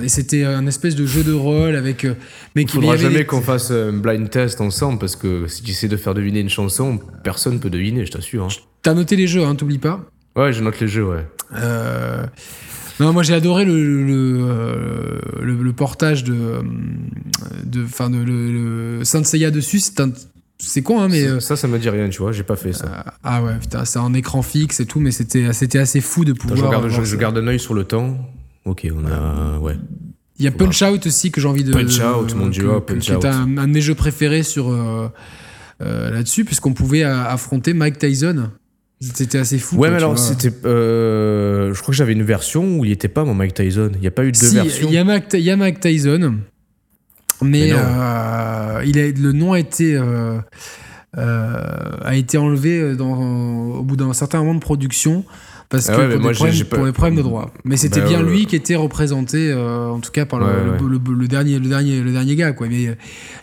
Et 0.00 0.08
c'était 0.08 0.44
un 0.44 0.66
espèce 0.66 0.94
de 0.94 1.06
jeu 1.06 1.24
de 1.24 1.32
rôle 1.32 1.74
avec. 1.74 2.04
Euh, 2.04 2.14
mais 2.54 2.62
Il 2.62 2.70
faudra 2.70 2.96
jamais 2.96 3.24
qu'on 3.24 3.40
fasse 3.42 3.72
un 3.72 3.92
blind 3.92 4.30
test 4.30 4.60
ensemble 4.60 5.00
parce 5.00 5.16
que 5.16 5.48
si 5.48 5.62
tu 5.62 5.72
essaies 5.72 5.88
de 5.88 5.96
faire 5.96 6.14
deviner 6.14 6.40
une 6.40 6.50
chanson, 6.50 7.00
personne 7.24 7.58
peut 7.58 7.70
deviner, 7.70 8.06
je 8.06 8.12
t'assure. 8.12 8.44
Hein. 8.44 8.62
T'as 8.82 8.94
noté 8.94 9.16
les 9.16 9.26
jeux, 9.26 9.44
hein, 9.44 9.56
t'oublies 9.56 9.78
pas 9.78 10.04
Ouais, 10.36 10.52
je 10.52 10.62
note 10.62 10.78
les 10.80 10.88
jeux, 10.88 11.04
ouais. 11.04 11.26
Euh, 11.56 12.24
non, 13.00 13.12
moi 13.12 13.22
j'ai 13.22 13.34
adoré 13.34 13.64
le, 13.64 14.04
le, 14.04 14.38
euh, 14.42 15.20
le, 15.40 15.72
portage 15.72 16.22
de. 16.22 16.62
de, 17.64 17.84
fin, 17.84 18.08
de 18.08 18.18
le, 18.18 19.04
Saint 19.04 19.24
Seiya 19.24 19.50
dessus. 19.50 19.80
C'est 19.80 20.00
un 20.00 20.12
c'est 20.64 20.82
con, 20.82 21.00
hein, 21.00 21.08
mais. 21.08 21.40
Ça, 21.40 21.54
euh, 21.54 21.56
ça, 21.56 21.68
me 21.68 21.78
dit 21.78 21.88
rien, 21.88 22.08
tu 22.08 22.22
vois, 22.22 22.32
j'ai 22.32 22.44
pas 22.44 22.56
fait 22.56 22.72
ça. 22.72 22.86
Euh, 22.86 23.10
ah 23.24 23.42
ouais, 23.42 23.58
putain, 23.60 23.84
c'est 23.84 23.98
en 23.98 24.14
écran 24.14 24.42
fixe 24.42 24.80
et 24.80 24.86
tout, 24.86 25.00
mais 25.00 25.10
c'était, 25.10 25.52
c'était 25.52 25.78
assez 25.78 26.00
fou 26.00 26.24
de 26.24 26.32
pouvoir. 26.32 26.56
je, 26.56 26.88
garde, 26.88 27.04
je, 27.04 27.16
garde 27.16 27.38
un 27.38 27.46
œil 27.48 27.58
sur 27.58 27.74
le 27.74 27.84
temps. 27.84 28.16
Ok, 28.64 28.86
on 28.94 29.04
a. 29.06 29.58
Ouais. 29.58 29.76
Il 30.38 30.44
y 30.44 30.48
a 30.48 30.52
Punch 30.52 30.82
Out 30.82 31.06
aussi 31.06 31.30
que 31.30 31.40
j'ai 31.40 31.48
envie 31.48 31.64
de. 31.64 31.72
Punch 31.72 32.00
Out, 32.00 32.34
mon 32.34 32.46
dieu, 32.46 32.68
Punch 32.86 33.10
Out. 33.10 33.24
Un, 33.24 33.58
un, 33.58 33.66
de 33.66 33.72
mes 33.72 33.80
jeux 33.80 33.94
préférés 33.94 34.44
sur, 34.44 34.70
euh, 34.70 35.08
là-dessus, 35.80 36.44
puisqu'on 36.44 36.72
pouvait 36.72 37.02
affronter 37.02 37.74
Mike 37.74 37.98
Tyson. 37.98 38.50
C'était 39.00 39.38
assez 39.38 39.58
fou. 39.58 39.78
Ouais, 39.78 39.90
mais 39.90 39.96
alors 39.96 40.16
c'était. 40.16 40.52
je 40.62 41.80
crois 41.80 41.92
que 41.92 41.96
j'avais 41.96 42.12
une 42.12 42.22
version 42.22 42.78
où 42.78 42.84
il 42.84 42.92
était 42.92 43.08
pas 43.08 43.24
mon 43.24 43.34
Mike 43.34 43.54
Tyson. 43.54 43.90
Il 43.96 44.00
n'y 44.00 44.06
a 44.06 44.12
pas 44.12 44.24
eu 44.24 44.30
de 44.30 44.38
deux 44.38 44.50
versions. 44.50 44.88
Il 44.88 44.92
y, 44.92 44.94
y, 44.94 45.50
a 45.50 45.56
Mike 45.56 45.80
Tyson. 45.80 46.36
Mais, 47.42 47.72
euh, 47.72 48.82
il 48.84 48.98
a, 48.98 49.10
le 49.10 49.32
nom 49.32 49.52
a 49.52 49.58
été, 49.58 49.96
euh, 49.96 50.38
euh, 51.16 51.96
a 52.02 52.14
été 52.14 52.38
enlevé 52.38 52.94
dans, 52.96 53.18
au 53.78 53.82
bout 53.82 53.96
d'un 53.96 54.12
certain 54.12 54.38
moment 54.38 54.54
de 54.54 54.60
production 54.60 55.24
parce 55.68 55.88
ah 55.88 55.96
que 55.96 56.16
pour, 56.16 56.28
des 56.28 56.34
problèmes, 56.34 56.64
pour, 56.64 56.84
des 56.84 56.92
problèmes, 56.92 57.16
de 57.16 57.22
droit. 57.22 57.50
Mais 57.64 57.78
c'était 57.78 58.00
bah 58.00 58.08
bien 58.08 58.22
lui 58.22 58.44
qui 58.44 58.56
était 58.56 58.76
représenté, 58.76 59.54
en 59.54 60.00
tout 60.00 60.10
cas 60.10 60.26
par 60.26 60.38
le, 60.40 61.26
dernier, 61.28 61.58
le, 61.58 61.68
dernier, 61.68 62.00
le 62.02 62.12
dernier 62.12 62.36
gars. 62.36 62.52
Quoi. 62.52 62.68
Mais 62.68 62.82
il 62.82 62.96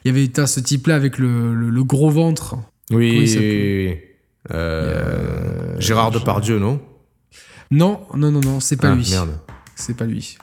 y 0.05 0.09
avait 0.09 0.29
ce 0.45 0.59
type-là 0.59 0.95
avec 0.95 1.17
le, 1.17 1.83
gros 1.83 2.11
ventre. 2.11 2.57
Oui, 2.91 3.25
Gérard 5.79 6.11
Depardieu, 6.11 6.59
non? 6.59 6.79
Non, 7.71 8.01
non, 8.15 8.31
non, 8.31 8.41
non, 8.41 8.59
c'est 8.59 8.77
pas 8.77 8.91
ah, 8.91 8.95
lui. 8.95 9.13
C'est 9.75 9.95
pas 9.95 10.05
lui. 10.05 10.37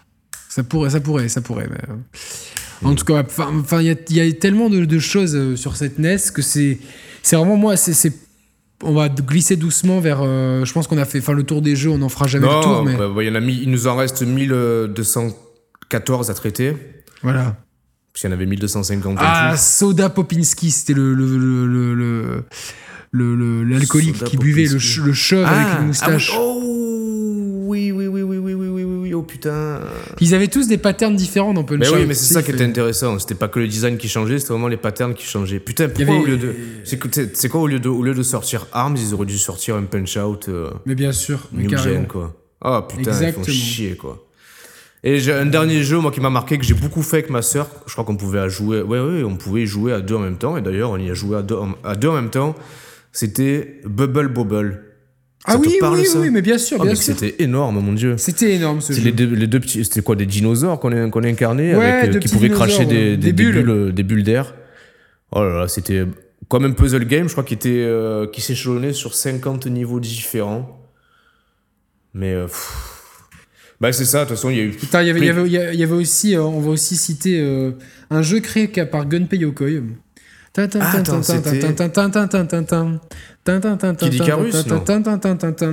Ça 0.48 0.62
pourrait, 0.62 0.90
ça 0.90 1.00
pourrait, 1.00 1.28
ça 1.28 1.40
pourrait. 1.40 1.68
Mais... 1.70 1.78
En 2.85 2.95
tout 2.95 3.05
cas, 3.05 3.24
enfin, 3.24 3.81
il 3.81 3.97
y, 4.11 4.20
a 4.20 4.33
tellement 4.33 4.68
de, 4.68 4.99
choses 4.99 5.35
euh, 5.35 5.57
sur 5.57 5.77
cette 5.77 5.99
NES 5.99 6.16
que 6.33 6.43
c'est, 6.43 6.79
c'est 7.22 7.37
vraiment 7.37 7.57
moi, 7.57 7.77
c'est, 7.77 8.12
on 8.83 8.93
va 8.93 9.09
glisser 9.09 9.57
doucement 9.57 10.01
vers. 10.01 10.20
Euh, 10.22 10.64
je 10.64 10.72
pense 10.72 10.87
qu'on 10.87 10.99
a 10.99 11.05
fait, 11.05 11.20
enfin, 11.20 11.33
le 11.33 11.43
tour 11.43 11.62
des 11.62 11.77
jeux, 11.77 11.91
on 11.91 11.99
n'en 11.99 12.09
fera 12.09 12.27
jamais 12.27 12.47
le 12.47 12.62
tour, 12.62 12.85
mais. 12.85 12.97
Bah, 12.97 13.22
y 13.22 13.31
en 13.31 13.35
a 13.35 13.41
il 13.41 13.70
nous 13.70 13.87
en 13.87 13.97
reste 13.97 14.22
1214 14.22 16.31
à 16.31 16.35
traiter. 16.35 16.77
Voilà. 17.22 17.57
Parce 18.12 18.20
qu'il 18.20 18.31
y 18.31 18.33
en 18.33 18.37
avait 18.37 18.47
1250. 18.47 19.18
Ah, 19.20 19.57
Soda 19.57 20.11
Popinski, 20.11 20.70
c'était 20.70 20.95
le, 20.95 21.14
le, 21.14 22.45
le, 23.12 23.64
l'alcoolique 23.64 24.24
qui 24.24 24.37
buvait 24.37 24.64
le, 24.64 25.05
le 25.05 25.12
chauve 25.12 25.45
avec 25.45 25.66
une 25.66 25.74
ah, 25.79 25.83
moustache. 25.83 26.31
Ah, 26.33 26.39
oh, 26.41 26.55
putain. 29.27 29.81
Ils 30.20 30.35
avaient 30.35 30.49
tous 30.49 30.68
des 30.68 30.79
patterns 30.79 31.16
différents 31.16 31.53
dans 31.53 31.64
Punch 31.64 31.79
Mais 31.81 31.89
oui, 31.89 32.07
mais 32.07 32.14
c'est 32.14 32.33
ça 32.33 32.43
qui 32.43 32.51
était 32.51 32.64
intéressant. 32.64 33.18
C'était 33.18 33.35
pas 33.35 33.49
que 33.49 33.59
le 33.59 33.68
design 33.68 33.99
qui 33.99 34.09
changeait, 34.09 34.39
c'était 34.39 34.53
vraiment 34.53 34.68
les 34.68 34.77
patterns 34.77 35.14
qui 35.14 35.27
changeaient. 35.27 35.61
Putain, 35.61 35.89
pourquoi 35.89 36.16
au 36.16 36.24
lieu 36.24 36.37
de. 36.37 36.55
C'est 36.85 37.49
quoi 37.49 37.61
au 37.61 37.66
lieu 37.66 37.81
de, 37.81 37.89
au 37.89 38.03
lieu 38.03 38.14
de 38.14 38.22
sortir 38.22 38.66
Arms, 38.72 38.97
ils 38.97 39.14
auraient 39.14 39.27
dû 39.27 39.39
sortir 39.39 39.77
un 39.77 39.83
Punch 39.85 40.16
Out. 40.16 40.47
Euh, 40.49 40.70
mais 40.87 40.95
bien 40.95 41.12
sûr. 41.12 41.49
New 41.53 41.77
Gen, 41.77 42.07
quoi. 42.07 42.35
Oh 42.64 42.81
putain, 42.89 43.11
Exactement. 43.11 43.45
ils 43.47 43.53
font 43.53 43.53
chier, 43.53 43.97
quoi. 43.97 44.27
Et 45.05 45.20
j'ai 45.20 45.33
un 45.33 45.47
dernier 45.47 45.83
jeu, 45.83 45.99
moi, 46.01 46.11
qui 46.11 46.20
m'a 46.20 46.31
marqué, 46.31 46.59
que 46.59 46.64
j'ai 46.64 46.74
beaucoup 46.74 47.03
fait 47.03 47.18
avec 47.18 47.31
ma 47.31 47.43
sœur. 47.43 47.68
Je 47.87 47.93
crois 47.93 48.05
qu'on 48.05 48.16
pouvait 48.16 48.49
jouer. 48.49 48.83
Ouais, 48.83 48.99
ouais, 48.99 49.22
on 49.22 49.37
pouvait 49.37 49.66
jouer 49.66 49.93
à 49.93 50.01
deux 50.01 50.16
en 50.16 50.20
même 50.20 50.39
temps. 50.39 50.57
Et 50.57 50.62
d'ailleurs, 50.62 50.91
on 50.91 50.97
y 50.97 51.11
a 51.11 51.14
joué 51.14 51.37
à 51.37 51.43
deux, 51.43 51.57
à 51.85 51.95
deux 51.95 52.09
en 52.09 52.14
même 52.14 52.31
temps. 52.31 52.57
C'était 53.12 53.81
Bubble 53.85 54.29
Bobble. 54.29 54.86
Ah 55.49 55.57
oui, 55.59 55.77
parle, 55.79 55.99
oui, 55.99 56.07
ça 56.07 56.18
oui, 56.18 56.31
mais 56.31 56.43
bien 56.43 56.59
sûr, 56.59 56.79
Ah, 56.81 56.85
bien 56.85 56.95
sûr. 56.97 57.14
C'était 57.17 57.43
énorme, 57.43 57.79
mon 57.81 57.93
dieu. 57.93 58.17
C'était 58.18 58.55
énorme 58.55 58.81
ce 58.81 58.93
jeu. 58.93 59.03
les 59.03 59.13
deux, 59.13 59.33
les 59.33 59.47
deux 59.47 59.61
petits, 59.61 59.85
c'était 59.85 60.03
quoi 60.03 60.17
des 60.17 60.27
dinosaures 60.27 60.81
qu'on 60.81 61.11
qu'on 61.11 61.23
incarnait 61.23 61.75
Ouais, 61.77 61.85
avec, 61.85 62.17
euh, 62.17 62.18
qui 62.18 62.29
pouvaient 62.29 62.51
cracher 62.51 62.85
des, 62.85 63.17
bulles. 63.33 63.93
des 63.93 64.03
bulles 64.03 64.25
d'air. 64.25 64.55
Oh 65.31 65.43
là 65.43 65.61
là, 65.61 65.68
c'était 65.68 66.05
comme 66.49 66.64
un 66.64 66.73
puzzle 66.73 67.05
game, 67.05 67.29
je 67.29 67.33
crois, 67.33 67.45
qui 67.45 67.55
était 67.55 67.71
euh, 67.71 68.27
qui 68.27 68.41
s'échelonnait 68.41 68.93
sur 68.93 69.14
50 69.14 69.67
niveaux 69.67 70.01
différents. 70.01 70.81
Mais 72.13 72.33
euh, 72.33 72.47
bah 73.81 73.93
c'est 73.93 74.05
ça. 74.05 74.21
De 74.21 74.29
toute 74.29 74.37
façon, 74.37 74.51
il 74.51 74.57
y 74.57 74.61
a 74.61 74.64
eu. 74.64 74.71
Putain, 74.71 75.03
il 75.03 75.09
y 75.09 75.83
avait, 75.83 75.93
aussi, 75.93 76.37
on 76.37 76.61
va 76.61 76.71
aussi 76.71 76.97
citer 76.97 77.41
un 78.11 78.23
jeu 78.23 78.41
créé 78.41 78.67
par 78.67 79.07
Gunpei 79.07 79.39
Yokoi. 79.39 79.83
Kid 83.96 84.14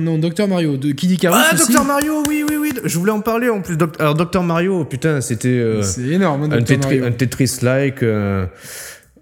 Non, 0.00 0.18
Dr 0.18 0.46
Mario. 0.48 0.76
De 0.76 0.92
Kid 0.92 1.10
Icarus 1.10 1.38
Ah. 1.50 1.54
Dr 1.56 1.84
Mario, 1.84 2.22
oui, 2.28 2.44
oui, 2.48 2.56
oui. 2.60 2.70
Je 2.84 2.98
voulais 2.98 3.12
en 3.12 3.20
parler 3.20 3.48
en 3.48 3.60
plus. 3.62 3.76
Alors, 3.98 4.14
Dr 4.14 4.42
Mario, 4.42 4.84
putain, 4.84 5.20
c'était 5.20 5.48
euh, 5.48 5.82
C'est 5.82 6.02
énorme, 6.02 6.44
hein, 6.44 6.48
un, 6.52 6.62
Tetris, 6.62 7.00
un 7.00 7.10
Tetris-like. 7.12 8.02
euh, 8.02 8.46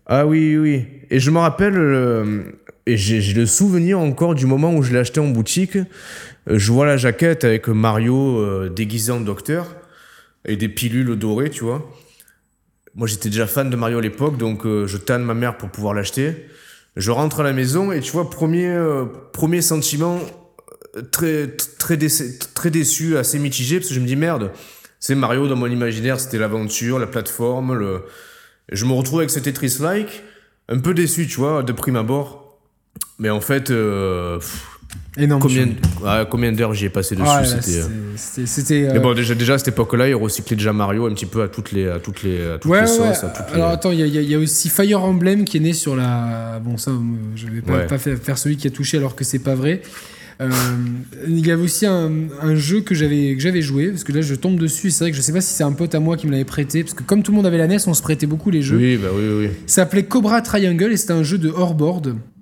Ah 0.06 0.26
oui, 0.26 0.56
oui. 0.56 0.84
Et 1.10 1.20
je 1.20 1.30
me 1.30 1.38
rappelle, 1.38 1.76
euh, 1.76 2.42
et 2.86 2.96
j'ai 2.96 3.20
le 3.34 3.46
souvenir 3.46 3.98
encore 3.98 4.34
du 4.34 4.46
moment 4.46 4.74
où 4.74 4.82
je 4.82 4.92
l'ai 4.92 4.98
acheté 4.98 5.20
en 5.20 5.28
boutique. 5.28 5.76
Euh, 5.76 6.58
Je 6.58 6.72
vois 6.72 6.86
la 6.86 6.96
jaquette 6.96 7.44
avec 7.44 7.68
Mario 7.68 8.38
euh, 8.40 8.68
déguisé 8.68 9.12
en 9.12 9.20
docteur 9.20 9.66
et 10.44 10.56
des 10.56 10.68
pilules 10.68 11.16
dorées, 11.16 11.50
tu 11.50 11.62
vois. 11.64 11.88
Moi, 12.94 13.06
j'étais 13.06 13.30
déjà 13.30 13.46
fan 13.46 13.70
de 13.70 13.76
Mario 13.76 13.98
à 13.98 14.02
l'époque, 14.02 14.36
donc 14.36 14.66
euh, 14.66 14.86
je 14.86 14.98
tanne 14.98 15.22
ma 15.24 15.34
mère 15.34 15.56
pour 15.56 15.70
pouvoir 15.70 15.94
l'acheter. 15.94 16.46
Je 16.96 17.10
rentre 17.10 17.40
à 17.40 17.42
la 17.42 17.54
maison 17.54 17.90
et 17.90 18.00
tu 18.00 18.12
vois, 18.12 18.28
premier, 18.28 18.68
euh, 18.68 19.06
premier 19.32 19.62
sentiment 19.62 20.20
euh, 20.96 21.02
très, 21.10 21.56
très, 21.78 21.96
déçu, 21.96 23.16
assez 23.16 23.38
mitigé, 23.38 23.78
parce 23.78 23.88
que 23.88 23.94
je 23.94 24.00
me 24.00 24.06
dis 24.06 24.16
merde, 24.16 24.52
c'est 25.00 25.14
Mario 25.14 25.48
dans 25.48 25.56
mon 25.56 25.68
imaginaire, 25.68 26.20
c'était 26.20 26.38
l'aventure, 26.38 26.98
la 26.98 27.06
plateforme, 27.06 27.74
le... 27.74 28.02
je 28.70 28.84
me 28.84 28.92
retrouve 28.92 29.20
avec 29.20 29.30
ce 29.30 29.40
Tetris-like, 29.40 30.22
un 30.68 30.78
peu 30.78 30.92
déçu, 30.92 31.26
tu 31.26 31.36
vois, 31.36 31.62
de 31.62 31.72
prime 31.72 31.96
abord. 31.96 32.60
Mais 33.18 33.30
en 33.30 33.40
fait, 33.40 33.70
euh, 33.70 34.38
Énorme. 35.18 35.42
combien, 36.30 36.52
d'heures 36.52 36.72
j'y 36.72 36.86
ai 36.86 36.88
passé 36.88 37.14
dessus, 37.14 37.26
Ah, 37.30 37.44
c'était... 37.44 37.80
euh, 37.80 37.86
c'était- 38.16 38.46
C'était. 38.46 38.88
euh, 38.88 38.92
Mais 38.94 38.98
bon, 38.98 39.12
déjà, 39.14 39.34
déjà 39.34 39.54
à 39.54 39.58
cette 39.58 39.68
époque-là, 39.68 40.08
ils 40.08 40.14
recyclaient 40.14 40.56
déjà 40.56 40.72
Mario 40.72 41.06
un 41.06 41.12
petit 41.12 41.26
peu 41.26 41.42
à 41.42 41.48
toutes 41.48 41.72
les, 41.72 41.86
à 41.86 41.98
toutes 41.98 42.22
les, 42.22 42.42
à 42.42 42.58
toutes 42.58 42.70
Ouais, 42.70 42.80
les 42.80 42.86
sauces. 42.86 42.98
ouais. 43.22 43.28
À 43.28 43.28
toutes 43.28 43.54
Alors 43.54 43.68
les... 43.68 43.74
attends, 43.74 43.90
il 43.92 43.98
y, 44.00 44.08
y 44.08 44.18
a- 44.18 44.22
il 44.22 44.30
y 44.30 44.34
a 44.34 44.38
aussi 44.38 44.70
Fire 44.70 45.02
Emblem 45.04 45.44
qui 45.44 45.58
est 45.58 45.60
né 45.60 45.74
sur 45.74 45.96
la. 45.96 46.60
Bon, 46.64 46.78
ça, 46.78 46.92
euh, 46.92 46.94
je 47.36 47.46
vais 47.46 47.60
pas, 47.60 47.72
Ouais. 47.74 47.86
pas 47.86 47.98
faire, 47.98 48.38
celui 48.38 48.56
qui 48.56 48.66
a 48.66 48.70
touché 48.70 48.96
alors 48.96 49.14
que 49.14 49.24
c'est 49.24 49.38
pas 49.40 49.54
vrai. 49.54 49.82
Euh, 50.40 50.48
il 51.28 51.46
y 51.46 51.50
avait 51.52 51.62
aussi 51.62 51.84
un, 51.86 52.10
un 52.40 52.54
jeu 52.56 52.80
que 52.80 52.94
j'avais 52.94 53.34
que 53.34 53.40
j'avais 53.40 53.60
joué 53.62 53.90
parce 53.90 54.02
que 54.02 54.12
là 54.12 54.22
je 54.22 54.34
tombe 54.34 54.58
dessus. 54.58 54.86
et 54.88 54.90
C'est 54.90 55.04
vrai 55.04 55.10
que 55.10 55.16
je 55.16 55.22
sais 55.22 55.32
pas 55.32 55.42
si 55.42 55.52
c'est 55.54 55.62
un 55.62 55.72
pote 55.72 55.94
à 55.94 56.00
moi 56.00 56.16
qui 56.16 56.26
me 56.26 56.32
l'avait 56.32 56.44
prêté 56.46 56.82
parce 56.82 56.94
que 56.94 57.02
comme 57.02 57.22
tout 57.22 57.30
le 57.32 57.36
monde 57.36 57.46
avait 57.46 57.58
la 57.58 57.68
NES, 57.68 57.76
on 57.86 57.92
se 57.94 58.02
prêtait 58.02 58.26
beaucoup 58.26 58.50
les 58.50 58.62
jeux. 58.62 58.76
Oui, 58.78 58.96
bah 58.96 59.08
oui, 59.14 59.22
oui. 59.40 59.48
Ça 59.66 59.82
s'appelait 59.82 60.04
Cobra 60.04 60.40
Triangle 60.40 60.90
et 60.90 60.96
c'était 60.96 61.12
un 61.12 61.22
jeu 61.22 61.36
de 61.38 61.48
hors-board 61.50 62.06
C'est 62.06 62.41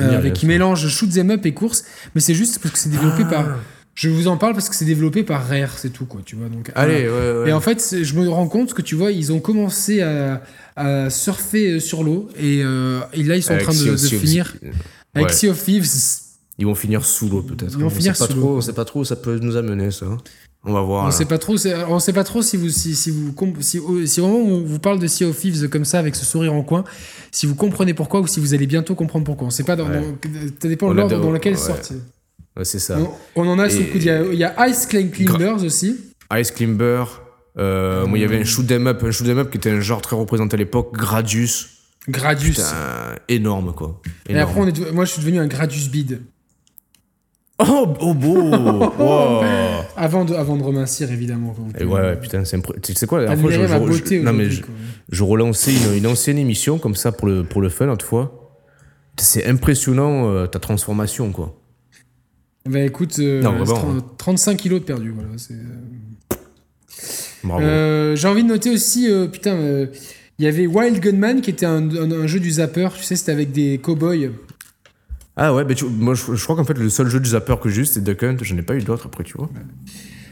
euh, 0.00 0.16
avec 0.16 0.32
qui 0.34 0.46
mélange 0.46 0.88
shoot 0.88 1.10
'em 1.18 1.30
up 1.30 1.44
et 1.46 1.52
course. 1.54 1.84
Mais 2.14 2.20
c'est 2.20 2.34
juste 2.34 2.58
parce 2.60 2.72
que 2.72 2.78
c'est 2.78 2.88
développé 2.90 3.22
Ah. 3.26 3.30
par. 3.30 3.46
Je 3.94 4.08
vous 4.08 4.26
en 4.26 4.38
parle 4.38 4.54
parce 4.54 4.70
que 4.70 4.74
c'est 4.74 4.86
développé 4.86 5.22
par 5.22 5.46
Rare, 5.46 5.76
c'est 5.76 5.90
tout 5.90 6.06
quoi. 6.06 6.22
Tu 6.24 6.34
vois 6.34 6.48
donc. 6.48 6.70
Allez, 6.74 7.06
voilà. 7.08 7.32
ouais, 7.34 7.38
ouais. 7.42 7.50
Et 7.50 7.52
en 7.52 7.60
fait, 7.60 7.96
je 8.02 8.14
me 8.14 8.26
rends 8.28 8.48
compte 8.48 8.72
que 8.72 8.80
tu 8.80 8.94
vois, 8.94 9.12
ils 9.12 9.32
ont 9.32 9.40
commencé 9.40 10.00
à, 10.00 10.42
à 10.76 11.10
surfer 11.10 11.72
euh, 11.72 11.78
sur 11.80 12.02
l'eau 12.02 12.30
et, 12.38 12.62
euh, 12.64 13.00
et 13.12 13.22
là 13.22 13.36
ils 13.36 13.42
sont 13.42 13.50
Avec 13.52 13.68
en 13.68 13.72
train 13.72 13.78
de, 13.78 13.84
Sea 13.84 13.90
of- 13.90 14.00
de 14.00 14.06
Sea 14.06 14.14
of- 14.16 14.20
finir 14.22 14.54
avec 15.14 15.28
Ouais. 15.28 15.34
Sea 15.34 15.48
of 15.50 15.62
Thieves. 15.62 15.86
Ils 16.58 16.64
vont 16.66 16.74
finir 16.74 17.04
sous 17.04 17.28
l'eau 17.28 17.42
peut-être. 17.42 17.72
Ils 17.72 17.80
vont 17.80 17.86
On 17.86 17.90
finir 17.90 18.14
sait 18.16 18.20
pas 18.26 18.32
sous 18.32 18.38
trop, 18.38 18.48
l'eau. 18.52 18.56
On 18.56 18.60
sait 18.62 18.72
pas 18.72 18.84
trop 18.86 19.00
où 19.00 19.04
ça 19.04 19.16
peut 19.16 19.38
nous 19.38 19.56
amener 19.56 19.90
ça. 19.90 20.06
On 20.64 20.72
va 20.72 20.80
voir. 20.82 21.06
On 21.06 21.10
sait 21.10 21.24
pas 21.24 21.38
trop, 21.38 21.56
on 21.88 21.98
sait 21.98 22.12
pas 22.12 22.22
trop 22.24 22.40
si 22.40 22.56
vous 22.56 22.68
si, 22.68 22.94
si 22.94 23.10
vous 23.10 23.34
si, 23.60 23.78
oh, 23.80 24.06
si 24.06 24.20
vraiment 24.20 24.36
on 24.38 24.62
vous 24.62 24.78
parle 24.78 25.00
de 25.00 25.06
Sea 25.08 25.24
of 25.24 25.36
Thieves 25.36 25.68
comme 25.68 25.84
ça 25.84 25.98
avec 25.98 26.14
ce 26.14 26.24
sourire 26.24 26.54
en 26.54 26.62
coin, 26.62 26.84
si 27.32 27.46
vous 27.46 27.56
comprenez 27.56 27.94
pourquoi 27.94 28.20
ou 28.20 28.26
si 28.28 28.38
vous 28.38 28.54
allez 28.54 28.66
bientôt 28.68 28.94
comprendre 28.94 29.24
pourquoi. 29.24 29.48
On 29.48 29.50
sait 29.50 29.64
pas 29.64 29.74
dans, 29.74 29.88
Ouais. 29.88 30.00
dans- 30.00 30.48
ça 30.62 30.68
dépend 30.68 30.90
de 30.90 30.94
l'ordre 30.94 31.20
dans 31.20 31.32
lequel 31.32 31.54
ouais. 31.54 31.60
Ouais, 32.56 32.64
c'est 32.64 32.78
ça. 32.78 32.98
On, 33.34 33.42
on 33.42 33.48
en 33.48 33.58
a 33.58 33.68
sous 33.70 33.78
le 33.78 33.82
Et- 33.84 33.88
coude. 33.88 34.02
Il 34.02 34.06
y 34.06 34.10
a, 34.10 34.22
il 34.24 34.38
y 34.38 34.44
a 34.44 34.68
Ice 34.68 34.86
Climb 34.86 35.10
Climbers 35.10 35.64
aussi. 35.64 35.96
Ice 36.34 36.50
Climber. 36.52 37.04
euh, 37.58 38.06
Moi, 38.06 38.18
il 38.18 38.22
y 38.22 38.24
avait 38.24 38.38
un 38.40 38.44
shoot 38.44 38.70
'em 38.70 38.86
up, 38.86 39.02
un 39.02 39.10
shoot 39.10 39.26
'em 39.28 39.38
up 39.38 39.50
qui 39.50 39.56
était 39.56 39.70
un 39.70 39.80
genre 39.80 40.00
très 40.00 40.14
représenté 40.16 40.54
à 40.54 40.58
l'époque. 40.58 40.92
Gradius. 40.96 41.70
Gradius. 42.08 42.56
Putain, 42.56 43.16
énorme 43.28 43.72
quoi. 43.74 44.00
et 44.28 44.32
Énorme. 44.32 44.48
après, 44.50 44.60
on 44.60 44.66
est, 44.68 44.72
de- 44.72 44.90
moi 44.90 45.04
je 45.06 45.12
suis 45.12 45.20
devenu 45.22 45.38
un 45.38 45.46
Gradius 45.46 45.88
Bid. 45.88 46.20
Oh, 47.68 47.94
oh 48.00 48.14
beau. 48.14 48.50
Wow. 48.98 49.42
Avant 49.96 50.24
de, 50.24 50.34
avant 50.34 50.56
de 50.56 50.62
remincir 50.62 51.10
évidemment. 51.12 51.50
quoi. 51.54 51.64
Et 51.80 51.84
ouais, 51.84 52.00
ouais, 52.00 52.16
putain, 52.20 52.44
c'est 52.44 52.60
Tu 52.82 52.94
sais 52.94 53.06
quoi, 53.06 53.20
la 53.20 53.26
dernière 53.36 53.42
fois, 53.42 53.50
je, 53.52 53.66
je- 53.66 53.78
beauté 54.00 54.18
je- 54.20 54.24
non, 54.24 54.32
mais 54.32 54.44
aujourd'hui, 54.46 54.56
je, 54.56 54.62
quoi. 54.62 54.74
je 55.10 55.22
relançais 55.22 55.72
une, 55.72 55.98
une 55.98 56.06
ancienne 56.06 56.38
émission 56.38 56.78
comme 56.78 56.94
ça 56.94 57.12
pour 57.12 57.28
le, 57.28 57.44
pour 57.44 57.60
le 57.60 57.68
fun, 57.68 57.86
l'autre 57.86 58.04
fois. 58.06 58.38
C'est 59.18 59.46
impressionnant 59.46 60.30
euh, 60.30 60.46
ta 60.46 60.58
transformation, 60.58 61.30
quoi. 61.32 61.58
Bah 62.64 62.80
écoute, 62.80 63.16
euh, 63.18 63.42
Non, 63.42 63.52
vraiment, 63.52 63.74
30 63.74 63.96
hein. 63.98 64.04
35 64.18 64.56
kilos 64.56 64.80
de 64.80 64.84
perdu. 64.84 65.10
Voilà, 65.10 65.28
euh. 65.50 65.54
Euh, 67.60 68.16
J'ai 68.16 68.28
envie 68.28 68.42
de 68.44 68.48
noter 68.48 68.70
aussi, 68.70 69.10
euh, 69.10 69.26
putain, 69.26 69.54
euh, 69.54 69.86
il 70.38 70.44
y 70.44 70.48
avait 70.48 70.66
Wild 70.66 71.00
Gunman 71.00 71.40
qui 71.40 71.50
était 71.50 71.66
un, 71.66 71.88
un- 71.90 72.10
un 72.12 72.26
jeu 72.26 72.40
du 72.40 72.50
zapper, 72.52 72.88
tu 72.96 73.02
sais, 73.02 73.16
c'était 73.16 73.32
avec 73.32 73.52
des 73.52 73.78
cowboys. 73.78 74.30
Ah 75.36 75.54
ouais, 75.54 75.64
mais 75.64 75.74
tu- 75.74 75.86
moi 75.86 76.14
je, 76.14 76.34
je 76.34 76.44
crois 76.44 76.56
qu'en 76.56 76.64
fait 76.64 76.76
le 76.78 76.90
seul 76.90 77.08
jeu 77.08 77.18
de 77.20 77.24
zapper 77.26 77.54
que 77.62 77.68
j'ai 77.70 77.82
eu 77.82 77.86
c'était 77.86 78.12
Duck 78.12 78.22
Hunt, 78.22 78.36
j'en 78.42 78.56
ai 78.58 78.62
pas 78.62 78.74
eu 78.74 78.82
d'autres 78.82 79.06
après, 79.06 79.24
tu 79.24 79.34
vois. 79.36 79.48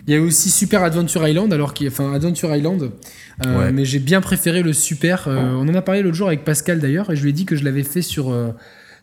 Il 0.07 0.15
y 0.15 0.17
a 0.17 0.21
aussi 0.21 0.51
Super 0.51 0.83
Adventure 0.83 1.27
Island, 1.29 1.53
alors 1.53 1.73
qu'il, 1.75 1.87
enfin 1.89 2.13
Adventure 2.13 2.55
Island, 2.55 2.91
euh, 3.47 3.59
Ouais. 3.59 3.73
mais 3.73 3.85
j'ai 3.85 3.99
bien 3.99 4.21
préféré 4.21 4.63
le 4.63 4.73
Super. 4.73 5.29
euh, 5.29 5.53
on 5.55 5.69
en 5.69 5.75
a 5.75 5.83
parlé 5.83 6.03
l'autre 6.03 6.17
jour 6.17 6.27
avec 6.29 6.45
Pascal 6.45 6.81
d'ailleurs, 6.81 7.11
et 7.11 7.17
je 7.17 7.23
lui 7.23 7.31
ai 7.31 7.33
dit 7.33 7.45
que 7.47 7.57
je 7.57 7.65
l'avais 7.65 7.83
fait 7.83 8.03
sur 8.03 8.31
euh, 8.31 8.51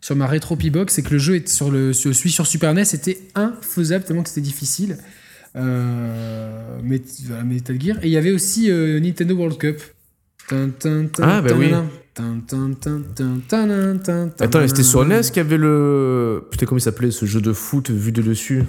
sur 0.00 0.14
ma 0.14 0.26
Retro 0.26 0.54
Box 0.56 0.98
et 0.98 1.02
que 1.02 1.10
le 1.10 1.18
jeu 1.18 1.34
est 1.36 1.48
sur 1.48 1.70
le 1.70 1.92
sur, 1.92 2.14
celui 2.14 2.30
sur 2.30 2.46
Super 2.46 2.72
NES 2.74 2.82
était 2.94 3.18
infaisable 3.34 4.04
tellement 4.04 4.22
que 4.22 4.28
c'était 4.28 4.40
difficile. 4.42 4.98
Voilà, 5.54 7.44
Metal 7.44 7.80
Gear. 7.80 7.96
Et 8.02 8.06
il 8.06 8.12
y 8.12 8.16
avait 8.16 8.30
aussi 8.32 8.70
Nintendo 8.70 9.34
World 9.34 9.58
Cup. 9.58 9.80
Ah, 10.52 11.42
bah 11.42 11.50
oui. 11.56 11.72
Attends, 14.40 14.62
et 14.62 14.68
c'était 14.68 14.82
sur. 14.82 15.04
NES 15.04 15.20
qu'il 15.22 15.36
y 15.36 15.40
avait 15.40 15.56
le. 15.58 16.44
Putain, 16.50 16.66
comment 16.66 16.78
il 16.78 16.82
s'appelait 16.82 17.10
ce 17.10 17.26
jeu 17.26 17.40
de 17.40 17.52
foot 17.52 17.90
vu 17.90 18.12
de 18.12 18.22
dessus? 18.22 18.64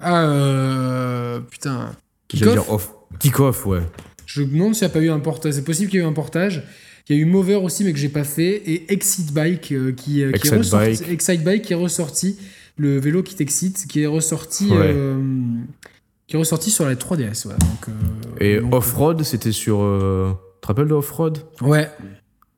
Ah, 0.00 0.24
euh, 0.24 1.40
putain. 1.40 1.92
Kick-Off 2.28 2.52
dire 2.52 2.72
off. 2.72 2.92
Kick-off, 3.18 3.66
ouais. 3.66 3.82
Je 4.26 4.42
me 4.42 4.46
demande 4.46 4.74
s'il 4.74 4.86
n'y 4.86 4.90
a 4.90 4.94
pas 4.94 5.00
eu 5.00 5.10
un 5.10 5.20
portage. 5.20 5.54
C'est 5.54 5.64
possible 5.64 5.90
qu'il 5.90 6.00
y 6.00 6.02
ait 6.02 6.06
eu 6.06 6.08
un 6.08 6.12
portage. 6.12 6.64
Il 7.08 7.16
y 7.16 7.18
a 7.18 7.22
eu 7.22 7.26
Mover 7.26 7.56
aussi, 7.56 7.84
mais 7.84 7.92
que 7.92 7.98
j'ai 7.98 8.08
pas 8.08 8.24
fait. 8.24 8.62
Et 8.66 8.92
Excite 8.92 9.32
Bike, 9.32 9.72
euh, 9.72 9.92
qui, 9.92 10.22
euh, 10.22 10.32
qui 10.32 10.48
est 10.48 10.56
ressorti. 10.56 10.96
Bike. 10.98 11.08
Excite 11.10 11.44
Bike 11.44 11.62
qui 11.62 11.72
est 11.74 11.76
ressorti. 11.76 12.38
Le 12.76 12.98
vélo 12.98 13.22
qui 13.22 13.34
t'excite, 13.36 13.86
qui 13.86 14.00
est 14.02 14.06
ressorti. 14.06 14.70
Ouais. 14.70 14.78
euh, 14.94 15.20
qui 16.26 16.36
est 16.36 16.38
ressorti 16.38 16.70
sur 16.70 16.86
la 16.86 16.94
3DS. 16.96 17.46
ouais. 17.46 17.54
Donc, 17.58 17.88
euh, 17.88 17.92
Et 18.40 18.58
Off-Road, 18.58 19.22
c'était 19.22 19.52
sur. 19.52 19.78
Tu 20.64 20.66
te 20.68 20.72
rappelles 20.72 20.88
de 20.88 20.94
Off-Road? 20.94 21.40
Ouais, 21.60 21.90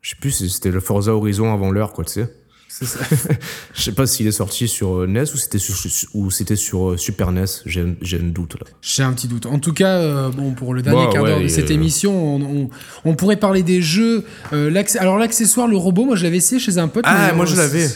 Je 0.00 0.10
sais 0.10 0.16
plus, 0.20 0.30
c'était 0.30 0.70
le 0.70 0.78
Forza 0.78 1.12
Horizon 1.12 1.52
avant 1.52 1.72
l'heure, 1.72 1.92
quoi, 1.92 2.04
tu 2.04 2.12
sais. 2.12 2.32
c'est 2.68 2.84
ça. 2.84 3.00
Je 3.74 3.82
sais 3.82 3.90
pas 3.90 4.06
s'il 4.06 4.28
est 4.28 4.30
sorti 4.30 4.68
sur 4.68 5.00
euh, 5.00 5.06
NES 5.08 5.22
ou 5.22 5.36
c'était 5.36 5.58
sur, 5.58 5.74
ou 6.14 6.30
c'était 6.30 6.54
sur 6.54 6.90
euh, 6.90 6.96
Super 6.96 7.32
NES, 7.32 7.46
j'ai 7.64 7.80
un- 7.80 8.22
doute 8.28 8.54
là. 8.60 8.66
J'ai 8.80 9.02
un 9.02 9.12
petit 9.12 9.26
doute. 9.26 9.46
En 9.46 9.58
tout 9.58 9.72
cas, 9.72 9.98
euh, 9.98 10.28
bon, 10.28 10.52
pour 10.52 10.72
le 10.72 10.82
dernier 10.82 11.06
Bah, 11.06 11.10
quart 11.12 11.24
d'heure 11.24 11.38
ouais, 11.38 11.42
de 11.42 11.48
cette 11.48 11.72
euh, 11.72 11.74
émission, 11.74 12.12
on, 12.36 12.42
on- 12.42 12.70
on 13.04 13.16
pourrait 13.16 13.38
parler 13.38 13.64
des 13.64 13.82
jeux. 13.82 14.22
euh, 14.52 14.72
alors, 15.00 15.18
l'accessoire, 15.18 15.66
le 15.66 15.76
robot, 15.76 16.04
moi, 16.04 16.14
je 16.14 16.22
l'avais 16.22 16.36
essayé 16.36 16.60
chez 16.60 16.78
un 16.78 16.86
pote. 16.86 17.02
Ah, 17.08 17.32
moi 17.34 17.44
je 17.44 17.56
l'avais. 17.56 17.88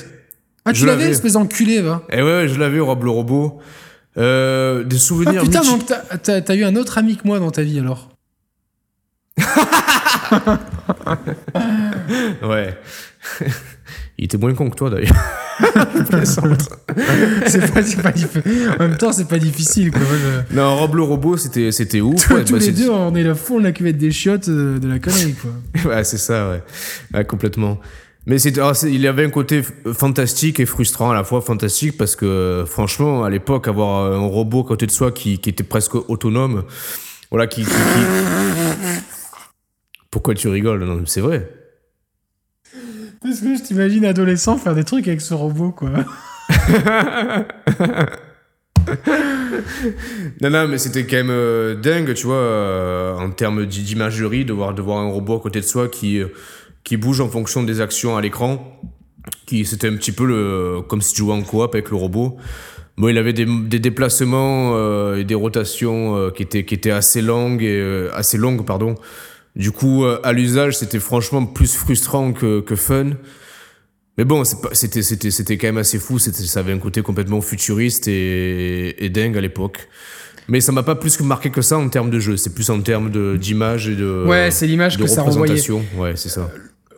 Ah, 0.64 0.72
tu 0.72 0.86
l'avais, 0.86 1.04
espèce 1.10 1.34
d'enculé, 1.34 1.80
va. 1.82 2.02
Eh 2.10 2.16
ouais, 2.16 2.22
ouais, 2.22 2.48
je 2.48 2.58
l'avais, 2.58 2.80
Rob 2.80 3.04
le 3.04 3.10
robot. 3.10 3.60
Des 4.16 4.22
Ah 4.22 4.98
souvenirs 4.98 5.42
putain, 5.44 5.60
mythiques. 5.60 5.88
donc 5.88 6.22
t'as 6.24 6.56
eu 6.56 6.64
un 6.64 6.74
autre 6.74 6.98
ami 6.98 7.16
que 7.16 7.22
moi 7.28 7.38
dans 7.38 7.52
ta 7.52 7.62
vie 7.62 7.78
alors? 7.78 8.09
Ouais. 12.42 12.76
Il 14.18 14.24
était 14.26 14.36
moins 14.38 14.54
con 14.54 14.68
que 14.70 14.76
toi 14.76 14.90
d'ailleurs. 14.90 15.14
C'est 17.46 17.72
pas, 17.72 17.82
pas 18.02 18.12
En 18.78 18.88
même 18.88 18.96
temps, 18.96 19.12
c'est 19.12 19.28
pas 19.28 19.38
difficile 19.38 19.90
quoi. 19.90 20.00
Je- 20.00 20.54
non, 20.56 20.76
Rob 20.76 20.94
le 20.94 21.02
robot, 21.02 21.36
c'était 21.36 21.70
c'était 21.72 22.00
ouf. 22.00 22.26
Tous, 22.28 22.34
ouais, 22.34 22.44
tous 22.44 22.52
bah, 22.54 22.58
les 22.60 22.72
deux, 22.72 22.90
on 22.90 23.14
est 23.14 23.22
le 23.22 23.34
fond 23.34 23.58
de 23.58 23.64
la 23.64 23.72
cuvette 23.72 23.98
des 23.98 24.10
chiottes 24.10 24.48
euh, 24.48 24.78
de 24.78 24.88
la 24.88 24.98
connerie 24.98 25.34
quoi. 25.34 25.50
Ouais, 25.92 26.04
c'est 26.04 26.16
ça, 26.18 26.50
ouais. 26.50 26.62
Ouais, 27.14 27.24
complètement. 27.24 27.78
Mais 28.26 28.38
c'est, 28.38 28.54
c'est- 28.74 28.92
il 28.92 29.06
avait 29.06 29.24
un 29.24 29.30
côté 29.30 29.62
fantastique 29.92 30.60
et 30.60 30.66
frustrant 30.66 31.10
à 31.10 31.14
la 31.14 31.24
fois. 31.24 31.40
Fantastique 31.42 31.96
parce 31.98 32.16
que, 32.16 32.64
franchement, 32.66 33.24
à 33.24 33.30
l'époque, 33.30 33.68
avoir 33.68 34.12
un 34.12 34.18
robot 34.26 34.60
à 34.64 34.68
côté 34.68 34.86
de 34.86 34.90
soi 34.92 35.10
qui, 35.12 35.38
qui 35.38 35.50
était 35.50 35.64
presque 35.64 35.94
autonome, 35.94 36.64
voilà, 37.30 37.46
qui. 37.46 37.62
qui- 37.62 37.68
qui- 37.70 37.74
Pourquoi 40.10 40.34
tu 40.34 40.48
rigoles? 40.48 40.84
Non, 40.84 41.02
c'est 41.06 41.20
vrai. 41.20 41.48
Parce 43.22 43.40
que 43.40 43.56
je 43.56 43.62
t'imagine 43.62 44.04
adolescent 44.04 44.56
faire 44.56 44.74
des 44.74 44.84
trucs 44.84 45.06
avec 45.08 45.20
ce 45.20 45.34
robot 45.34 45.72
quoi. 45.72 45.90
non, 50.40 50.50
non, 50.50 50.68
mais 50.68 50.78
c'était 50.78 51.04
quand 51.06 51.16
même 51.16 51.30
euh, 51.30 51.74
dingue, 51.74 52.14
tu 52.14 52.26
vois, 52.26 52.36
euh, 52.36 53.14
en 53.16 53.30
termes 53.30 53.66
d'i- 53.66 53.82
d'imagerie, 53.82 54.44
de 54.44 54.52
voir, 54.52 54.74
de 54.74 54.82
voir 54.82 54.98
un 54.98 55.08
robot 55.08 55.36
à 55.36 55.40
côté 55.40 55.60
de 55.60 55.64
soi 55.66 55.88
qui, 55.88 56.18
euh, 56.18 56.28
qui 56.82 56.96
bouge 56.96 57.20
en 57.20 57.28
fonction 57.28 57.62
des 57.62 57.80
actions 57.80 58.16
à 58.16 58.20
l'écran. 58.20 58.80
Qui, 59.46 59.64
c'était 59.66 59.88
un 59.88 59.96
petit 59.96 60.12
peu 60.12 60.24
le, 60.24 60.80
comme 60.88 61.02
si 61.02 61.12
tu 61.12 61.18
jouais 61.18 61.34
en 61.34 61.42
coop 61.42 61.74
avec 61.74 61.90
le 61.90 61.96
robot. 61.96 62.36
Bon, 62.96 63.08
il 63.08 63.18
avait 63.18 63.32
des, 63.34 63.44
des 63.46 63.78
déplacements 63.78 65.14
et 65.14 65.24
des 65.24 65.34
rotations 65.34 66.30
qui, 66.30 66.42
étaient, 66.42 66.64
qui 66.64 66.74
étaient 66.74 66.90
assez 66.90 67.22
longues, 67.22 67.62
et, 67.62 68.08
assez 68.14 68.38
longues, 68.38 68.64
pardon. 68.64 68.94
Du 69.56 69.72
coup, 69.72 70.04
euh, 70.04 70.20
à 70.22 70.32
l'usage, 70.32 70.78
c'était 70.78 71.00
franchement 71.00 71.44
plus 71.44 71.74
frustrant 71.74 72.32
que, 72.32 72.60
que 72.60 72.76
fun. 72.76 73.10
Mais 74.18 74.24
bon, 74.24 74.42
c'était, 74.72 75.02
c'était, 75.02 75.30
c'était 75.30 75.56
quand 75.58 75.68
même 75.68 75.78
assez 75.78 75.98
fou. 75.98 76.18
C'était, 76.18 76.42
ça 76.42 76.60
avait 76.60 76.72
un 76.72 76.78
côté 76.78 77.02
complètement 77.02 77.40
futuriste 77.40 78.06
et, 78.08 79.04
et 79.04 79.08
dingue 79.08 79.36
à 79.36 79.40
l'époque. 79.40 79.88
Mais 80.48 80.60
ça 80.60 80.72
m'a 80.72 80.82
pas 80.82 80.96
plus 80.96 81.18
marqué 81.20 81.50
que 81.50 81.62
ça 81.62 81.78
en 81.78 81.88
termes 81.88 82.10
de 82.10 82.18
jeu. 82.18 82.36
C'est 82.36 82.54
plus 82.54 82.70
en 82.70 82.80
termes 82.80 83.10
de, 83.10 83.36
d'image 83.36 83.88
et 83.88 83.94
de. 83.94 84.24
Ouais, 84.26 84.50
c'est 84.50 84.66
l'image 84.66 84.96
de 84.96 85.04
que 85.04 85.08
ça 85.08 85.22
renvoyait. 85.22 85.60
Ouais, 85.96 86.16
c'est 86.16 86.28
ça. 86.28 86.50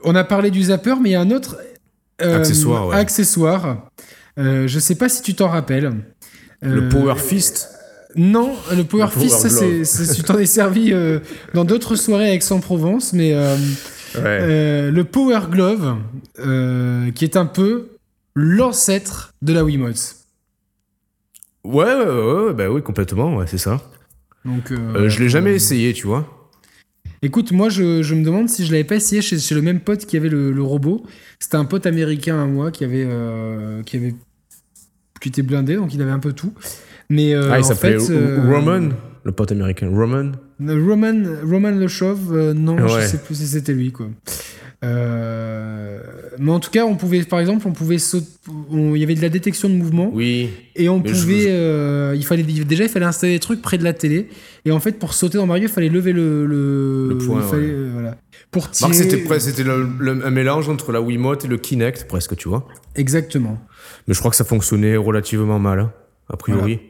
On 0.04 0.14
a 0.14 0.24
parlé 0.24 0.50
du 0.50 0.62
zapper, 0.64 0.94
mais 1.00 1.10
il 1.10 1.12
y 1.12 1.16
a 1.16 1.20
un 1.20 1.30
autre 1.30 1.58
euh, 2.22 2.38
Accessoire, 2.38 2.88
ouais. 2.88 2.96
accessoire. 2.96 3.90
Euh, 4.38 4.66
je 4.66 4.78
sais 4.78 4.94
pas 4.94 5.08
si 5.08 5.22
tu 5.22 5.34
t'en 5.34 5.48
rappelles. 5.48 5.92
Le 6.62 6.82
Euh, 6.82 6.88
Power 6.88 7.16
Fist. 7.18 7.68
Non, 8.16 8.54
le 8.70 8.82
Power 8.84 9.04
Le 9.04 9.10
Power 9.10 9.28
Fist, 9.28 9.48
ça, 9.48 10.14
tu 10.14 10.22
t'en 10.22 10.38
es 10.38 10.46
servi 10.46 10.92
euh, 10.92 11.20
dans 11.54 11.64
d'autres 11.64 11.96
soirées 11.96 12.28
avec 12.28 12.42
Aix-en-Provence, 12.42 13.12
mais 13.12 13.32
euh, 13.34 13.56
Ouais. 14.14 14.22
euh, 14.24 14.90
le 14.90 15.04
Power 15.04 15.40
Glove, 15.50 15.96
qui 17.14 17.24
est 17.24 17.36
un 17.36 17.46
peu 17.46 17.88
l'ancêtre 18.34 19.32
de 19.40 19.52
la 19.54 19.64
Wiimote. 19.64 20.16
Ouais, 21.64 21.84
ouais, 21.94 22.52
bah 22.54 22.70
oui, 22.70 22.82
complètement, 22.82 23.36
ouais, 23.36 23.46
c'est 23.46 23.58
ça. 23.58 23.80
Donc, 24.44 24.70
je 24.72 25.18
l'ai 25.20 25.28
jamais 25.28 25.54
essayé, 25.54 25.92
tu 25.92 26.06
vois. 26.06 26.50
Écoute, 27.24 27.52
moi, 27.52 27.68
je, 27.68 28.02
je 28.02 28.14
me 28.16 28.24
demande 28.24 28.48
si 28.48 28.66
je 28.66 28.72
l'avais 28.72 28.82
pas 28.84 28.96
essayé 28.96 29.22
chez, 29.22 29.38
chez 29.38 29.54
le 29.54 29.62
même 29.62 29.78
pote 29.78 30.06
qui 30.06 30.16
avait 30.16 30.28
le, 30.28 30.50
le 30.50 30.62
robot. 30.62 31.06
C'était 31.38 31.56
un 31.56 31.64
pote 31.64 31.86
américain 31.86 32.42
à 32.42 32.46
moi 32.46 32.72
qui 32.72 32.82
avait, 32.84 33.06
euh, 33.06 33.82
qui 33.84 33.96
avait, 33.96 34.14
qui 35.20 35.28
était 35.28 35.42
blindé, 35.42 35.76
donc 35.76 35.94
il 35.94 36.02
avait 36.02 36.10
un 36.10 36.18
peu 36.18 36.32
tout. 36.32 36.52
Mais 37.14 37.34
euh, 37.34 37.50
ah, 37.52 37.58
il 37.58 37.64
s'appelait 37.64 37.96
euh, 38.10 38.40
Roman, 38.50 38.88
le 39.24 39.32
pote 39.32 39.52
américain. 39.52 39.88
Roman? 39.94 40.32
Roman, 40.60 41.22
Roman 41.44 41.70
Le 41.70 41.88
Chauve, 41.88 42.32
euh, 42.32 42.54
non, 42.54 42.76
je 42.88 42.94
Ouais. 42.94 43.06
sais 43.06 43.18
plus 43.18 43.34
si 43.34 43.46
c'était 43.46 43.72
lui, 43.74 43.92
quoi. 43.92 44.06
Euh, 44.84 45.98
mais 46.38 46.50
en 46.50 46.58
tout 46.60 46.70
cas, 46.70 46.84
on 46.84 46.96
pouvait, 46.96 47.22
par 47.22 47.38
exemple, 47.40 47.66
on 47.68 47.72
pouvait 47.72 47.98
sauter, 47.98 48.26
on- 48.70 48.94
il 48.94 49.00
y 49.00 49.04
avait 49.04 49.14
de 49.14 49.22
la 49.22 49.28
détection 49.28 49.68
de 49.68 49.74
mouvement 49.74 50.10
Oui. 50.12 50.50
et 50.74 50.88
on 50.88 50.98
je- 51.04 51.12
pouvait, 51.12 51.40
je- 51.42 51.48
euh, 51.48 52.14
il 52.16 52.24
fallait 52.24 52.42
déjà, 52.42 52.84
il 52.84 52.88
fallait 52.88 53.06
installer 53.06 53.34
des 53.34 53.38
trucs 53.38 53.62
près 53.62 53.78
de 53.78 53.84
la 53.84 53.92
télé 53.92 54.28
et 54.64 54.72
en 54.72 54.80
fait, 54.80 54.98
pour 54.98 55.14
sauter 55.14 55.38
dans 55.38 55.46
Mario, 55.46 55.64
il 55.64 55.68
fallait 55.70 55.88
lever 55.88 56.12
le 56.12 56.46
le, 56.46 57.08
Le 57.10 57.18
poing, 57.18 57.40
il 57.42 57.48
fallait, 57.48 57.62
ouais. 57.66 57.70
euh, 57.72 57.90
voilà, 57.92 58.16
pour 58.50 58.70
tirer. 58.70 58.92
C'était 58.92 59.18
presque, 59.18 59.50
c'était 59.54 59.68
un 59.70 60.30
mélange 60.30 60.68
entre 60.68 60.90
la 60.92 61.00
Wiimote 61.00 61.44
et 61.44 61.48
le 61.48 61.58
Kinect, 61.58 62.06
presque, 62.08 62.36
tu 62.36 62.48
vois. 62.48 62.66
Exactement. 62.96 63.58
Mais 64.08 64.14
je 64.14 64.18
crois 64.18 64.30
que 64.30 64.36
ça 64.36 64.44
fonctionnait 64.44 64.96
relativement 64.96 65.58
mal, 65.60 65.78
hein, 65.80 65.92
a 66.28 66.36
priori. 66.36 66.80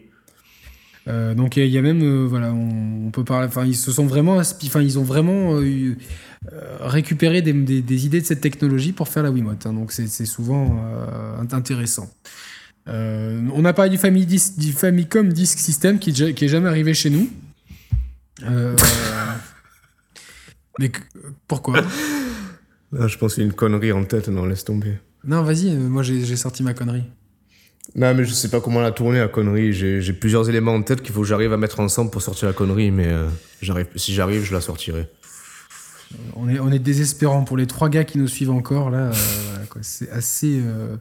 Euh, 1.09 1.35
donc 1.35 1.57
il 1.57 1.61
y, 1.61 1.63
a- 1.63 1.67
il 1.67 1.73
y 1.73 1.79
a 1.79 1.83
même, 1.83 2.03
euh, 2.03 2.27
voilà, 2.29 2.53
on, 2.53 3.07
on 3.07 3.11
peut 3.11 3.25
parler. 3.25 3.49
Enfin, 3.49 3.65
ils 3.65 3.75
se 3.77 3.91
sont 3.91 4.07
vraiment, 4.07 4.37
enfin, 4.37 4.81
ils 4.83 4.99
ont 4.99 5.03
vraiment 5.05 5.57
euh, 5.57 5.63
eu- 5.65 5.99
récupéré 6.81 7.43
des, 7.43 7.53
des- 7.53 7.83
des 7.83 8.07
idées 8.07 8.21
de 8.21 8.27
cette 8.27 8.41
technologie 8.41 8.93
pour 8.93 9.09
faire 9.09 9.23
la 9.23 9.31
Wiimote. 9.31 9.65
hein. 9.67 9.73
donc 9.73 9.93
c'est 9.93 10.09
souvent 10.27 10.77
int- 11.41 11.55
intéressant. 11.55 12.09
On 12.87 13.65
a 13.65 13.73
parlé 13.73 13.91
du, 13.91 13.99
Family 13.99 14.27
Dis- 14.27 14.57
du 14.59 14.73
Famicom 14.73 15.29
Disk 15.33 15.59
System 15.59 15.99
qui, 16.01 16.13
qui 16.13 16.45
est 16.45 16.49
jamais 16.49 16.69
arrivé 16.69 16.95
chez 16.95 17.11
nous. 17.11 17.29
Mais 20.79 20.89
que- 20.89 21.01
pourquoi? 21.47 21.85
Ah, 22.99 23.07
je 23.07 23.17
pense 23.19 23.35
qu'il 23.35 23.43
y 23.43 23.47
a 23.47 23.49
une 23.49 23.55
connerie 23.55 23.93
en 23.93 24.05
tête, 24.05 24.29
non, 24.29 24.45
laisse 24.47 24.65
tomber. 24.65 24.99
Non, 25.25 25.43
vas-y, 25.43 25.75
moi 25.77 26.03
j'ai 26.03 26.37
sorti 26.37 26.63
ma 26.63 26.75
connerie. 26.75 27.05
Non, 27.95 28.15
mais 28.15 28.25
je 28.25 28.33
sais 28.33 28.49
pas 28.49 28.61
comment 28.61 28.81
la 28.81 28.93
tourner, 28.93 29.19
la 29.19 29.29
connerie. 29.29 29.73
J'ai 29.73 30.13
plusieurs 30.13 30.49
éléments 30.49 30.75
en 30.75 30.83
tête 30.83 31.03
qu'il 31.03 31.13
faut 31.13 31.23
que 31.23 31.27
j'arrive 31.27 31.53
à 31.53 31.57
mettre 31.57 31.81
ensemble 31.81 32.11
pour 32.11 32.23
sortir 32.23 32.49
la 32.49 32.55
connerie, 32.55 32.91
mais 32.91 33.09
euh, 33.09 33.27
j'arrive, 33.61 33.87
si 33.97 34.15
j'arrive, 34.15 34.45
je 34.45 34.55
la 34.55 34.61
sortirai. 34.61 35.09
On 36.37 36.49
est, 36.49 36.59
on 36.59 36.71
est 36.71 36.79
désespérant 36.79 37.45
pour 37.45 37.57
les 37.57 37.67
trois 37.67 37.89
gars 37.89 38.05
qui 38.05 38.19
nous 38.19 38.29
suivent 38.29 38.51
encore 38.51 38.91
là. 38.91 39.11
euh. 39.11 39.13
C'est 39.81 40.11
assez, 40.11 40.61
euh, 40.63 40.97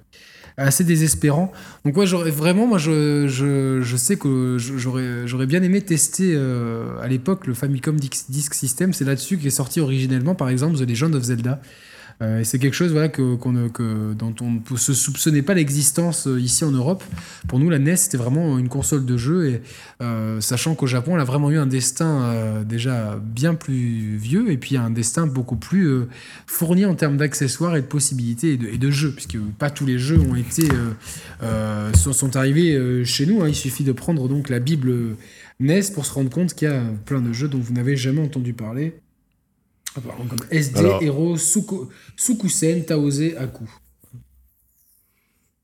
assez 0.57 0.83
désespérant. 0.83 1.51
Donc 1.85 1.97
ouais, 1.97 2.05
vraiment, 2.05 2.65
moi 2.65 2.77
je, 2.77 3.27
je, 3.27 3.81
je 3.81 3.97
sais 3.97 4.15
que 4.17 4.57
j'aurais, 4.57 5.45
bien 5.45 5.61
aimé 5.63 5.81
tester 5.81 6.35
à 7.01 7.07
l'époque 7.07 7.47
le 7.47 7.53
Famicom 7.53 7.97
Disk 7.97 8.53
System. 8.53 8.93
C'est 8.93 9.05
là-dessus 9.05 9.37
qu'est 9.37 9.49
sorti 9.49 9.81
originellement, 9.81 10.35
par 10.35 10.49
exemple, 10.49 10.77
The 10.77 10.89
Legend 10.89 11.15
of 11.15 11.23
Zelda. 11.23 11.61
Euh, 12.21 12.43
c'est 12.43 12.59
quelque 12.59 12.73
chose 12.73 12.93
que, 13.11 14.13
dont 14.13 14.35
on 14.41 14.51
ne 14.51 14.77
se 14.77 14.93
soupçonnait 14.93 15.41
pas 15.41 15.53
l'existence 15.53 16.27
euh, 16.27 16.39
ici 16.39 16.63
en 16.63 16.71
Europe. 16.71 17.03
Pour 17.47 17.59
nous, 17.59 17.69
la 17.69 17.79
NES, 17.79 17.95
c'était 17.95 18.17
vraiment 18.17 18.57
une 18.57 18.69
console 18.69 19.05
de 19.05 19.17
jeu, 19.17 19.61
euh, 20.01 20.41
sachant 20.41 20.75
qu'au 20.75 20.87
Japon, 20.87 21.15
elle 21.15 21.21
a 21.21 21.25
vraiment 21.25 21.49
eu 21.51 21.57
un 21.57 21.65
destin 21.65 22.63
déjà 22.65 23.19
bien 23.21 23.55
plus 23.55 24.17
vieux, 24.17 24.51
et 24.51 24.57
puis 24.57 24.77
un 24.77 24.89
destin 24.89 25.27
beaucoup 25.27 25.55
plus 25.55 26.05
fourni 26.45 26.85
en 26.85 26.95
termes 26.95 27.17
d'accessoires 27.17 27.75
et 27.75 27.81
de 27.81 27.87
possibilités 27.87 28.53
et 28.53 28.77
de, 28.77 28.91
jeux, 28.91 29.11
puisque 29.11 29.37
pas 29.57 29.69
tous 29.69 29.85
les 29.85 29.97
jeux 29.97 30.19
ont 30.19 30.35
été, 30.35 30.67
sont, 31.95 32.35
arrivés 32.35 33.03
chez 33.05 33.25
nous. 33.25 33.41
hein. 33.41 33.47
Il 33.47 33.55
suffit 33.55 33.83
de 33.83 33.91
prendre 33.91 34.27
donc 34.27 34.49
la 34.49 34.59
Bible 34.59 35.15
NES 35.59 35.81
pour 35.93 36.05
se 36.05 36.13
rendre 36.13 36.29
compte 36.29 36.53
qu'il 36.53 36.67
y 36.67 36.71
a 36.71 36.83
plein 37.05 37.21
de 37.21 37.33
jeux 37.33 37.47
dont 37.47 37.59
vous 37.59 37.73
n'avez 37.73 37.95
jamais 37.95 38.21
entendu 38.21 38.53
parler. 38.53 38.93
Comme 39.93 40.39
SD, 40.49 40.79
Alors- 40.79 41.03
Hero, 41.03 41.37
Suku- 41.37 41.89
Sukusen, 42.15 42.85
Taose, 42.85 43.35
Aku. 43.37 43.65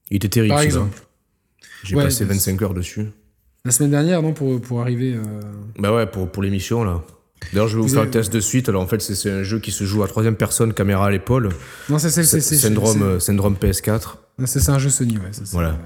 Il 0.09 0.17
était 0.17 0.29
terrible, 0.29 0.53
Par 0.53 0.63
exemple. 0.63 1.01
J'ai 1.83 1.95
Ouais, 1.95 2.03
passé 2.05 2.25
parce- 2.25 2.37
25 2.37 2.61
heures 2.61 2.73
dessus. 2.73 3.07
La 3.65 3.71
semaine 3.71 3.91
dernière, 3.91 4.21
non, 4.21 4.33
pour, 4.33 4.59
pour 4.61 4.81
arriver. 4.81 5.13
euh, 5.13 5.21
Bah 5.77 5.93
ouais, 5.93 6.07
pour, 6.07 6.29
pour 6.31 6.41
l'émission, 6.43 6.83
là. 6.83 7.03
D'ailleurs, 7.53 7.67
je 7.67 7.75
vais 7.75 7.81
vous, 7.81 7.87
Vous 7.87 7.93
faire 7.93 7.99
avez- 8.03 8.07
le 8.07 8.11
test 8.11 8.33
de 8.33 8.39
suite. 8.39 8.67
Alors, 8.69 8.81
en 8.81 8.87
fait, 8.87 8.99
c'est- 9.01 9.29
un 9.29 9.43
jeu 9.43 9.59
qui 9.59 9.71
se 9.71 9.83
joue 9.83 10.03
à 10.03 10.07
troisième 10.07 10.35
personne, 10.35 10.73
caméra 10.73 11.07
à 11.07 11.11
l'épaule. 11.11 11.49
Non, 11.89 11.99
ça, 11.99 12.09
c'est 12.09 12.23
syndrome, 12.23 13.19
syndrome 13.19 13.55
PS4. 13.55 14.17
ça, 14.45 14.59
c'est 14.59 14.69
un 14.71 14.79
jeu 14.79 14.89
Sony, 14.89 15.17
ouais. 15.17 15.31
ça, 15.33 15.41
Voilà. 15.51 15.77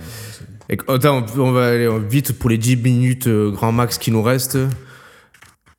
Et, 0.69 0.77
attends, 0.87 1.25
on 1.37 1.51
va 1.51 1.67
aller 1.69 1.89
vite 2.09 2.33
pour 2.33 2.49
les 2.49 2.57
10 2.57 2.77
minutes 2.77 3.27
euh, 3.27 3.51
grand 3.51 3.71
max 3.73 3.97
qui 3.97 4.11
nous 4.11 4.23
restent. 4.23 4.57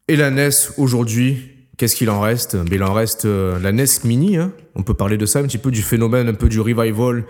Et 0.08 0.16
la 0.16 0.30
NES, 0.30 0.50
aujourd'hui, 0.76 1.51
qu'est-ce 1.76 1.96
qu'il 1.96 2.10
en 2.10 2.20
reste? 2.20 2.56
Ben, 2.56 2.66
Il 2.74 2.82
en 2.82 2.92
reste 2.92 3.24
euh, 3.24 3.58
la 3.60 3.72
NES 3.72 3.84
Mini. 4.04 4.36
hein. 4.36 4.52
On 4.74 4.82
peut 4.82 4.94
parler 4.94 5.16
de 5.16 5.26
ça 5.26 5.38
un 5.40 5.42
petit 5.44 5.58
peu, 5.58 5.70
du 5.70 5.82
phénomène, 5.82 6.28
un 6.28 6.34
peu 6.34 6.48
du 6.48 6.60
revival, 6.60 7.24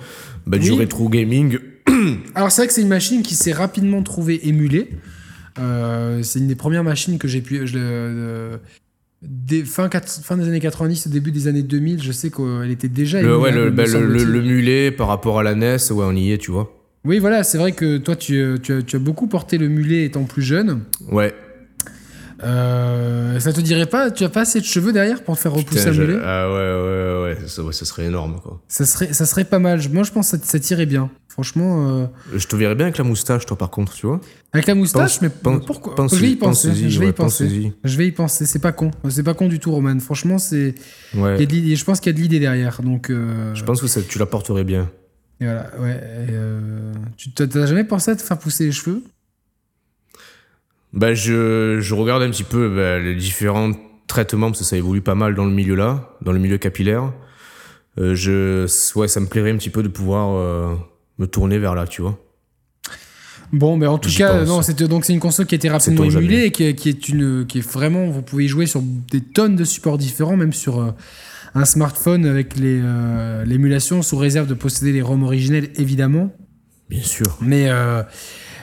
bah, 0.47 0.59
du 0.59 0.73
rétro 0.73 1.09
gaming. 1.09 1.59
Alors 2.35 2.51
c'est 2.53 2.63
vrai 2.63 2.69
que 2.69 2.73
c'est 2.75 2.83
une 2.83 2.89
machine 2.89 3.23
qui 3.23 3.35
s'est 3.35 3.53
rapidement 3.53 4.03
trouvée 4.03 4.47
émulée. 4.49 4.91
Euh, 5.59 6.23
c'est 6.23 6.39
une 6.39 6.47
des 6.49 6.55
premières 6.55 6.85
machines 6.85 7.19
que 7.19 7.29
j'ai 7.29 7.41
pu... 7.41 7.67
Je, 7.67 7.75
euh, 7.77 8.57
des, 9.23 9.65
fin, 9.65 9.89
quat- 9.89 10.21
fin 10.23 10.37
des 10.37 10.49
années 10.49 10.59
90, 10.61 11.07
au 11.07 11.11
début 11.11 11.31
des 11.31 11.47
années 11.47 11.63
2000, 11.63 12.03
je 12.03 12.11
sais 12.11 12.31
qu'elle 12.31 12.71
était 12.71 12.89
déjà 12.89 13.23
Le, 13.23 13.37
ouais, 13.39 13.51
émulable, 13.51 13.59
le, 13.67 13.71
me 13.71 13.77
bah, 13.77 13.85
le, 13.87 14.25
le- 14.25 14.43
mulet 14.43 14.91
par 14.91 15.07
rapport 15.09 15.39
à 15.39 15.43
la 15.45 15.55
NES, 15.55 15.77
ouais, 15.93 16.05
on 16.09 16.17
y 16.17 16.33
est, 16.33 16.39
tu 16.39 16.51
vois. 16.51 16.77
Oui, 17.05 17.19
voilà, 17.19 17.43
c'est 17.45 17.59
vrai 17.59 17.73
que 17.73 17.99
toi, 17.99 18.17
tu, 18.17 18.43
tu, 18.63 18.73
as, 18.73 18.83
tu 18.83 18.97
as 18.97 18.99
beaucoup 18.99 19.27
porté 19.29 19.59
le 19.59 19.69
mulet 19.69 20.05
étant 20.05 20.25
plus 20.25 20.43
jeune. 20.43 20.83
Ouais. 21.11 21.35
Euh, 22.45 23.39
ça 23.41 23.53
te 23.53 23.61
dirait 23.61 23.87
pas, 23.87 24.11
tu 24.11 24.25
as 24.25 24.29
pas 24.29 24.41
assez 24.43 24.61
de 24.61 24.65
cheveux 24.65 24.93
derrière 24.93 25.23
pour 25.23 25.37
te 25.37 25.41
faire 25.43 25.53
repousser 25.53 25.79
Putain, 25.81 25.93
je- 25.93 26.03
mulet 26.03 26.19
ah 26.25 26.49
ouais, 26.49 26.55
ouais, 26.55 27.35
ouais, 27.43 27.49
ça, 27.49 27.63
ouais, 27.63 27.73
ça 27.73 27.85
serait 27.85 28.07
énorme, 28.07 28.41
quoi. 28.43 28.61
ça 28.69 28.85
serait, 28.85 29.13
ça 29.13 29.27
serait 29.27 29.45
pas 29.45 29.59
mal. 29.59 29.81
Moi, 29.93 30.03
je 30.03 30.11
pense 30.11 30.33
que 30.33 30.39
ça, 30.39 30.43
ça 30.45 30.59
tirait 30.59 30.87
bien. 30.87 31.11
Franchement, 31.29 31.89
euh, 32.03 32.07
Je 32.35 32.47
te 32.47 32.57
verrais 32.57 32.75
bien 32.75 32.87
avec 32.87 32.99
la 32.99 33.05
moustache, 33.05 33.47
toi, 33.47 33.57
par 33.57 33.71
contre, 33.71 33.95
tu 33.95 34.07
vois. 34.07 34.21
avec 34.53 34.67
la 34.67 34.75
moustache, 34.75 35.13
Pense- 35.19 35.23
mais 35.23 35.31
pense- 35.31 35.65
pourquoi 35.65 35.95
pense- 35.95 36.15
Je 36.15 36.21
vais 36.21 36.31
y 36.31 36.37
penser. 36.37 36.75
Je 36.75 37.01
vais 37.01 37.09
y 37.09 37.13
penser. 37.13 37.73
Je 37.85 37.97
vais 37.97 38.07
y 38.07 38.13
penser. 38.13 38.45
C'est 38.45 38.59
pas 38.59 38.73
con. 38.73 38.91
C'est 39.09 39.23
pas 39.23 39.35
con 39.35 39.49
du 39.49 39.59
tout, 39.59 39.71
Roman. 39.73 39.99
Franchement, 40.01 40.39
c'est. 40.39 40.75
Ouais. 41.17 41.39
je 41.49 41.85
pense 41.85 42.01
qu'il 42.01 42.13
y 42.13 42.15
a 42.15 42.17
de 42.19 42.23
l'idée 42.23 42.41
derrière. 42.41 42.83
Donc, 42.83 43.09
euh, 43.11 43.55
Je 43.55 43.65
pense 43.65 43.81
que 43.81 43.87
ça, 43.87 44.01
tu 44.07 44.19
la 44.19 44.27
porterais 44.27 44.65
bien. 44.65 44.91
et 45.41 45.45
voilà, 45.45 45.71
ouais. 45.81 46.01
et, 46.29 46.33
tu 47.17 47.31
t'as 47.33 47.67
jamais 47.67 47.85
pensé 47.85 48.11
à 48.11 48.17
te 48.17 48.23
faire 48.23 48.39
pousser 48.39 48.67
les 48.67 48.73
cheveux? 48.73 49.03
Bah, 50.93 51.15
je, 51.15 51.79
je 51.81 51.95
regarde 51.95 52.23
un 52.23 52.31
petit 52.31 52.45
peu 52.45 52.69
bah, 52.69 52.99
les 52.99 53.15
différents 53.15 53.71
traitements, 54.07 54.49
parce 54.49 54.59
que 54.61 54.65
ça 54.65 54.77
évolue 54.77 55.01
pas 55.01 55.15
mal 55.15 55.35
dans 55.35 55.45
le 55.47 55.51
milieu 55.53 55.75
là, 55.75 56.11
dans 56.21 56.33
le 56.33 56.39
milieu 56.39 56.59
capillaire. 56.59 57.13
Euh, 57.99 58.15
je, 58.15 58.67
ouais, 58.99 59.09
ça 59.09 59.21
me 59.21 59.27
plairait 59.27 59.51
un 59.53 59.57
petit 59.57 59.71
peu 59.71 59.83
de 59.83 59.89
pouvoir 59.89 60.35
euh, 60.37 60.75
me 61.19 61.27
tourner 61.27 61.59
vers 61.59 61.75
là, 61.75 61.87
tu 61.87 62.03
vois. 62.03 62.19
Bon, 63.53 63.77
mais 63.77 63.87
en 63.87 63.99
tout 63.99 64.09
cas, 64.17 64.39
pense. 64.39 64.49
non, 64.49 64.63
c'est 64.63 64.83
donc 64.83 65.05
c'est 65.05 65.13
une 65.13 65.21
console 65.21 65.45
qui 65.47 65.55
a 65.55 65.57
été 65.57 65.69
rapidement 65.69 66.05
émulée 66.05 66.45
et 66.45 66.51
qui, 66.53 66.65
est- 66.65 66.75
qui 66.75 66.89
est 66.89 67.09
une, 67.11 67.47
qui 67.47 67.59
est 67.59 67.67
vraiment, 67.71 68.07
vous 68.09 68.23
pouvez 68.23 68.45
y 68.47 68.49
jouer 68.49 68.65
sur 68.65 68.81
des 68.83 69.21
tonnes 69.21 69.57
de 69.57 69.65
supports 69.65 69.99
différents, 69.99 70.39
même 70.39 70.55
sur 70.55 70.81
euh, 70.81 70.91
un 71.55 71.67
smartphone 71.67 72.25
avec 72.25 72.57
les 72.57 72.81
l'émulation 73.45 74.01
sous 74.01 74.17
réserve 74.17 74.47
de 74.47 74.55
posséder 74.55 74.93
les 74.93 75.03
ROM 75.03 75.23
originels, 75.23 75.69
évidemment. 75.77 76.35
Bien 76.89 77.03
sûr. 77.03 77.37
Mais, 77.43 77.69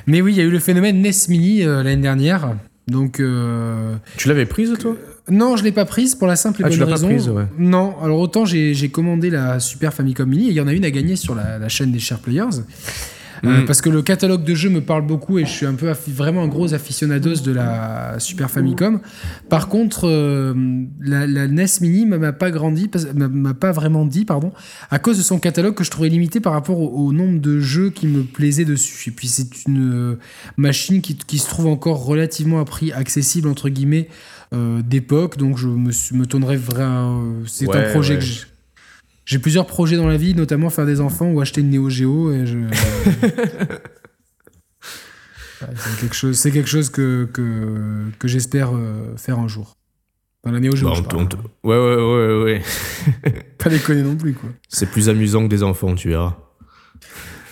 mais 0.10 0.22
oui, 0.22 0.34
il 0.34 0.38
y 0.38 0.42
a 0.42 0.44
eu 0.44 0.50
le 0.50 0.60
phénomène 0.60 1.02
NES 1.02 1.12
Mini 1.30 1.64
euh, 1.64 1.84
l'année 1.84 2.02
dernière. 2.02 2.56
Donc, 2.88 3.20
euh, 3.20 3.96
Tu 4.18 4.28
l'avais 4.28 4.46
prise, 4.46 4.74
toi 4.80 4.96
non, 5.32 5.56
je 5.58 5.64
l'ai 5.64 5.72
pas 5.72 5.86
prise 5.86 6.16
pour 6.16 6.26
la 6.26 6.36
simple 6.36 6.62
et 6.62 6.66
Ah, 6.66 6.70
tu 6.72 6.80
bonne 6.80 6.90
l'as 6.90 6.96
pas 6.96 7.06
raison. 7.06 7.08
prise, 7.08 7.30
ouais. 7.30 7.44
Non, 7.60 7.94
alors 8.02 8.18
autant 8.20 8.46
j'ai 8.46 8.74
j'ai 8.74 8.90
commandé 8.90 9.30
la 9.30 9.60
Super 9.60 9.94
Famicom 9.94 10.28
Mini 10.28 10.48
et 10.48 10.50
il 10.50 10.56
y 10.56 10.62
en 10.62 10.66
a 10.68 10.74
une 10.74 10.84
à 10.86 10.90
gagner 10.90 11.16
sur 11.16 11.36
la, 11.36 11.60
la 11.60 11.70
chaîne 11.70 11.92
des 11.92 12.00
Share 12.00 12.18
Players. 12.18 12.64
Euh, 13.46 13.62
Mm. 13.62 13.66
parce 13.66 13.82
que 13.82 13.90
le 13.90 14.02
catalogue 14.02 14.44
de 14.44 14.54
jeux 14.56 14.70
me 14.70 14.82
parle 14.82 15.06
beaucoup 15.06 15.40
et 15.40 15.46
je 15.46 15.50
suis 15.52 15.66
un 15.66 15.74
peu 15.76 15.92
vraiment 16.08 16.44
un 16.44 16.48
gros 16.48 16.74
aficionados 16.74 17.36
de 17.44 17.52
la 17.52 18.20
Super 18.20 18.50
Famicom. 18.52 19.00
Par 19.50 19.70
contre, 19.70 20.08
euh, 20.08 20.54
la, 21.00 21.26
la 21.26 21.48
NES 21.48 21.66
Mini 21.82 22.06
m'a 22.06 22.32
pas 22.34 22.52
grandi, 22.52 22.90
m'a 23.16 23.54
pas 23.54 23.72
vraiment 23.72 24.06
dit, 24.06 24.26
pardon, 24.26 24.52
à 24.92 25.00
cause 25.00 25.18
de 25.18 25.24
son 25.24 25.40
catalogue 25.40 25.74
que 25.76 25.84
je 25.84 25.92
trouvais 25.92 26.10
limité 26.10 26.40
par 26.40 26.54
rapport 26.54 26.80
au, 26.80 27.08
au 27.08 27.14
nombre 27.14 27.40
de 27.40 27.60
jeux 27.60 27.90
qui 27.92 28.08
me 28.08 28.24
plaisaient 28.24 28.66
dessus. 28.66 29.10
Et 29.10 29.12
puis 29.14 29.28
c'est 29.28 29.66
une 29.68 29.94
euh, 29.94 30.20
machine 30.58 31.02
qui, 31.02 31.16
qui 31.16 31.38
se 31.38 31.48
trouve 31.48 31.68
encore 31.68 32.04
relativement 32.06 32.60
à 32.60 32.66
prix 32.66 32.92
accessible 32.92 33.48
entre 33.48 33.70
guillemets 33.70 34.10
euh, 34.54 34.82
d'époque, 34.82 35.38
donc 35.38 35.58
je 35.58 35.68
me, 35.68 35.92
me 36.14 36.26
tournerais 36.26 36.58
vraiment. 36.58 37.22
euh, 37.22 37.44
c'est 37.46 37.68
Ouais, 37.68 37.78
un 37.78 37.92
projet 37.92 38.16
ouais. 38.16 38.20
que 38.20 38.26
j'ai. 39.30 39.40
Plusieurs 39.40 39.66
projets 39.68 39.96
dans 39.98 40.08
la 40.08 40.18
vie, 40.18 40.34
notamment 40.36 40.70
faire 40.70 40.86
des 40.86 41.02
enfants 41.02 41.30
ou 41.32 41.40
acheter 41.42 41.62
une 41.62 41.70
Neo 41.70 41.90
Geo. 41.90 42.32
Et 42.32 42.46
je... 42.46 42.58
C'est 45.60 46.00
quelque 46.00 46.16
chose, 46.16 46.38
c'est 46.38 46.52
quelque 46.52 46.70
chose 46.70 46.90
que, 46.90 47.26
que, 47.34 48.06
que 48.18 48.28
j'espère 48.30 48.70
euh, 48.74 49.16
faire 49.18 49.40
un 49.40 49.48
jour. 49.50 49.76
Dans 50.46 50.52
la 50.52 50.60
Neo 50.62 50.74
Geo, 50.74 50.88
Bah, 50.88 50.94
je 50.96 51.02
parle. 51.02 51.28
Ouais, 51.66 51.76
ouais, 51.78 51.96
ouais, 51.96 52.44
ouais. 52.44 52.62
Pas 53.58 53.70
déconner 53.70 54.02
non 54.04 54.16
plus, 54.16 54.34
quoi. 54.34 54.50
C'est 54.70 54.86
plus 54.90 55.10
amusant 55.10 55.44
que 55.44 55.50
des 55.50 55.62
enfants, 55.64 55.96
tu 55.96 56.08
verras. 56.10 56.38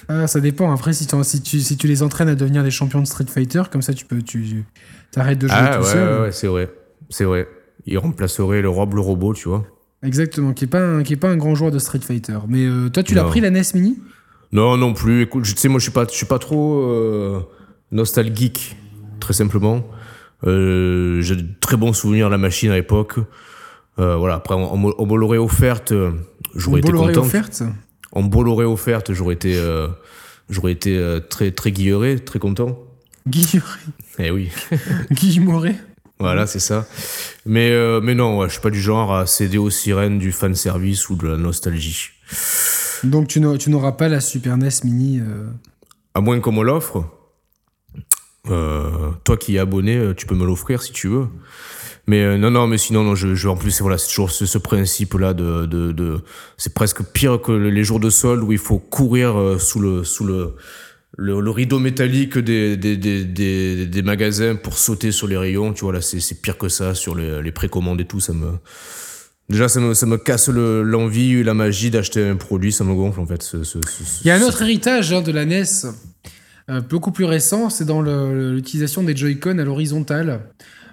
Ah, 0.07 0.25
ça 0.27 0.39
dépend. 0.39 0.71
Après, 0.71 0.93
si, 0.93 1.05
si, 1.23 1.41
tu, 1.41 1.59
si 1.59 1.75
tu 1.75 1.87
les 1.87 2.01
entraînes 2.01 2.29
à 2.29 2.35
devenir 2.35 2.63
des 2.63 2.71
champions 2.71 3.01
de 3.01 3.07
Street 3.07 3.25
Fighter, 3.27 3.63
comme 3.69 3.81
ça, 3.81 3.93
tu 3.93 4.05
peux, 4.05 4.21
tu 4.21 4.63
t'arrêtes 5.11 5.39
de 5.39 5.47
jouer 5.49 5.57
Ah, 5.59 5.75
tout 5.77 5.83
ouais, 5.83 5.91
seul. 5.91 6.07
ouais, 6.13 6.21
ouais, 6.21 6.31
c'est 6.31 6.47
vrai. 6.47 6.69
C'est 7.09 7.25
vrai. 7.25 7.49
Il 7.85 7.97
remplacerait 7.97 8.61
le 8.61 8.69
roi 8.69 8.85
bleu 8.85 9.01
robot, 9.01 9.33
tu 9.33 9.49
vois. 9.49 9.65
Exactement, 10.03 10.53
qui 10.53 10.65
est 10.65 10.67
pas 10.67 10.81
un, 10.81 11.03
qui 11.03 11.13
est 11.13 11.17
pas 11.17 11.29
un 11.29 11.37
grand 11.37 11.55
joueur 11.55 11.71
de 11.71 11.79
Street 11.79 11.99
Fighter. 11.99 12.37
Mais 12.47 12.65
euh, 12.65 12.89
toi, 12.89 13.03
tu 13.03 13.15
l'as 13.15 13.23
pris 13.23 13.41
la 13.41 13.49
NES 13.49 13.61
Mini? 13.73 13.97
Non, 14.51 14.77
non 14.77 14.93
plus. 14.93 15.23
Écoute, 15.23 15.43
tu 15.45 15.53
sais, 15.57 15.67
moi, 15.67 15.79
je 15.79 15.83
suis 15.83 15.91
pas, 15.91 16.05
je 16.09 16.15
suis 16.15 16.25
pas 16.25 16.39
trop 16.39 16.81
euh, 16.83 17.41
nostalgique, 17.91 18.77
très 19.19 19.33
simplement. 19.33 19.87
Euh, 20.45 21.19
J'ai 21.21 21.35
de 21.35 21.45
très 21.59 21.77
bons 21.77 21.93
souvenirs 21.93 22.27
de 22.27 22.31
la 22.31 22.37
machine 22.37 22.69
à 22.71 22.75
l'époque. 22.75 23.15
Euh, 23.99 24.15
voilà. 24.15 24.35
Après, 24.35 24.53
on, 24.53 24.73
on 24.85 24.93
on 24.97 25.05
me 25.07 25.17
l'aurait 25.17 25.39
offerte, 25.39 25.91
j'aurais 26.55 26.81
été 26.81 26.91
content. 26.91 27.21
offerte? 27.21 27.63
On 28.13 28.23
me 28.23 28.43
l'aurait 28.43 28.65
offerte, 28.65 29.11
j'aurais 29.13 29.33
été, 29.33 29.59
j'aurais 30.49 30.71
été 30.73 31.19
très, 31.29 31.51
très 31.51 31.71
guilleré, 31.71 32.19
très 32.19 32.39
content. 32.39 32.77
Guy, 33.27 33.59
Eh 34.19 34.31
oui. 34.31 34.49
Moret 35.41 35.75
Voilà, 36.19 36.47
c'est 36.47 36.59
ça. 36.59 36.87
Mais, 37.45 37.69
euh, 37.71 38.01
mais 38.01 38.15
non, 38.15 38.39
ouais, 38.39 38.47
je 38.47 38.53
suis 38.53 38.61
pas 38.61 38.69
du 38.71 38.81
genre 38.81 39.13
à 39.13 39.25
céder 39.27 39.57
aux 39.59 39.69
sirènes 39.69 40.17
du 40.17 40.31
fanservice 40.31 41.09
ou 41.09 41.15
de 41.15 41.27
la 41.27 41.37
nostalgie. 41.37 42.09
Donc 43.03 43.27
tu 43.27 43.39
n'auras 43.39 43.91
pas 43.91 44.07
la 44.07 44.19
Super 44.19 44.57
NES 44.57 44.69
Mini. 44.83 45.19
euh. 45.19 45.47
À 46.15 46.21
moins 46.21 46.39
qu'on 46.39 46.51
me 46.51 46.63
l'offre. 46.63 47.05
Euh, 48.49 49.11
toi 49.23 49.35
qui 49.37 49.57
es 49.57 49.59
abonné, 49.59 50.13
tu 50.15 50.25
peux 50.25 50.35
me 50.35 50.45
l'offrir 50.45 50.81
si 50.81 50.91
tu 50.91 51.07
veux. 51.09 51.27
Mais 52.09 52.37
non, 52.37 52.49
non, 52.49 52.65
mais 52.67 52.77
sinon, 52.77 53.03
non, 53.03 53.15
je, 53.15 53.35
je- 53.35 53.49
en 53.49 53.57
plus, 53.57 53.81
voilà, 53.81 53.97
c'est 53.97 54.07
toujours 54.07 54.31
ce, 54.31 54.45
ce 54.45 54.57
principe-là 54.57 55.33
de, 55.33 55.65
de, 55.65 55.91
de- 55.91 56.21
c'est 56.55 56.73
presque 56.73 57.03
pire 57.03 57.41
que 57.41 57.51
les 57.51 57.83
jours 57.83 57.99
de 57.99 58.09
solde 58.09 58.41
où 58.43 58.53
il 58.53 58.57
faut 58.57 58.79
courir 58.79 59.57
sous 59.59 59.81
le, 59.81 60.05
sous 60.05 60.23
le, 60.23 60.55
le, 61.17 61.39
le 61.41 61.49
rideau 61.51 61.79
métallique 61.79 62.37
des, 62.37 62.77
des, 62.77 62.95
des, 62.95 63.25
des, 63.25 63.85
des 63.87 64.01
magasins 64.03 64.55
pour 64.55 64.77
sauter 64.77 65.11
sur 65.11 65.27
les 65.27 65.35
rayons. 65.37 65.73
Tu 65.73 65.81
vois, 65.83 65.93
là, 65.93 66.01
c'est, 66.01 66.19
c'est 66.19 66.41
pire 66.41 66.57
que 66.57 66.69
ça 66.69 66.93
sur 66.93 67.15
les, 67.15 67.41
les 67.41 67.51
précommandes 67.51 67.99
et 67.99 68.05
tout. 68.05 68.19
Ça 68.19 68.33
me, 68.33 68.51
déjà, 69.49 69.67
ça 69.67 69.79
me, 69.79 69.93
ça 69.95 70.05
me 70.05 70.17
casse 70.17 70.47
le- 70.49 70.83
l'envie 70.83 71.33
et 71.37 71.43
la 71.43 71.53
magie 71.55 71.89
d'acheter 71.89 72.23
un 72.27 72.35
produit. 72.35 72.71
Ça 72.71 72.83
me 72.83 72.93
gonfle, 72.93 73.19
en 73.19 73.25
fait. 73.25 73.41
ce- 73.41 73.63
ce- 73.63 73.79
ce- 73.81 74.23
Il 74.23 74.27
y 74.27 74.31
a 74.31 74.35
un 74.35 74.41
autre 74.43 74.61
héritage 74.61 75.11
hein, 75.11 75.21
de 75.21 75.31
la 75.31 75.45
NES, 75.45 75.63
euh, 76.69 76.81
beaucoup 76.81 77.11
plus 77.11 77.25
récent, 77.25 77.69
c'est 77.71 77.85
dans 77.85 78.01
le- 78.01 78.53
l'utilisation 78.53 79.01
des 79.03 79.15
Joy-Con 79.17 79.57
à 79.57 79.63
l'horizontale. 79.63 80.41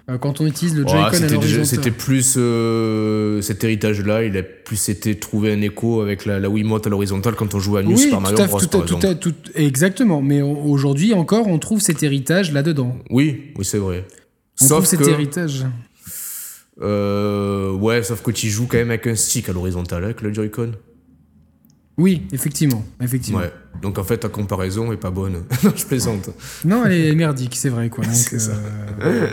Euh, 0.07 0.19
quand 0.19 0.39
on 0.39 0.45
utilise 0.45 0.75
le 0.75 0.83
Joy-Con 0.83 1.03
à 1.03 1.13
c'était 1.13 1.33
l'horizontale. 1.33 1.65
c'était 1.65 1.89
plus 1.91 2.35
euh, 2.37 3.41
cet 3.41 3.63
héritage-là, 3.63 4.23
il 4.23 4.37
a 4.37 4.43
plus 4.43 4.87
été 4.89 5.15
trouvé 5.17 5.51
un 5.51 5.61
écho 5.61 6.01
avec 6.01 6.25
la, 6.25 6.39
la 6.39 6.47
Wiimote 6.47 6.85
à 6.85 6.91
l'horizontale 6.91 7.33
quand 7.35 7.55
on 7.55 7.59
jouait 7.59 7.79
à 7.79 7.83
New 7.83 7.95
Oui, 7.95 7.97
Super 8.03 8.21
Mario 8.21 8.37
Bros. 8.45 8.59
tout 8.59 8.67
par 8.67 8.81
à- 8.81 8.85
tout 8.85 8.95
exemple. 8.97 9.15
tout- 9.19 9.33
exactement. 9.55 10.21
Mais 10.21 10.43
aujourd'hui 10.43 11.13
encore, 11.15 11.47
on 11.47 11.57
trouve 11.57 11.79
cet 11.81 12.03
héritage 12.03 12.51
là-dedans. 12.51 12.95
Oui, 13.09 13.51
oui, 13.57 13.65
c'est 13.65 13.79
vrai. 13.79 14.05
On 14.61 14.65
sauf 14.65 14.77
trouve 14.77 14.85
cet 14.85 14.99
que, 14.99 15.09
héritage. 15.09 15.65
euh, 16.81 17.71
ouais, 17.73 18.03
sauf 18.03 18.21
que 18.21 18.29
tu 18.31 18.47
joues 18.49 18.67
quand 18.67 18.77
même 18.77 18.91
avec 18.91 19.07
un 19.07 19.15
stick 19.15 19.49
à 19.49 19.53
l'horizontale 19.53 20.03
avec 20.03 20.21
le 20.21 20.31
Joy-Con. 20.31 20.73
Oui, 21.97 22.23
effectivement, 22.33 22.83
effectivement. 23.01 23.39
Ouais. 23.39 23.51
Donc 23.81 23.97
en 23.97 24.03
fait, 24.03 24.17
ta 24.17 24.29
comparaison 24.29 24.91
est 24.91 24.97
pas 24.97 25.11
bonne. 25.11 25.43
non, 25.63 25.71
je 25.75 25.85
plaisante. 25.85 26.29
Non, 26.65 26.83
elle 26.85 26.93
est 26.93 27.15
merdique, 27.15 27.55
c'est 27.55 27.69
vrai 27.69 27.89
quoi. 27.89 28.03
Donc, 28.03 28.13
C'est 28.15 28.39
ça. 28.39 28.51
euh, 29.01 29.27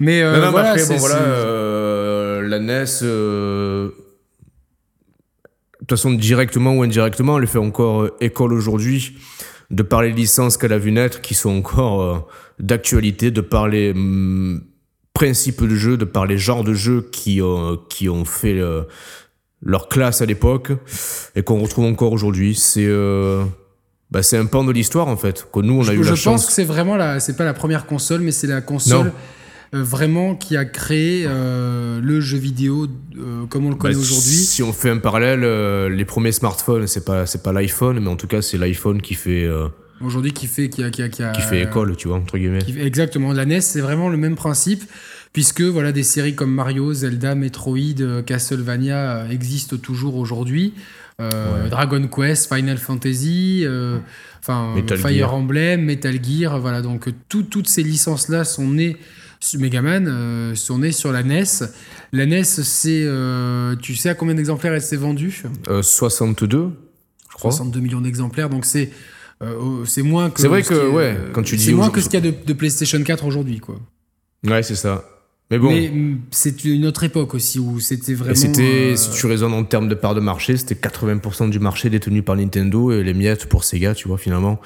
Mais 0.00 0.22
euh, 0.22 0.40
non, 0.44 0.50
voilà, 0.50 0.70
après, 0.70 0.86
bon, 0.86 0.96
voilà, 0.96 1.16
euh, 1.20 2.42
la 2.42 2.58
NES, 2.58 2.84
de 3.02 3.94
toute 5.80 5.90
façon, 5.90 6.12
directement 6.12 6.74
ou 6.74 6.82
indirectement, 6.82 7.38
elle 7.38 7.46
fait 7.46 7.58
encore 7.58 8.02
euh, 8.02 8.16
école 8.20 8.52
aujourd'hui 8.52 9.16
de 9.70 9.82
par 9.82 10.02
les 10.02 10.12
licences 10.12 10.56
qu'elle 10.56 10.72
a 10.72 10.78
vu 10.78 10.92
naître, 10.92 11.20
qui 11.20 11.34
sont 11.34 11.50
encore 11.50 12.02
euh, 12.02 12.18
d'actualité, 12.58 13.30
de 13.30 13.40
par 13.42 13.68
les 13.68 13.90
hum, 13.92 14.62
principes 15.14 15.62
de 15.62 15.74
jeu, 15.74 15.96
de 15.96 16.04
par 16.04 16.26
les 16.26 16.38
genres 16.38 16.64
de 16.64 16.74
jeux 16.74 17.08
qui, 17.12 17.42
ont 17.42 17.76
qui 17.88 18.08
ont 18.08 18.24
fait 18.24 18.60
leur 19.62 19.88
classe 19.88 20.22
à 20.22 20.26
l'époque 20.26 20.72
et 21.36 21.42
qu'on 21.42 21.58
retrouve 21.60 21.84
encore 21.86 22.12
aujourd'hui. 22.12 22.54
C'est 22.54 22.86
euh, 22.86 23.44
bah, 24.10 24.22
c'est 24.22 24.36
un 24.38 24.46
pan 24.46 24.64
de 24.64 24.72
l'histoire, 24.72 25.08
en 25.08 25.16
fait, 25.16 25.46
que 25.52 25.60
nous, 25.60 25.74
on 25.74 25.80
a 25.82 25.84
je, 25.84 25.92
eu 25.92 25.96
je 25.96 26.02
la 26.04 26.10
pense 26.10 26.20
chance. 26.20 26.46
que 26.46 26.52
c'est 26.52 26.64
vraiment 26.64 26.96
la, 26.96 27.20
c'est 27.20 27.36
pas 27.36 27.44
la 27.44 27.54
première 27.54 27.86
console, 27.86 28.20
mais 28.22 28.32
c'est 28.32 28.46
la 28.46 28.60
console 28.60 29.06
Non. 29.08 29.12
euh, 29.74 29.82
vraiment 29.82 30.34
qui 30.34 30.56
a 30.56 30.64
créé 30.64 31.24
euh, 31.26 32.00
le 32.02 32.20
jeu 32.20 32.38
vidéo 32.38 32.86
comme 33.50 33.66
on 33.66 33.70
le 33.70 33.74
connaît 33.76 33.94
Bah, 33.94 34.00
aujourd'hui. 34.00 34.36
Si 34.36 34.62
on 34.62 34.72
fait 34.72 34.90
un 34.90 34.98
parallèle, 34.98 35.40
les 35.92 36.04
premiers 36.04 36.32
smartphones, 36.32 36.86
c'est 36.86 37.04
pas 37.04 37.26
c'est 37.26 37.42
pas 37.42 37.52
l'iPhone, 37.52 38.00
mais 38.00 38.08
en 38.08 38.16
tout 38.16 38.28
cas 38.28 38.40
c'est 38.42 38.56
l'iPhone 38.58 39.02
qui 39.02 39.14
fait 39.14 39.46
Aujourd'hui, 40.00 40.32
qui 40.32 40.46
fait, 40.46 40.68
qui 40.68 40.84
a, 40.84 40.90
qui 40.90 41.02
a, 41.02 41.08
qui 41.08 41.24
a- 41.24 41.32
qui 41.32 41.42
fait 41.42 41.60
école, 41.60 41.96
tu 41.96 42.06
vois 42.06 42.18
entre 42.18 42.38
guillemets. 42.38 42.60
qui 42.62 42.78
exactement. 42.78 43.32
La 43.32 43.44
NES, 43.44 43.60
c'est 43.60 43.80
vraiment 43.80 44.08
le 44.08 44.16
même 44.16 44.36
principe, 44.36 44.84
puisque 45.32 45.60
voilà, 45.62 45.92
des 45.92 46.02
séries 46.02 46.34
comme 46.34 46.52
Mario, 46.52 46.92
Zelda, 46.92 47.34
Metroid, 47.34 48.00
euh, 48.00 48.22
Castlevania 48.22 49.18
euh, 49.18 49.28
existent 49.30 49.76
toujours 49.76 50.16
aujourd'hui. 50.16 50.74
Euh, 51.20 51.64
Ouais. 51.64 51.68
Dragon 51.70 52.06
Quest, 52.06 52.52
Final 52.54 52.78
Fantasy, 52.78 53.64
enfin 54.40 54.74
Fire 54.96 55.10
Gear. 55.10 55.34
Emblem, 55.34 55.82
Metal 55.84 56.16
Gear, 56.24 56.60
voilà. 56.60 56.80
Donc 56.80 57.08
tout- 57.28 57.42
toutes 57.42 57.68
ces 57.68 57.82
licences-là 57.82 58.44
sont 58.44 58.68
nées 58.68 58.96
sur 59.40 59.58
Megaman, 59.60 60.06
euh, 60.08 60.54
sont 60.54 60.78
nées 60.78 60.92
sur 60.92 61.10
la 61.12 61.22
NES. 61.24 61.44
La 62.12 62.24
NES, 62.26 62.44
c'est, 62.44 63.06
tu 63.82 63.96
sais 63.96 64.08
à 64.10 64.14
combien 64.14 64.34
d'exemplaires 64.34 64.74
elle 64.74 64.80
s'est 64.82 64.96
vendue? 64.96 65.42
Euh, 65.68 65.82
62, 65.82 66.70
je 67.30 67.34
crois. 67.34 67.50
62 67.50 67.80
millions 67.80 68.00
d'exemplaires, 68.00 68.48
donc 68.48 68.64
c'est 68.64 68.90
c'est 69.84 70.02
moins 70.02 70.30
que. 70.30 70.40
C'est 70.40 70.48
vrai 70.48 70.62
ce 70.62 70.68
que, 70.70 70.88
ouais, 70.88 71.16
quand 71.32 71.42
tu 71.42 71.56
dis 71.56 71.64
C'est 71.64 71.72
moins 71.72 71.90
que 71.90 72.00
ce 72.00 72.08
qu'il 72.08 72.24
y 72.24 72.26
a 72.28 72.30
de, 72.30 72.34
de 72.44 72.52
PlayStation 72.52 73.02
4 73.02 73.24
aujourd'hui, 73.24 73.58
quoi. 73.60 73.78
Ouais, 74.46 74.62
c'est 74.62 74.74
ça. 74.76 75.04
Mais 75.50 75.58
bon, 75.58 75.70
Mais 75.70 75.88
mm, 75.88 76.20
c'est 76.30 76.64
une 76.64 76.84
autre 76.86 77.04
époque 77.04 77.34
aussi 77.34 77.58
où 77.58 77.80
c'était 77.80 78.12
vraiment. 78.14 78.34
c'était 78.34 78.92
euh, 78.92 78.96
si 78.96 79.10
tu 79.10 79.26
raisonnes 79.26 79.54
en 79.54 79.64
termes 79.64 79.88
de 79.88 79.94
part 79.94 80.14
de 80.14 80.20
marché, 80.20 80.56
c'était 80.56 80.74
80% 80.74 81.48
du 81.50 81.58
marché 81.58 81.88
détenu 81.88 82.22
par 82.22 82.36
Nintendo 82.36 82.92
et 82.92 83.02
les 83.02 83.14
miettes 83.14 83.46
pour 83.46 83.64
Sega, 83.64 83.94
tu 83.94 84.08
vois 84.08 84.18
finalement. 84.18 84.60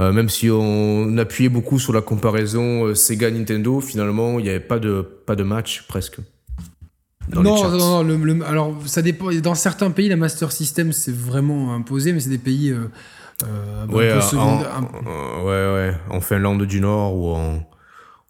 Euh, 0.00 0.12
même 0.12 0.28
si 0.28 0.50
on 0.50 1.16
appuyait 1.18 1.48
beaucoup 1.48 1.78
sur 1.78 1.92
la 1.92 2.02
comparaison 2.02 2.84
euh, 2.86 2.94
Sega 2.94 3.30
Nintendo, 3.30 3.80
finalement 3.80 4.38
il 4.38 4.42
n'y 4.42 4.50
avait 4.50 4.60
pas 4.60 4.78
de 4.78 5.02
pas 5.02 5.36
de 5.36 5.44
match 5.44 5.84
presque. 5.88 6.18
Dans 7.28 7.42
non, 7.42 7.70
non, 7.70 7.78
non, 7.78 8.02
le- 8.02 8.16
le- 8.16 8.44
alors 8.44 8.74
ça 8.86 9.02
dépend. 9.02 9.30
Dans 9.32 9.54
certains 9.54 9.90
pays, 9.90 10.08
la 10.08 10.16
Master 10.16 10.50
System 10.50 10.92
c'est 10.92 11.14
vraiment 11.14 11.74
imposé, 11.74 12.12
mais 12.12 12.20
c'est 12.20 12.30
des 12.30 12.38
pays 12.38 12.70
euh, 12.70 12.88
euh, 13.44 13.86
Ouais, 13.86 14.12
en, 14.36 14.58
ouais, 15.44 15.44
ouais, 15.46 15.94
en 16.10 16.20
Finlande 16.20 16.64
du 16.64 16.80
Nord 16.80 17.14
ou 17.16 17.28
en, 17.34 17.62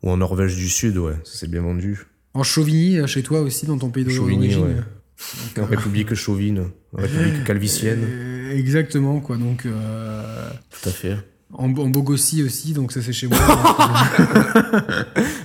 ou 0.02 0.10
en 0.10 0.16
Norvège 0.16 0.56
du 0.56 0.68
Sud, 0.68 0.96
ouais, 0.98 1.14
ça 1.24 1.38
s'est 1.38 1.48
bien 1.48 1.62
vendu. 1.62 2.06
en 2.34 2.42
Chauvigny, 2.42 2.98
euh, 2.98 3.06
chez 3.06 3.22
toi 3.22 3.40
aussi, 3.40 3.66
dans 3.66 3.78
ton 3.78 3.90
pays 3.90 4.08
Chauvigny, 4.08 4.48
d'origine. 4.54 4.76
ouais. 4.76 5.62
En 5.62 5.66
République 5.66 6.14
chauvine, 6.14 6.66
en 6.96 7.00
République 7.02 7.42
calvicienne, 7.44 8.04
Euh, 8.04 8.56
exactement, 8.56 9.18
quoi. 9.20 9.36
Donc, 9.36 9.66
euh, 9.66 10.50
tout 10.70 10.88
à 10.88 10.92
fait. 10.92 11.16
En, 11.52 11.64
en 11.64 11.88
Bogossi 11.88 12.42
aussi, 12.44 12.72
donc 12.74 12.92
ça 12.92 13.00
c'est 13.02 13.12
chez 13.12 13.26
moi. 13.26 13.38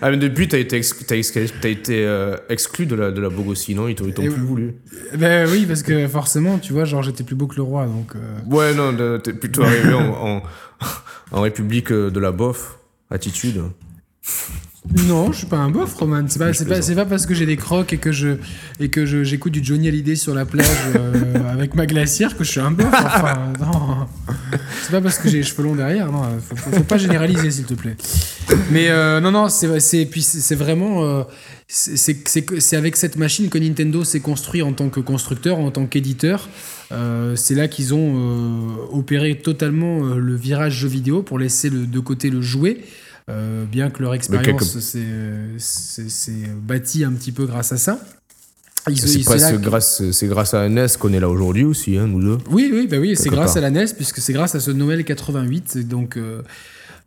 ah, 0.01 0.11
mais 0.11 0.17
depuis, 0.17 0.47
t'as 0.47 0.57
été, 0.59 0.75
exclu, 0.75 1.05
t'as 1.05 1.15
t'as 1.61 1.69
été 1.69 2.05
euh, 2.05 2.35
exclu 2.49 2.85
de 2.85 2.95
la, 2.95 3.11
de 3.11 3.21
la 3.21 3.30
Bogossi, 3.30 3.73
non? 3.73 3.88
Ils 3.88 3.95
t'ont, 3.95 4.07
Et 4.07 4.11
plus 4.11 4.30
voulu. 4.30 4.75
ben 5.17 5.47
oui, 5.49 5.65
parce 5.65 5.81
que 5.84 6.07
forcément, 6.07 6.59
tu 6.59 6.73
vois, 6.73 6.85
genre 6.85 7.01
j'étais 7.03 7.23
plus 7.23 7.35
beau 7.35 7.47
que 7.47 7.55
le 7.55 7.61
roi, 7.63 7.85
donc. 7.85 8.15
euh, 8.15 8.39
Ouais, 8.47 8.73
non, 8.75 8.95
t'es 9.19 9.34
plutôt 9.34 9.63
arrivé 9.63 9.93
en, 9.93 10.09
en, 10.38 10.43
en 11.31 11.41
République 11.41 11.91
euh, 11.91 12.09
de 12.11 12.19
la 12.19 12.31
bof, 12.31 12.77
attitude. 13.09 13.61
Non, 15.08 15.32
je 15.32 15.38
suis 15.40 15.48
pas 15.48 15.58
un 15.58 15.70
bof, 15.70 15.94
Roman. 15.95 16.26
C'est 16.28 16.38
pas, 16.40 16.52
pas, 16.52 16.95
pas 16.95 17.06
parce 17.06 17.26
que 17.26 17.34
j'ai 17.34 17.45
des 17.45 17.56
crocs 17.56 17.94
et 17.94 17.98
que 17.98 18.12
je 18.12 18.36
et 18.82 18.90
que 18.90 19.06
je, 19.06 19.24
j'écoute 19.24 19.54
du 19.54 19.64
Johnny 19.64 19.88
Hallyday 19.88 20.18
sur 20.18 20.36
la 20.36 20.45
plage 20.45 20.68
euh, 20.95 21.14
avec 21.54 21.74
ma 21.74 21.86
glacière 21.86 22.36
que 22.38 22.44
je 22.44 22.52
suis 22.52 22.60
un 22.60 22.72
bof. 22.72 22.88
Enfin, 22.91 23.54
non. 23.62 24.08
C'est 24.84 24.91
pas 24.91 25.00
parce 25.00 25.18
que 25.20 25.30
j'ai 25.30 25.38
les 25.38 25.44
cheveux 25.44 25.64
longs 25.64 25.76
derrière. 25.76 26.12
Non, 26.12 26.24
faut, 26.41 26.56
faut- 26.58 26.72
faut 26.72 26.84
pas 26.84 26.98
généraliser, 26.98 27.50
s'il 27.50 27.64
te 27.64 27.74
plaît. 27.76 27.95
Mais 28.72 28.90
euh, 28.90 29.22
non, 29.22 29.32
non, 29.32 29.48
c'est, 29.48 30.06
puis 30.06 30.26
vraiment. 30.52 31.04
euh, 31.06 31.24
c'est, 31.68 32.74
avec 32.76 32.98
cette 32.98 33.16
machine 33.16 33.48
que 33.50 33.58
Nintendo 33.58 34.04
s'est 34.04 34.20
construit 34.20 34.62
en 34.62 34.74
tant 34.74 34.90
que 34.90 35.00
constructeur, 35.00 35.60
en 35.60 35.72
tant 35.72 35.86
qu'éditeur. 35.86 36.50
Euh, 36.91 37.38
c'est 37.38 37.56
là 37.56 37.70
qu'ils 37.70 37.94
ont 37.94 38.78
opéré 38.91 39.36
totalement 39.40 40.02
le 40.04 40.36
virage 40.36 40.74
jeu 40.80 40.90
vidéo 40.90 41.24
pour 41.24 41.40
laisser 41.40 41.70
le- 41.70 41.86
de 41.88 42.00
côté 42.00 42.30
le 42.30 42.41
jouet. 42.41 42.80
Euh, 43.30 43.64
bien 43.66 43.90
que 43.90 44.02
leur 44.02 44.14
expérience 44.14 44.78
s'est 45.58 46.34
bâtie 46.62 47.04
un 47.06 47.14
petit 47.14 47.32
peu 47.32 47.45
grâce 47.45 47.72
à 47.72 47.78
ça. 47.78 48.00
C'est 48.86 49.24
que- 49.24 50.28
grâce, 50.28 50.54
à 50.54 50.68
NES 50.68 50.88
qu'on 51.00 51.14
est 51.14 51.20
là 51.22 51.30
aujourd'hui 51.30 51.64
aussi, 51.64 51.98
hein, 51.98 52.06
nous 52.08 52.22
deux. 52.22 52.38
Oui, 52.50 52.70
oui, 52.74 52.86
bah 52.88 52.98
oui, 53.00 53.16
c'est 53.16 53.30
grâce 53.30 53.54
part. 53.54 53.64
à 53.64 53.70
la 53.70 53.72
NES, 53.72 53.86
puisque 53.95 54.20
c'est 54.20 54.34
grâce 54.34 54.56
à 54.56 54.60
ce 54.60 54.72
Noël 54.72 55.06
88, 55.06 55.88
donc, 55.88 56.18
euh, 56.18 56.41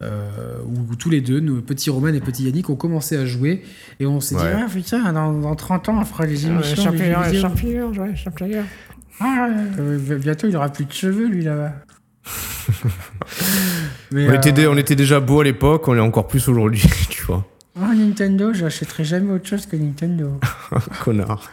euh, 0.03 0.57
où, 0.65 0.95
tous 0.97 1.11
les 1.11 1.21
deux, 1.21 1.41
nos 1.41 1.61
petits 1.61 1.91
Roman 1.91 2.09
et 2.09 2.21
petit 2.21 2.45
Yannick, 2.45 2.71
ont 2.71 2.77
commencé 2.77 3.15
à 3.19 3.27
jouer, 3.27 3.63
et 4.01 4.07
on 4.07 4.23
s'est 4.23 4.37
Ouais. 4.37 4.43
dit, 4.43 4.49
ah 4.65 4.67
putain, 4.73 5.13
dans, 5.13 5.35
dans 5.39 5.55
30 5.55 5.91
ans, 5.91 5.99
on 6.01 6.05
fera 6.07 6.25
les 6.25 6.47
émissions. 6.47 6.83
champion, 6.83 7.91
ouais, 7.93 8.17
champion. 8.17 8.65
Ah, 9.21 9.49
euh, 9.79 10.17
bientôt, 10.19 10.47
il 10.49 10.57
aura 10.57 10.71
plus 10.71 10.87
de 10.87 10.93
cheveux, 10.93 11.27
lui, 11.27 11.43
là-bas. 11.45 11.73
Mais, 14.13 14.29
On, 14.29 14.33
était, 14.35 14.59
euh, 14.65 14.71
on 14.71 14.77
était 14.77 14.97
déjà 14.97 15.21
beau 15.21 15.41
à 15.41 15.45
l'époque, 15.45 15.89
on 15.89 15.93
l'est 15.93 16.01
encore 16.01 16.29
plus 16.29 16.49
aujourd'hui, 16.49 16.83
tu 17.11 17.23
vois. 17.25 17.45
Oh, 17.79 17.93
Nintendo, 17.95 18.53
j'achèterai 18.55 19.05
jamais 19.05 19.33
autre 19.33 19.47
chose 19.47 19.67
que 19.67 19.77
Nintendo. 19.77 20.41
Connard. 21.05 21.51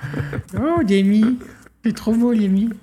Oh, 0.58 0.82
Demi, 0.84 1.38
c'est 1.84 1.94
trop 1.94 2.14
beau, 2.14 2.34
Demi. 2.34 2.70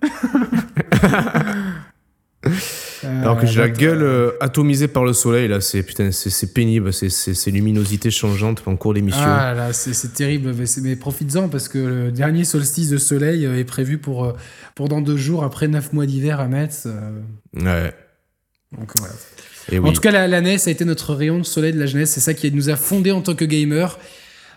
Alors 3.03 3.39
que 3.39 3.47
j'ai 3.47 3.61
la 3.61 3.69
gueule 3.69 4.03
euh, 4.03 4.31
atomisée 4.41 4.89
par 4.89 5.05
le 5.05 5.13
soleil, 5.13 5.49
là, 5.49 5.61
c'est 5.61 5.83
putain, 5.83 6.11
c'est 6.11 6.31
c'est 6.31 6.53
pénible, 6.53 6.93
c'est- 6.93 7.51
luminosité 7.51 8.11
changeante 8.11 8.63
en 8.67 8.77
cours 8.77 8.95
d'émission. 8.95 9.23
Ah 9.25 9.55
là, 9.55 9.73
c'est 9.73 10.13
terrible, 10.15 10.55
mais, 10.57 10.65
mais 10.83 10.97
profites-en 10.97 11.49
parce 11.49 11.69
que 11.69 11.79
le 11.79 12.13
dernier 12.13 12.45
solstice 12.45 12.89
de 12.91 12.97
soleil 12.99 13.45
euh, 13.47 13.59
est 13.59 13.65
prévu 13.65 13.99
pour, 13.99 14.25
euh, 14.25 14.33
pour 14.75 14.89
dans 14.89 15.01
deux 15.01 15.17
jours, 15.17 15.45
après 15.45 15.69
neuf 15.69 15.93
mois 15.93 16.07
d'hiver 16.07 16.41
à 16.41 16.49
Metz. 16.49 16.85
euh, 16.87 17.21
Ouais. 17.55 17.93
donc 18.79 18.91
voilà. 18.99 19.15
Et 19.73 19.79
En 19.79 19.85
oui. 19.85 19.93
tout 19.93 20.01
cas, 20.01 20.11
la, 20.11 20.27
la 20.29 20.41
NES 20.41 20.57
a 20.67 20.71
été 20.71 20.85
notre 20.85 21.15
rayon 21.15 21.39
de 21.39 21.45
soleil 21.45 21.73
de 21.73 21.79
la 21.79 21.87
jeunesse. 21.87 22.11
C'est 22.11 22.21
ça 22.21 22.35
qui 22.35 22.51
nous 22.53 22.69
a 22.71 22.77
fondé 22.77 23.11
en 23.13 23.21
tant 23.21 23.35
que 23.35 23.45
gamer. 23.45 23.99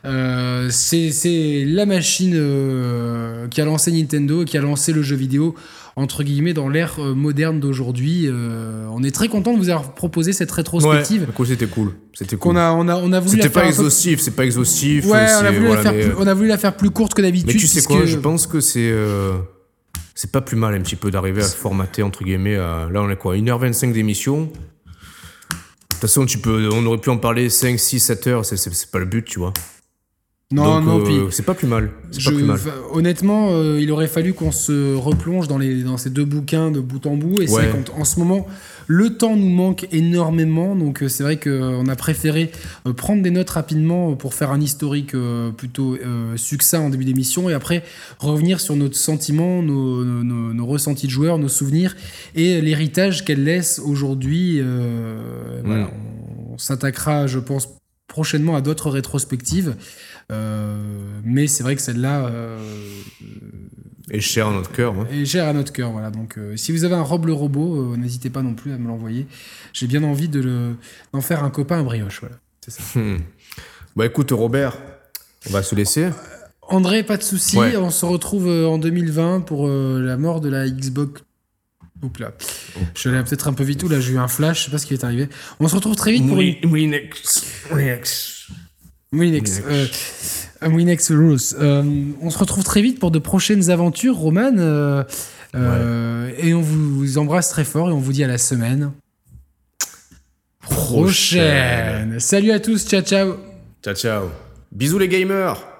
Euh, 0.05 0.67
c'est 0.69 1.63
la 1.65 1.85
machine 1.85 2.33
euh, 2.35 3.47
qui 3.47 3.61
a 3.61 3.65
lancé 3.65 3.89
Nintendo 3.91 4.41
et 4.41 4.45
qui 4.45 4.57
a 4.57 4.61
lancé 4.61 4.91
le 4.91 5.01
jeu 5.01 5.15
vidéo 5.15 5.55
entre 5.95 6.23
guillemets 6.23 6.53
dans 6.53 6.67
l'ère 6.67 6.95
euh, 6.99 7.13
moderne 7.13 7.61
d'aujourd'hui. 7.61 8.25
Euh, 8.27 8.85
on 8.91 9.01
est 9.03 9.11
très 9.15 9.29
content 9.29 9.53
de 9.53 9.59
vous 9.59 9.69
avoir 9.69 9.93
proposé 9.93 10.33
cette 10.33 10.49
Ouais, 10.51 10.57
rétrospective. 10.57 11.25
du 11.25 11.31
coup, 11.31 11.45
c'était 11.45 11.67
cool. 11.67 11.93
C'était 12.13 12.35
cool. 12.35 12.57
a, 12.57 12.73
on 12.73 12.89
a, 12.89 12.95
on 12.97 13.13
a 13.13 13.19
voulu 13.21 13.37
C'était 13.37 13.47
pas 13.49 13.61
peu- 13.61 13.67
exhaustif, 13.67 14.19
c'est 14.19 14.31
pas 14.35 14.43
exhaustif. 14.43 15.05
Ouais, 15.05 15.11
on 15.39 15.45
a, 15.45 15.51
voulu 15.51 15.67
voilà, 15.67 15.75
la 15.75 15.81
faire 15.83 15.93
mais, 15.93 16.03
plus, 16.09 16.13
on 16.17 16.27
a 16.27 16.33
voulu 16.33 16.47
la 16.49 16.57
faire 16.57 16.75
plus 16.75 16.89
courte 16.89 17.13
que 17.13 17.21
d'habitude. 17.21 17.47
Mais 17.47 17.53
tu 17.53 17.67
sais 17.67 17.75
puisque- 17.75 17.87
quoi, 17.91 18.05
je 18.05 18.17
pense 18.17 18.45
que 18.47 18.59
c'est 18.59 18.93
c'est 20.15 20.31
pas 20.31 20.41
plus 20.41 20.57
mal 20.57 20.75
un 20.75 20.81
petit 20.81 20.95
peu 20.97 21.11
d'arriver 21.11 21.41
à 21.43 21.47
formater 21.47 22.03
entre 22.03 22.23
guillemets. 22.23 22.55
à- 22.57 22.89
là, 22.91 23.01
on 23.01 23.09
est 23.09 23.15
quoi 23.15 23.35
1h25 23.37 23.93
d'émission. 23.93 24.51
De 26.03 26.05
toute 26.05 26.15
façon, 26.15 26.25
tu 26.25 26.37
peux, 26.37 26.67
on 26.73 26.85
aurait 26.85 26.97
pu 26.97 27.09
en 27.11 27.17
parler 27.17 27.49
5, 27.49 27.79
6, 27.79 28.01
7 28.01 28.27
heures, 28.27 28.45
c'est 28.45 28.91
pas 28.91 28.99
le 28.99 29.05
but, 29.05 29.23
tu 29.23 29.39
vois. 29.39 29.53
Non, 30.53 30.75
Donc, 30.81 30.85
non, 30.85 30.99
euh, 30.99 31.03
puis 31.03 31.15
c'est 31.31 31.45
pas 31.45 31.53
plus 31.55 31.67
mal. 31.67 31.89
C'est 32.11 32.19
je- 32.21 32.29
pas 32.29 32.35
plus 32.35 32.43
mal. 32.45 32.55
enfin, 32.57 32.71
honnêtement, 32.91 33.49
euh, 33.51 33.79
il 33.81 33.91
aurait 33.91 34.07
fallu 34.07 34.33
qu'on 34.33 34.51
se 34.51 34.95
replonge 34.95 35.47
dans, 35.47 35.57
les, 35.57 35.83
dans 35.83 35.97
ces 35.97 36.09
deux 36.09 36.25
bouquins 36.25 36.69
de 36.69 36.79
bout 36.79 37.05
en 37.07 37.15
bout. 37.15 37.41
Et 37.41 37.47
c'est 37.47 37.55
Ouais. 37.55 37.71
en 37.97 38.03
ce 38.05 38.19
moment, 38.19 38.45
le 38.85 39.17
temps 39.17 39.35
nous 39.35 39.49
manque 39.49 39.87
énormément. 39.91 40.75
Donc 40.75 41.01
euh, 41.01 41.07
c'est 41.07 41.23
vrai 41.23 41.37
qu'on 41.39 41.87
a 41.87 41.95
préféré 41.95 42.51
prendre 42.97 43.23
des 43.23 43.31
notes 43.31 43.49
rapidement 43.49 44.13
pour 44.15 44.33
faire 44.33 44.51
un 44.51 44.61
historique 44.61 45.15
plutôt 45.57 45.97
succinct 46.35 46.81
en 46.81 46.89
début 46.89 47.05
d'émission. 47.05 47.49
Et 47.49 47.53
après, 47.53 47.83
revenir 48.19 48.59
sur 48.59 48.75
notre 48.75 48.95
sentiment, 48.97 49.61
nos, 49.63 50.03
nos- 50.03 50.23
nos- 50.23 50.53
nos 50.53 50.65
ressentis 50.65 51.07
de 51.07 51.11
joueurs, 51.11 51.39
nos 51.39 51.47
souvenirs 51.47 51.95
et 52.35 52.61
l'héritage 52.61 53.25
qu'elle 53.25 53.43
laisse 53.43 53.79
aujourd'hui. 53.83 54.59
euh, 54.59 55.61
voilà, 55.65 55.89
on, 56.49 56.53
on 56.53 56.57
s'attaquera, 56.57 57.25
je 57.27 57.39
pense, 57.39 57.69
prochainement 58.07 58.55
à 58.55 58.61
d'autres 58.61 58.89
rétrospectives. 58.91 59.75
Euh, 60.31 60.81
mais 61.23 61.47
c'est 61.47 61.63
vrai 61.63 61.75
que 61.75 61.81
celle-là 61.81 62.25
euh, 62.27 62.57
Et 64.11 64.21
cher 64.21 64.47
à 64.47 64.51
notre 64.51 64.71
cœur. 64.71 64.93
hein. 64.99 65.07
est 65.11 65.25
chère 65.25 65.47
à 65.47 65.53
notre 65.53 65.71
cœur. 65.73 65.91
Voilà. 65.91 66.11
Donc, 66.11 66.37
euh, 66.37 66.55
si 66.57 66.71
vous 66.71 66.83
avez 66.85 66.95
un 66.95 67.01
Rob 67.01 67.25
le 67.25 67.33
robot, 67.33 67.93
euh, 67.93 67.97
n'hésitez 67.97 68.29
pas 68.29 68.41
non 68.41 68.53
plus 68.53 68.71
à 68.73 68.77
me 68.77 68.87
l'envoyer. 68.87 69.27
J'ai 69.73 69.87
bien 69.87 70.03
envie 70.03 70.29
de 70.29 70.39
le- 70.41 70.75
d'en 71.13 71.21
faire 71.21 71.43
un 71.43 71.49
copain 71.49 71.79
à 71.79 71.83
brioche. 71.83 72.19
Voilà. 72.21 72.35
C'est 72.61 72.71
ça. 72.71 72.99
Hmm. 72.99 73.19
Bah 73.95 74.05
écoute, 74.05 74.31
Robert, 74.31 74.77
on 75.47 75.51
va 75.51 75.61
se 75.63 75.75
laisser. 75.75 76.09
André, 76.63 77.03
pas 77.03 77.17
de 77.17 77.23
souci. 77.23 77.57
Ouais. 77.57 77.75
On 77.75 77.91
se 77.91 78.05
retrouve 78.05 78.47
euh, 78.47 78.65
en 78.67 78.77
2020 78.77 79.41
pour 79.41 79.67
euh, 79.67 80.01
la 80.01 80.17
mort 80.17 80.39
de 80.41 80.49
la 80.49 80.67
Xbox. 80.69 81.21
Oups 82.01 82.19
là. 82.19 82.33
Je 82.95 82.99
suis 82.99 83.09
allé 83.09 83.21
peut-être 83.23 83.47
un 83.47 83.53
peu 83.53 83.63
vite 83.63 83.83
où 83.83 83.87
là, 83.89 83.99
j'ai 84.01 84.13
eu 84.13 84.17
un 84.17 84.27
flash, 84.27 84.59
je 84.61 84.65
sais 84.65 84.71
pas 84.71 84.77
ce 84.77 84.85
qui 84.85 84.93
est 84.93 85.03
arrivé. 85.05 85.29
On 85.59 85.67
se 85.69 85.75
retrouve 85.75 85.95
très 85.95 86.11
vite 86.11 86.27
pour 86.27 86.39
une 86.41 86.55
Moulinex. 86.65 87.45
Moulinex. 89.13 89.61
Moulinex. 90.61 91.11
Euh, 91.11 91.15
euh, 91.15 91.17
Rules. 91.17 91.39
Euh, 91.59 92.03
on 92.21 92.29
se 92.29 92.37
retrouve 92.37 92.63
très 92.63 92.81
vite 92.81 92.99
pour 92.99 93.11
de 93.11 93.19
prochaines 93.19 93.69
aventures, 93.69 94.15
Roman. 94.15 94.57
euh, 94.57 95.03
euh, 95.55 96.31
Et 96.37 96.53
on 96.53 96.61
vous 96.61 97.17
embrasse 97.17 97.49
très 97.49 97.63
fort 97.63 97.89
et 97.89 97.93
on 97.93 97.99
vous 97.99 98.11
dit 98.11 98.23
à 98.23 98.27
la 98.27 98.37
semaine 98.37 98.91
prochaine. 100.59 102.19
Salut 102.19 102.51
à 102.51 102.59
tous, 102.59 102.85
ciao 102.87 103.01
ciao. 103.01 103.35
Ciao, 103.83 103.93
ciao. 103.93 104.29
Bisous 104.71 104.97
les 104.97 105.07
gamers 105.07 105.72